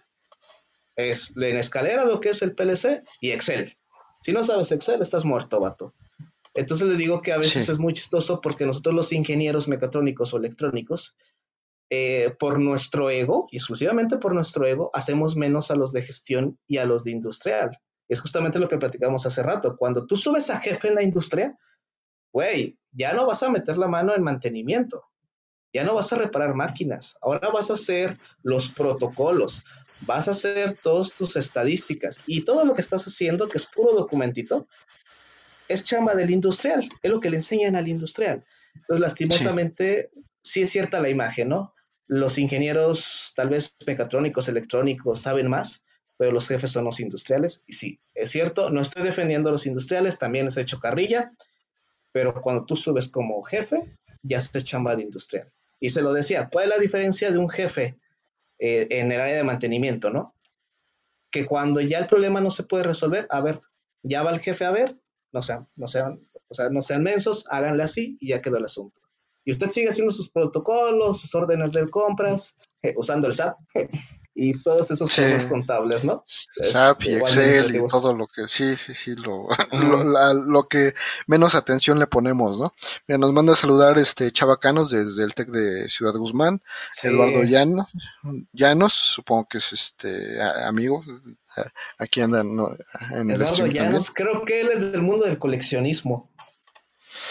es 0.95 1.33
en 1.35 1.57
escalera 1.57 2.05
lo 2.05 2.19
que 2.19 2.29
es 2.29 2.41
el 2.41 2.55
PLC 2.55 3.03
y 3.19 3.31
Excel. 3.31 3.77
Si 4.21 4.31
no 4.31 4.43
sabes 4.43 4.71
Excel, 4.71 5.01
estás 5.01 5.25
muerto, 5.25 5.59
vato. 5.59 5.93
Entonces 6.53 6.87
le 6.87 6.95
digo 6.95 7.21
que 7.21 7.33
a 7.33 7.37
veces 7.37 7.67
es 7.67 7.79
muy 7.79 7.93
chistoso 7.93 8.39
porque 8.39 8.65
nosotros 8.65 8.95
los 8.95 9.11
ingenieros 9.11 9.67
mecatrónicos 9.67 10.33
o 10.33 10.37
electrónicos 10.37 11.17
eh, 11.89 12.35
por 12.39 12.59
nuestro 12.59 13.09
ego, 13.09 13.47
y 13.51 13.57
exclusivamente 13.57 14.17
por 14.17 14.33
nuestro 14.33 14.65
ego, 14.65 14.89
hacemos 14.93 15.35
menos 15.35 15.71
a 15.71 15.75
los 15.75 15.91
de 15.93 16.03
gestión 16.03 16.57
y 16.67 16.77
a 16.77 16.85
los 16.85 17.03
de 17.03 17.11
industrial. 17.11 17.77
Es 18.07 18.21
justamente 18.21 18.59
lo 18.59 18.67
que 18.67 18.77
platicamos 18.77 19.25
hace 19.25 19.43
rato. 19.43 19.77
Cuando 19.77 20.05
tú 20.05 20.15
subes 20.15 20.49
a 20.49 20.59
jefe 20.59 20.87
en 20.87 20.95
la 20.95 21.03
industria, 21.03 21.57
güey, 22.31 22.77
ya 22.91 23.13
no 23.13 23.25
vas 23.25 23.43
a 23.43 23.49
meter 23.49 23.77
la 23.77 23.87
mano 23.87 24.15
en 24.15 24.23
mantenimiento, 24.23 25.03
ya 25.73 25.83
no 25.83 25.95
vas 25.95 26.11
a 26.13 26.17
reparar 26.17 26.55
máquinas, 26.55 27.17
ahora 27.21 27.49
vas 27.49 27.69
a 27.69 27.75
hacer 27.75 28.19
los 28.41 28.69
protocolos, 28.69 29.63
vas 30.01 30.27
a 30.27 30.31
hacer 30.31 30.73
todas 30.73 31.13
tus 31.13 31.35
estadísticas 31.35 32.21
y 32.25 32.43
todo 32.43 32.65
lo 32.65 32.75
que 32.75 32.81
estás 32.81 33.05
haciendo, 33.05 33.47
que 33.47 33.57
es 33.57 33.65
puro 33.65 33.93
documentito, 33.93 34.67
es 35.67 35.83
chamba 35.83 36.15
del 36.15 36.31
industrial, 36.31 36.87
es 37.01 37.11
lo 37.11 37.19
que 37.19 37.29
le 37.29 37.37
enseñan 37.37 37.75
al 37.75 37.87
industrial. 37.87 38.43
Entonces, 38.75 38.99
lastimosamente, 39.01 40.11
sí 40.41 40.63
es 40.63 40.71
cierta 40.71 40.99
la 40.99 41.09
imagen, 41.09 41.49
¿no? 41.49 41.73
Los 42.07 42.37
ingenieros, 42.37 43.33
tal 43.35 43.49
vez 43.49 43.75
mecatrónicos, 43.87 44.49
electrónicos, 44.49 45.21
saben 45.21 45.47
más, 45.47 45.85
pero 46.17 46.31
los 46.31 46.47
jefes 46.47 46.71
son 46.71 46.85
los 46.85 46.99
industriales. 46.99 47.63
Y 47.65 47.73
sí, 47.73 47.99
es 48.13 48.31
cierto, 48.31 48.69
no 48.69 48.81
estoy 48.81 49.03
defendiendo 49.03 49.49
a 49.49 49.51
los 49.51 49.65
industriales, 49.65 50.19
también 50.19 50.47
es 50.47 50.57
hecho 50.57 50.79
carrilla, 50.79 51.31
pero 52.11 52.33
cuando 52.41 52.65
tú 52.65 52.75
subes 52.75 53.07
como 53.07 53.41
jefe, 53.43 53.95
ya 54.21 54.41
se 54.41 54.61
chamba 54.61 54.95
de 54.95 55.03
industrial. 55.03 55.51
Y 55.79 55.89
se 55.89 56.01
lo 56.01 56.13
decía, 56.13 56.49
¿cuál 56.51 56.65
es 56.65 56.69
la 56.69 56.81
diferencia 56.81 57.31
de 57.31 57.37
un 57.37 57.49
jefe 57.49 57.97
eh, 58.63 58.87
en 58.89 59.11
el 59.11 59.19
área 59.19 59.35
de 59.35 59.43
mantenimiento, 59.43 60.09
no? 60.09 60.35
Que 61.31 61.45
cuando 61.45 61.81
ya 61.81 61.99
el 61.99 62.07
problema 62.07 62.39
no 62.39 62.51
se 62.51 62.63
puede 62.63 62.83
resolver, 62.83 63.27
a 63.29 63.41
ver, 63.41 63.59
ya 64.03 64.23
va 64.23 64.31
el 64.31 64.39
jefe 64.39 64.65
a 64.65 64.71
ver, 64.71 64.97
no 65.33 65.41
sean, 65.41 65.67
no 65.75 65.87
sean, 65.87 66.25
o 66.47 66.53
sea, 66.53 66.69
no 66.69 66.81
sean 66.81 67.03
mensos, 67.03 67.45
háganle 67.49 67.83
así 67.83 68.17
y 68.21 68.29
ya 68.29 68.41
quedó 68.41 68.57
el 68.57 68.65
asunto 68.65 69.03
y 69.45 69.51
usted 69.51 69.69
sigue 69.69 69.89
haciendo 69.89 70.13
sus 70.13 70.29
protocolos, 70.29 71.21
sus 71.21 71.35
órdenes 71.35 71.73
de 71.73 71.87
compras, 71.89 72.57
eh, 72.81 72.93
usando 72.95 73.27
el 73.27 73.33
SAP 73.33 73.57
y 74.35 74.59
todos 74.61 74.89
esos 74.89 75.11
sí. 75.11 75.23
contables, 75.47 76.03
¿no? 76.03 76.23
SAP 76.25 77.03
y 77.03 77.15
Excel 77.15 77.75
y 77.75 77.85
todo 77.87 78.15
lo 78.15 78.27
que, 78.27 78.47
sí, 78.47 78.75
sí, 78.75 78.93
sí, 78.93 79.15
lo, 79.15 79.47
lo, 80.33 80.67
que 80.67 80.93
menos 81.27 81.55
atención 81.55 81.99
le 81.99 82.07
ponemos, 82.07 82.59
¿no? 82.59 82.73
Mira, 83.07 83.19
nos 83.19 83.31
manda 83.31 83.53
a 83.53 83.55
saludar 83.55 83.97
este 83.99 84.31
Chavacanos 84.31 84.89
desde 84.89 85.23
el 85.23 85.35
TEC 85.35 85.49
de 85.49 85.89
Ciudad 85.89 86.13
Guzmán, 86.13 86.61
Eduardo 87.03 87.43
Llanos, 87.43 87.87
Llanos, 88.51 88.93
supongo 88.93 89.47
que 89.47 89.59
es 89.59 89.73
este 89.73 90.41
amigo, 90.41 91.03
aquí 91.99 92.21
andan 92.21 92.57
en 93.11 93.29
el 93.29 93.41
Eduardo 93.41 93.67
Llanos, 93.67 94.11
creo 94.11 94.43
que 94.45 94.61
él 94.61 94.69
es 94.73 94.81
del 94.91 95.03
mundo 95.03 95.25
del 95.25 95.37
coleccionismo. 95.37 96.31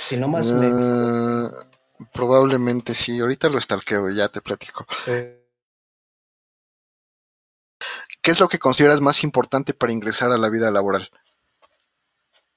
Si 0.08 0.16
no 0.16 0.28
más 0.28 0.48
uh, 0.48 1.50
Probablemente 2.12 2.94
sí, 2.94 3.18
ahorita 3.18 3.48
lo 3.48 3.58
estalqueo, 3.58 4.10
ya 4.10 4.28
te 4.28 4.40
platico. 4.40 4.86
¿Qué 8.22 8.30
es 8.30 8.40
lo 8.40 8.48
que 8.48 8.58
consideras 8.58 9.00
más 9.00 9.24
importante 9.24 9.74
para 9.74 9.92
ingresar 9.92 10.30
a 10.30 10.38
la 10.38 10.48
vida 10.48 10.70
laboral? 10.70 11.08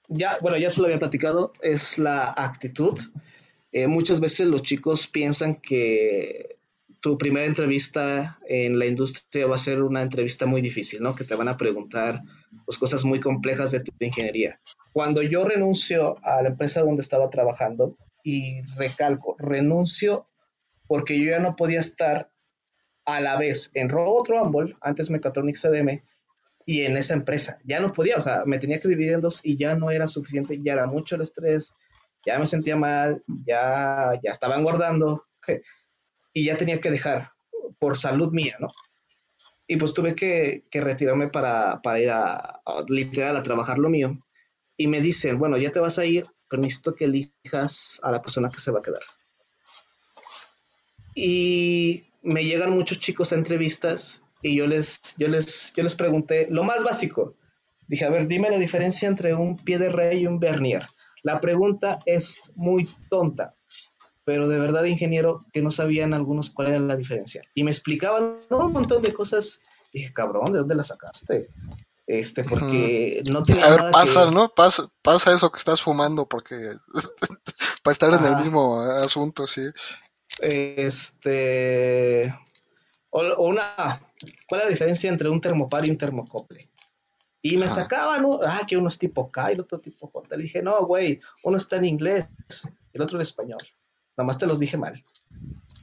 Ya, 0.07 0.37
bueno, 0.41 0.57
ya 0.57 0.69
se 0.69 0.79
lo 0.79 0.85
había 0.85 0.99
platicado, 0.99 1.53
es 1.61 1.97
la 1.97 2.33
actitud. 2.37 2.99
Eh, 3.71 3.87
muchas 3.87 4.19
veces 4.19 4.47
los 4.47 4.61
chicos 4.61 5.07
piensan 5.07 5.55
que 5.55 6.59
tu 7.01 7.17
primera 7.17 7.45
entrevista 7.45 8.39
en 8.47 8.77
la 8.79 8.85
industria 8.85 9.47
va 9.47 9.55
a 9.55 9.59
ser 9.59 9.81
una 9.81 10.01
entrevista 10.01 10.45
muy 10.45 10.61
difícil, 10.61 11.01
¿no? 11.01 11.15
Que 11.15 11.23
te 11.23 11.35
van 11.35 11.47
a 11.47 11.57
preguntar 11.57 12.21
pues, 12.65 12.77
cosas 12.77 13.03
muy 13.03 13.19
complejas 13.19 13.71
de 13.71 13.79
tu 13.79 13.91
ingeniería. 13.99 14.59
Cuando 14.93 15.21
yo 15.21 15.43
renuncio 15.43 16.13
a 16.23 16.41
la 16.41 16.49
empresa 16.49 16.81
donde 16.81 17.01
estaba 17.01 17.29
trabajando, 17.29 17.97
y 18.25 18.63
recalco, 18.75 19.35
renuncio 19.37 20.27
porque 20.87 21.17
yo 21.17 21.31
ya 21.31 21.39
no 21.39 21.55
podía 21.55 21.79
estar 21.79 22.31
a 23.05 23.21
la 23.21 23.37
vez 23.37 23.71
en 23.73 23.89
Robot 23.89 24.27
Rumble, 24.27 24.75
antes 24.81 25.09
Mechatronics 25.09 25.61
CDM, 25.61 26.01
y 26.65 26.81
en 26.81 26.97
esa 26.97 27.13
empresa. 27.13 27.59
Ya 27.63 27.79
no 27.79 27.93
podía, 27.93 28.17
o 28.17 28.21
sea, 28.21 28.43
me 28.45 28.57
tenía 28.57 28.79
que 28.79 28.87
dividir 28.87 29.13
en 29.13 29.21
dos 29.21 29.41
y 29.43 29.55
ya 29.55 29.75
no 29.75 29.91
era 29.91 30.07
suficiente, 30.07 30.59
ya 30.61 30.73
era 30.73 30.87
mucho 30.87 31.15
el 31.15 31.21
estrés, 31.21 31.75
ya 32.25 32.39
me 32.39 32.47
sentía 32.47 32.75
mal, 32.75 33.23
ya, 33.27 34.19
ya 34.23 34.31
estaba 34.31 34.55
engordando 34.55 35.25
y 36.33 36.45
ya 36.45 36.57
tenía 36.57 36.81
que 36.81 36.91
dejar 36.91 37.31
por 37.79 37.97
salud 37.97 38.31
mía, 38.31 38.55
¿no? 38.59 38.69
Y 39.67 39.77
pues 39.77 39.93
tuve 39.93 40.15
que, 40.15 40.63
retirarme 40.71 41.27
para, 41.27 41.79
ir 41.99 42.09
a, 42.09 42.35
a, 42.65 42.83
literal 42.87 43.35
a 43.37 43.43
trabajar 43.43 43.79
lo 43.79 43.89
mío. 43.89 44.19
Y 44.77 44.87
me 44.87 45.01
dicen, 45.01 45.39
bueno, 45.39 45.57
ya 45.57 45.71
te 45.71 45.79
vas 45.79 45.97
a 45.97 46.05
ir, 46.05 46.27
pero 46.47 46.61
necesito 46.61 46.93
que 46.93 47.05
elijas 47.05 47.99
a 48.03 48.11
la 48.11 48.21
persona 48.21 48.51
que 48.51 48.59
se 48.59 48.71
va 48.71 48.79
a 48.79 48.83
quedar. 48.83 49.01
Y 51.15 52.03
me 52.25 52.43
llegan 52.43 52.71
muchos 52.71 52.99
chicos 52.99 53.31
a 53.31 53.35
entrevistas 53.35 54.25
y 54.41 54.57
yo 54.57 54.67
les, 54.67 54.99
yo 55.17 55.27
les, 55.27 55.73
yo 55.75 55.83
les 55.83 55.95
pregunté 55.95 56.47
lo 56.49 56.63
más 56.63 56.83
básico. 56.83 57.35
Dije, 57.87 58.05
a 58.05 58.09
ver, 58.09 58.27
dime 58.27 58.49
la 58.49 58.57
diferencia 58.57 59.07
entre 59.07 59.33
un 59.33 59.57
pie 59.57 59.77
de 59.77 59.89
rey 59.89 60.21
y 60.21 60.27
un 60.27 60.39
vernier. 60.39 60.85
La 61.23 61.39
pregunta 61.39 61.99
es 62.05 62.39
muy 62.55 62.89
tonta, 63.09 63.55
pero 64.23 64.47
de 64.47 64.59
verdad, 64.59 64.83
ingeniero, 64.85 65.45
que 65.53 65.61
no 65.61 65.71
sabían 65.71 66.13
algunos 66.13 66.49
cuál 66.49 66.69
era 66.69 66.79
la 66.79 66.95
diferencia. 66.95 67.41
Y 67.53 67.63
me 67.63 67.71
explicaban 67.71 68.37
un 68.49 68.71
montón 68.71 69.01
de 69.01 69.13
cosas. 69.13 69.61
Dije, 69.93 70.11
cabrón, 70.11 70.51
¿de 70.51 70.59
dónde 70.59 70.75
la 70.75 70.83
sacaste? 70.83 71.49
Este, 72.07 72.43
porque 72.43 73.23
no 73.31 73.41
tiene 73.41 73.63
A 73.63 73.69
ver, 73.69 73.91
pasa, 73.91 74.29
¿no? 74.29 74.49
Pasa, 74.49 74.87
pasa 75.01 75.33
eso 75.33 75.51
que 75.51 75.57
estás 75.57 75.81
fumando, 75.81 76.27
porque 76.27 76.55
para 77.83 77.93
estar 77.93 78.13
en 78.13 78.25
el 78.25 78.35
mismo 78.37 78.79
asunto, 78.79 79.47
sí. 79.47 79.63
Este. 80.39 82.33
O, 83.09 83.47
una. 83.47 83.99
¿Cuál 84.47 84.61
es 84.61 84.65
la 84.65 84.71
diferencia 84.71 85.09
entre 85.09 85.29
un 85.29 85.41
termopar 85.41 85.87
y 85.87 85.91
un 85.91 85.97
termocople? 85.97 86.69
Y 87.41 87.57
me 87.57 87.69
sacaban. 87.69 88.25
Ah, 88.45 88.61
que 88.67 88.77
uno 88.77 88.87
es 88.87 88.97
tipo 88.97 89.31
K 89.31 89.51
y 89.51 89.53
el 89.53 89.61
otro 89.61 89.79
tipo 89.79 90.07
J. 90.07 90.35
Le 90.35 90.43
dije, 90.43 90.61
no, 90.61 90.85
güey, 90.85 91.21
uno 91.43 91.57
está 91.57 91.77
en 91.77 91.85
inglés, 91.85 92.27
el 92.93 93.01
otro 93.01 93.17
en 93.17 93.21
español. 93.21 93.59
Nada 94.17 94.25
más 94.25 94.37
te 94.37 94.47
los 94.47 94.59
dije 94.59 94.77
mal. 94.77 95.03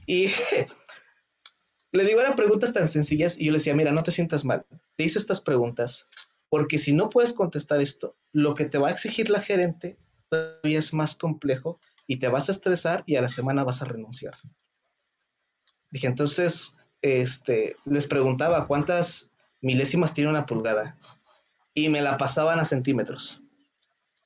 Y 0.05 0.27
le 1.91 2.03
digo, 2.03 2.19
eran 2.19 2.35
preguntas 2.35 2.73
tan 2.73 2.87
sencillas 2.87 3.39
y 3.39 3.45
yo 3.45 3.51
le 3.51 3.59
decía, 3.59 3.75
mira, 3.75 3.91
no 3.91 4.03
te 4.03 4.11
sientas 4.11 4.43
mal. 4.43 4.65
Te 4.97 5.03
hice 5.03 5.19
estas 5.19 5.39
preguntas 5.39 6.09
porque 6.49 6.77
si 6.77 6.93
no 6.93 7.09
puedes 7.09 7.33
contestar 7.33 7.81
esto, 7.81 8.15
lo 8.31 8.53
que 8.53 8.65
te 8.65 8.77
va 8.77 8.89
a 8.89 8.91
exigir 8.91 9.29
la 9.29 9.39
gerente 9.39 9.97
todavía 10.29 10.79
es 10.79 10.93
más 10.93 11.15
complejo 11.15 11.79
y 12.07 12.19
te 12.19 12.27
vas 12.27 12.49
a 12.49 12.51
estresar 12.51 13.03
y 13.05 13.15
a 13.15 13.21
la 13.21 13.29
semana 13.29 13.63
vas 13.63 13.81
a 13.81 13.85
renunciar. 13.85 14.35
Dije, 15.89 16.07
entonces, 16.07 16.75
este, 17.01 17.75
les 17.85 18.07
preguntaba 18.07 18.67
cuántas 18.67 19.31
milésimas 19.61 20.13
tiene 20.13 20.29
una 20.29 20.45
pulgada 20.45 20.97
y 21.73 21.89
me 21.89 22.01
la 22.01 22.17
pasaban 22.17 22.59
a 22.59 22.65
centímetros 22.65 23.41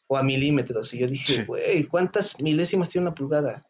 o 0.07 0.17
a 0.17 0.23
milímetros. 0.23 0.93
Y 0.93 0.99
yo 0.99 1.07
dije, 1.07 1.45
güey, 1.45 1.85
¿cuántas 1.85 2.39
milésimas 2.41 2.89
tiene 2.89 3.07
una 3.07 3.15
pulgada? 3.15 3.63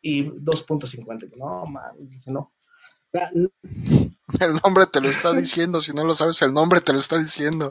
Y 0.00 0.24
2.50. 0.24 1.36
No, 1.36 1.64
man, 1.66 1.92
dije, 1.98 2.30
no. 2.30 2.52
El 4.40 4.54
nombre 4.62 4.86
te 4.86 5.00
lo 5.00 5.08
está 5.08 5.32
diciendo, 5.32 5.80
si 5.80 5.92
no 5.92 6.04
lo 6.04 6.14
sabes, 6.14 6.40
el 6.42 6.52
nombre 6.52 6.80
te 6.80 6.92
lo 6.92 6.98
está 6.98 7.18
diciendo. 7.18 7.70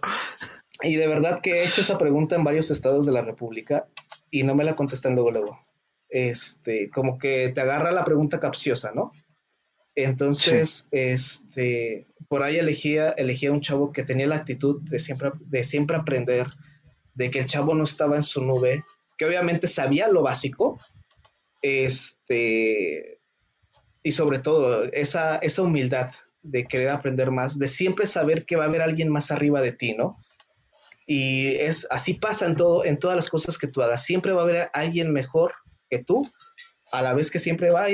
Y 0.82 0.96
de 0.96 1.08
verdad 1.08 1.42
que 1.42 1.52
he 1.52 1.66
hecho 1.66 1.82
esa 1.82 1.98
pregunta 1.98 2.36
en 2.36 2.44
varios 2.44 2.72
estados 2.72 3.06
de 3.06 3.12
la 3.12 3.22
República 3.22 3.88
y 4.34 4.42
no 4.42 4.56
me 4.56 4.64
la 4.64 4.76
contestan 4.76 5.14
luego, 5.14 5.30
luego. 5.30 5.60
Este, 6.10 6.90
como 6.90 7.20
que 7.20 7.52
te 7.54 7.62
agarra 7.62 7.92
la 7.92 8.04
pregunta 8.04 8.40
capciosa, 8.40 8.92
¿no? 8.92 9.12
Entonces, 9.94 10.88
este, 10.90 12.08
por 12.28 12.42
ahí 12.42 12.58
elegía, 12.58 13.12
elegía 13.12 13.52
un 13.52 13.62
chavo 13.62 13.92
que 13.92 14.02
tenía 14.02 14.26
la 14.26 14.38
actitud 14.38 14.82
de 14.90 14.98
siempre, 14.98 15.34
de 15.40 15.64
siempre 15.64 15.98
aprender, 15.98 16.48
de 17.14 17.30
que 17.30 17.40
el 17.40 17.46
chavo 17.46 17.76
no 17.76 17.84
estaba 17.84 18.16
en 18.16 18.24
su 18.24 18.44
nube, 18.44 18.84
que 19.20 19.26
obviamente 19.26 19.68
sabía 19.68 20.08
lo 20.08 20.24
básico, 20.24 20.80
este, 21.62 23.20
y 24.02 24.12
sobre 24.14 24.40
todo 24.40 24.86
esa, 24.86 25.38
esa 25.38 25.62
humildad 25.62 26.10
de 26.42 26.66
querer 26.66 26.90
aprender 26.90 27.30
más, 27.30 27.60
de 27.60 27.68
siempre 27.68 28.08
saber 28.08 28.46
que 28.46 28.56
va 28.56 28.64
a 28.64 28.68
haber 28.68 28.82
alguien 28.82 29.10
más 29.10 29.30
arriba 29.30 29.62
de 29.62 29.74
ti, 29.74 29.94
¿no? 29.94 30.18
Y 31.06 31.56
es 31.56 31.88
así 31.90 32.14
pasa 32.14 32.46
en 32.46 32.56
todo, 32.56 32.86
en 32.86 32.98
todas 32.98 33.16
las 33.16 33.30
cosas 33.30 33.58
que 33.58 33.68
tú 33.68 33.82
hagas. 33.82 34.06
Siempre 34.06 34.32
va 34.32 34.42
a 34.42 34.44
haber 34.44 34.70
alguien 34.74 35.12
mejor 35.12 35.54
que 35.90 36.04
tú, 36.04 36.30
a 36.92 37.02
la 37.02 37.14
vez 37.14 37.30
que 37.30 37.40
siempre 37.40 37.72
va, 37.72 37.88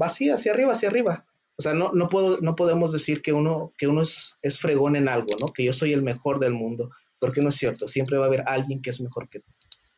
va 0.00 0.06
así, 0.06 0.30
hacia 0.30 0.52
arriba, 0.52 0.72
hacia 0.72 0.88
arriba. 0.88 1.26
O 1.56 1.62
sea, 1.62 1.74
no, 1.74 1.92
no, 1.92 2.08
puedo, 2.08 2.40
no 2.40 2.54
podemos 2.54 2.92
decir 2.92 3.20
que 3.20 3.32
uno, 3.32 3.72
que 3.76 3.88
uno 3.88 4.02
es, 4.02 4.36
es, 4.42 4.58
fregón 4.58 4.94
en 4.96 5.08
algo, 5.08 5.34
¿no? 5.40 5.48
Que 5.48 5.64
yo 5.64 5.72
soy 5.72 5.92
el 5.92 6.02
mejor 6.02 6.38
del 6.38 6.52
mundo, 6.52 6.90
porque 7.18 7.42
no 7.42 7.48
es 7.48 7.56
cierto. 7.56 7.88
Siempre 7.88 8.16
va 8.16 8.24
a 8.24 8.28
haber 8.28 8.44
alguien 8.46 8.80
que 8.80 8.90
es 8.90 9.00
mejor 9.00 9.28
que 9.28 9.40
tú. 9.40 9.50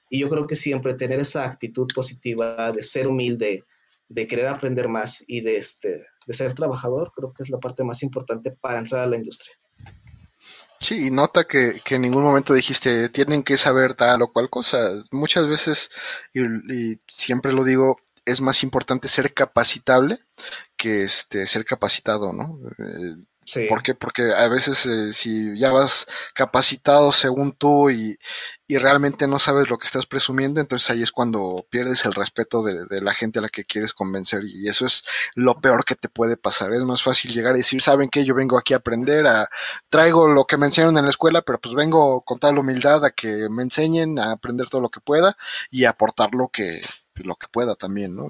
Y 0.08 0.18
yo 0.18 0.28
creo 0.28 0.46
que 0.46 0.56
siempre 0.56 0.94
tener 0.94 1.20
esa 1.20 1.44
actitud 1.44 1.86
positiva 1.94 2.72
de 2.72 2.82
ser 2.82 3.06
humilde, 3.06 3.64
de 4.08 4.26
querer 4.26 4.48
aprender 4.48 4.88
más 4.88 5.22
y 5.26 5.40
de, 5.40 5.56
este, 5.56 6.04
de 6.26 6.34
ser 6.34 6.54
trabajador, 6.54 7.12
creo 7.14 7.32
que 7.32 7.44
es 7.44 7.50
la 7.50 7.60
parte 7.60 7.84
más 7.84 8.02
importante 8.02 8.50
para 8.50 8.80
entrar 8.80 9.02
a 9.04 9.06
la 9.06 9.16
industria. 9.16 9.54
Sí, 10.80 11.08
y 11.08 11.10
nota 11.10 11.44
que, 11.44 11.82
que 11.84 11.96
en 11.96 12.02
ningún 12.02 12.22
momento 12.22 12.54
dijiste, 12.54 13.10
tienen 13.10 13.42
que 13.42 13.58
saber 13.58 13.94
tal 13.94 14.22
o 14.22 14.32
cual 14.32 14.48
cosa. 14.48 14.92
Muchas 15.10 15.46
veces, 15.46 15.90
y 16.32 16.98
siempre 17.06 17.52
lo 17.52 17.64
digo, 17.64 17.98
es 18.24 18.40
más 18.40 18.62
importante 18.62 19.06
ser 19.08 19.34
capacitable 19.34 20.20
que 20.76 21.04
este, 21.04 21.46
ser 21.46 21.64
capacitado, 21.66 22.32
¿no? 22.32 22.58
Eh, 22.78 23.16
sí. 23.50 23.66
¿Por 23.68 23.82
qué? 23.82 23.94
Porque 23.94 24.32
a 24.32 24.48
veces 24.48 24.86
eh, 24.86 25.12
si 25.12 25.58
ya 25.58 25.72
vas 25.72 26.06
capacitado 26.34 27.12
según 27.12 27.52
tú 27.52 27.90
y, 27.90 28.18
y, 28.68 28.78
realmente 28.78 29.26
no 29.26 29.38
sabes 29.38 29.68
lo 29.68 29.78
que 29.78 29.86
estás 29.86 30.06
presumiendo, 30.06 30.60
entonces 30.60 30.88
ahí 30.90 31.02
es 31.02 31.10
cuando 31.10 31.66
pierdes 31.70 32.04
el 32.04 32.14
respeto 32.14 32.62
de, 32.62 32.86
de, 32.86 33.00
la 33.00 33.14
gente 33.14 33.40
a 33.40 33.42
la 33.42 33.48
que 33.48 33.64
quieres 33.64 33.92
convencer 33.92 34.42
y 34.44 34.68
eso 34.68 34.86
es 34.86 35.04
lo 35.34 35.60
peor 35.60 35.84
que 35.84 35.96
te 35.96 36.08
puede 36.08 36.36
pasar. 36.36 36.72
Es 36.72 36.84
más 36.84 37.02
fácil 37.02 37.32
llegar 37.32 37.54
y 37.54 37.58
decir, 37.58 37.82
¿saben 37.82 38.08
qué? 38.08 38.24
Yo 38.24 38.34
vengo 38.34 38.58
aquí 38.58 38.74
a 38.74 38.78
aprender, 38.78 39.26
a, 39.26 39.48
traigo 39.88 40.28
lo 40.28 40.44
que 40.46 40.56
me 40.56 40.66
enseñaron 40.66 40.96
en 40.98 41.04
la 41.04 41.10
escuela, 41.10 41.42
pero 41.42 41.60
pues 41.60 41.74
vengo 41.74 42.22
con 42.22 42.38
tal 42.38 42.58
humildad 42.58 43.04
a 43.04 43.10
que 43.10 43.48
me 43.50 43.62
enseñen 43.62 44.18
a 44.18 44.32
aprender 44.32 44.68
todo 44.68 44.80
lo 44.80 44.90
que 44.90 45.00
pueda 45.00 45.36
y 45.70 45.84
aportar 45.84 46.34
lo 46.34 46.48
que, 46.48 46.80
lo 47.16 47.36
que 47.36 47.48
pueda 47.48 47.74
también, 47.74 48.14
¿no? 48.14 48.28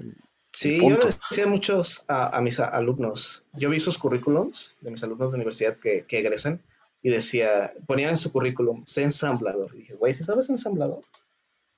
Sí, 0.53 0.79
yo 0.81 0.97
les 0.97 1.19
decía 1.29 1.47
muchos 1.47 2.03
a, 2.07 2.39
mis 2.41 2.59
alumnos, 2.59 3.43
yo 3.53 3.69
vi 3.69 3.79
sus 3.79 3.97
currículums 3.97 4.75
de 4.81 4.91
mis 4.91 5.03
alumnos 5.03 5.31
de 5.31 5.37
universidad 5.37 5.77
que, 5.77 6.05
que 6.07 6.19
egresan 6.19 6.61
y 7.01 7.09
decía, 7.09 7.73
ponían 7.87 8.11
en 8.11 8.17
su 8.17 8.31
currículum, 8.31 8.85
sé 8.85 9.03
ensamblador. 9.03 9.73
Y 9.73 9.79
dije, 9.79 9.93
güey, 9.95 10.13
¿sí 10.13 10.23
sabes 10.23 10.49
ensamblador? 10.49 11.01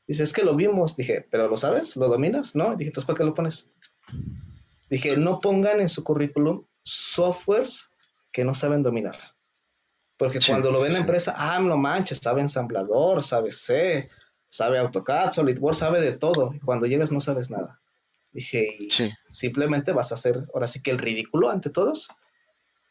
Dice, 0.08 0.24
es 0.24 0.34
que 0.34 0.44
lo 0.44 0.56
vimos. 0.56 0.96
Dije, 0.96 1.26
¿pero 1.30 1.48
lo 1.48 1.58
sabes? 1.58 1.96
¿Lo 1.96 2.10
dominas? 2.10 2.56
No. 2.56 2.76
Dije, 2.76 2.90
entonces, 2.90 3.06
¿para 3.06 3.18
qué 3.18 3.24
lo 3.24 3.34
pones? 3.34 3.72
Dije, 4.90 5.16
no 5.16 5.40
pongan 5.40 5.80
en 5.80 5.90
su 5.90 6.04
currículum 6.04 6.66
softwares 6.84 7.90
que 8.32 8.44
no 8.44 8.54
saben 8.54 8.82
dominar. 8.82 9.18
Porque 10.18 10.40
cuando 10.46 10.72
lo 10.72 10.80
ven 10.82 10.88
en 10.88 10.94
la 10.94 11.00
empresa, 11.00 11.34
ah, 11.38 11.60
no 11.60 11.78
manches, 11.78 12.20
sabe 12.20 12.42
ensamblador, 12.42 13.24
sabe 13.24 13.52
C, 13.52 14.10
sabe 14.48 14.78
AutoCAD, 14.78 15.32
SolidWorks, 15.32 15.80
sabe 15.80 16.02
de 16.02 16.18
todo. 16.18 16.54
Y 16.54 16.60
cuando 16.60 16.86
llegas 16.86 17.12
no 17.12 17.22
sabes 17.22 17.50
nada. 17.50 17.80
Dije, 18.34 18.78
simplemente 19.32 19.92
vas 19.92 20.12
a 20.12 20.16
hacer 20.16 20.44
ahora 20.54 20.68
sí 20.68 20.82
que 20.82 20.92
el 20.92 20.98
ridículo 20.98 21.50
ante 21.50 21.70
todos. 21.70 22.10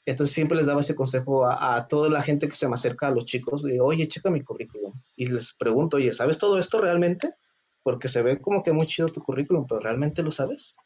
Entonces 0.07 0.35
siempre 0.35 0.57
les 0.57 0.67
daba 0.67 0.81
ese 0.81 0.95
consejo 0.95 1.47
a, 1.47 1.87
toda 1.89 2.09
la 2.09 2.23
gente 2.23 2.49
que 2.49 2.55
se 2.55 2.69
me 2.69 2.75
acerca 2.75 3.09
a 3.09 3.11
los 3.11 3.25
chicos, 3.25 3.63
de, 3.63 3.81
oye, 3.81 4.09
checa 4.09 4.31
mi 4.31 4.43
currículum. 4.43 4.93
Y 5.17 5.27
les 5.27 5.53
pregunto, 5.53 5.97
oye, 5.97 6.13
¿sabes 6.13 6.39
todo 6.39 6.59
esto 6.59 6.81
realmente? 6.81 7.35
Porque 7.83 8.09
se 8.09 8.23
ve 8.23 8.41
como 8.41 8.63
que 8.63 8.73
muy 8.73 8.87
chido 8.87 9.09
tu 9.09 9.23
currículum, 9.23 9.67
pero 9.67 9.81
¿realmente 9.81 10.23
lo 10.23 10.31
sabes? 10.33 10.77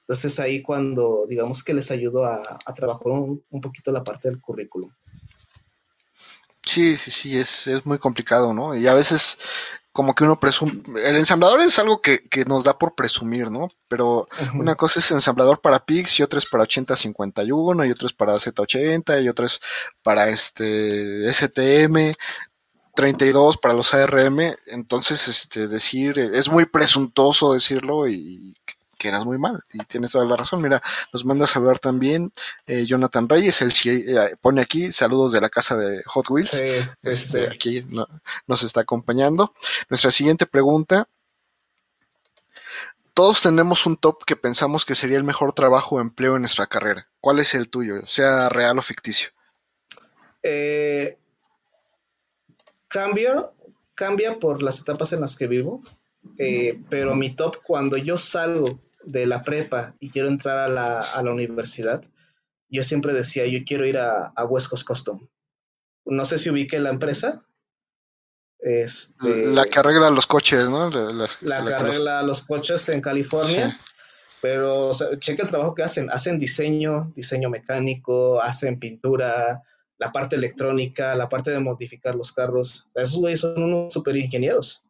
Entonces 0.00 0.40
ahí 0.40 0.62
cuando, 0.62 1.24
digamos 1.28 1.62
que 1.62 1.74
les 1.74 1.90
ayudo 1.90 2.24
a, 2.24 2.42
trabajar 2.74 3.06
un, 3.08 3.44
un, 3.48 3.60
poquito 3.60 3.92
la 3.92 4.02
parte 4.02 4.28
del 4.28 4.40
currículum. 4.40 4.90
Sí, 6.64 6.96
sí, 6.96 7.10
sí, 7.10 7.36
es, 7.36 7.66
es 7.66 7.84
muy 7.86 7.98
complicado, 7.98 8.52
¿no? 8.52 8.76
Y 8.76 8.86
a 8.86 8.94
veces 8.94 9.38
como 10.00 10.14
que 10.14 10.24
uno 10.24 10.40
presume, 10.40 10.80
el 11.04 11.16
ensamblador 11.16 11.60
es 11.60 11.78
algo 11.78 12.00
que, 12.00 12.26
que 12.26 12.46
nos 12.46 12.64
da 12.64 12.78
por 12.78 12.94
presumir, 12.94 13.50
¿no? 13.50 13.68
Pero 13.86 14.26
una 14.54 14.74
cosa 14.74 14.98
es 14.98 15.10
ensamblador 15.10 15.60
para 15.60 15.84
PIX 15.84 16.20
y 16.20 16.22
otra 16.22 16.38
es 16.38 16.46
para 16.46 16.62
8051 16.62 17.84
y 17.84 17.90
otra 17.90 18.06
es 18.06 18.14
para 18.14 18.32
Z80 18.32 19.22
y 19.22 19.28
otra 19.28 19.44
es 19.44 19.60
para 20.02 20.30
este 20.30 21.30
STM 21.30 22.14
32 22.94 23.58
para 23.58 23.74
los 23.74 23.92
ARM, 23.92 24.40
entonces 24.68 25.28
este 25.28 25.68
decir 25.68 26.18
es 26.18 26.48
muy 26.48 26.64
presuntuoso 26.64 27.52
decirlo 27.52 28.08
y 28.08 28.54
quedas 29.00 29.24
muy 29.24 29.38
mal. 29.38 29.64
Y 29.72 29.78
tienes 29.86 30.12
toda 30.12 30.26
la 30.26 30.36
razón. 30.36 30.60
Mira, 30.62 30.82
nos 31.12 31.24
manda 31.24 31.46
a 31.46 31.48
saludar 31.48 31.78
también 31.78 32.32
eh, 32.66 32.84
Jonathan 32.84 33.28
Reyes, 33.28 33.62
él 33.62 33.72
eh, 33.86 34.36
pone 34.40 34.60
aquí 34.60 34.92
saludos 34.92 35.32
de 35.32 35.40
la 35.40 35.48
casa 35.48 35.76
de 35.76 36.02
Hot 36.04 36.28
Wheels. 36.28 36.52
este, 36.52 36.90
este 37.02 37.46
aquí 37.48 37.84
nos 38.46 38.62
está 38.62 38.82
acompañando. 38.82 39.52
Nuestra 39.88 40.10
siguiente 40.10 40.46
pregunta. 40.46 41.08
Todos 43.14 43.42
tenemos 43.42 43.86
un 43.86 43.96
top 43.96 44.24
que 44.24 44.36
pensamos 44.36 44.84
que 44.84 44.94
sería 44.94 45.16
el 45.16 45.24
mejor 45.24 45.52
trabajo 45.52 45.96
o 45.96 46.00
empleo 46.00 46.36
en 46.36 46.42
nuestra 46.42 46.66
carrera. 46.66 47.08
¿Cuál 47.20 47.40
es 47.40 47.54
el 47.54 47.68
tuyo, 47.68 48.06
sea 48.06 48.48
real 48.48 48.78
o 48.78 48.82
ficticio? 48.82 49.30
Eh, 50.42 51.18
cambia, 52.88 53.50
cambia 53.94 54.38
por 54.38 54.62
las 54.62 54.80
etapas 54.80 55.12
en 55.12 55.20
las 55.20 55.36
que 55.36 55.48
vivo, 55.48 55.82
pero 56.88 57.14
mi 57.14 57.34
top 57.34 57.58
cuando 57.62 57.96
yo 57.96 58.18
salgo 58.18 58.80
de 59.04 59.26
la 59.26 59.42
prepa 59.42 59.94
y 60.00 60.10
quiero 60.10 60.28
entrar 60.28 60.58
a 60.58 60.68
la, 60.68 61.02
a 61.02 61.22
la 61.22 61.32
universidad, 61.32 62.02
yo 62.68 62.82
siempre 62.84 63.12
decía, 63.12 63.46
yo 63.46 63.58
quiero 63.66 63.86
ir 63.86 63.98
a, 63.98 64.32
a 64.34 64.44
West 64.44 64.68
Coast 64.68 64.86
Custom. 64.86 65.26
No 66.04 66.24
sé 66.24 66.38
si 66.38 66.50
ubique 66.50 66.78
la 66.78 66.90
empresa. 66.90 67.44
Este, 68.58 69.46
la 69.46 69.64
que 69.64 69.78
arregla 69.78 70.10
los 70.10 70.26
coches, 70.26 70.68
¿no? 70.68 70.90
la, 70.90 71.64
que 71.64 71.74
arregla 71.74 72.22
los 72.22 72.42
coches 72.42 72.88
en 72.88 73.00
California. 73.00 73.78
Pero 74.42 74.90
o 74.90 75.14
cheque 75.16 75.42
el 75.42 75.48
trabajo 75.48 75.74
que 75.74 75.82
hacen. 75.82 76.10
Hacen 76.10 76.38
diseño, 76.38 77.12
diseño 77.14 77.50
mecánico, 77.50 78.40
hacen 78.40 78.78
pintura, 78.78 79.62
la 79.98 80.12
parte 80.12 80.36
electrónica, 80.36 81.14
la 81.14 81.28
parte 81.28 81.50
de 81.50 81.58
modificar 81.58 82.14
los 82.14 82.32
carros. 82.32 82.88
esos 82.94 83.16
güeyes 83.16 83.40
son 83.40 83.62
unos 83.62 83.92
super 83.92 84.16
ingenieros. 84.16 84.84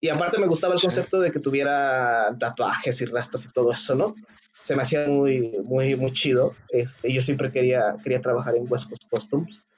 Y 0.00 0.08
aparte 0.08 0.38
me 0.38 0.46
gustaba 0.46 0.74
el 0.74 0.80
concepto 0.80 1.20
de 1.20 1.30
que 1.30 1.40
tuviera 1.40 2.34
tatuajes 2.38 3.00
y 3.02 3.04
rastas 3.04 3.44
y 3.44 3.52
todo 3.52 3.70
eso, 3.70 3.94
¿no? 3.94 4.14
Se 4.62 4.74
me 4.74 4.82
hacía 4.82 5.06
muy, 5.06 5.58
muy, 5.62 5.94
muy 5.94 6.12
chido. 6.12 6.54
Este, 6.70 7.12
yo 7.12 7.20
siempre 7.20 7.52
quería, 7.52 7.96
quería 8.02 8.22
trabajar 8.22 8.56
en 8.56 8.66
West 8.68 8.88
Coast 8.88 9.04
Customs. 9.10 9.68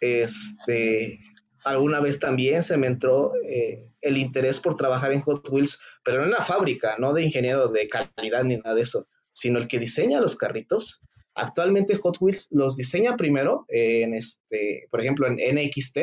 Este, 0.00 1.20
alguna 1.64 2.00
vez 2.00 2.18
también 2.18 2.62
se 2.62 2.78
me 2.78 2.86
entró 2.86 3.32
eh, 3.46 3.86
el 4.00 4.16
interés 4.16 4.60
por 4.60 4.76
trabajar 4.76 5.12
en 5.12 5.20
Hot 5.22 5.46
Wheels, 5.50 5.78
pero 6.02 6.18
no 6.18 6.24
en 6.24 6.30
la 6.30 6.42
fábrica, 6.42 6.96
no 6.98 7.12
de 7.12 7.24
ingeniero 7.24 7.68
de 7.68 7.88
calidad 7.88 8.44
ni 8.44 8.56
nada 8.56 8.74
de 8.74 8.82
eso, 8.82 9.06
sino 9.32 9.58
el 9.58 9.68
que 9.68 9.78
diseña 9.78 10.20
los 10.20 10.36
carritos. 10.36 11.02
Actualmente 11.34 11.96
Hot 11.96 12.16
Wheels 12.20 12.48
los 12.50 12.76
diseña 12.76 13.16
primero 13.16 13.66
en 13.68 14.14
este, 14.14 14.86
por 14.90 15.02
ejemplo, 15.02 15.26
en 15.26 15.34
NXT, 15.34 15.98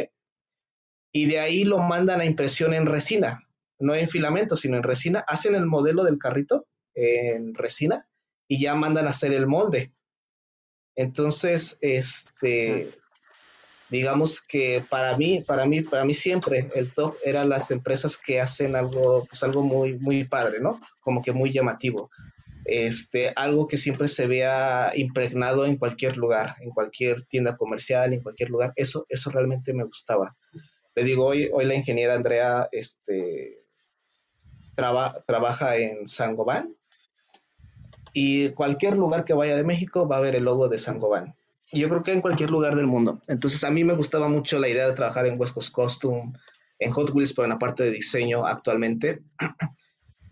y 1.11 1.25
de 1.25 1.39
ahí 1.39 1.63
lo 1.63 1.79
mandan 1.79 2.21
a 2.21 2.25
impresión 2.25 2.73
en 2.73 2.85
resina 2.85 3.42
no 3.83 3.93
en 3.93 4.07
filamento, 4.07 4.55
sino 4.55 4.77
en 4.77 4.83
resina, 4.83 5.19
hacen 5.27 5.55
el 5.55 5.65
modelo 5.65 6.03
del 6.03 6.17
carrito 6.17 6.65
en 6.95 7.53
resina 7.53 8.07
y 8.47 8.61
ya 8.61 8.75
mandan 8.75 9.07
a 9.07 9.11
hacer 9.11 9.33
el 9.33 9.45
molde. 9.45 9.91
Entonces, 10.95 11.77
este, 11.81 12.89
digamos 13.89 14.41
que 14.41 14.85
para 14.89 15.17
mí, 15.17 15.41
para 15.41 15.65
mí, 15.65 15.81
para 15.81 16.05
mí 16.05 16.13
siempre 16.13 16.69
el 16.75 16.93
top 16.93 17.17
eran 17.23 17.49
las 17.49 17.71
empresas 17.71 18.17
que 18.17 18.39
hacen 18.39 18.75
algo, 18.75 19.25
pues 19.27 19.43
algo 19.43 19.63
muy, 19.63 19.99
muy 19.99 20.23
padre, 20.23 20.59
¿no? 20.59 20.79
Como 21.01 21.21
que 21.21 21.31
muy 21.31 21.51
llamativo. 21.51 22.09
Este, 22.65 23.33
algo 23.35 23.67
que 23.67 23.75
siempre 23.75 24.07
se 24.07 24.27
vea 24.27 24.93
impregnado 24.95 25.65
en 25.65 25.75
cualquier 25.75 26.15
lugar, 26.15 26.55
en 26.61 26.69
cualquier 26.69 27.23
tienda 27.23 27.57
comercial, 27.57 28.13
en 28.13 28.21
cualquier 28.21 28.49
lugar. 28.49 28.71
Eso, 28.77 29.05
eso 29.09 29.29
realmente 29.31 29.73
me 29.73 29.83
gustaba. 29.83 30.35
Le 30.95 31.03
digo, 31.03 31.25
hoy, 31.25 31.49
hoy 31.51 31.65
la 31.65 31.75
ingeniera 31.75 32.13
Andrea 32.13 32.69
este, 32.71 33.62
trabaja 34.75 35.77
en 35.77 36.07
Sangoban 36.07 36.75
y 38.13 38.49
cualquier 38.49 38.97
lugar 38.97 39.25
que 39.25 39.33
vaya 39.33 39.55
de 39.55 39.63
México 39.63 40.07
va 40.07 40.17
a 40.17 40.21
ver 40.21 40.35
el 40.35 40.43
logo 40.43 40.69
de 40.69 40.77
Sangoban 40.77 41.35
yo 41.73 41.89
creo 41.89 42.03
que 42.03 42.11
en 42.11 42.21
cualquier 42.21 42.51
lugar 42.51 42.75
del 42.75 42.87
mundo. 42.87 43.19
Entonces 43.27 43.63
a 43.63 43.71
mí 43.71 43.83
me 43.83 43.95
gustaba 43.95 44.27
mucho 44.29 44.59
la 44.59 44.69
idea 44.69 44.87
de 44.87 44.93
trabajar 44.93 45.25
en 45.25 45.39
West 45.39 45.53
Coast 45.53 45.71
Costume, 45.71 46.33
en 46.79 46.91
Hot 46.91 47.09
Wheels, 47.11 47.33
pero 47.33 47.45
en 47.45 47.51
la 47.51 47.59
parte 47.59 47.83
de 47.83 47.91
diseño 47.91 48.45
actualmente. 48.45 49.21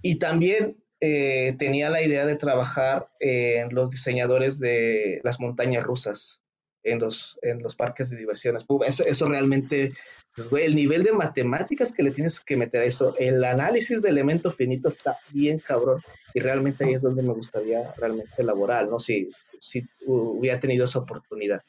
Y 0.04 0.16
también 0.16 0.84
eh, 1.00 1.56
tenía 1.60 1.92
la 1.92 2.02
idea 2.02 2.26
de 2.26 2.36
trabajar 2.36 3.12
en 3.20 3.72
los 3.72 3.92
diseñadores 3.92 4.58
de 4.58 5.22
las 5.24 5.40
montañas 5.40 5.84
rusas, 5.84 6.41
en 6.84 7.00
los, 7.00 7.38
en 7.42 7.62
los 7.62 7.76
parques 7.76 8.10
de 8.10 8.18
diversiones. 8.18 8.66
Eso, 8.86 9.06
eso 9.06 9.30
realmente, 9.30 9.94
pues, 10.36 10.50
el 10.64 10.76
nivel 10.76 11.04
de 11.04 11.14
matemáticas 11.14 11.92
que 11.92 12.04
le 12.04 12.12
tienes 12.12 12.40
que 12.40 12.58
meter 12.58 12.82
a 12.82 12.86
eso, 12.86 13.16
el 13.18 13.44
análisis 13.44 14.02
de 14.02 14.10
elemento 14.10 14.52
finito 14.52 14.90
está 14.90 15.18
bien 15.30 15.60
cabrón 15.60 16.02
y 16.34 16.40
realmente 16.40 16.86
ahí 16.86 16.94
es 16.94 17.02
donde 17.02 17.24
me 17.24 17.34
gustaría 17.34 17.94
realmente 17.98 18.34
elaborar, 18.38 18.88
¿no? 18.88 19.00
Si, 19.00 19.30
si 19.60 19.86
hubiera 20.06 20.60
tenido 20.60 20.86
esa 20.86 21.00
oportunidad. 21.00 21.62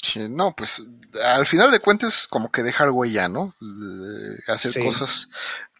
Sí, 0.00 0.28
no, 0.28 0.54
pues 0.54 0.80
al 1.24 1.46
final 1.46 1.72
de 1.72 1.80
cuentas 1.80 2.28
como 2.28 2.52
que 2.52 2.62
dejar 2.62 2.90
huella, 2.90 3.28
¿no? 3.28 3.54
hacer 4.46 4.82
cosas 4.82 5.28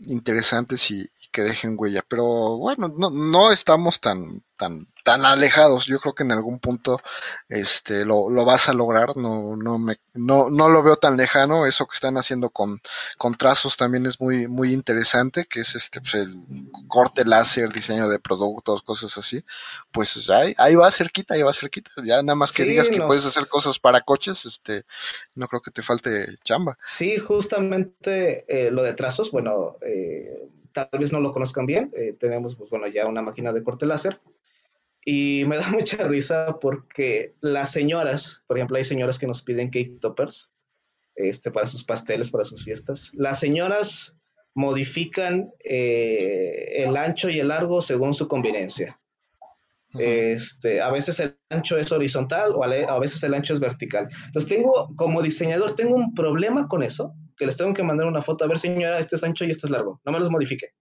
interesantes 0.01 0.91
y, 0.91 1.09
que 1.31 1.43
dejen 1.43 1.77
huella. 1.79 2.05
Pero 2.07 2.59
bueno, 2.59 2.93
no, 2.99 3.11
no 3.11 3.53
estamos 3.53 4.01
tan, 4.01 4.43
tan, 4.57 4.89
tan 5.09 5.25
alejados. 5.25 5.87
Yo 5.87 5.99
creo 6.01 6.15
que 6.15 6.23
en 6.23 6.33
algún 6.33 6.59
punto 6.59 7.01
este, 7.49 8.05
lo, 8.05 8.29
lo 8.29 8.45
vas 8.45 8.69
a 8.69 8.75
lograr. 8.75 9.17
No, 9.17 9.57
no, 9.57 9.79
me, 9.79 9.97
no, 10.13 10.51
no 10.51 10.69
lo 10.69 10.83
veo 10.83 10.97
tan 10.97 11.17
lejano. 11.17 11.65
Eso 11.65 11.87
que 11.87 11.95
están 11.95 12.19
haciendo 12.19 12.51
con, 12.51 12.83
con 13.17 13.35
trazos 13.35 13.79
también 13.79 14.05
es 14.05 14.21
muy, 14.21 14.49
muy 14.49 14.75
interesante, 14.75 15.47
que 15.47 15.61
es 15.61 15.75
este, 15.75 16.03
pues 16.03 16.13
el 16.13 16.37
corte 16.89 17.25
láser, 17.25 17.73
diseño 17.73 18.07
de 18.11 18.19
productos, 18.19 18.83
cosas 18.83 19.17
así. 19.17 19.43
Pues 19.91 20.29
ahí, 20.29 20.55
ahí 20.59 20.75
va 20.75 20.91
cerquita, 20.91 21.33
ahí 21.33 21.43
va 21.43 21.55
cerquita. 21.55 21.91
Ya 22.05 22.23
nada 22.23 22.37
más 22.37 22.53
que 22.53 22.65
digas 22.65 22.91
que 22.91 23.01
puedes 23.01 23.25
hacer 23.25 23.49
cosas 23.49 23.79
para 23.79 24.03
coches, 24.03 24.45
este, 24.45 24.85
no 25.35 25.49
creo 25.49 25.63
que 25.63 25.71
te 25.71 25.83
falte 25.83 26.37
chamba. 26.45 26.77
Sí, 26.85 27.17
justamente 27.17 28.45
eh, 28.47 28.71
lo 28.71 28.83
de 28.83 28.93
trazos, 28.93 29.31
bueno, 29.31 29.77
eh, 29.81 30.51
tal 30.73 30.91
vez 31.01 31.15
no 31.15 31.21
lo 31.21 31.33
conozcan 31.33 31.65
bien. 31.65 31.91
Eh, 31.97 32.15
tenemos, 32.21 32.57
pues 32.57 32.69
bueno, 32.69 32.87
ya 32.89 33.07
una 33.07 33.23
máquina 33.23 33.55
de 33.55 33.63
corte 33.63 33.87
láser. 33.87 34.21
Y 35.11 35.47
me 35.47 35.57
da 35.57 35.71
mucha 35.71 36.07
risa 36.07 36.59
porque 36.61 37.35
las 37.41 37.73
señoras, 37.73 38.45
por 38.47 38.59
ejemplo, 38.59 38.77
hay 38.77 38.85
señoras 38.85 39.19
que 39.19 39.27
nos 39.27 39.43
piden 39.43 39.71
cake 39.71 39.99
toppers 40.03 40.51
este, 41.15 41.51
para 41.51 41.67
sus 41.67 41.83
pasteles, 41.83 42.31
para 42.31 42.45
sus 42.45 42.63
fiestas. 42.63 43.11
Las 43.15 43.41
señoras 43.41 44.15
modifican 44.55 45.51
eh, 45.65 46.85
el 46.85 46.95
ancho 46.99 47.31
y 47.31 47.41
el 47.41 47.49
largo 47.49 47.81
según 47.81 48.13
su 48.13 48.29
conveniencia. 48.29 49.01
Este, 49.95 50.83
a 50.83 50.91
veces 50.91 51.19
el 51.21 51.39
ancho 51.49 51.79
es 51.79 51.91
horizontal 51.91 52.53
o 52.55 52.63
a 52.63 52.99
veces 52.99 53.23
el 53.23 53.33
ancho 53.33 53.55
es 53.55 53.61
vertical. 53.61 54.11
Entonces 54.27 54.51
tengo, 54.51 54.95
como 54.95 55.23
diseñador, 55.23 55.75
tengo 55.75 55.95
un 55.95 56.13
problema 56.13 56.69
con 56.69 56.83
eso, 56.83 57.15
que 57.39 57.47
les 57.47 57.57
tengo 57.57 57.73
que 57.73 57.83
mandar 57.83 58.07
una 58.07 58.21
foto, 58.21 58.45
a 58.45 58.49
ver 58.49 58.59
señora, 58.59 58.99
este 58.99 59.17
es 59.17 59.25
ancho 59.25 59.47
y 59.47 59.51
este 59.51 59.69
es 59.69 59.71
largo, 59.71 60.03
no 60.05 60.13
me 60.13 60.21
los 60.21 60.29
modifique. 60.29 60.75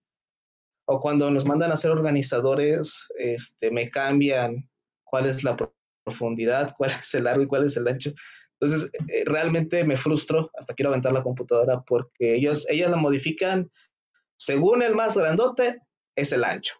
O 0.90 1.00
cuando 1.00 1.30
nos 1.30 1.46
mandan 1.46 1.70
a 1.70 1.76
ser 1.76 1.90
organizadores, 1.90 3.06
este, 3.18 3.70
me 3.70 3.90
cambian 3.90 4.68
cuál 5.04 5.26
es 5.26 5.44
la 5.44 5.56
profundidad, 6.04 6.74
cuál 6.78 6.92
es 6.92 7.14
el 7.14 7.24
largo 7.24 7.42
y 7.42 7.46
cuál 7.46 7.66
es 7.66 7.76
el 7.76 7.86
ancho. 7.86 8.12
Entonces, 8.60 8.90
eh, 9.08 9.22
realmente 9.26 9.84
me 9.84 9.96
frustro, 9.96 10.50
hasta 10.54 10.74
quiero 10.74 10.90
aventar 10.90 11.12
la 11.12 11.22
computadora, 11.22 11.82
porque 11.82 12.34
ellos, 12.34 12.66
ellas 12.68 12.90
la 12.90 12.96
modifican 12.96 13.70
según 14.38 14.82
el 14.82 14.94
más 14.94 15.16
grandote, 15.16 15.80
es 16.16 16.32
el 16.32 16.44
ancho. 16.44 16.74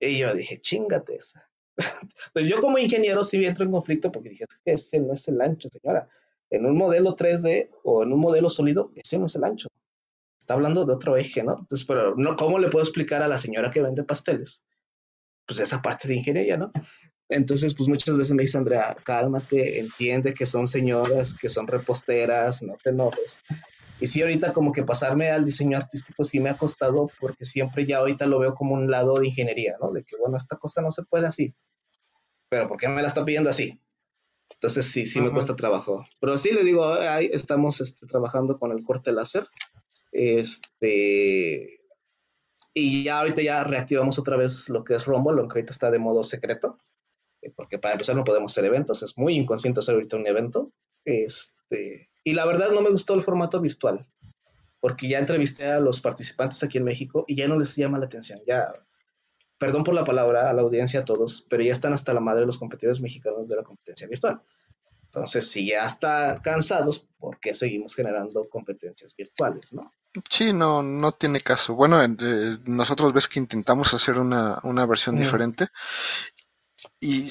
Y 0.00 0.18
yo 0.18 0.34
dije, 0.34 0.60
chingate 0.60 1.16
esa. 1.16 1.48
Entonces 2.26 2.50
yo 2.50 2.60
como 2.60 2.78
ingeniero 2.78 3.22
sí 3.22 3.44
entro 3.44 3.64
en 3.64 3.72
conflicto 3.72 4.10
porque 4.10 4.30
dije, 4.30 4.46
ese 4.64 5.00
no 5.00 5.12
es 5.12 5.28
el 5.28 5.40
ancho, 5.40 5.68
señora. 5.68 6.08
En 6.50 6.64
un 6.64 6.76
modelo 6.76 7.16
3D 7.16 7.70
o 7.82 8.02
en 8.02 8.12
un 8.12 8.20
modelo 8.20 8.48
sólido, 8.48 8.92
ese 8.94 9.18
no 9.18 9.26
es 9.26 9.34
el 9.34 9.44
ancho. 9.44 9.68
Está 10.44 10.52
hablando 10.52 10.84
de 10.84 10.92
otro 10.92 11.16
eje, 11.16 11.42
¿no? 11.42 11.56
Entonces, 11.58 11.86
pero 11.86 12.14
no, 12.16 12.36
¿cómo 12.36 12.58
le 12.58 12.68
puedo 12.68 12.84
explicar 12.84 13.22
a 13.22 13.28
la 13.28 13.38
señora 13.38 13.70
que 13.70 13.80
vende 13.80 14.04
pasteles? 14.04 14.62
Pues 15.46 15.58
esa 15.58 15.80
parte 15.80 16.06
de 16.06 16.16
ingeniería, 16.16 16.58
¿no? 16.58 16.70
Entonces, 17.30 17.72
pues 17.72 17.88
muchas 17.88 18.14
veces 18.18 18.34
me 18.34 18.42
dice 18.42 18.58
Andrea, 18.58 18.94
cálmate, 19.04 19.80
entiende 19.80 20.34
que 20.34 20.44
son 20.44 20.68
señoras, 20.68 21.32
que 21.32 21.48
son 21.48 21.66
reposteras, 21.66 22.62
no 22.62 22.76
te 22.76 22.90
enojes. 22.90 23.38
Y 24.00 24.06
sí, 24.06 24.20
ahorita 24.20 24.52
como 24.52 24.70
que 24.70 24.82
pasarme 24.82 25.30
al 25.30 25.46
diseño 25.46 25.78
artístico 25.78 26.24
sí 26.24 26.40
me 26.40 26.50
ha 26.50 26.58
costado 26.58 27.10
porque 27.18 27.46
siempre 27.46 27.86
ya 27.86 27.96
ahorita 27.96 28.26
lo 28.26 28.38
veo 28.38 28.52
como 28.52 28.74
un 28.74 28.90
lado 28.90 29.18
de 29.18 29.28
ingeniería, 29.28 29.76
¿no? 29.80 29.92
De 29.92 30.04
que, 30.04 30.14
bueno, 30.18 30.36
esta 30.36 30.56
cosa 30.56 30.82
no 30.82 30.90
se 30.90 31.04
puede 31.04 31.26
así. 31.26 31.54
Pero 32.50 32.68
¿por 32.68 32.76
qué 32.76 32.86
me 32.86 33.00
la 33.00 33.08
está 33.08 33.24
pidiendo 33.24 33.48
así? 33.48 33.80
Entonces 34.50 34.84
sí, 34.84 35.06
sí 35.06 35.22
me 35.22 35.30
cuesta 35.30 35.56
trabajo. 35.56 36.06
Pero 36.20 36.36
sí 36.36 36.52
le 36.52 36.64
digo, 36.64 36.84
ahí 36.84 37.30
estamos 37.32 37.80
este, 37.80 38.06
trabajando 38.06 38.58
con 38.58 38.72
el 38.72 38.84
corte 38.84 39.10
láser. 39.10 39.48
Este, 40.14 41.80
y 42.72 43.02
ya 43.02 43.18
ahorita 43.18 43.42
ya 43.42 43.64
reactivamos 43.64 44.16
otra 44.16 44.36
vez 44.36 44.68
lo 44.68 44.84
que 44.84 44.94
es 44.94 45.06
Rumble, 45.06 45.34
lo 45.34 45.48
que 45.48 45.58
ahorita 45.58 45.72
está 45.72 45.90
de 45.90 45.98
modo 45.98 46.22
secreto, 46.22 46.78
eh, 47.42 47.52
porque 47.54 47.80
para 47.80 47.94
empezar 47.94 48.14
no 48.14 48.22
podemos 48.22 48.52
hacer 48.52 48.64
eventos, 48.64 49.02
es 49.02 49.18
muy 49.18 49.34
inconsciente 49.34 49.80
hacer 49.80 49.94
ahorita 49.94 50.16
un 50.16 50.28
evento. 50.28 50.72
Este, 51.04 52.10
y 52.22 52.32
la 52.32 52.46
verdad 52.46 52.70
no 52.70 52.80
me 52.80 52.90
gustó 52.90 53.14
el 53.14 53.22
formato 53.22 53.60
virtual, 53.60 54.06
porque 54.78 55.08
ya 55.08 55.18
entrevisté 55.18 55.66
a 55.66 55.80
los 55.80 56.00
participantes 56.00 56.62
aquí 56.62 56.78
en 56.78 56.84
México 56.84 57.24
y 57.26 57.34
ya 57.34 57.48
no 57.48 57.58
les 57.58 57.74
llama 57.74 57.98
la 57.98 58.06
atención, 58.06 58.40
ya 58.46 58.72
perdón 59.58 59.82
por 59.82 59.94
la 59.94 60.04
palabra 60.04 60.48
a 60.48 60.52
la 60.52 60.62
audiencia 60.62 61.00
a 61.00 61.04
todos, 61.04 61.44
pero 61.50 61.64
ya 61.64 61.72
están 61.72 61.92
hasta 61.92 62.14
la 62.14 62.20
madre 62.20 62.46
los 62.46 62.58
competidores 62.58 63.00
mexicanos 63.00 63.48
de 63.48 63.56
la 63.56 63.64
competencia 63.64 64.06
virtual. 64.06 64.40
Entonces, 65.06 65.48
si 65.48 65.66
ya 65.66 65.86
están 65.86 66.40
cansados, 66.40 67.08
¿por 67.18 67.40
qué 67.40 67.52
seguimos 67.52 67.96
generando 67.96 68.48
competencias 68.48 69.14
virtuales, 69.16 69.72
no? 69.72 69.92
Sí, 70.28 70.52
no, 70.52 70.82
no 70.82 71.12
tiene 71.12 71.40
caso. 71.40 71.74
Bueno, 71.74 72.02
eh, 72.02 72.58
nosotros 72.64 73.12
ves 73.12 73.28
que 73.28 73.40
intentamos 73.40 73.92
hacer 73.94 74.18
una, 74.18 74.60
una 74.62 74.86
versión 74.86 75.16
diferente 75.16 75.68
y 77.00 77.28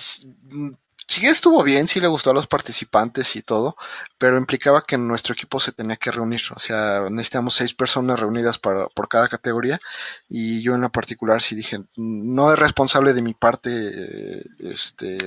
sí 1.07 1.25
estuvo 1.25 1.63
bien, 1.63 1.87
sí 1.87 1.99
le 1.99 2.07
gustó 2.07 2.31
a 2.31 2.33
los 2.33 2.47
participantes 2.47 3.35
y 3.35 3.41
todo, 3.41 3.75
pero 4.17 4.37
implicaba 4.37 4.83
que 4.83 4.97
nuestro 4.97 5.33
equipo 5.33 5.59
se 5.59 5.71
tenía 5.71 5.95
que 5.95 6.11
reunir, 6.11 6.41
o 6.55 6.59
sea, 6.59 7.07
necesitamos 7.09 7.55
seis 7.55 7.73
personas 7.73 8.19
reunidas 8.19 8.57
para, 8.57 8.87
por 8.87 9.07
cada 9.07 9.27
categoría 9.27 9.79
y 10.27 10.61
yo 10.61 10.75
en 10.75 10.81
la 10.81 10.89
particular 10.89 11.41
sí 11.41 11.55
dije, 11.55 11.83
no 11.95 12.51
es 12.51 12.59
responsable 12.59 13.13
de 13.13 13.21
mi 13.21 13.33
parte 13.33 14.43
este, 14.59 15.17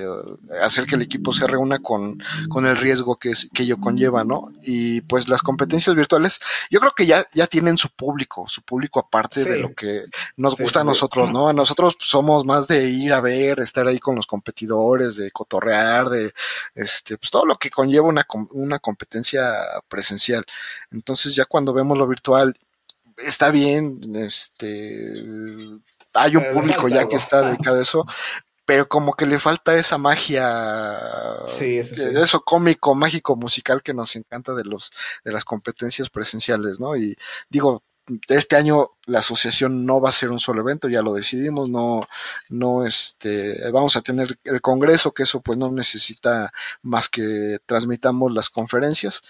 hacer 0.61 0.86
que 0.86 0.97
el 0.97 1.03
equipo 1.03 1.32
se 1.32 1.47
reúna 1.47 1.78
con, 1.81 2.23
con 2.48 2.66
el 2.66 2.77
riesgo 2.77 3.16
que, 3.16 3.31
es, 3.31 3.48
que 3.53 3.65
ello 3.65 3.78
conlleva, 3.78 4.24
¿no? 4.24 4.51
Y 4.62 5.03
pues 5.03 5.28
las 5.28 5.43
competencias 5.43 5.94
virtuales, 5.94 6.40
yo 6.70 6.81
creo 6.81 6.93
que 6.93 7.07
ya, 7.07 7.27
ya 7.35 7.47
tienen 7.47 7.77
su 7.77 7.90
público, 7.90 8.47
su 8.48 8.62
público 8.62 9.01
aparte 9.01 9.44
de 9.44 9.59
lo 9.59 9.74
que 9.74 10.05
nos 10.36 10.57
gusta 10.57 10.81
a 10.81 10.85
nosotros, 10.85 11.31
¿no? 11.31 11.48
A 11.48 11.53
nosotros 11.53 11.97
somos 12.01 12.44
más 12.44 12.69
de 12.69 12.89
ir 12.89 13.12
a 13.12 13.20
ver, 13.20 13.59
de 13.59 13.65
estar 13.65 13.86
ahí 13.86 13.98
con 13.98 14.16
los 14.16 14.27
competidores, 14.27 15.16
de 15.16 15.31
cotorrear, 15.31 15.65
de 15.66 16.32
este, 16.74 17.18
pues 17.18 17.30
todo 17.30 17.47
lo 17.47 17.56
que 17.56 17.70
conlleva 17.70 18.06
una, 18.06 18.26
una 18.51 18.78
competencia 18.78 19.52
presencial. 19.88 20.44
Entonces 20.90 21.34
ya 21.34 21.44
cuando 21.44 21.72
vemos 21.72 21.98
lo 21.98 22.06
virtual, 22.06 22.56
está 23.16 23.51
bien, 23.51 24.01
este, 24.16 25.22
hay 26.12 26.36
un 26.36 26.52
público 26.52 26.88
ya 26.88 27.06
que 27.09 27.16
está 27.16 27.43
dedicado 27.43 27.78
a 27.78 27.82
eso, 27.82 28.06
pero 28.64 28.88
como 28.88 29.12
que 29.14 29.26
le 29.26 29.38
falta 29.38 29.74
esa 29.76 29.97
magia, 29.97 31.38
eso 32.20 32.40
cómico, 32.40 32.94
mágico, 32.94 33.36
musical 33.36 33.82
que 33.82 33.94
nos 33.94 34.16
encanta 34.16 34.55
de 34.55 34.64
los 34.64 34.90
de 35.24 35.32
las 35.32 35.44
competencias 35.44 36.10
presenciales, 36.10 36.80
¿no? 36.80 36.97
Y 36.97 37.16
digo, 37.48 37.84
este 38.28 38.56
año 38.56 38.90
la 39.06 39.20
asociación 39.20 39.84
no 39.86 40.00
va 40.00 40.10
a 40.10 40.12
ser 40.12 40.30
un 40.30 40.38
solo 40.38 40.60
evento, 40.60 40.88
ya 40.88 41.02
lo 41.02 41.14
decidimos, 41.14 41.68
no, 41.68 42.06
no, 42.48 42.86
este, 42.86 43.70
vamos 43.70 43.96
a 43.96 44.02
tener 44.02 44.38
el 44.44 44.60
congreso, 44.60 45.12
que 45.12 45.24
eso 45.24 45.40
pues 45.40 45.58
no 45.58 45.70
necesita 45.70 46.52
más 46.82 47.08
que 47.08 47.58
transmitamos 47.66 48.32
las 48.32 48.50
conferencias, 48.50 49.22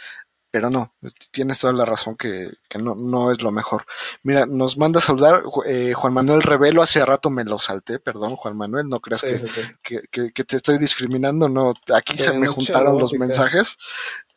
pero 0.56 0.70
no, 0.70 0.94
tienes 1.32 1.60
toda 1.60 1.74
la 1.74 1.84
razón 1.84 2.16
que, 2.16 2.50
no, 2.80 2.94
no, 2.94 3.30
es 3.30 3.42
lo 3.42 3.52
mejor. 3.52 3.84
Mira, 4.22 4.46
nos 4.46 4.78
manda 4.78 5.00
a 5.00 5.02
saludar 5.02 5.42
eh, 5.66 5.92
Juan 5.92 6.14
Manuel 6.14 6.40
Revelo, 6.40 6.80
hace 6.80 7.04
rato 7.04 7.28
me 7.28 7.44
lo 7.44 7.58
salté, 7.58 7.98
perdón 7.98 8.36
Juan 8.36 8.56
Manuel, 8.56 8.88
no 8.88 9.00
creas 9.00 9.20
que, 9.82 10.00
Que, 10.10 10.30
te 10.44 10.56
estoy 10.56 10.78
discriminando, 10.78 11.50
no, 11.50 11.74
aquí 11.94 12.16
se 12.16 12.32
me 12.32 12.46
juntaron 12.46 12.98
los 12.98 13.12
mensajes. 13.12 13.76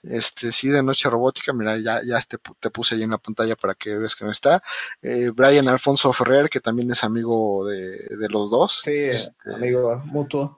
Este, 0.04 0.52
sí, 0.52 0.68
de 0.68 0.84
Noche 0.84 1.10
Robótica, 1.10 1.54
mira, 1.54 1.78
ya, 1.78 2.02
ya 2.04 2.20
te, 2.20 2.38
te 2.60 2.70
puse 2.70 2.96
ahí 2.96 3.04
en 3.04 3.12
la 3.12 3.18
pantalla 3.18 3.56
para 3.56 3.74
que 3.74 3.96
veas 3.96 4.18
que 4.18 4.26
no 4.26 4.32
está. 4.32 4.62
Eh, 5.02 5.32
Brian 5.34 5.70
Alfonso 5.70 6.12
Ferrer, 6.12 6.50
que 6.50 6.60
también 6.60 6.92
es 6.92 7.02
amigo 7.06 7.66
de, 7.66 8.28
los 8.28 8.52
dos. 8.52 8.82
Sí, 8.84 8.92
este, 8.92 9.56
amigo 9.56 10.02
mutuo. 10.04 10.58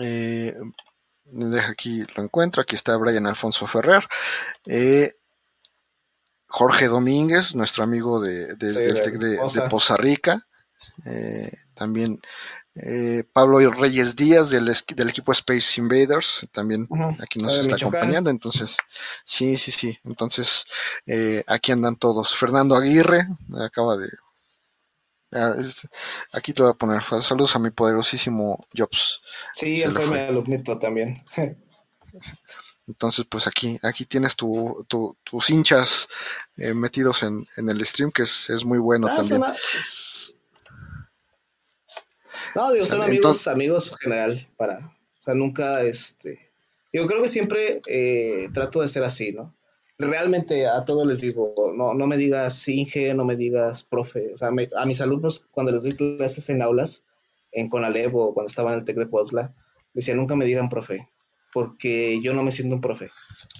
Eh, 0.00 0.52
deja 1.30 1.70
aquí, 1.70 2.04
lo 2.16 2.22
encuentro. 2.22 2.62
Aquí 2.62 2.74
está 2.74 2.96
Brian 2.96 3.26
Alfonso 3.26 3.66
Ferrer. 3.66 4.06
Eh, 4.66 5.14
Jorge 6.48 6.86
Domínguez, 6.86 7.54
nuestro 7.54 7.84
amigo 7.84 8.20
de, 8.20 8.50
el 8.50 8.58
TEC 8.58 9.18
de, 9.18 9.68
Poza 9.68 9.96
Rica. 9.96 10.46
Eh, 11.04 11.50
también 11.74 12.20
eh, 12.74 13.24
Pablo 13.32 13.58
Reyes 13.70 14.14
Díaz 14.14 14.50
del, 14.50 14.66
del, 14.94 15.08
equipo 15.08 15.32
Space 15.32 15.80
Invaders, 15.80 16.46
también 16.52 16.86
aquí 17.20 17.40
nos 17.40 17.58
está 17.58 17.76
acompañando. 17.76 18.30
Entonces, 18.30 18.76
sí, 19.24 19.56
sí, 19.56 19.72
sí. 19.72 19.98
Entonces, 20.04 20.66
aquí 21.46 21.72
andan 21.72 21.96
todos. 21.96 22.34
Fernando 22.34 22.76
Aguirre, 22.76 23.26
acaba 23.58 23.96
de 23.96 24.08
aquí 26.32 26.52
te 26.52 26.62
voy 26.62 26.70
a 26.70 26.74
poner 26.74 27.02
saludos 27.22 27.56
a 27.56 27.58
mi 27.58 27.70
poderosísimo 27.70 28.64
Jobs. 28.76 29.22
Sí, 29.54 29.82
él 29.82 29.92
fue 29.92 30.06
mi 30.06 30.18
alumnito 30.18 30.78
también. 30.78 31.22
Entonces, 32.88 33.24
pues 33.28 33.48
aquí, 33.48 33.78
aquí 33.82 34.04
tienes 34.04 34.36
tu, 34.36 34.86
tus 34.88 35.50
hinchas 35.50 36.08
eh, 36.56 36.72
metidos 36.72 37.24
en, 37.24 37.46
el 37.56 37.84
stream, 37.84 38.12
que 38.12 38.22
es, 38.22 38.64
muy 38.64 38.78
bueno 38.78 39.08
ah, 39.08 39.16
también. 39.16 39.42
No, 42.54 42.72
digo, 42.72 42.86
son 42.86 43.02
amigos, 43.02 43.48
amigos 43.48 43.96
general, 44.00 44.46
para, 44.56 44.78
o 45.18 45.22
sea, 45.22 45.34
nunca, 45.34 45.82
este, 45.82 46.52
yo 46.92 47.02
creo 47.02 47.22
que 47.22 47.28
siempre 47.28 47.82
eh, 47.86 48.48
trato 48.54 48.80
de 48.80 48.88
ser 48.88 49.02
así, 49.02 49.32
¿no? 49.32 49.52
Realmente 49.98 50.66
a 50.66 50.84
todos 50.84 51.06
les 51.06 51.20
digo, 51.20 51.54
no, 51.74 51.94
no 51.94 52.06
me 52.06 52.16
digas 52.16 52.66
Inge, 52.68 53.14
no 53.14 53.24
me 53.24 53.36
digas 53.36 53.82
profe. 53.82 54.32
O 54.34 54.36
sea, 54.36 54.48
a 54.48 54.86
mis 54.86 55.00
alumnos, 55.00 55.46
cuando 55.50 55.72
les 55.72 55.82
doy 55.82 55.96
clases 55.96 56.48
en 56.50 56.62
aulas, 56.62 57.04
en 57.52 57.68
Conalep 57.68 58.14
o 58.14 58.34
cuando 58.34 58.48
estaba 58.48 58.72
en 58.72 58.80
el 58.80 58.84
TEC 58.84 58.96
de 58.96 59.06
Puebla, 59.06 59.54
decía, 59.94 60.14
nunca 60.14 60.36
me 60.36 60.44
digan 60.44 60.68
profe, 60.68 61.08
porque 61.52 62.20
yo 62.22 62.34
no 62.34 62.42
me 62.42 62.50
siento 62.50 62.74
un 62.74 62.80
profe. 62.80 63.10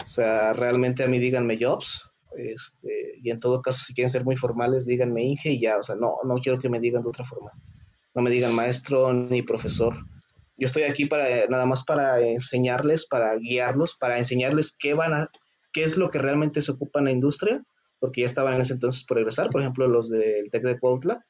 O 0.04 0.08
sea, 0.08 0.52
realmente 0.52 1.02
a 1.02 1.08
mí 1.08 1.18
díganme 1.18 1.58
Jobs, 1.60 2.10
este, 2.36 3.18
y 3.22 3.30
en 3.30 3.40
todo 3.40 3.62
caso, 3.62 3.82
si 3.82 3.94
quieren 3.94 4.10
ser 4.10 4.24
muy 4.24 4.36
formales, 4.36 4.86
díganme 4.86 5.22
Inge 5.22 5.52
y 5.52 5.60
ya. 5.60 5.78
O 5.78 5.82
sea, 5.82 5.96
no, 5.96 6.16
no 6.24 6.36
quiero 6.36 6.58
que 6.58 6.68
me 6.68 6.80
digan 6.80 7.02
de 7.02 7.08
otra 7.08 7.24
forma. 7.24 7.52
No 8.14 8.22
me 8.22 8.30
digan 8.30 8.54
maestro 8.54 9.12
ni 9.12 9.42
profesor. 9.42 9.94
Yo 10.58 10.66
estoy 10.66 10.84
aquí 10.84 11.06
para 11.06 11.46
nada 11.48 11.66
más 11.66 11.84
para 11.84 12.20
enseñarles, 12.20 13.06
para 13.06 13.36
guiarlos, 13.36 13.94
para 13.94 14.18
enseñarles 14.18 14.74
qué 14.78 14.94
van 14.94 15.14
a, 15.14 15.28
qué 15.76 15.84
es 15.84 15.98
lo 15.98 16.08
que 16.08 16.16
realmente 16.16 16.62
se 16.62 16.72
ocupa 16.72 17.00
en 17.00 17.04
la 17.04 17.10
industria, 17.10 17.62
porque 17.98 18.22
ya 18.22 18.26
estaban 18.26 18.54
en 18.54 18.62
ese 18.62 18.72
entonces 18.72 19.04
por 19.04 19.18
egresar, 19.18 19.50
por 19.50 19.60
ejemplo, 19.60 19.86
los 19.86 20.08
del 20.08 20.50
TEC 20.50 20.62
de 20.62 20.80
Cuautla, 20.80 21.22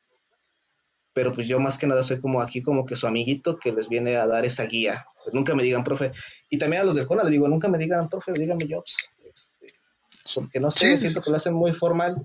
pero 1.13 1.33
pues 1.33 1.49
yo 1.49 1.59
más 1.59 1.77
que 1.77 1.89
nada 1.89 2.05
soy 2.05 2.21
como 2.21 2.41
aquí 2.41 2.63
como 2.63 2.87
que 2.87 2.95
su 2.95 3.09
amiguito 3.09 3.59
que 3.59 3.73
les 3.73 3.89
viene 3.89 4.15
a 4.17 4.25
dar 4.29 4.45
esa 4.45 4.65
guía. 4.67 5.05
Pues 5.21 5.35
nunca 5.35 5.57
me 5.57 5.65
digan, 5.65 5.83
profe. 5.83 6.13
Y 6.49 6.59
también 6.59 6.83
a 6.83 6.85
los 6.85 6.95
del 6.95 7.09
CONA 7.09 7.25
les 7.25 7.33
digo, 7.33 7.49
nunca 7.49 7.67
me 7.67 7.77
digan, 7.77 8.09
profe, 8.09 8.35
díganme 8.35 8.69
Jobs. 8.71 8.97
Este, 9.25 9.75
porque 10.37 10.61
no 10.61 10.71
sé, 10.71 10.97
siento 10.97 11.21
que 11.21 11.31
lo 11.31 11.39
hacen 11.39 11.55
muy 11.55 11.73
formal. 11.73 12.25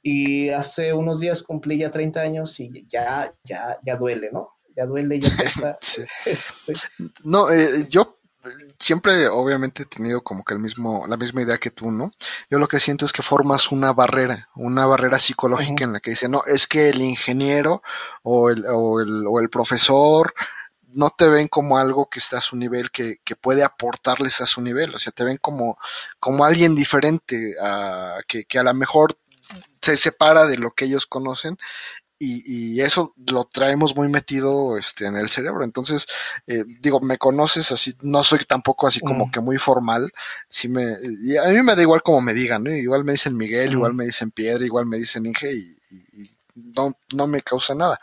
Y 0.00 0.50
hace 0.50 0.92
unos 0.92 1.18
días 1.18 1.42
cumplí 1.42 1.76
ya 1.78 1.90
30 1.90 2.20
años 2.20 2.60
y 2.60 2.86
ya, 2.86 3.34
ya, 3.42 3.78
ya 3.82 3.96
duele, 3.96 4.30
¿no? 4.30 4.50
Ya 4.76 4.86
duele, 4.86 5.18
ya 5.18 5.30
pesa. 5.36 5.78
Este. 6.24 6.74
No, 7.24 7.50
eh, 7.50 7.88
yo 7.88 8.17
siempre 8.78 9.28
obviamente 9.28 9.82
he 9.82 9.86
tenido 9.86 10.22
como 10.22 10.44
que 10.44 10.54
el 10.54 10.60
mismo, 10.60 11.06
la 11.06 11.16
misma 11.16 11.42
idea 11.42 11.58
que 11.58 11.70
tú, 11.70 11.90
¿no? 11.90 12.12
Yo 12.50 12.58
lo 12.58 12.68
que 12.68 12.80
siento 12.80 13.04
es 13.04 13.12
que 13.12 13.22
formas 13.22 13.72
una 13.72 13.92
barrera, 13.92 14.48
una 14.54 14.86
barrera 14.86 15.18
psicológica 15.18 15.84
en 15.84 15.92
la 15.92 16.00
que 16.00 16.10
dice, 16.10 16.28
no, 16.28 16.42
es 16.46 16.66
que 16.66 16.88
el 16.90 17.02
ingeniero 17.02 17.82
o 18.22 18.50
el, 18.50 18.64
o 18.66 19.00
el, 19.00 19.26
o 19.26 19.40
el 19.40 19.50
profesor 19.50 20.34
no 20.88 21.10
te 21.10 21.28
ven 21.28 21.48
como 21.48 21.78
algo 21.78 22.08
que 22.08 22.18
está 22.18 22.38
a 22.38 22.42
su 22.42 22.56
nivel, 22.56 22.90
que, 22.90 23.20
que, 23.24 23.36
puede 23.36 23.62
aportarles 23.62 24.40
a 24.40 24.46
su 24.46 24.62
nivel, 24.62 24.94
o 24.94 24.98
sea, 24.98 25.12
te 25.12 25.24
ven 25.24 25.36
como, 25.36 25.78
como 26.18 26.44
alguien 26.44 26.74
diferente, 26.74 27.56
a, 27.60 28.18
que, 28.26 28.44
que 28.46 28.58
a 28.58 28.62
lo 28.62 28.72
mejor 28.72 29.18
se 29.82 29.96
separa 29.96 30.46
de 30.46 30.56
lo 30.56 30.70
que 30.70 30.86
ellos 30.86 31.06
conocen 31.06 31.58
y, 32.18 32.80
eso 32.80 33.14
lo 33.26 33.44
traemos 33.44 33.94
muy 33.94 34.08
metido 34.08 34.76
este, 34.76 35.06
en 35.06 35.16
el 35.16 35.28
cerebro. 35.28 35.64
Entonces, 35.64 36.06
eh, 36.46 36.64
digo, 36.80 37.00
me 37.00 37.18
conoces 37.18 37.70
así, 37.72 37.94
no 38.02 38.22
soy 38.22 38.40
tampoco 38.40 38.86
así 38.86 39.00
como 39.00 39.26
mm. 39.26 39.30
que 39.30 39.40
muy 39.40 39.58
formal. 39.58 40.12
Si 40.48 40.68
me, 40.68 40.96
y 41.22 41.36
a 41.36 41.44
mí 41.44 41.62
me 41.62 41.76
da 41.76 41.82
igual 41.82 42.02
como 42.02 42.20
me 42.20 42.34
digan, 42.34 42.64
¿no? 42.64 42.70
Igual 42.70 43.04
me 43.04 43.12
dicen 43.12 43.36
Miguel, 43.36 43.72
igual 43.72 43.94
me 43.94 44.04
dicen 44.04 44.30
Piedra, 44.30 44.64
igual 44.64 44.86
me 44.86 44.98
dicen 44.98 45.26
Inge 45.26 45.52
y, 45.52 45.78
y 45.90 46.30
no, 46.54 46.96
no 47.14 47.26
me 47.26 47.42
causa 47.42 47.74
nada 47.74 48.00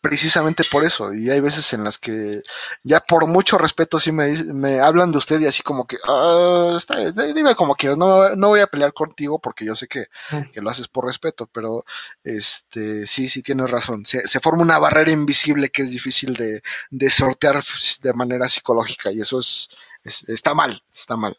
precisamente 0.00 0.64
por 0.70 0.84
eso. 0.84 1.12
Y 1.12 1.30
hay 1.30 1.40
veces 1.40 1.72
en 1.72 1.84
las 1.84 1.98
que 1.98 2.42
ya 2.82 3.00
por 3.00 3.26
mucho 3.26 3.58
respeto 3.58 4.00
sí 4.00 4.12
me, 4.12 4.44
me 4.44 4.80
hablan 4.80 5.12
de 5.12 5.18
usted 5.18 5.40
y 5.40 5.46
así 5.46 5.62
como 5.62 5.86
que, 5.86 5.96
ah, 6.08 6.74
está, 6.76 7.10
dime 7.32 7.54
como 7.54 7.74
quieras, 7.74 7.98
no, 7.98 8.34
no 8.36 8.48
voy 8.48 8.60
a 8.60 8.66
pelear 8.66 8.92
contigo 8.92 9.38
porque 9.38 9.64
yo 9.64 9.76
sé 9.76 9.86
que, 9.88 10.06
que, 10.52 10.60
lo 10.60 10.70
haces 10.70 10.88
por 10.88 11.04
respeto, 11.04 11.48
pero 11.52 11.84
este 12.24 13.06
sí, 13.06 13.28
sí 13.28 13.42
tienes 13.42 13.70
razón. 13.70 14.06
Se, 14.06 14.26
se 14.26 14.40
forma 14.40 14.62
una 14.62 14.78
barrera 14.78 15.10
invisible 15.10 15.70
que 15.70 15.82
es 15.82 15.90
difícil 15.90 16.34
de, 16.34 16.62
de 16.90 17.10
sortear 17.10 17.62
de 18.02 18.12
manera 18.14 18.48
psicológica 18.48 19.12
y 19.12 19.20
eso 19.20 19.40
es, 19.40 19.68
está 20.04 20.54
mal, 20.54 20.82
está 20.94 21.16
mal. 21.16 21.36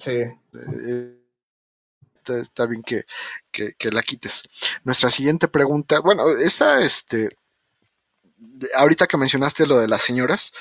sí. 0.00 0.10
Eh, 0.12 1.14
está, 2.36 2.66
bien 2.66 2.82
que, 2.82 3.04
que, 3.50 3.72
que, 3.74 3.90
la 3.90 4.02
quites. 4.02 4.42
Nuestra 4.84 5.10
siguiente 5.10 5.48
pregunta, 5.48 6.00
bueno, 6.00 6.28
esta, 6.28 6.82
este, 6.82 7.30
ahorita 8.74 9.06
que 9.06 9.16
mencionaste 9.16 9.66
lo 9.66 9.78
de 9.78 9.88
las 9.88 10.02
señoras, 10.02 10.52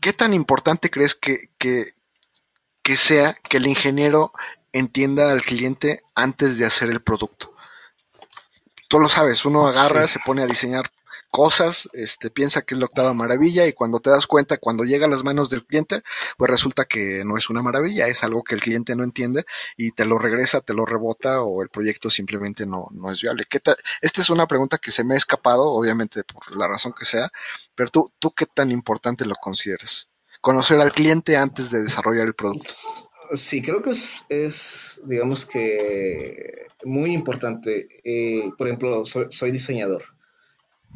¿qué 0.00 0.12
tan 0.12 0.34
importante 0.34 0.90
crees 0.90 1.14
que, 1.14 1.50
que, 1.58 1.94
que 2.82 2.96
sea 2.96 3.34
que 3.34 3.58
el 3.58 3.66
ingeniero 3.66 4.32
entienda 4.72 5.32
al 5.32 5.42
cliente 5.42 6.02
antes 6.14 6.58
de 6.58 6.66
hacer 6.66 6.90
el 6.90 7.02
producto? 7.02 7.54
Tú 8.88 9.00
lo 9.00 9.08
sabes, 9.08 9.44
uno 9.44 9.66
agarra, 9.66 10.08
se 10.08 10.18
pone 10.24 10.42
a 10.42 10.46
diseñar 10.46 10.90
cosas, 11.38 11.88
este, 11.92 12.30
piensa 12.30 12.62
que 12.62 12.74
es 12.74 12.80
la 12.80 12.86
octava 12.86 13.14
maravilla 13.14 13.64
y 13.64 13.72
cuando 13.72 14.00
te 14.00 14.10
das 14.10 14.26
cuenta, 14.26 14.58
cuando 14.58 14.82
llega 14.82 15.06
a 15.06 15.08
las 15.08 15.22
manos 15.22 15.50
del 15.50 15.64
cliente, 15.64 16.02
pues 16.36 16.50
resulta 16.50 16.84
que 16.84 17.22
no 17.24 17.36
es 17.36 17.48
una 17.48 17.62
maravilla, 17.62 18.08
es 18.08 18.24
algo 18.24 18.42
que 18.42 18.56
el 18.56 18.60
cliente 18.60 18.96
no 18.96 19.04
entiende 19.04 19.44
y 19.76 19.92
te 19.92 20.04
lo 20.04 20.18
regresa, 20.18 20.62
te 20.62 20.74
lo 20.74 20.84
rebota 20.84 21.42
o 21.42 21.62
el 21.62 21.68
proyecto 21.68 22.10
simplemente 22.10 22.66
no, 22.66 22.88
no 22.90 23.12
es 23.12 23.22
viable. 23.22 23.44
¿Qué 23.48 23.60
Esta 24.02 24.20
es 24.20 24.30
una 24.30 24.48
pregunta 24.48 24.78
que 24.78 24.90
se 24.90 25.04
me 25.04 25.14
ha 25.14 25.16
escapado, 25.16 25.70
obviamente 25.70 26.24
por 26.24 26.56
la 26.56 26.66
razón 26.66 26.92
que 26.92 27.04
sea, 27.04 27.30
pero 27.76 27.88
tú, 27.88 28.12
tú 28.18 28.32
qué 28.32 28.46
tan 28.46 28.72
importante 28.72 29.24
lo 29.24 29.36
consideras? 29.36 30.08
Conocer 30.40 30.80
al 30.80 30.90
cliente 30.90 31.36
antes 31.36 31.70
de 31.70 31.84
desarrollar 31.84 32.26
el 32.26 32.34
producto. 32.34 32.72
Sí, 33.34 33.62
creo 33.62 33.80
que 33.80 33.92
es, 34.28 35.00
digamos 35.04 35.46
que 35.46 36.66
muy 36.84 37.12
importante. 37.12 37.86
Eh, 38.02 38.50
por 38.58 38.66
ejemplo, 38.66 39.04
soy 39.06 39.52
diseñador 39.52 40.17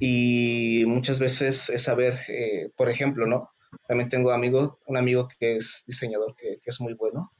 y 0.04 0.84
muchas 0.84 1.20
veces 1.20 1.70
es 1.70 1.82
saber, 1.84 2.18
eh, 2.26 2.70
por 2.76 2.90
ejemplo, 2.90 3.24
¿no? 3.24 3.50
También 3.86 4.08
tengo 4.08 4.32
amigo, 4.32 4.80
un 4.86 4.96
amigo 4.96 5.28
que 5.38 5.54
es 5.54 5.84
diseñador, 5.86 6.34
que, 6.34 6.58
es 6.64 6.80
muy 6.80 6.94
bueno, 6.94 7.30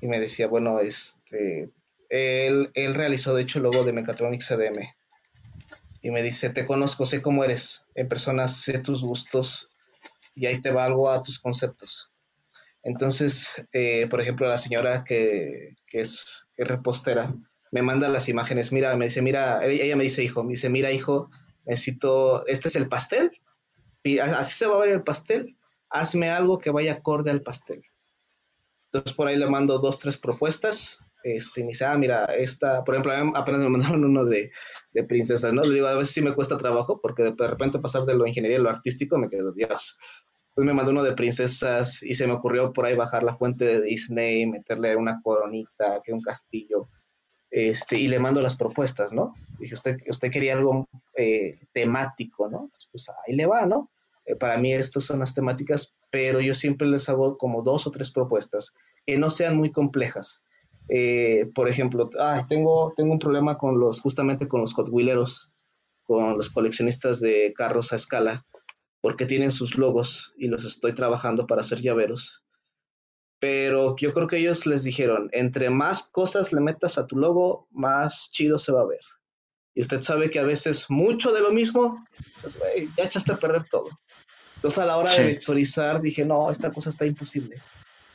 y 0.00 0.08
me 0.08 0.18
decía, 0.18 0.48
bueno, 0.48 0.80
este, 0.80 1.70
él, 2.08 2.72
él 2.74 2.94
realizó 2.96 3.36
de 3.36 3.42
hecho 3.42 3.60
el 3.60 3.62
logo 3.62 3.84
de 3.84 3.92
Mechatronics 3.92 4.48
CDM, 4.48 4.92
y 6.02 6.10
me 6.10 6.24
dice, 6.24 6.50
te 6.50 6.66
conozco, 6.66 7.06
sé 7.06 7.22
cómo 7.22 7.44
eres, 7.44 7.86
en 7.94 8.08
persona 8.08 8.48
sé 8.48 8.80
tus 8.80 9.04
gustos, 9.04 9.70
y 10.34 10.46
ahí 10.46 10.60
te 10.60 10.72
va 10.72 10.84
algo 10.84 11.08
a 11.08 11.22
tus 11.22 11.38
conceptos. 11.38 12.10
Entonces, 12.82 13.64
eh, 13.72 14.08
por 14.10 14.20
ejemplo, 14.20 14.48
la 14.48 14.58
señora 14.58 15.04
que, 15.04 15.76
que 15.86 16.00
es, 16.00 16.48
que 16.56 16.64
repostera, 16.64 17.32
me 17.70 17.82
manda 17.82 18.08
las 18.08 18.28
imágenes, 18.28 18.72
mira, 18.72 18.96
me 18.96 19.04
dice, 19.04 19.22
mira, 19.22 19.64
ella 19.64 19.94
me 19.94 20.02
dice, 20.02 20.24
hijo, 20.24 20.42
me 20.42 20.54
dice, 20.54 20.68
mira, 20.68 20.90
hijo, 20.90 21.30
necesito, 21.64 22.46
este 22.46 22.68
es 22.68 22.76
el 22.76 22.88
pastel, 22.88 23.30
y 24.02 24.18
así 24.18 24.54
se 24.54 24.66
va 24.66 24.76
a 24.76 24.80
ver 24.80 24.90
el 24.90 25.02
pastel, 25.02 25.56
hazme 25.90 26.30
algo 26.30 26.58
que 26.58 26.70
vaya 26.70 26.94
acorde 26.94 27.30
al 27.30 27.42
pastel. 27.42 27.82
Entonces 28.86 29.16
por 29.16 29.28
ahí 29.28 29.36
le 29.36 29.48
mando 29.48 29.78
dos, 29.78 29.98
tres 29.98 30.18
propuestas, 30.18 30.98
este, 31.22 31.60
y 31.60 31.64
me 31.64 31.68
dice, 31.68 31.84
ah, 31.84 31.96
mira, 31.96 32.24
esta, 32.24 32.82
por 32.84 32.94
ejemplo, 32.94 33.12
apenas 33.36 33.60
me 33.60 33.68
mandaron 33.68 34.04
uno 34.04 34.24
de, 34.24 34.50
de 34.92 35.04
princesas, 35.04 35.52
¿no? 35.52 35.62
Le 35.62 35.74
digo, 35.74 35.86
a 35.86 35.94
veces 35.94 36.14
sí 36.14 36.20
me 36.20 36.34
cuesta 36.34 36.58
trabajo, 36.58 37.00
porque 37.00 37.22
de 37.22 37.48
repente 37.48 37.78
pasar 37.78 38.04
de 38.04 38.14
lo 38.14 38.26
ingeniería 38.26 38.58
a 38.58 38.62
lo 38.62 38.70
artístico 38.70 39.18
me 39.18 39.28
quedo, 39.28 39.52
Dios. 39.52 39.98
Pues 40.54 40.66
me 40.66 40.74
mandó 40.74 40.90
uno 40.90 41.02
de 41.02 41.14
princesas 41.14 42.02
y 42.02 42.12
se 42.14 42.26
me 42.26 42.34
ocurrió 42.34 42.72
por 42.72 42.84
ahí 42.84 42.94
bajar 42.94 43.22
la 43.22 43.36
fuente 43.36 43.64
de 43.64 43.80
Disney, 43.80 44.46
meterle 44.46 44.96
una 44.96 45.20
coronita, 45.22 46.02
que 46.04 46.12
un 46.12 46.20
castillo. 46.20 46.88
Este, 47.52 47.98
y 47.98 48.08
le 48.08 48.18
mando 48.18 48.40
las 48.40 48.56
propuestas, 48.56 49.12
¿no? 49.12 49.34
Dije, 49.58 49.74
usted, 49.74 49.98
usted 50.08 50.30
quería 50.30 50.54
algo 50.54 50.88
eh, 51.14 51.60
temático, 51.74 52.48
¿no? 52.48 52.70
Pues 52.90 53.06
ahí 53.26 53.36
le 53.36 53.44
va, 53.44 53.66
¿no? 53.66 53.90
Eh, 54.24 54.36
para 54.36 54.56
mí 54.56 54.72
estas 54.72 55.04
son 55.04 55.18
las 55.18 55.34
temáticas, 55.34 55.94
pero 56.10 56.40
yo 56.40 56.54
siempre 56.54 56.88
les 56.88 57.10
hago 57.10 57.36
como 57.36 57.62
dos 57.62 57.86
o 57.86 57.90
tres 57.90 58.10
propuestas 58.10 58.72
que 59.04 59.18
no 59.18 59.28
sean 59.28 59.58
muy 59.58 59.70
complejas. 59.70 60.42
Eh, 60.88 61.50
por 61.54 61.68
ejemplo, 61.68 62.08
tengo, 62.48 62.94
tengo 62.96 63.12
un 63.12 63.18
problema 63.18 63.58
con 63.58 63.78
los, 63.78 64.00
justamente 64.00 64.48
con 64.48 64.62
los 64.62 64.72
Hot 64.72 64.88
Wheeleros, 64.90 65.52
con 66.04 66.38
los 66.38 66.48
coleccionistas 66.48 67.20
de 67.20 67.52
carros 67.54 67.92
a 67.92 67.96
escala, 67.96 68.46
porque 69.02 69.26
tienen 69.26 69.50
sus 69.50 69.76
logos 69.76 70.32
y 70.38 70.48
los 70.48 70.64
estoy 70.64 70.94
trabajando 70.94 71.46
para 71.46 71.60
hacer 71.60 71.82
llaveros. 71.82 72.42
Pero 73.42 73.96
yo 73.96 74.12
creo 74.12 74.28
que 74.28 74.36
ellos 74.36 74.66
les 74.66 74.84
dijeron, 74.84 75.28
entre 75.32 75.68
más 75.68 76.04
cosas 76.04 76.52
le 76.52 76.60
metas 76.60 76.96
a 76.96 77.08
tu 77.08 77.16
logo, 77.16 77.66
más 77.72 78.30
chido 78.30 78.56
se 78.56 78.70
va 78.70 78.82
a 78.82 78.86
ver. 78.86 79.00
Y 79.74 79.80
usted 79.80 80.00
sabe 80.00 80.30
que 80.30 80.38
a 80.38 80.44
veces 80.44 80.88
mucho 80.88 81.32
de 81.32 81.40
lo 81.40 81.50
mismo, 81.50 82.06
ya 82.96 83.02
echaste 83.02 83.32
a 83.32 83.38
perder 83.38 83.64
todo. 83.68 83.88
Entonces 84.54 84.78
a 84.78 84.86
la 84.86 84.96
hora 84.96 85.12
de 85.12 85.24
vectorizar 85.24 86.00
dije, 86.00 86.24
no, 86.24 86.52
esta 86.52 86.70
cosa 86.70 86.90
está 86.90 87.04
imposible. 87.04 87.60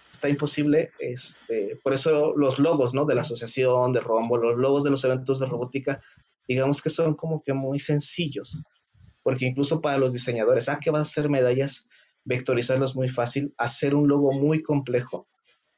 Está 0.10 0.30
imposible. 0.30 0.92
Este, 0.98 1.78
por 1.84 1.92
eso 1.92 2.34
los 2.38 2.58
logos, 2.58 2.94
¿no? 2.94 3.04
De 3.04 3.16
la 3.16 3.22
asociación, 3.22 3.92
de 3.92 4.00
Rombo, 4.00 4.38
los 4.38 4.58
logos 4.58 4.86
de 4.86 4.92
los 4.92 5.04
eventos 5.04 5.40
de 5.42 5.48
robótica, 5.48 6.02
digamos 6.48 6.82
que 6.82 6.90
son 6.90 7.16
como 7.16 7.44
que 7.44 7.52
muy 7.52 7.80
sencillos. 7.80 8.64
Porque 9.24 9.46
incluso 9.46 9.82
para 9.82 9.98
los 9.98 10.14
diseñadores, 10.14 10.70
ah, 10.70 10.80
que 10.82 10.90
vas 10.90 11.00
a 11.00 11.12
hacer 11.12 11.30
medallas, 11.30 11.86
vectorizarlo 12.28 12.86
es 12.86 12.96
muy 12.96 13.10
fácil. 13.10 13.54
Hacer 13.58 13.96
un 13.96 14.08
logo 14.08 14.32
muy 14.34 14.62
complejo, 14.62 15.28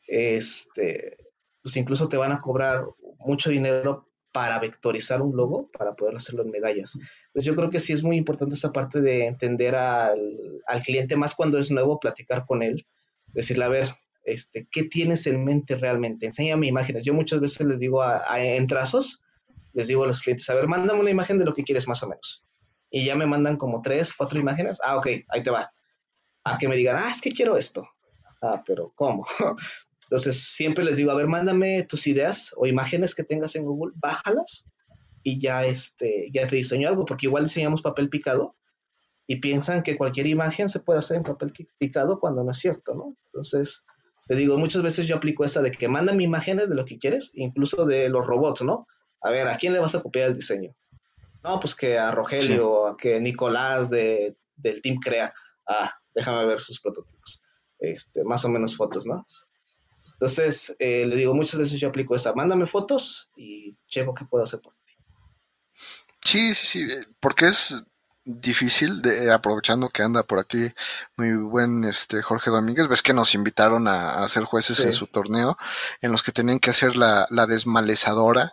este, 0.07 1.17
pues 1.61 1.77
incluso 1.77 2.09
te 2.09 2.17
van 2.17 2.31
a 2.31 2.39
cobrar 2.39 2.85
mucho 3.19 3.49
dinero 3.49 4.07
para 4.31 4.59
vectorizar 4.59 5.21
un 5.21 5.35
logo, 5.35 5.69
para 5.71 5.93
poder 5.93 6.15
hacerlo 6.15 6.43
en 6.43 6.51
medallas. 6.51 6.97
Pues 7.33 7.45
yo 7.45 7.55
creo 7.55 7.69
que 7.69 7.79
sí 7.79 7.93
es 7.93 8.03
muy 8.03 8.17
importante 8.17 8.55
esa 8.55 8.71
parte 8.71 9.01
de 9.01 9.25
entender 9.25 9.75
al, 9.75 10.19
cliente, 10.83 11.15
más 11.15 11.35
cuando 11.35 11.57
es 11.59 11.71
nuevo, 11.71 11.99
platicar 11.99 12.45
con 12.45 12.61
él, 12.63 12.85
decirle, 13.27 13.65
a 13.65 13.69
ver, 13.69 13.89
este, 14.23 14.67
¿qué 14.71 14.83
tienes 14.83 15.25
en 15.27 15.43
mente 15.43 15.75
realmente? 15.75 16.25
Enséñame 16.25 16.67
imágenes. 16.67 17.03
Yo 17.03 17.13
muchas 17.13 17.39
veces 17.39 17.65
les 17.65 17.79
digo 17.79 18.03
en 18.35 18.67
trazos, 18.67 19.23
les 19.73 19.87
digo 19.87 20.03
a 20.03 20.07
los 20.07 20.21
clientes, 20.21 20.49
a 20.49 20.55
ver, 20.55 20.67
mándame 20.67 20.99
una 20.99 21.11
imagen 21.11 21.39
de 21.39 21.45
lo 21.45 21.53
que 21.53 21.63
quieres 21.63 21.87
más 21.87 22.03
o 22.03 22.09
menos. 22.09 22.45
Y 22.91 23.05
ya 23.05 23.15
me 23.15 23.27
mandan 23.27 23.57
como 23.57 23.81
tres, 23.81 24.13
cuatro 24.13 24.39
imágenes. 24.39 24.79
Ah, 24.83 24.97
ok, 24.97 25.07
ahí 25.27 25.43
te 25.43 25.51
va. 25.51 25.71
A 26.53 26.57
que 26.57 26.67
me 26.67 26.75
digan, 26.75 26.97
ah, 26.99 27.09
es 27.11 27.21
que 27.21 27.31
quiero 27.31 27.57
esto. 27.57 27.87
Ah, 28.41 28.63
pero 28.65 28.91
¿cómo? 28.95 29.25
Entonces, 30.03 30.43
siempre 30.43 30.83
les 30.83 30.97
digo, 30.97 31.11
a 31.11 31.15
ver, 31.15 31.27
mándame 31.27 31.83
tus 31.83 32.07
ideas 32.07 32.51
o 32.57 32.65
imágenes 32.65 33.13
que 33.13 33.23
tengas 33.23 33.55
en 33.55 33.63
Google, 33.63 33.93
bájalas 33.95 34.67
y 35.21 35.39
ya, 35.39 35.65
este, 35.65 36.29
ya 36.33 36.47
te 36.47 36.55
diseño 36.55 36.89
algo, 36.89 37.05
porque 37.05 37.27
igual 37.27 37.43
diseñamos 37.43 37.81
papel 37.81 38.09
picado 38.09 38.55
y 39.27 39.35
piensan 39.35 39.83
que 39.83 39.97
cualquier 39.97 40.25
imagen 40.25 40.67
se 40.67 40.79
puede 40.79 40.99
hacer 40.99 41.17
en 41.17 41.23
papel 41.23 41.53
picado 41.77 42.19
cuando 42.19 42.43
no 42.43 42.49
es 42.49 42.57
cierto, 42.57 42.95
¿no? 42.95 43.13
Entonces, 43.25 43.85
te 44.27 44.33
digo, 44.33 44.57
muchas 44.57 44.81
veces 44.81 45.07
yo 45.07 45.17
aplico 45.17 45.45
esa 45.45 45.61
de 45.61 45.71
que 45.71 45.87
mándame 45.87 46.23
imágenes 46.23 46.69
de 46.69 46.75
lo 46.75 46.85
que 46.85 46.97
quieres, 46.97 47.31
incluso 47.35 47.85
de 47.85 48.09
los 48.09 48.25
robots, 48.25 48.63
¿no? 48.63 48.87
A 49.21 49.29
ver, 49.29 49.47
¿a 49.47 49.57
quién 49.57 49.73
le 49.73 49.79
vas 49.79 49.93
a 49.93 50.01
copiar 50.01 50.29
el 50.29 50.35
diseño? 50.35 50.73
No, 51.43 51.59
pues 51.59 51.75
que 51.75 51.99
a 51.99 52.11
Rogelio, 52.11 52.87
a 52.87 52.97
que 52.97 53.19
Nicolás 53.19 53.89
de, 53.89 54.35
del 54.55 54.81
Team 54.81 54.97
Crea. 54.99 55.33
Ah, 55.67 55.93
déjame 56.19 56.45
ver 56.45 56.59
sus 56.59 56.79
prototipos. 56.79 57.41
Este, 57.79 58.23
más 58.23 58.43
o 58.43 58.49
menos 58.49 58.75
fotos, 58.75 59.05
¿no? 59.05 59.25
Entonces, 60.13 60.75
eh, 60.79 61.05
le 61.05 61.15
digo, 61.15 61.33
muchas 61.33 61.59
veces 61.59 61.79
yo 61.79 61.87
aplico 61.87 62.13
esa, 62.13 62.33
mándame 62.33 62.65
fotos 62.65 63.31
y 63.37 63.71
checo 63.87 64.13
qué 64.13 64.25
puedo 64.25 64.43
hacer 64.43 64.59
por 64.59 64.73
Sí, 66.21 66.53
sí, 66.53 66.67
sí, 66.67 66.91
eh, 66.91 67.05
porque 67.21 67.47
es 67.47 67.85
difícil, 68.25 69.01
de, 69.01 69.31
aprovechando 69.31 69.87
que 69.89 70.03
anda 70.03 70.23
por 70.23 70.39
aquí 70.39 70.73
muy 71.15 71.31
buen 71.37 71.85
este 71.85 72.21
Jorge 72.21 72.51
Domínguez, 72.51 72.89
ves 72.89 73.01
que 73.01 73.13
nos 73.13 73.33
invitaron 73.33 73.87
a, 73.87 74.21
a 74.21 74.27
ser 74.27 74.43
jueces 74.43 74.81
en 74.81 74.91
su 74.91 75.07
torneo, 75.07 75.57
en 76.01 76.11
los 76.11 76.21
que 76.21 76.33
tenían 76.33 76.59
que 76.59 76.71
hacer 76.71 76.97
la, 76.97 77.25
la 77.31 77.47
desmalezadora 77.47 78.51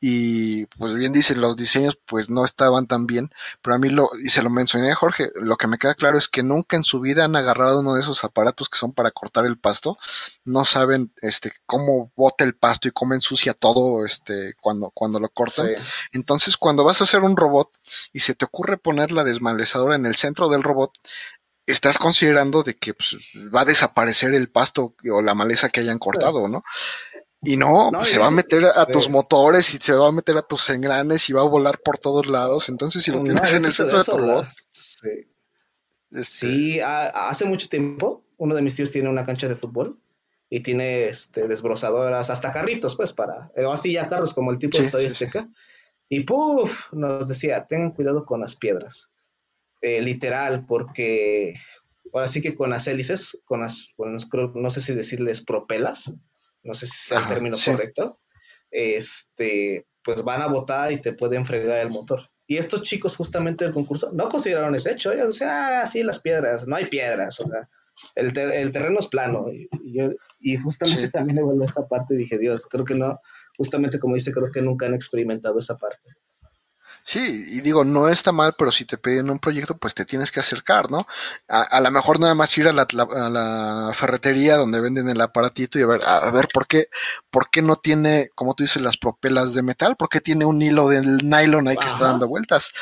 y 0.00 0.66
pues 0.66 0.94
bien 0.94 1.12
dicen 1.12 1.40
los 1.40 1.56
diseños 1.56 1.98
pues 2.06 2.30
no 2.30 2.44
estaban 2.44 2.86
tan 2.86 3.06
bien 3.06 3.30
pero 3.62 3.74
a 3.74 3.78
mí 3.78 3.88
lo 3.88 4.10
y 4.22 4.28
se 4.28 4.42
lo 4.42 4.50
mencioné 4.50 4.92
a 4.92 4.94
Jorge 4.94 5.30
lo 5.34 5.56
que 5.56 5.66
me 5.66 5.76
queda 5.76 5.94
claro 5.94 6.18
es 6.18 6.28
que 6.28 6.44
nunca 6.44 6.76
en 6.76 6.84
su 6.84 7.00
vida 7.00 7.24
han 7.24 7.34
agarrado 7.34 7.80
uno 7.80 7.94
de 7.94 8.00
esos 8.00 8.22
aparatos 8.22 8.68
que 8.68 8.78
son 8.78 8.92
para 8.92 9.10
cortar 9.10 9.44
el 9.44 9.58
pasto 9.58 9.98
no 10.44 10.64
saben 10.64 11.12
este 11.20 11.52
cómo 11.66 12.12
bota 12.16 12.44
el 12.44 12.54
pasto 12.54 12.88
y 12.88 12.92
cómo 12.92 13.14
ensucia 13.14 13.54
todo 13.54 14.04
este 14.04 14.54
cuando 14.60 14.90
cuando 14.90 15.20
lo 15.20 15.28
cortan. 15.28 15.68
Entonces 16.12 16.56
cuando 16.56 16.84
vas 16.84 17.00
a 17.00 17.04
hacer 17.04 17.22
un 17.22 17.36
robot 17.36 17.70
y 18.12 18.20
se 18.20 18.34
te 18.34 18.44
ocurre 18.44 18.78
poner 18.78 19.12
la 19.12 19.24
desmalezadora 19.24 19.96
en 19.96 20.06
el 20.06 20.16
centro 20.16 20.48
del 20.48 20.62
robot 20.62 20.92
estás 21.66 21.98
considerando 21.98 22.62
de 22.62 22.76
que 22.76 22.94
pues, 22.94 23.16
va 23.54 23.60
a 23.60 23.66
desaparecer 23.66 24.34
el 24.34 24.48
pasto 24.48 24.94
o 25.12 25.22
la 25.22 25.34
maleza 25.34 25.68
que 25.68 25.80
hayan 25.80 25.98
cortado, 25.98 26.48
¿no? 26.48 26.64
Y 27.42 27.56
no, 27.56 27.90
pues 27.94 28.08
se 28.08 28.18
va 28.18 28.26
a 28.26 28.30
meter 28.32 28.64
a 28.64 28.84
tus 28.86 29.08
motores 29.08 29.72
y 29.72 29.78
se 29.78 29.92
va 29.92 30.08
a 30.08 30.12
meter 30.12 30.36
a 30.36 30.42
tus 30.42 30.70
engranes 30.70 31.28
y 31.30 31.32
va 31.32 31.42
a 31.42 31.44
volar 31.44 31.80
por 31.80 31.98
todos 31.98 32.26
lados. 32.26 32.68
Entonces, 32.68 33.02
si 33.04 33.12
lo 33.12 33.22
tienes 33.22 33.54
en 33.54 33.64
el 33.64 33.72
centro 33.72 33.98
de, 33.98 34.04
tu 34.04 34.16
robot. 34.16 34.46
Sí, 34.72 35.08
este 36.10 36.82
hace 36.82 37.44
mucho 37.44 37.68
tiempo, 37.68 38.24
uno 38.38 38.54
de 38.54 38.62
mis 38.62 38.74
tíos 38.74 38.90
tiene 38.90 39.08
una 39.08 39.24
cancha 39.24 39.46
de 39.46 39.54
fútbol 39.54 39.98
y 40.50 40.60
tiene 40.60 41.06
este, 41.06 41.46
desbrozadoras, 41.46 42.30
hasta 42.30 42.52
carritos, 42.52 42.96
pues, 42.96 43.12
para. 43.12 43.52
O 43.56 43.72
así 43.72 43.92
ya 43.92 44.08
carros 44.08 44.34
como 44.34 44.50
el 44.50 44.58
tipo 44.58 44.78
de 44.78 44.84
Estadio 44.84 45.08
Azteca. 45.08 45.48
Y 46.08 46.20
puff, 46.20 46.92
nos 46.92 47.28
decía, 47.28 47.66
tengan 47.66 47.92
cuidado 47.92 48.24
con 48.24 48.40
las 48.40 48.56
piedras. 48.56 49.12
Eh, 49.80 50.00
literal, 50.00 50.64
porque 50.66 51.54
ahora 52.12 52.26
sí 52.26 52.40
que 52.40 52.56
con 52.56 52.70
las 52.70 52.88
hélices, 52.88 53.38
con 53.44 53.60
las, 53.60 53.90
no 53.96 54.70
sé 54.70 54.80
si 54.80 54.94
decirles 54.94 55.40
propelas, 55.40 56.12
no 56.68 56.74
sé 56.74 56.86
si 56.86 57.08
sea 57.08 57.20
el 57.20 57.28
término 57.28 57.56
correcto, 57.64 58.20
este, 58.70 59.86
pues 60.04 60.22
van 60.22 60.42
a 60.42 60.48
votar 60.48 60.92
y 60.92 61.00
te 61.00 61.14
pueden 61.14 61.44
fregar 61.46 61.78
el 61.78 61.90
motor. 61.90 62.28
Y 62.46 62.58
estos 62.58 62.82
chicos 62.82 63.16
justamente 63.16 63.64
del 63.64 63.74
concurso 63.74 64.10
no 64.12 64.28
consideraron 64.28 64.74
ese 64.74 64.92
hecho. 64.92 65.12
Ellos 65.12 65.28
decían, 65.28 65.50
ah, 65.50 65.86
sí, 65.86 66.02
las 66.02 66.20
piedras, 66.20 66.66
no 66.66 66.76
hay 66.76 66.86
piedras, 66.86 67.40
o 67.40 67.46
sea, 67.46 67.68
el, 68.14 68.36
el 68.36 68.72
terreno 68.72 68.98
es 68.98 69.06
plano. 69.06 69.46
Y, 69.50 69.68
y, 70.40 70.56
justamente 70.56 71.10
también 71.10 71.36
le 71.36 71.64
esa 71.64 71.88
parte 71.88 72.14
y 72.14 72.18
dije, 72.18 72.38
Dios, 72.38 72.66
creo 72.66 72.84
que 72.84 72.94
no, 72.94 73.18
justamente 73.56 73.98
como 73.98 74.14
dice, 74.14 74.32
creo 74.32 74.50
que 74.52 74.62
nunca 74.62 74.86
han 74.86 74.94
experimentado 74.94 75.58
esa 75.58 75.76
parte. 75.76 76.10
Sí, 77.08 77.42
y 77.46 77.62
digo, 77.62 77.86
no 77.86 78.06
está 78.10 78.32
mal, 78.32 78.54
pero 78.58 78.70
si 78.70 78.84
te 78.84 78.98
piden 78.98 79.30
un 79.30 79.38
proyecto, 79.38 79.78
pues 79.78 79.94
te 79.94 80.04
tienes 80.04 80.30
que 80.30 80.40
acercar, 80.40 80.90
¿no? 80.90 81.06
A, 81.48 81.80
lo 81.80 81.90
mejor 81.90 82.20
nada 82.20 82.34
más 82.34 82.58
ir 82.58 82.68
a 82.68 82.74
la, 82.74 83.92
ferretería 83.94 84.56
donde 84.58 84.78
venden 84.78 85.08
el 85.08 85.18
aparatito 85.22 85.78
y 85.78 85.82
a 85.84 85.86
ver, 85.86 86.02
a, 86.04 86.30
ver 86.30 86.48
por 86.52 86.66
qué, 86.66 86.88
por 87.30 87.48
qué 87.48 87.62
no 87.62 87.76
tiene, 87.76 88.28
como 88.34 88.54
tú 88.54 88.64
dices, 88.64 88.82
las 88.82 88.98
propelas 88.98 89.54
de 89.54 89.62
metal, 89.62 89.96
por 89.96 90.10
qué 90.10 90.20
tiene 90.20 90.44
un 90.44 90.60
hilo 90.60 90.86
del 90.90 91.26
nylon 91.26 91.68
ahí 91.68 91.78
que 91.78 91.86
está 91.86 92.08
dando 92.08 92.28
vueltas. 92.28 92.74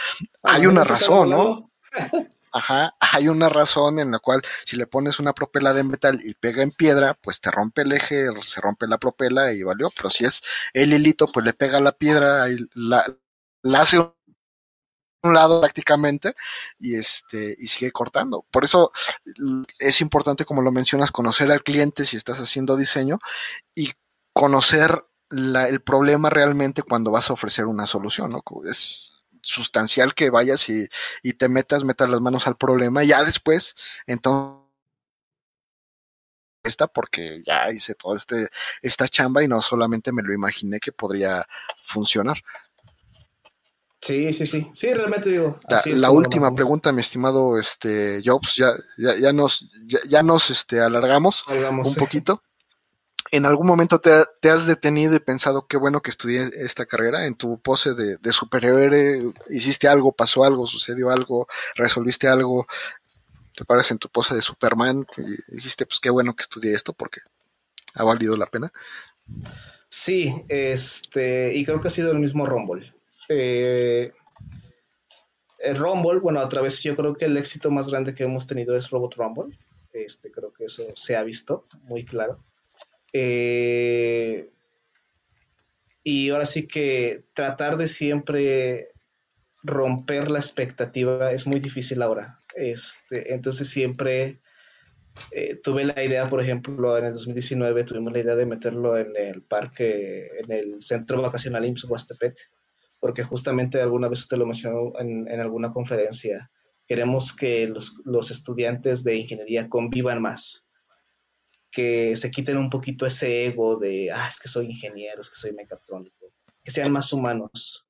hay 0.43 0.67
una 0.67 0.83
razón, 0.83 1.31
¿no? 1.31 1.71
Ajá, 2.53 2.97
hay 2.99 3.29
una 3.29 3.49
razón 3.49 4.01
en 4.01 4.11
la 4.11 4.19
cual 4.19 4.43
si 4.65 4.75
le 4.75 4.89
pones 4.89 5.21
una 5.21 5.35
propela 5.35 5.73
de 5.73 5.85
metal 5.85 6.19
y 6.25 6.35
pega 6.35 6.65
en 6.65 6.73
piedra, 6.73 7.15
pues 7.15 7.41
te 7.41 7.53
rompe 7.53 7.83
el 7.83 7.93
eje, 7.93 8.27
se 8.43 8.61
rompe 8.61 8.89
la 8.89 8.99
propela 8.99 9.53
y 9.53 9.63
valió. 9.63 9.89
Pero 9.95 10.11
si 10.11 10.25
es 10.25 10.43
el 10.73 10.93
hilito, 10.93 11.29
pues 11.29 11.47
le 11.47 11.53
pega 11.53 11.79
la 11.81 11.93
piedra, 11.93 12.51
y 12.51 12.59
la, 12.75 13.05
la 13.63 13.83
hace 13.83 13.99
un 15.23 15.35
lado 15.35 15.61
prácticamente 15.61 16.35
y 16.79 16.97
este 16.97 17.55
y 17.59 17.67
sigue 17.69 17.91
cortando. 17.93 18.47
Por 18.51 18.65
eso 18.65 18.93
es 19.79 20.01
importante, 20.01 20.45
como 20.45 20.63
lo 20.63 20.73
mencionas, 20.73 21.11
conocer 21.11 21.51
al 21.51 21.63
cliente 21.63 22.05
si 22.07 22.17
estás 22.17 22.39
haciendo 22.41 22.77
diseño 22.77 23.19
y 23.75 23.93
conocer 24.33 25.05
el 25.31 25.81
problema 25.83 26.31
realmente 26.31 26.83
cuando 26.83 27.11
vas 27.11 27.31
a 27.31 27.33
ofrecer 27.33 27.67
una 27.67 27.87
solución, 27.87 28.31
¿no? 28.31 28.43
Es 28.71 29.13
sustancial 29.43 30.15
que 30.15 30.31
vayas 30.31 30.69
y, 30.69 30.89
y 31.23 31.35
te 31.35 31.49
metas, 31.49 31.85
metas 31.85 32.11
las 32.11 32.21
manos 32.21 32.47
al 32.47 32.57
problema 32.57 33.05
y 33.05 33.09
ya 33.09 33.25
después, 33.25 33.75
entonces 34.07 34.63
esta 36.65 36.87
porque 36.89 37.43
ya 37.47 37.71
hice 37.73 37.95
todo 37.95 38.17
este 38.17 38.49
esta 38.83 39.09
chamba 39.09 39.43
y 39.45 39.49
no 39.49 39.63
solamente 39.63 40.13
me 40.13 40.23
lo 40.23 40.33
imaginé 40.35 40.81
que 40.81 40.93
podría 40.93 41.47
funcionar. 41.83 42.39
Sí, 44.07 44.33
sí, 44.33 44.47
sí. 44.47 44.71
Sí, 44.73 44.95
realmente 44.95 45.31
digo. 45.31 45.59
La, 45.87 46.11
última 46.13 46.55
pregunta, 46.55 46.93
mi 46.93 47.01
estimado 47.01 47.59
este 47.59 48.23
Jobs, 48.25 48.55
ya, 48.55 48.73
ya, 48.97 49.17
ya 49.17 49.33
nos, 49.33 49.69
ya, 50.07 50.23
nos 50.23 50.49
este, 50.51 50.81
alargamos 50.81 51.45
un 51.49 51.95
poquito. 51.97 52.41
¿En 53.33 53.47
algún 53.47 53.67
momento 53.67 54.01
te, 54.01 54.49
has 54.49 54.67
detenido 54.69 55.17
y 55.17 55.19
pensado 55.19 55.67
qué 55.67 55.77
bueno 55.77 56.03
que 56.03 56.11
estudié 56.11 56.49
esta 56.55 56.87
carrera? 56.87 57.27
En 57.27 57.35
tu 57.35 57.61
pose 57.61 57.95
de, 57.95 58.19
de 58.19 59.33
hiciste 59.51 59.89
algo, 59.89 60.13
pasó 60.13 60.45
algo, 60.45 60.69
sucedió 60.69 61.11
algo, 61.11 61.49
resolviste 61.75 62.29
algo. 62.29 62.69
te 63.57 63.65
paras 63.65 63.91
en 63.91 63.99
tu 63.99 64.09
pose 64.09 64.37
de 64.37 64.43
Superman 64.43 65.05
y 65.17 65.57
dijiste, 65.57 65.85
pues 65.85 65.99
qué 65.99 66.11
bueno 66.11 66.37
que 66.37 66.43
estudié 66.43 66.77
esto 66.77 66.93
porque 66.93 67.23
ha 67.95 68.05
valido 68.05 68.37
la 68.37 68.47
pena. 68.47 68.71
Sí, 69.89 70.45
este, 70.49 71.57
y 71.57 71.65
creo 71.65 71.81
que 71.81 71.89
ha 71.89 71.91
sido 71.91 72.13
el 72.13 72.21
mismo 72.21 72.47
Rumble. 72.47 72.95
Eh, 73.29 74.13
el 75.59 75.77
Rumble, 75.77 76.21
bueno, 76.21 76.41
a 76.41 76.49
través, 76.49 76.83
yo 76.83 76.95
creo 76.97 77.15
que 77.15 77.25
el 77.25 77.37
éxito 77.37 77.71
más 77.71 77.89
grande 77.89 78.15
que 78.15 78.25
hemos 78.25 78.47
tenido 78.47 78.77
es 78.77 78.91
Robot 78.91 79.15
Rumble. 79.15 79.57
Este, 79.93 80.31
creo 80.31 80.53
que 80.53 80.67
eso 80.67 80.85
se 80.95 81.17
ha 81.17 81.23
visto 81.23 81.67
muy 81.85 82.05
claro. 82.05 82.45
Eh, 83.13 84.51
y 86.03 86.31
ahora 86.31 86.47
sí 86.47 86.67
que 86.69 87.25
tratar 87.33 87.77
de 87.77 87.89
siempre 87.89 88.93
romper 89.63 90.31
la 90.31 90.39
expectativa 90.39 91.33
es 91.33 91.47
muy 91.47 91.61
difícil 91.61 92.03
ahora. 92.03 92.39
Este, 92.55 93.35
entonces 93.35 93.69
siempre 93.69 94.37
eh, 95.31 95.57
tuve 95.63 95.85
la 95.85 96.05
idea, 96.05 96.29
por 96.29 96.41
ejemplo, 96.41 96.97
en 96.97 97.07
el 97.07 97.13
2019 97.13 97.85
tuvimos 97.85 98.13
la 98.13 98.21
idea 98.21 98.37
de 98.37 98.47
meterlo 98.47 98.97
en 98.97 99.17
el 99.17 99.43
parque, 99.43 100.31
en 100.39 100.53
el 100.53 100.83
centro 100.83 101.21
vacacional 101.21 101.65
IMSS 101.65 101.85
Huastepec, 101.85 102.37
porque 103.07 103.23
justamente 103.23 103.81
alguna 103.81 104.09
vez 104.09 104.19
usted 104.23 104.37
lo 104.37 104.47
mencionó 104.47 104.93
en, 104.99 105.41
alguna 105.41 105.73
conferencia, 105.73 106.51
queremos 106.89 107.33
que 107.33 107.69
los, 107.69 107.95
los, 108.05 108.33
estudiantes 108.33 109.05
de 109.05 109.15
ingeniería 109.15 109.69
convivan 109.69 110.21
más, 110.21 110.65
que 111.71 112.17
se 112.17 112.33
quiten 112.33 112.57
un 112.57 112.69
poquito 112.69 113.07
ese 113.07 113.47
ego 113.47 113.77
de, 113.77 114.11
ah, 114.13 114.27
es 114.27 114.41
que 114.41 114.49
soy 114.49 114.67
ingeniero, 114.67 115.23
es 115.23 115.31
que 115.31 115.37
soy 115.37 115.53
mecatrónico, 115.53 116.33
que 116.65 116.73
sean 116.73 116.91
más 116.91 117.13
humanos 117.13 117.87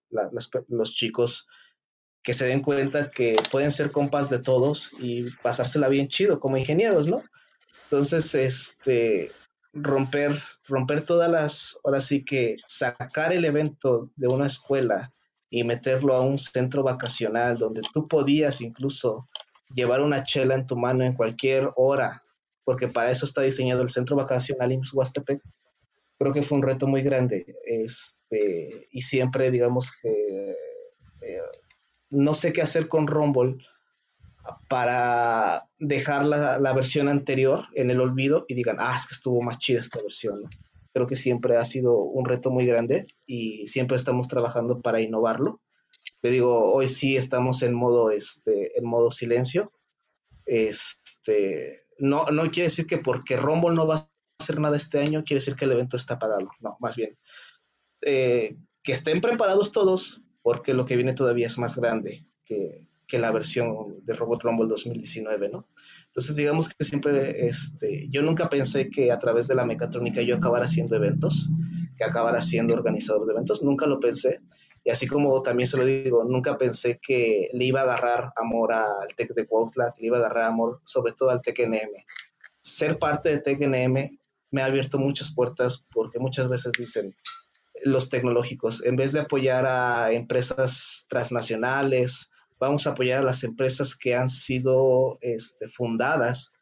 los 0.69 0.93
chicos 0.93 1.49
que 2.23 2.35
se 2.35 2.47
den 2.47 2.61
cuenta 2.61 3.11
que 3.11 3.37
pueden 3.51 3.73
ser 3.73 3.91
compas 3.91 4.29
de 4.29 4.41
todos 4.41 4.93
y 4.99 5.31
pasársela 5.43 5.89
bien 5.89 6.09
chido 6.09 6.39
como 6.41 6.59
ingenieros, 6.59 7.09
¿no? 7.09 7.23
Entonces, 7.85 8.35
este, 8.35 9.31
romper, 9.83 10.43
romper 10.67 11.05
todas 11.05 11.31
las, 11.31 11.79
ahora 11.85 12.01
sí 12.01 12.25
que 12.25 12.57
sacar 12.67 13.33
el 13.33 13.45
evento 13.45 14.11
de 14.17 14.29
una 14.29 14.47
escuela 14.47 15.13
y 15.51 15.65
meterlo 15.65 16.15
a 16.15 16.21
un 16.21 16.39
centro 16.39 16.83
vacacional 16.83 17.57
donde 17.57 17.83
tú 17.93 18.09
podías 18.09 18.61
incluso 18.61 19.29
llevar 19.75 20.03
una 20.03 20.25
chela 20.25 20.55
en 20.55 20.67
tu 20.67 20.77
mano 20.77 21.05
en 21.05 21.15
cualquier 21.15 21.71
hora, 21.77 22.23
porque 22.65 22.89
para 22.89 23.11
eso 23.11 23.27
está 23.27 23.43
diseñado 23.43 23.83
el 23.83 23.91
centro 23.91 24.17
vacacional 24.17 24.73
en 24.73 24.83
Huastepec, 24.93 25.41
creo 26.19 26.33
que 26.33 26.43
fue 26.43 26.59
un 26.59 26.65
reto 26.65 26.87
muy 26.87 27.03
grande. 27.03 27.57
Este, 27.65 28.89
y 28.91 29.03
siempre, 29.03 29.51
digamos 29.51 29.93
que 30.03 30.57
eh, 31.21 31.43
no 32.11 32.35
sé 32.35 32.53
qué 32.53 32.63
hacer 32.63 32.89
con 32.89 33.07
Rumble 33.07 33.59
para 34.69 35.69
dejar 35.79 36.27
la, 36.27 36.73
versión 36.73 37.09
anterior 37.09 37.67
en 37.75 37.91
el 37.91 38.01
olvido 38.01 38.45
y 38.49 38.55
digan, 38.55 38.77
ah, 38.79 38.95
es 38.97 39.07
que 39.07 39.15
estuvo 39.15 39.43
más 39.43 39.59
chida 39.59 39.81
esta 39.81 40.01
versión. 40.03 40.43
Creo 40.93 41.07
que 41.07 41.17
siempre 41.17 41.57
ha 41.57 41.65
sido 41.65 41.99
un 41.99 42.25
reto 42.25 42.51
muy 42.51 42.67
grande 42.67 43.07
y 43.27 43.67
siempre 43.67 43.97
estamos 43.97 44.29
trabajando 44.29 44.81
para 44.81 45.01
innovarlo. 45.01 45.61
Le 46.23 46.31
digo, 46.31 46.73
hoy 46.73 46.89
sí 46.89 47.17
estamos 47.17 47.63
en 47.63 47.75
modo, 47.75 48.11
este, 48.11 48.79
en 48.79 48.87
modo 48.87 49.11
silencio. 49.11 49.73
Este, 50.47 51.85
no, 51.99 52.27
no 52.27 52.51
quiere 52.51 52.65
decir 52.65 52.87
que 52.87 52.99
porque 52.99 53.37
Rumble 53.37 53.75
no 53.75 53.87
va 53.87 53.97
a 53.97 54.11
hacer 54.41 54.61
nada 54.61 54.77
este 54.77 55.01
año, 55.01 55.25
quiere 55.25 55.41
decir 55.41 55.57
que 55.57 55.67
el 55.67 55.73
evento 55.73 55.97
está 55.97 56.15
apagado. 56.15 56.49
No, 56.61 56.77
más 56.81 56.97
bien. 56.97 57.19
Eh, 58.03 58.57
que 58.83 58.93
estén 58.93 59.21
preparados 59.21 59.73
todos 59.73 60.23
porque 60.43 60.75
lo 60.75 60.87
que 60.87 60.97
viene 60.97 61.13
todavía 61.13 61.49
es 61.49 61.59
más 61.59 61.77
grande 61.77 62.25
que, 62.45 62.86
que 63.07 63.19
la 63.19 63.31
versión 63.31 64.05
de 64.05 64.15
Robot 64.15 64.43
Rumble 64.43 64.69
2019, 64.69 65.49
¿no? 65.49 65.69
Entonces, 66.07 66.35
digamos 66.37 66.69
que 66.69 66.85
siempre, 66.85 67.47
este, 67.47 68.09
yo 68.09 68.23
nunca 68.23 68.49
pensé 68.49 68.89
que 68.89 69.13
a 69.13 69.19
través 69.19 69.49
de 69.49 69.55
la 69.55 69.67
mecatrónica 69.67 70.23
yo 70.23 70.37
acabara 70.37 70.65
haciendo 70.65 70.97
eventos, 70.97 71.51
que 71.97 72.05
acabara 72.05 72.41
siendo 72.41 72.75
organizador 72.75 73.27
de 73.27 73.33
eventos, 73.35 73.63
nunca 73.63 73.87
lo 73.87 74.01
pensé. 74.01 74.41
Y 74.83 74.91
así 74.91 75.07
como 75.07 75.43
también 75.43 75.67
se 75.67 75.77
lo 75.77 75.85
digo, 75.85 76.25
nunca 76.25 76.57
pensé 76.57 76.99
que 77.03 77.49
le 77.53 77.65
iba 77.65 77.81
a 77.81 77.83
agarrar 77.83 78.33
amor 78.37 78.73
al 78.73 79.09
Tech 79.17 79.35
de 79.35 79.47
Cuautla, 79.47 79.93
que 79.95 80.03
le 80.03 80.07
iba 80.09 80.17
a 80.17 80.21
agarrar 80.21 80.45
amor 80.45 80.81
sobre 80.85 81.13
todo 81.13 81.31
al 81.31 81.43
Tech 81.43 81.59
NM. 81.59 82.05
Ser 82.61 82.99
parte 82.99 83.29
de 83.29 83.39
Tech 83.41 83.59
NM 83.61 84.19
me 84.51 84.63
ha 84.63 84.67
abierto 84.67 84.99
muchas 84.99 85.35
puertas 85.35 85.85
porque 85.93 86.19
muchas 86.19 86.49
veces 86.49 86.73
dicen, 86.79 87.15
los 87.83 88.09
tecnológicos. 88.09 88.85
En 88.85 88.97
vez 88.97 89.13
de 89.13 89.21
apoyar 89.21 89.67
a 89.67 90.13
empresas 90.13 91.05
transnacionales, 91.09 92.31
vamos 92.59 92.87
a 92.87 92.91
apoyar 92.91 93.21
a 93.21 93.25
las 93.25 93.45
empresas 93.45 93.97
que 93.97 94.15
han 94.15 94.29
sido 94.29 95.19
este, 95.21 95.69
fundadas 95.69 96.53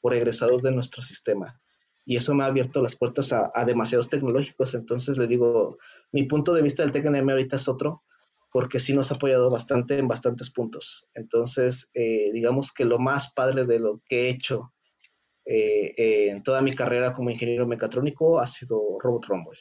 por 0.00 0.14
egresados 0.14 0.62
de 0.62 0.72
nuestro 0.72 1.02
sistema. 1.02 1.60
Y 2.04 2.16
eso 2.16 2.34
me 2.34 2.44
ha 2.44 2.46
abierto 2.46 2.80
las 2.82 2.96
puertas 2.96 3.32
a, 3.32 3.52
demasiados 3.66 4.08
tecnológicos. 4.08 4.74
Entonces 4.74 5.18
le 5.18 5.26
digo, 5.26 5.78
mi 6.12 6.24
punto 6.24 6.54
de 6.54 6.62
vista 6.62 6.82
del 6.82 6.92
TecNM 6.92 7.28
ahorita 7.28 7.56
es 7.56 7.68
otro, 7.68 8.02
porque 8.50 8.78
sí 8.78 8.94
nos 8.94 9.12
ha 9.12 9.16
apoyado 9.16 9.50
bastante 9.50 9.98
en 9.98 10.08
bastantes 10.08 10.50
puntos. 10.50 11.06
Entonces, 11.14 11.90
eh, 11.92 12.30
digamos 12.32 12.72
que 12.72 12.86
lo 12.86 12.98
más 12.98 13.32
padre 13.34 13.66
de 13.66 13.78
lo 13.78 14.00
que 14.06 14.22
he 14.22 14.28
hecho 14.30 14.72
eh, 15.44 16.30
en 16.30 16.42
toda 16.42 16.62
mi 16.62 16.74
carrera 16.74 17.12
como 17.12 17.30
ingeniero 17.30 17.66
mecatrónico 17.66 18.38
ha 18.40 18.46
sido 18.46 18.98
Robot 19.00 19.26
Rumble. 19.26 19.58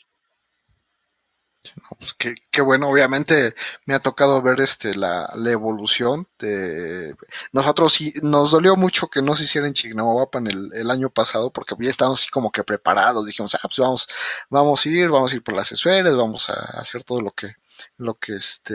Pues 1.99 2.13
qué, 2.13 2.61
bueno, 2.61 2.89
obviamente 2.89 3.55
me 3.85 3.93
ha 3.93 3.99
tocado 3.99 4.41
ver 4.41 4.61
este 4.61 4.95
la, 4.95 5.29
evolución 5.47 6.27
de 6.39 7.15
nosotros 7.53 7.93
sí 7.93 8.13
nos 8.21 8.51
dolió 8.51 8.75
mucho 8.75 9.07
que 9.07 9.21
no 9.21 9.35
se 9.35 9.45
hiciera 9.45 9.67
en 9.67 9.73
Chignahuapan 9.73 10.47
el, 10.47 10.71
el 10.73 10.91
año 10.91 11.09
pasado 11.09 11.51
porque 11.51 11.75
ya 11.79 11.89
estábamos 11.89 12.21
así 12.21 12.29
como 12.29 12.51
que 12.51 12.63
preparados, 12.63 13.25
dijimos, 13.25 13.55
ah, 13.55 13.59
pues 13.63 13.77
vamos, 13.79 14.07
vamos 14.49 14.85
a 14.85 14.89
ir, 14.89 15.09
vamos 15.09 15.31
a 15.31 15.35
ir 15.35 15.43
por 15.43 15.55
las 15.55 15.71
esferas, 15.71 16.15
vamos 16.15 16.49
a 16.49 16.53
hacer 16.79 17.03
todo 17.03 17.21
lo 17.21 17.31
que 17.31 17.55
lo 17.97 18.15
que 18.15 18.35
este 18.35 18.73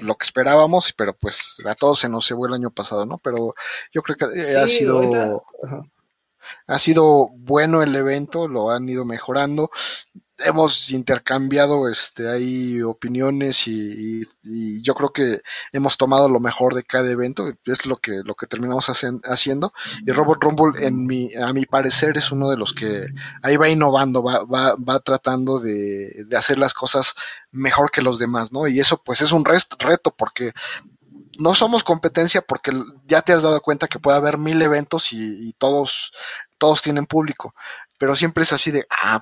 lo 0.00 0.14
que 0.16 0.24
esperábamos, 0.24 0.92
pero 0.92 1.14
pues 1.14 1.58
a 1.64 1.74
todos 1.74 2.00
se 2.00 2.08
nos 2.08 2.28
llevó 2.28 2.46
el 2.46 2.54
año 2.54 2.70
pasado, 2.70 3.06
¿no? 3.06 3.18
Pero 3.18 3.54
yo 3.92 4.02
creo 4.02 4.16
que 4.16 4.56
ha 4.56 4.66
sido 4.66 5.44
ha 6.66 6.78
sido 6.78 7.28
bueno 7.36 7.82
el 7.82 7.94
evento, 7.94 8.48
lo 8.48 8.70
han 8.70 8.88
ido 8.88 9.04
mejorando 9.04 9.70
hemos 10.44 10.90
intercambiado 10.90 11.88
este 11.88 12.28
ahí 12.28 12.82
opiniones 12.82 13.66
y, 13.66 14.26
yo 14.82 14.94
creo 14.94 15.12
que 15.12 15.40
hemos 15.72 15.96
tomado 15.96 16.28
lo 16.28 16.40
mejor 16.40 16.74
de 16.74 16.82
cada 16.82 17.10
evento 17.10 17.52
es 17.64 17.86
lo 17.86 17.96
que 17.96 18.22
lo 18.24 18.34
que 18.34 18.46
terminamos 18.46 18.86
haciendo. 19.24 19.72
Y 20.04 20.10
Robot 20.10 20.42
Rumble 20.42 20.86
en 20.86 21.06
mi 21.06 21.34
a 21.36 21.52
mi 21.52 21.64
parecer 21.64 22.18
es 22.18 22.32
uno 22.32 22.50
de 22.50 22.56
los 22.56 22.72
que 22.72 23.06
ahí 23.42 23.56
va 23.56 23.68
innovando 23.68 24.22
va, 24.22 24.44
va, 24.44 24.74
va 24.74 25.00
tratando 25.00 25.60
de, 25.60 26.24
de 26.26 26.36
hacer 26.36 26.58
las 26.58 26.74
cosas 26.74 27.14
mejor 27.52 27.90
que 27.90 28.02
los 28.02 28.18
demás 28.18 28.52
no 28.52 28.66
y 28.66 28.80
eso 28.80 29.00
pues 29.02 29.20
es 29.20 29.32
un 29.32 29.44
reto 29.44 30.14
porque 30.16 30.52
no 31.38 31.54
somos 31.54 31.84
competencia 31.84 32.42
porque 32.42 32.72
ya 33.06 33.22
te 33.22 33.32
has 33.32 33.42
dado 33.42 33.60
cuenta 33.60 33.88
que 33.88 33.98
puede 33.98 34.16
haber 34.18 34.38
mil 34.38 34.60
eventos 34.60 35.12
y, 35.12 35.48
y 35.48 35.52
todos 35.54 36.12
todos 36.58 36.82
tienen 36.82 37.06
público. 37.06 37.54
Pero 37.98 38.14
siempre 38.14 38.44
es 38.44 38.52
así 38.52 38.70
de 38.70 38.86
ah 38.90 39.20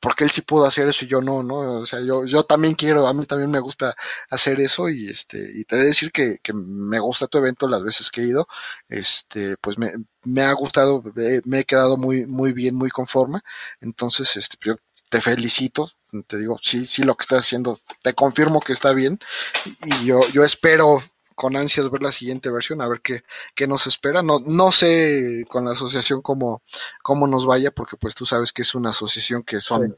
porque 0.00 0.24
él 0.24 0.30
sí 0.30 0.42
pudo 0.42 0.66
hacer 0.66 0.86
eso 0.88 1.04
y 1.04 1.08
yo 1.08 1.20
no, 1.22 1.42
¿no? 1.42 1.80
O 1.80 1.86
sea, 1.86 2.00
yo, 2.00 2.24
yo 2.24 2.44
también 2.44 2.74
quiero, 2.74 3.06
a 3.06 3.14
mí 3.14 3.26
también 3.26 3.50
me 3.50 3.60
gusta 3.60 3.94
hacer 4.30 4.60
eso 4.60 4.88
y 4.88 5.08
este, 5.08 5.38
y 5.54 5.64
te 5.64 5.76
he 5.76 5.78
de 5.80 5.84
decir 5.86 6.12
que, 6.12 6.38
que 6.42 6.52
me 6.52 6.98
gusta 7.00 7.26
tu 7.26 7.38
evento 7.38 7.68
las 7.68 7.82
veces 7.82 8.10
que 8.10 8.22
he 8.22 8.26
ido, 8.26 8.48
este, 8.88 9.56
pues 9.58 9.78
me, 9.78 9.92
me 10.24 10.42
ha 10.42 10.52
gustado, 10.52 11.02
me 11.44 11.60
he 11.60 11.64
quedado 11.64 11.96
muy, 11.96 12.26
muy 12.26 12.52
bien, 12.52 12.74
muy 12.74 12.90
conforme, 12.90 13.40
entonces, 13.80 14.36
este, 14.36 14.56
yo 14.62 14.76
te 15.10 15.20
felicito, 15.20 15.90
te 16.26 16.38
digo, 16.38 16.58
sí, 16.62 16.86
sí, 16.86 17.02
lo 17.02 17.16
que 17.16 17.22
estás 17.22 17.40
haciendo, 17.40 17.80
te 18.02 18.14
confirmo 18.14 18.60
que 18.60 18.72
está 18.72 18.92
bien 18.92 19.18
y 19.64 20.06
yo, 20.06 20.20
yo 20.32 20.44
espero 20.44 21.02
con 21.34 21.56
ansias 21.56 21.90
ver 21.90 22.02
la 22.02 22.12
siguiente 22.12 22.50
versión, 22.50 22.80
a 22.80 22.88
ver 22.88 23.00
qué, 23.00 23.22
qué 23.54 23.66
nos 23.66 23.86
espera. 23.86 24.22
No, 24.22 24.40
no 24.40 24.72
sé 24.72 25.46
con 25.48 25.64
la 25.64 25.72
asociación 25.72 26.22
cómo, 26.22 26.62
cómo 27.02 27.26
nos 27.26 27.46
vaya, 27.46 27.70
porque 27.70 27.96
pues 27.96 28.14
tú 28.14 28.26
sabes 28.26 28.52
que 28.52 28.62
es 28.62 28.74
una 28.74 28.90
asociación 28.90 29.42
que 29.42 29.60
son 29.60 29.96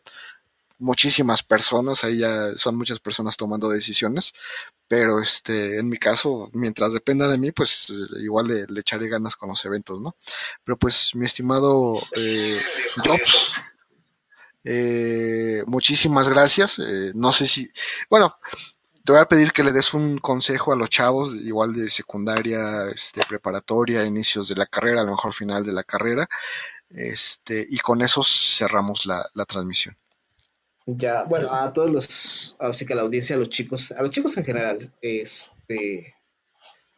muchísimas 0.83 1.43
personas, 1.45 2.03
ahí 2.03 2.19
ya 2.19 2.57
son 2.57 2.77
muchas 2.77 2.99
personas 2.99 3.37
tomando 3.37 3.69
decisiones, 3.69 4.35
pero 4.89 5.21
este, 5.21 5.79
en 5.79 5.89
mi 5.89 5.97
caso, 5.97 6.51
mientras 6.53 6.93
dependa 6.93 7.29
de 7.29 7.39
mí, 7.39 7.53
pues 7.53 7.87
igual 8.19 8.49
le, 8.69 8.81
echaré 8.81 9.09
ganas 9.09 9.37
con 9.37 9.49
los 9.49 9.65
eventos, 9.65 10.01
¿no? 10.01 10.17
Pero 10.65 10.77
pues, 10.77 11.15
mi 11.15 11.25
estimado 11.25 12.03
eh, 12.17 12.61
Jobs, 13.05 13.55
eh, 14.65 15.63
muchísimas 15.67 16.29
gracias. 16.29 16.79
Eh, 16.81 17.13
no 17.15 17.33
sé 17.33 17.47
si, 17.47 17.71
bueno, 18.11 18.37
te 19.05 19.13
voy 19.13 19.21
a 19.21 19.29
pedir 19.29 19.53
que 19.53 19.65
le 19.65 19.73
des 19.73 19.95
un 19.95 20.19
consejo 20.19 20.73
a 20.73 20.77
los 20.77 20.89
chavos, 20.89 21.35
igual 21.37 21.73
de 21.73 21.91
secundaria, 21.91 22.87
este, 22.95 23.23
preparatoria, 23.29 24.05
inicios 24.05 24.49
de 24.49 24.55
la 24.55 24.67
carrera, 24.67 25.01
a 25.01 25.05
lo 25.05 25.13
mejor 25.13 25.35
final 25.35 25.65
de 25.65 25.73
la 25.73 25.83
carrera, 25.83 26.29
este, 26.91 27.67
y 27.69 27.79
con 27.79 28.01
eso 28.03 28.23
cerramos 28.23 29.07
la, 29.07 29.25
transmisión. 29.47 29.97
Ya, 30.87 31.25
bueno, 31.25 31.53
a 31.53 31.73
todos 31.73 31.91
los, 31.91 32.57
así 32.59 32.87
que 32.87 32.93
a 32.93 32.97
la 32.97 33.03
audiencia, 33.03 33.37
a 33.37 33.39
los 33.39 33.49
chicos, 33.49 33.93
a 33.93 34.03
los 34.03 34.11
chicos 34.11 34.37
en 34.37 34.45
general, 34.45 34.93
este, 35.01 36.15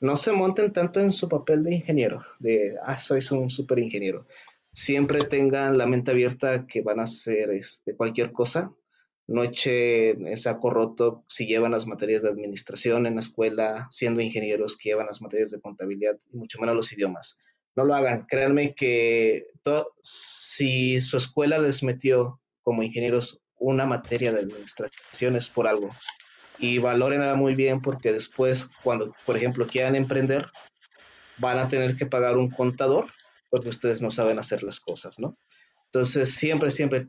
no 0.00 0.16
se 0.16 0.32
monten 0.32 0.72
tanto 0.72 1.00
en 1.00 1.12
su 1.12 1.28
papel 1.28 1.62
de 1.62 1.74
ingeniero, 1.74 2.22
de, 2.38 2.76
ah, 2.82 2.98
sois 2.98 3.30
un 3.30 3.50
super 3.50 3.78
ingeniero. 3.78 4.26
Siempre 4.72 5.24
tengan 5.24 5.78
la 5.78 5.86
mente 5.86 6.10
abierta 6.10 6.66
que 6.66 6.82
van 6.82 6.98
a 6.98 7.04
hacer 7.04 7.50
este, 7.50 7.94
cualquier 7.94 8.32
cosa. 8.32 8.72
No 9.26 9.42
echen 9.42 10.36
saco 10.36 10.70
roto 10.70 11.24
si 11.28 11.46
llevan 11.46 11.72
las 11.72 11.86
materias 11.86 12.22
de 12.22 12.28
administración 12.28 13.06
en 13.06 13.14
la 13.14 13.20
escuela, 13.20 13.88
siendo 13.90 14.20
ingenieros 14.20 14.76
que 14.76 14.90
llevan 14.90 15.06
las 15.06 15.22
materias 15.22 15.50
de 15.50 15.60
contabilidad 15.60 16.18
y 16.32 16.36
mucho 16.36 16.60
menos 16.60 16.76
los 16.76 16.92
idiomas. 16.92 17.38
No 17.74 17.84
lo 17.84 17.94
hagan. 17.94 18.26
Créanme 18.26 18.74
que 18.74 19.46
si 20.02 21.00
su 21.00 21.16
escuela 21.16 21.58
les 21.58 21.82
metió 21.82 22.40
como 22.62 22.82
ingenieros 22.82 23.40
una 23.58 23.86
materia 23.86 24.32
de 24.32 24.40
administración 24.40 25.36
es 25.36 25.48
por 25.48 25.66
algo 25.66 25.90
y 26.58 26.78
valórenla 26.78 27.34
muy 27.34 27.54
bien 27.54 27.80
porque 27.80 28.12
después 28.12 28.70
cuando, 28.82 29.14
por 29.26 29.36
ejemplo, 29.36 29.66
quieran 29.66 29.96
emprender, 29.96 30.46
van 31.38 31.58
a 31.58 31.68
tener 31.68 31.96
que 31.96 32.06
pagar 32.06 32.36
un 32.36 32.50
contador 32.50 33.06
porque 33.50 33.68
ustedes 33.68 34.02
no 34.02 34.10
saben 34.10 34.38
hacer 34.38 34.62
las 34.62 34.80
cosas, 34.80 35.18
¿no? 35.18 35.36
Entonces, 35.86 36.34
siempre, 36.34 36.70
siempre 36.70 37.08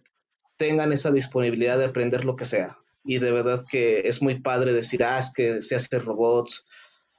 tengan 0.57 0.91
esa 0.91 1.11
disponibilidad 1.11 1.77
de 1.77 1.85
aprender 1.85 2.25
lo 2.25 2.35
que 2.35 2.45
sea. 2.45 2.77
Y 3.03 3.19
de 3.19 3.31
verdad 3.31 3.65
que 3.69 4.07
es 4.07 4.21
muy 4.21 4.39
padre 4.41 4.73
decir, 4.73 5.03
ah, 5.03 5.19
es 5.19 5.31
que 5.31 5.61
se 5.61 5.75
hace 5.75 5.99
robots. 5.99 6.65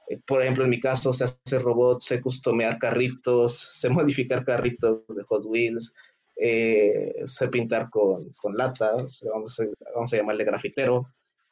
Eh, 0.09 0.19
por 0.25 0.41
ejemplo, 0.41 0.63
en 0.63 0.69
mi 0.69 0.79
caso, 0.79 1.13
se 1.13 1.23
hace 1.23 1.59
robots, 1.59 2.05
sé 2.05 2.21
customear 2.21 2.77
carritos, 2.77 3.57
sé 3.73 3.89
modificar 3.89 4.43
carritos 4.43 5.03
de 5.07 5.23
Hot 5.23 5.45
Wheels, 5.45 5.93
eh, 6.35 7.13
sé 7.25 7.47
pintar 7.47 7.89
con, 7.89 8.33
con 8.33 8.57
lata, 8.57 8.91
vamos 9.33 9.59
a, 9.59 9.65
vamos 9.95 10.13
a 10.13 10.17
llamarle 10.17 10.43
grafitero 10.43 11.07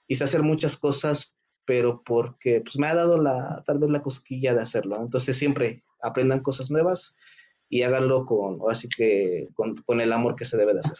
y 0.07 0.15
sé 0.15 0.25
hacer 0.25 0.43
muchas 0.43 0.77
cosas, 0.77 1.35
pero 1.65 2.03
porque 2.05 2.61
pues, 2.61 2.77
me 2.77 2.87
ha 2.87 2.95
dado 2.95 3.17
la, 3.17 3.63
tal 3.65 3.79
vez 3.79 3.89
la 3.89 4.03
cosquilla 4.03 4.53
de 4.53 4.61
hacerlo. 4.61 4.97
Entonces 5.01 5.37
siempre 5.37 5.83
aprendan 6.01 6.41
cosas 6.41 6.69
nuevas 6.69 7.15
y 7.69 7.81
háganlo 7.81 8.25
con, 8.25 8.59
así 8.69 8.87
que 8.89 9.47
con, 9.55 9.75
con 9.77 10.01
el 10.01 10.13
amor 10.13 10.35
que 10.35 10.45
se 10.45 10.57
debe 10.57 10.73
de 10.73 10.81
hacer 10.81 10.97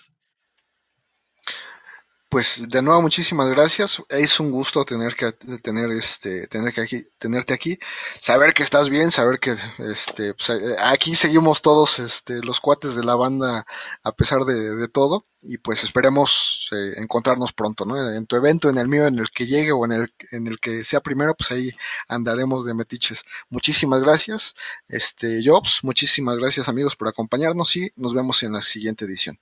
pues 2.36 2.62
de 2.68 2.82
nuevo 2.82 3.02
muchísimas 3.02 3.50
gracias. 3.50 4.04
Es 4.10 4.42
un 4.42 4.52
gusto 4.52 4.84
tener 4.84 5.16
que 5.16 5.32
tener 5.32 5.90
este 5.92 6.48
tener 6.48 6.74
que 6.74 6.82
aquí 6.82 7.08
tenerte 7.18 7.54
aquí, 7.54 7.80
saber 8.20 8.54
que 8.54 8.62
estás 8.62 8.90
bien, 8.90 9.10
saber 9.10 9.40
que 9.40 9.56
este 9.80 10.34
pues, 10.34 10.52
aquí 10.80 11.16
seguimos 11.16 11.62
todos 11.62 11.98
este 12.00 12.42
los 12.42 12.60
cuates 12.60 12.94
de 12.98 13.06
la 13.06 13.16
banda 13.16 13.66
a 14.04 14.12
pesar 14.12 14.42
de, 14.44 14.86
todo 14.90 15.26
y 15.42 15.60
pues 15.60 15.86
esperemos 15.86 16.70
eh, 16.74 16.96
encontrarnos 16.98 17.54
pronto, 17.54 17.86
¿no? 17.86 17.96
En 18.12 18.26
tu 18.26 18.36
evento, 18.36 18.70
en 18.70 18.80
el 18.80 18.90
mío, 18.90 19.08
en 19.08 19.18
el 19.18 19.30
que 19.30 19.46
llegue 19.46 19.72
o 19.72 19.86
en 19.86 19.94
el 19.94 20.14
en 20.32 20.48
el 20.48 20.60
que 20.60 20.84
sea 20.84 21.00
primero, 21.00 21.36
pues 21.36 21.52
ahí 21.54 21.72
andaremos 22.10 22.66
de 22.66 22.74
metiches. 22.74 23.24
Muchísimas 23.50 24.02
gracias, 24.02 24.56
este 24.90 25.42
Jobs, 25.42 25.80
muchísimas 25.84 26.38
gracias 26.38 26.68
amigos 26.68 26.98
por 26.98 27.08
acompañarnos 27.08 27.74
y 27.78 27.94
nos 27.96 28.14
vemos 28.14 28.44
en 28.44 28.52
la 28.52 28.62
siguiente 28.62 29.06
edición. 29.06 29.40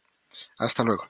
Hasta 0.60 0.84
luego. 0.84 1.10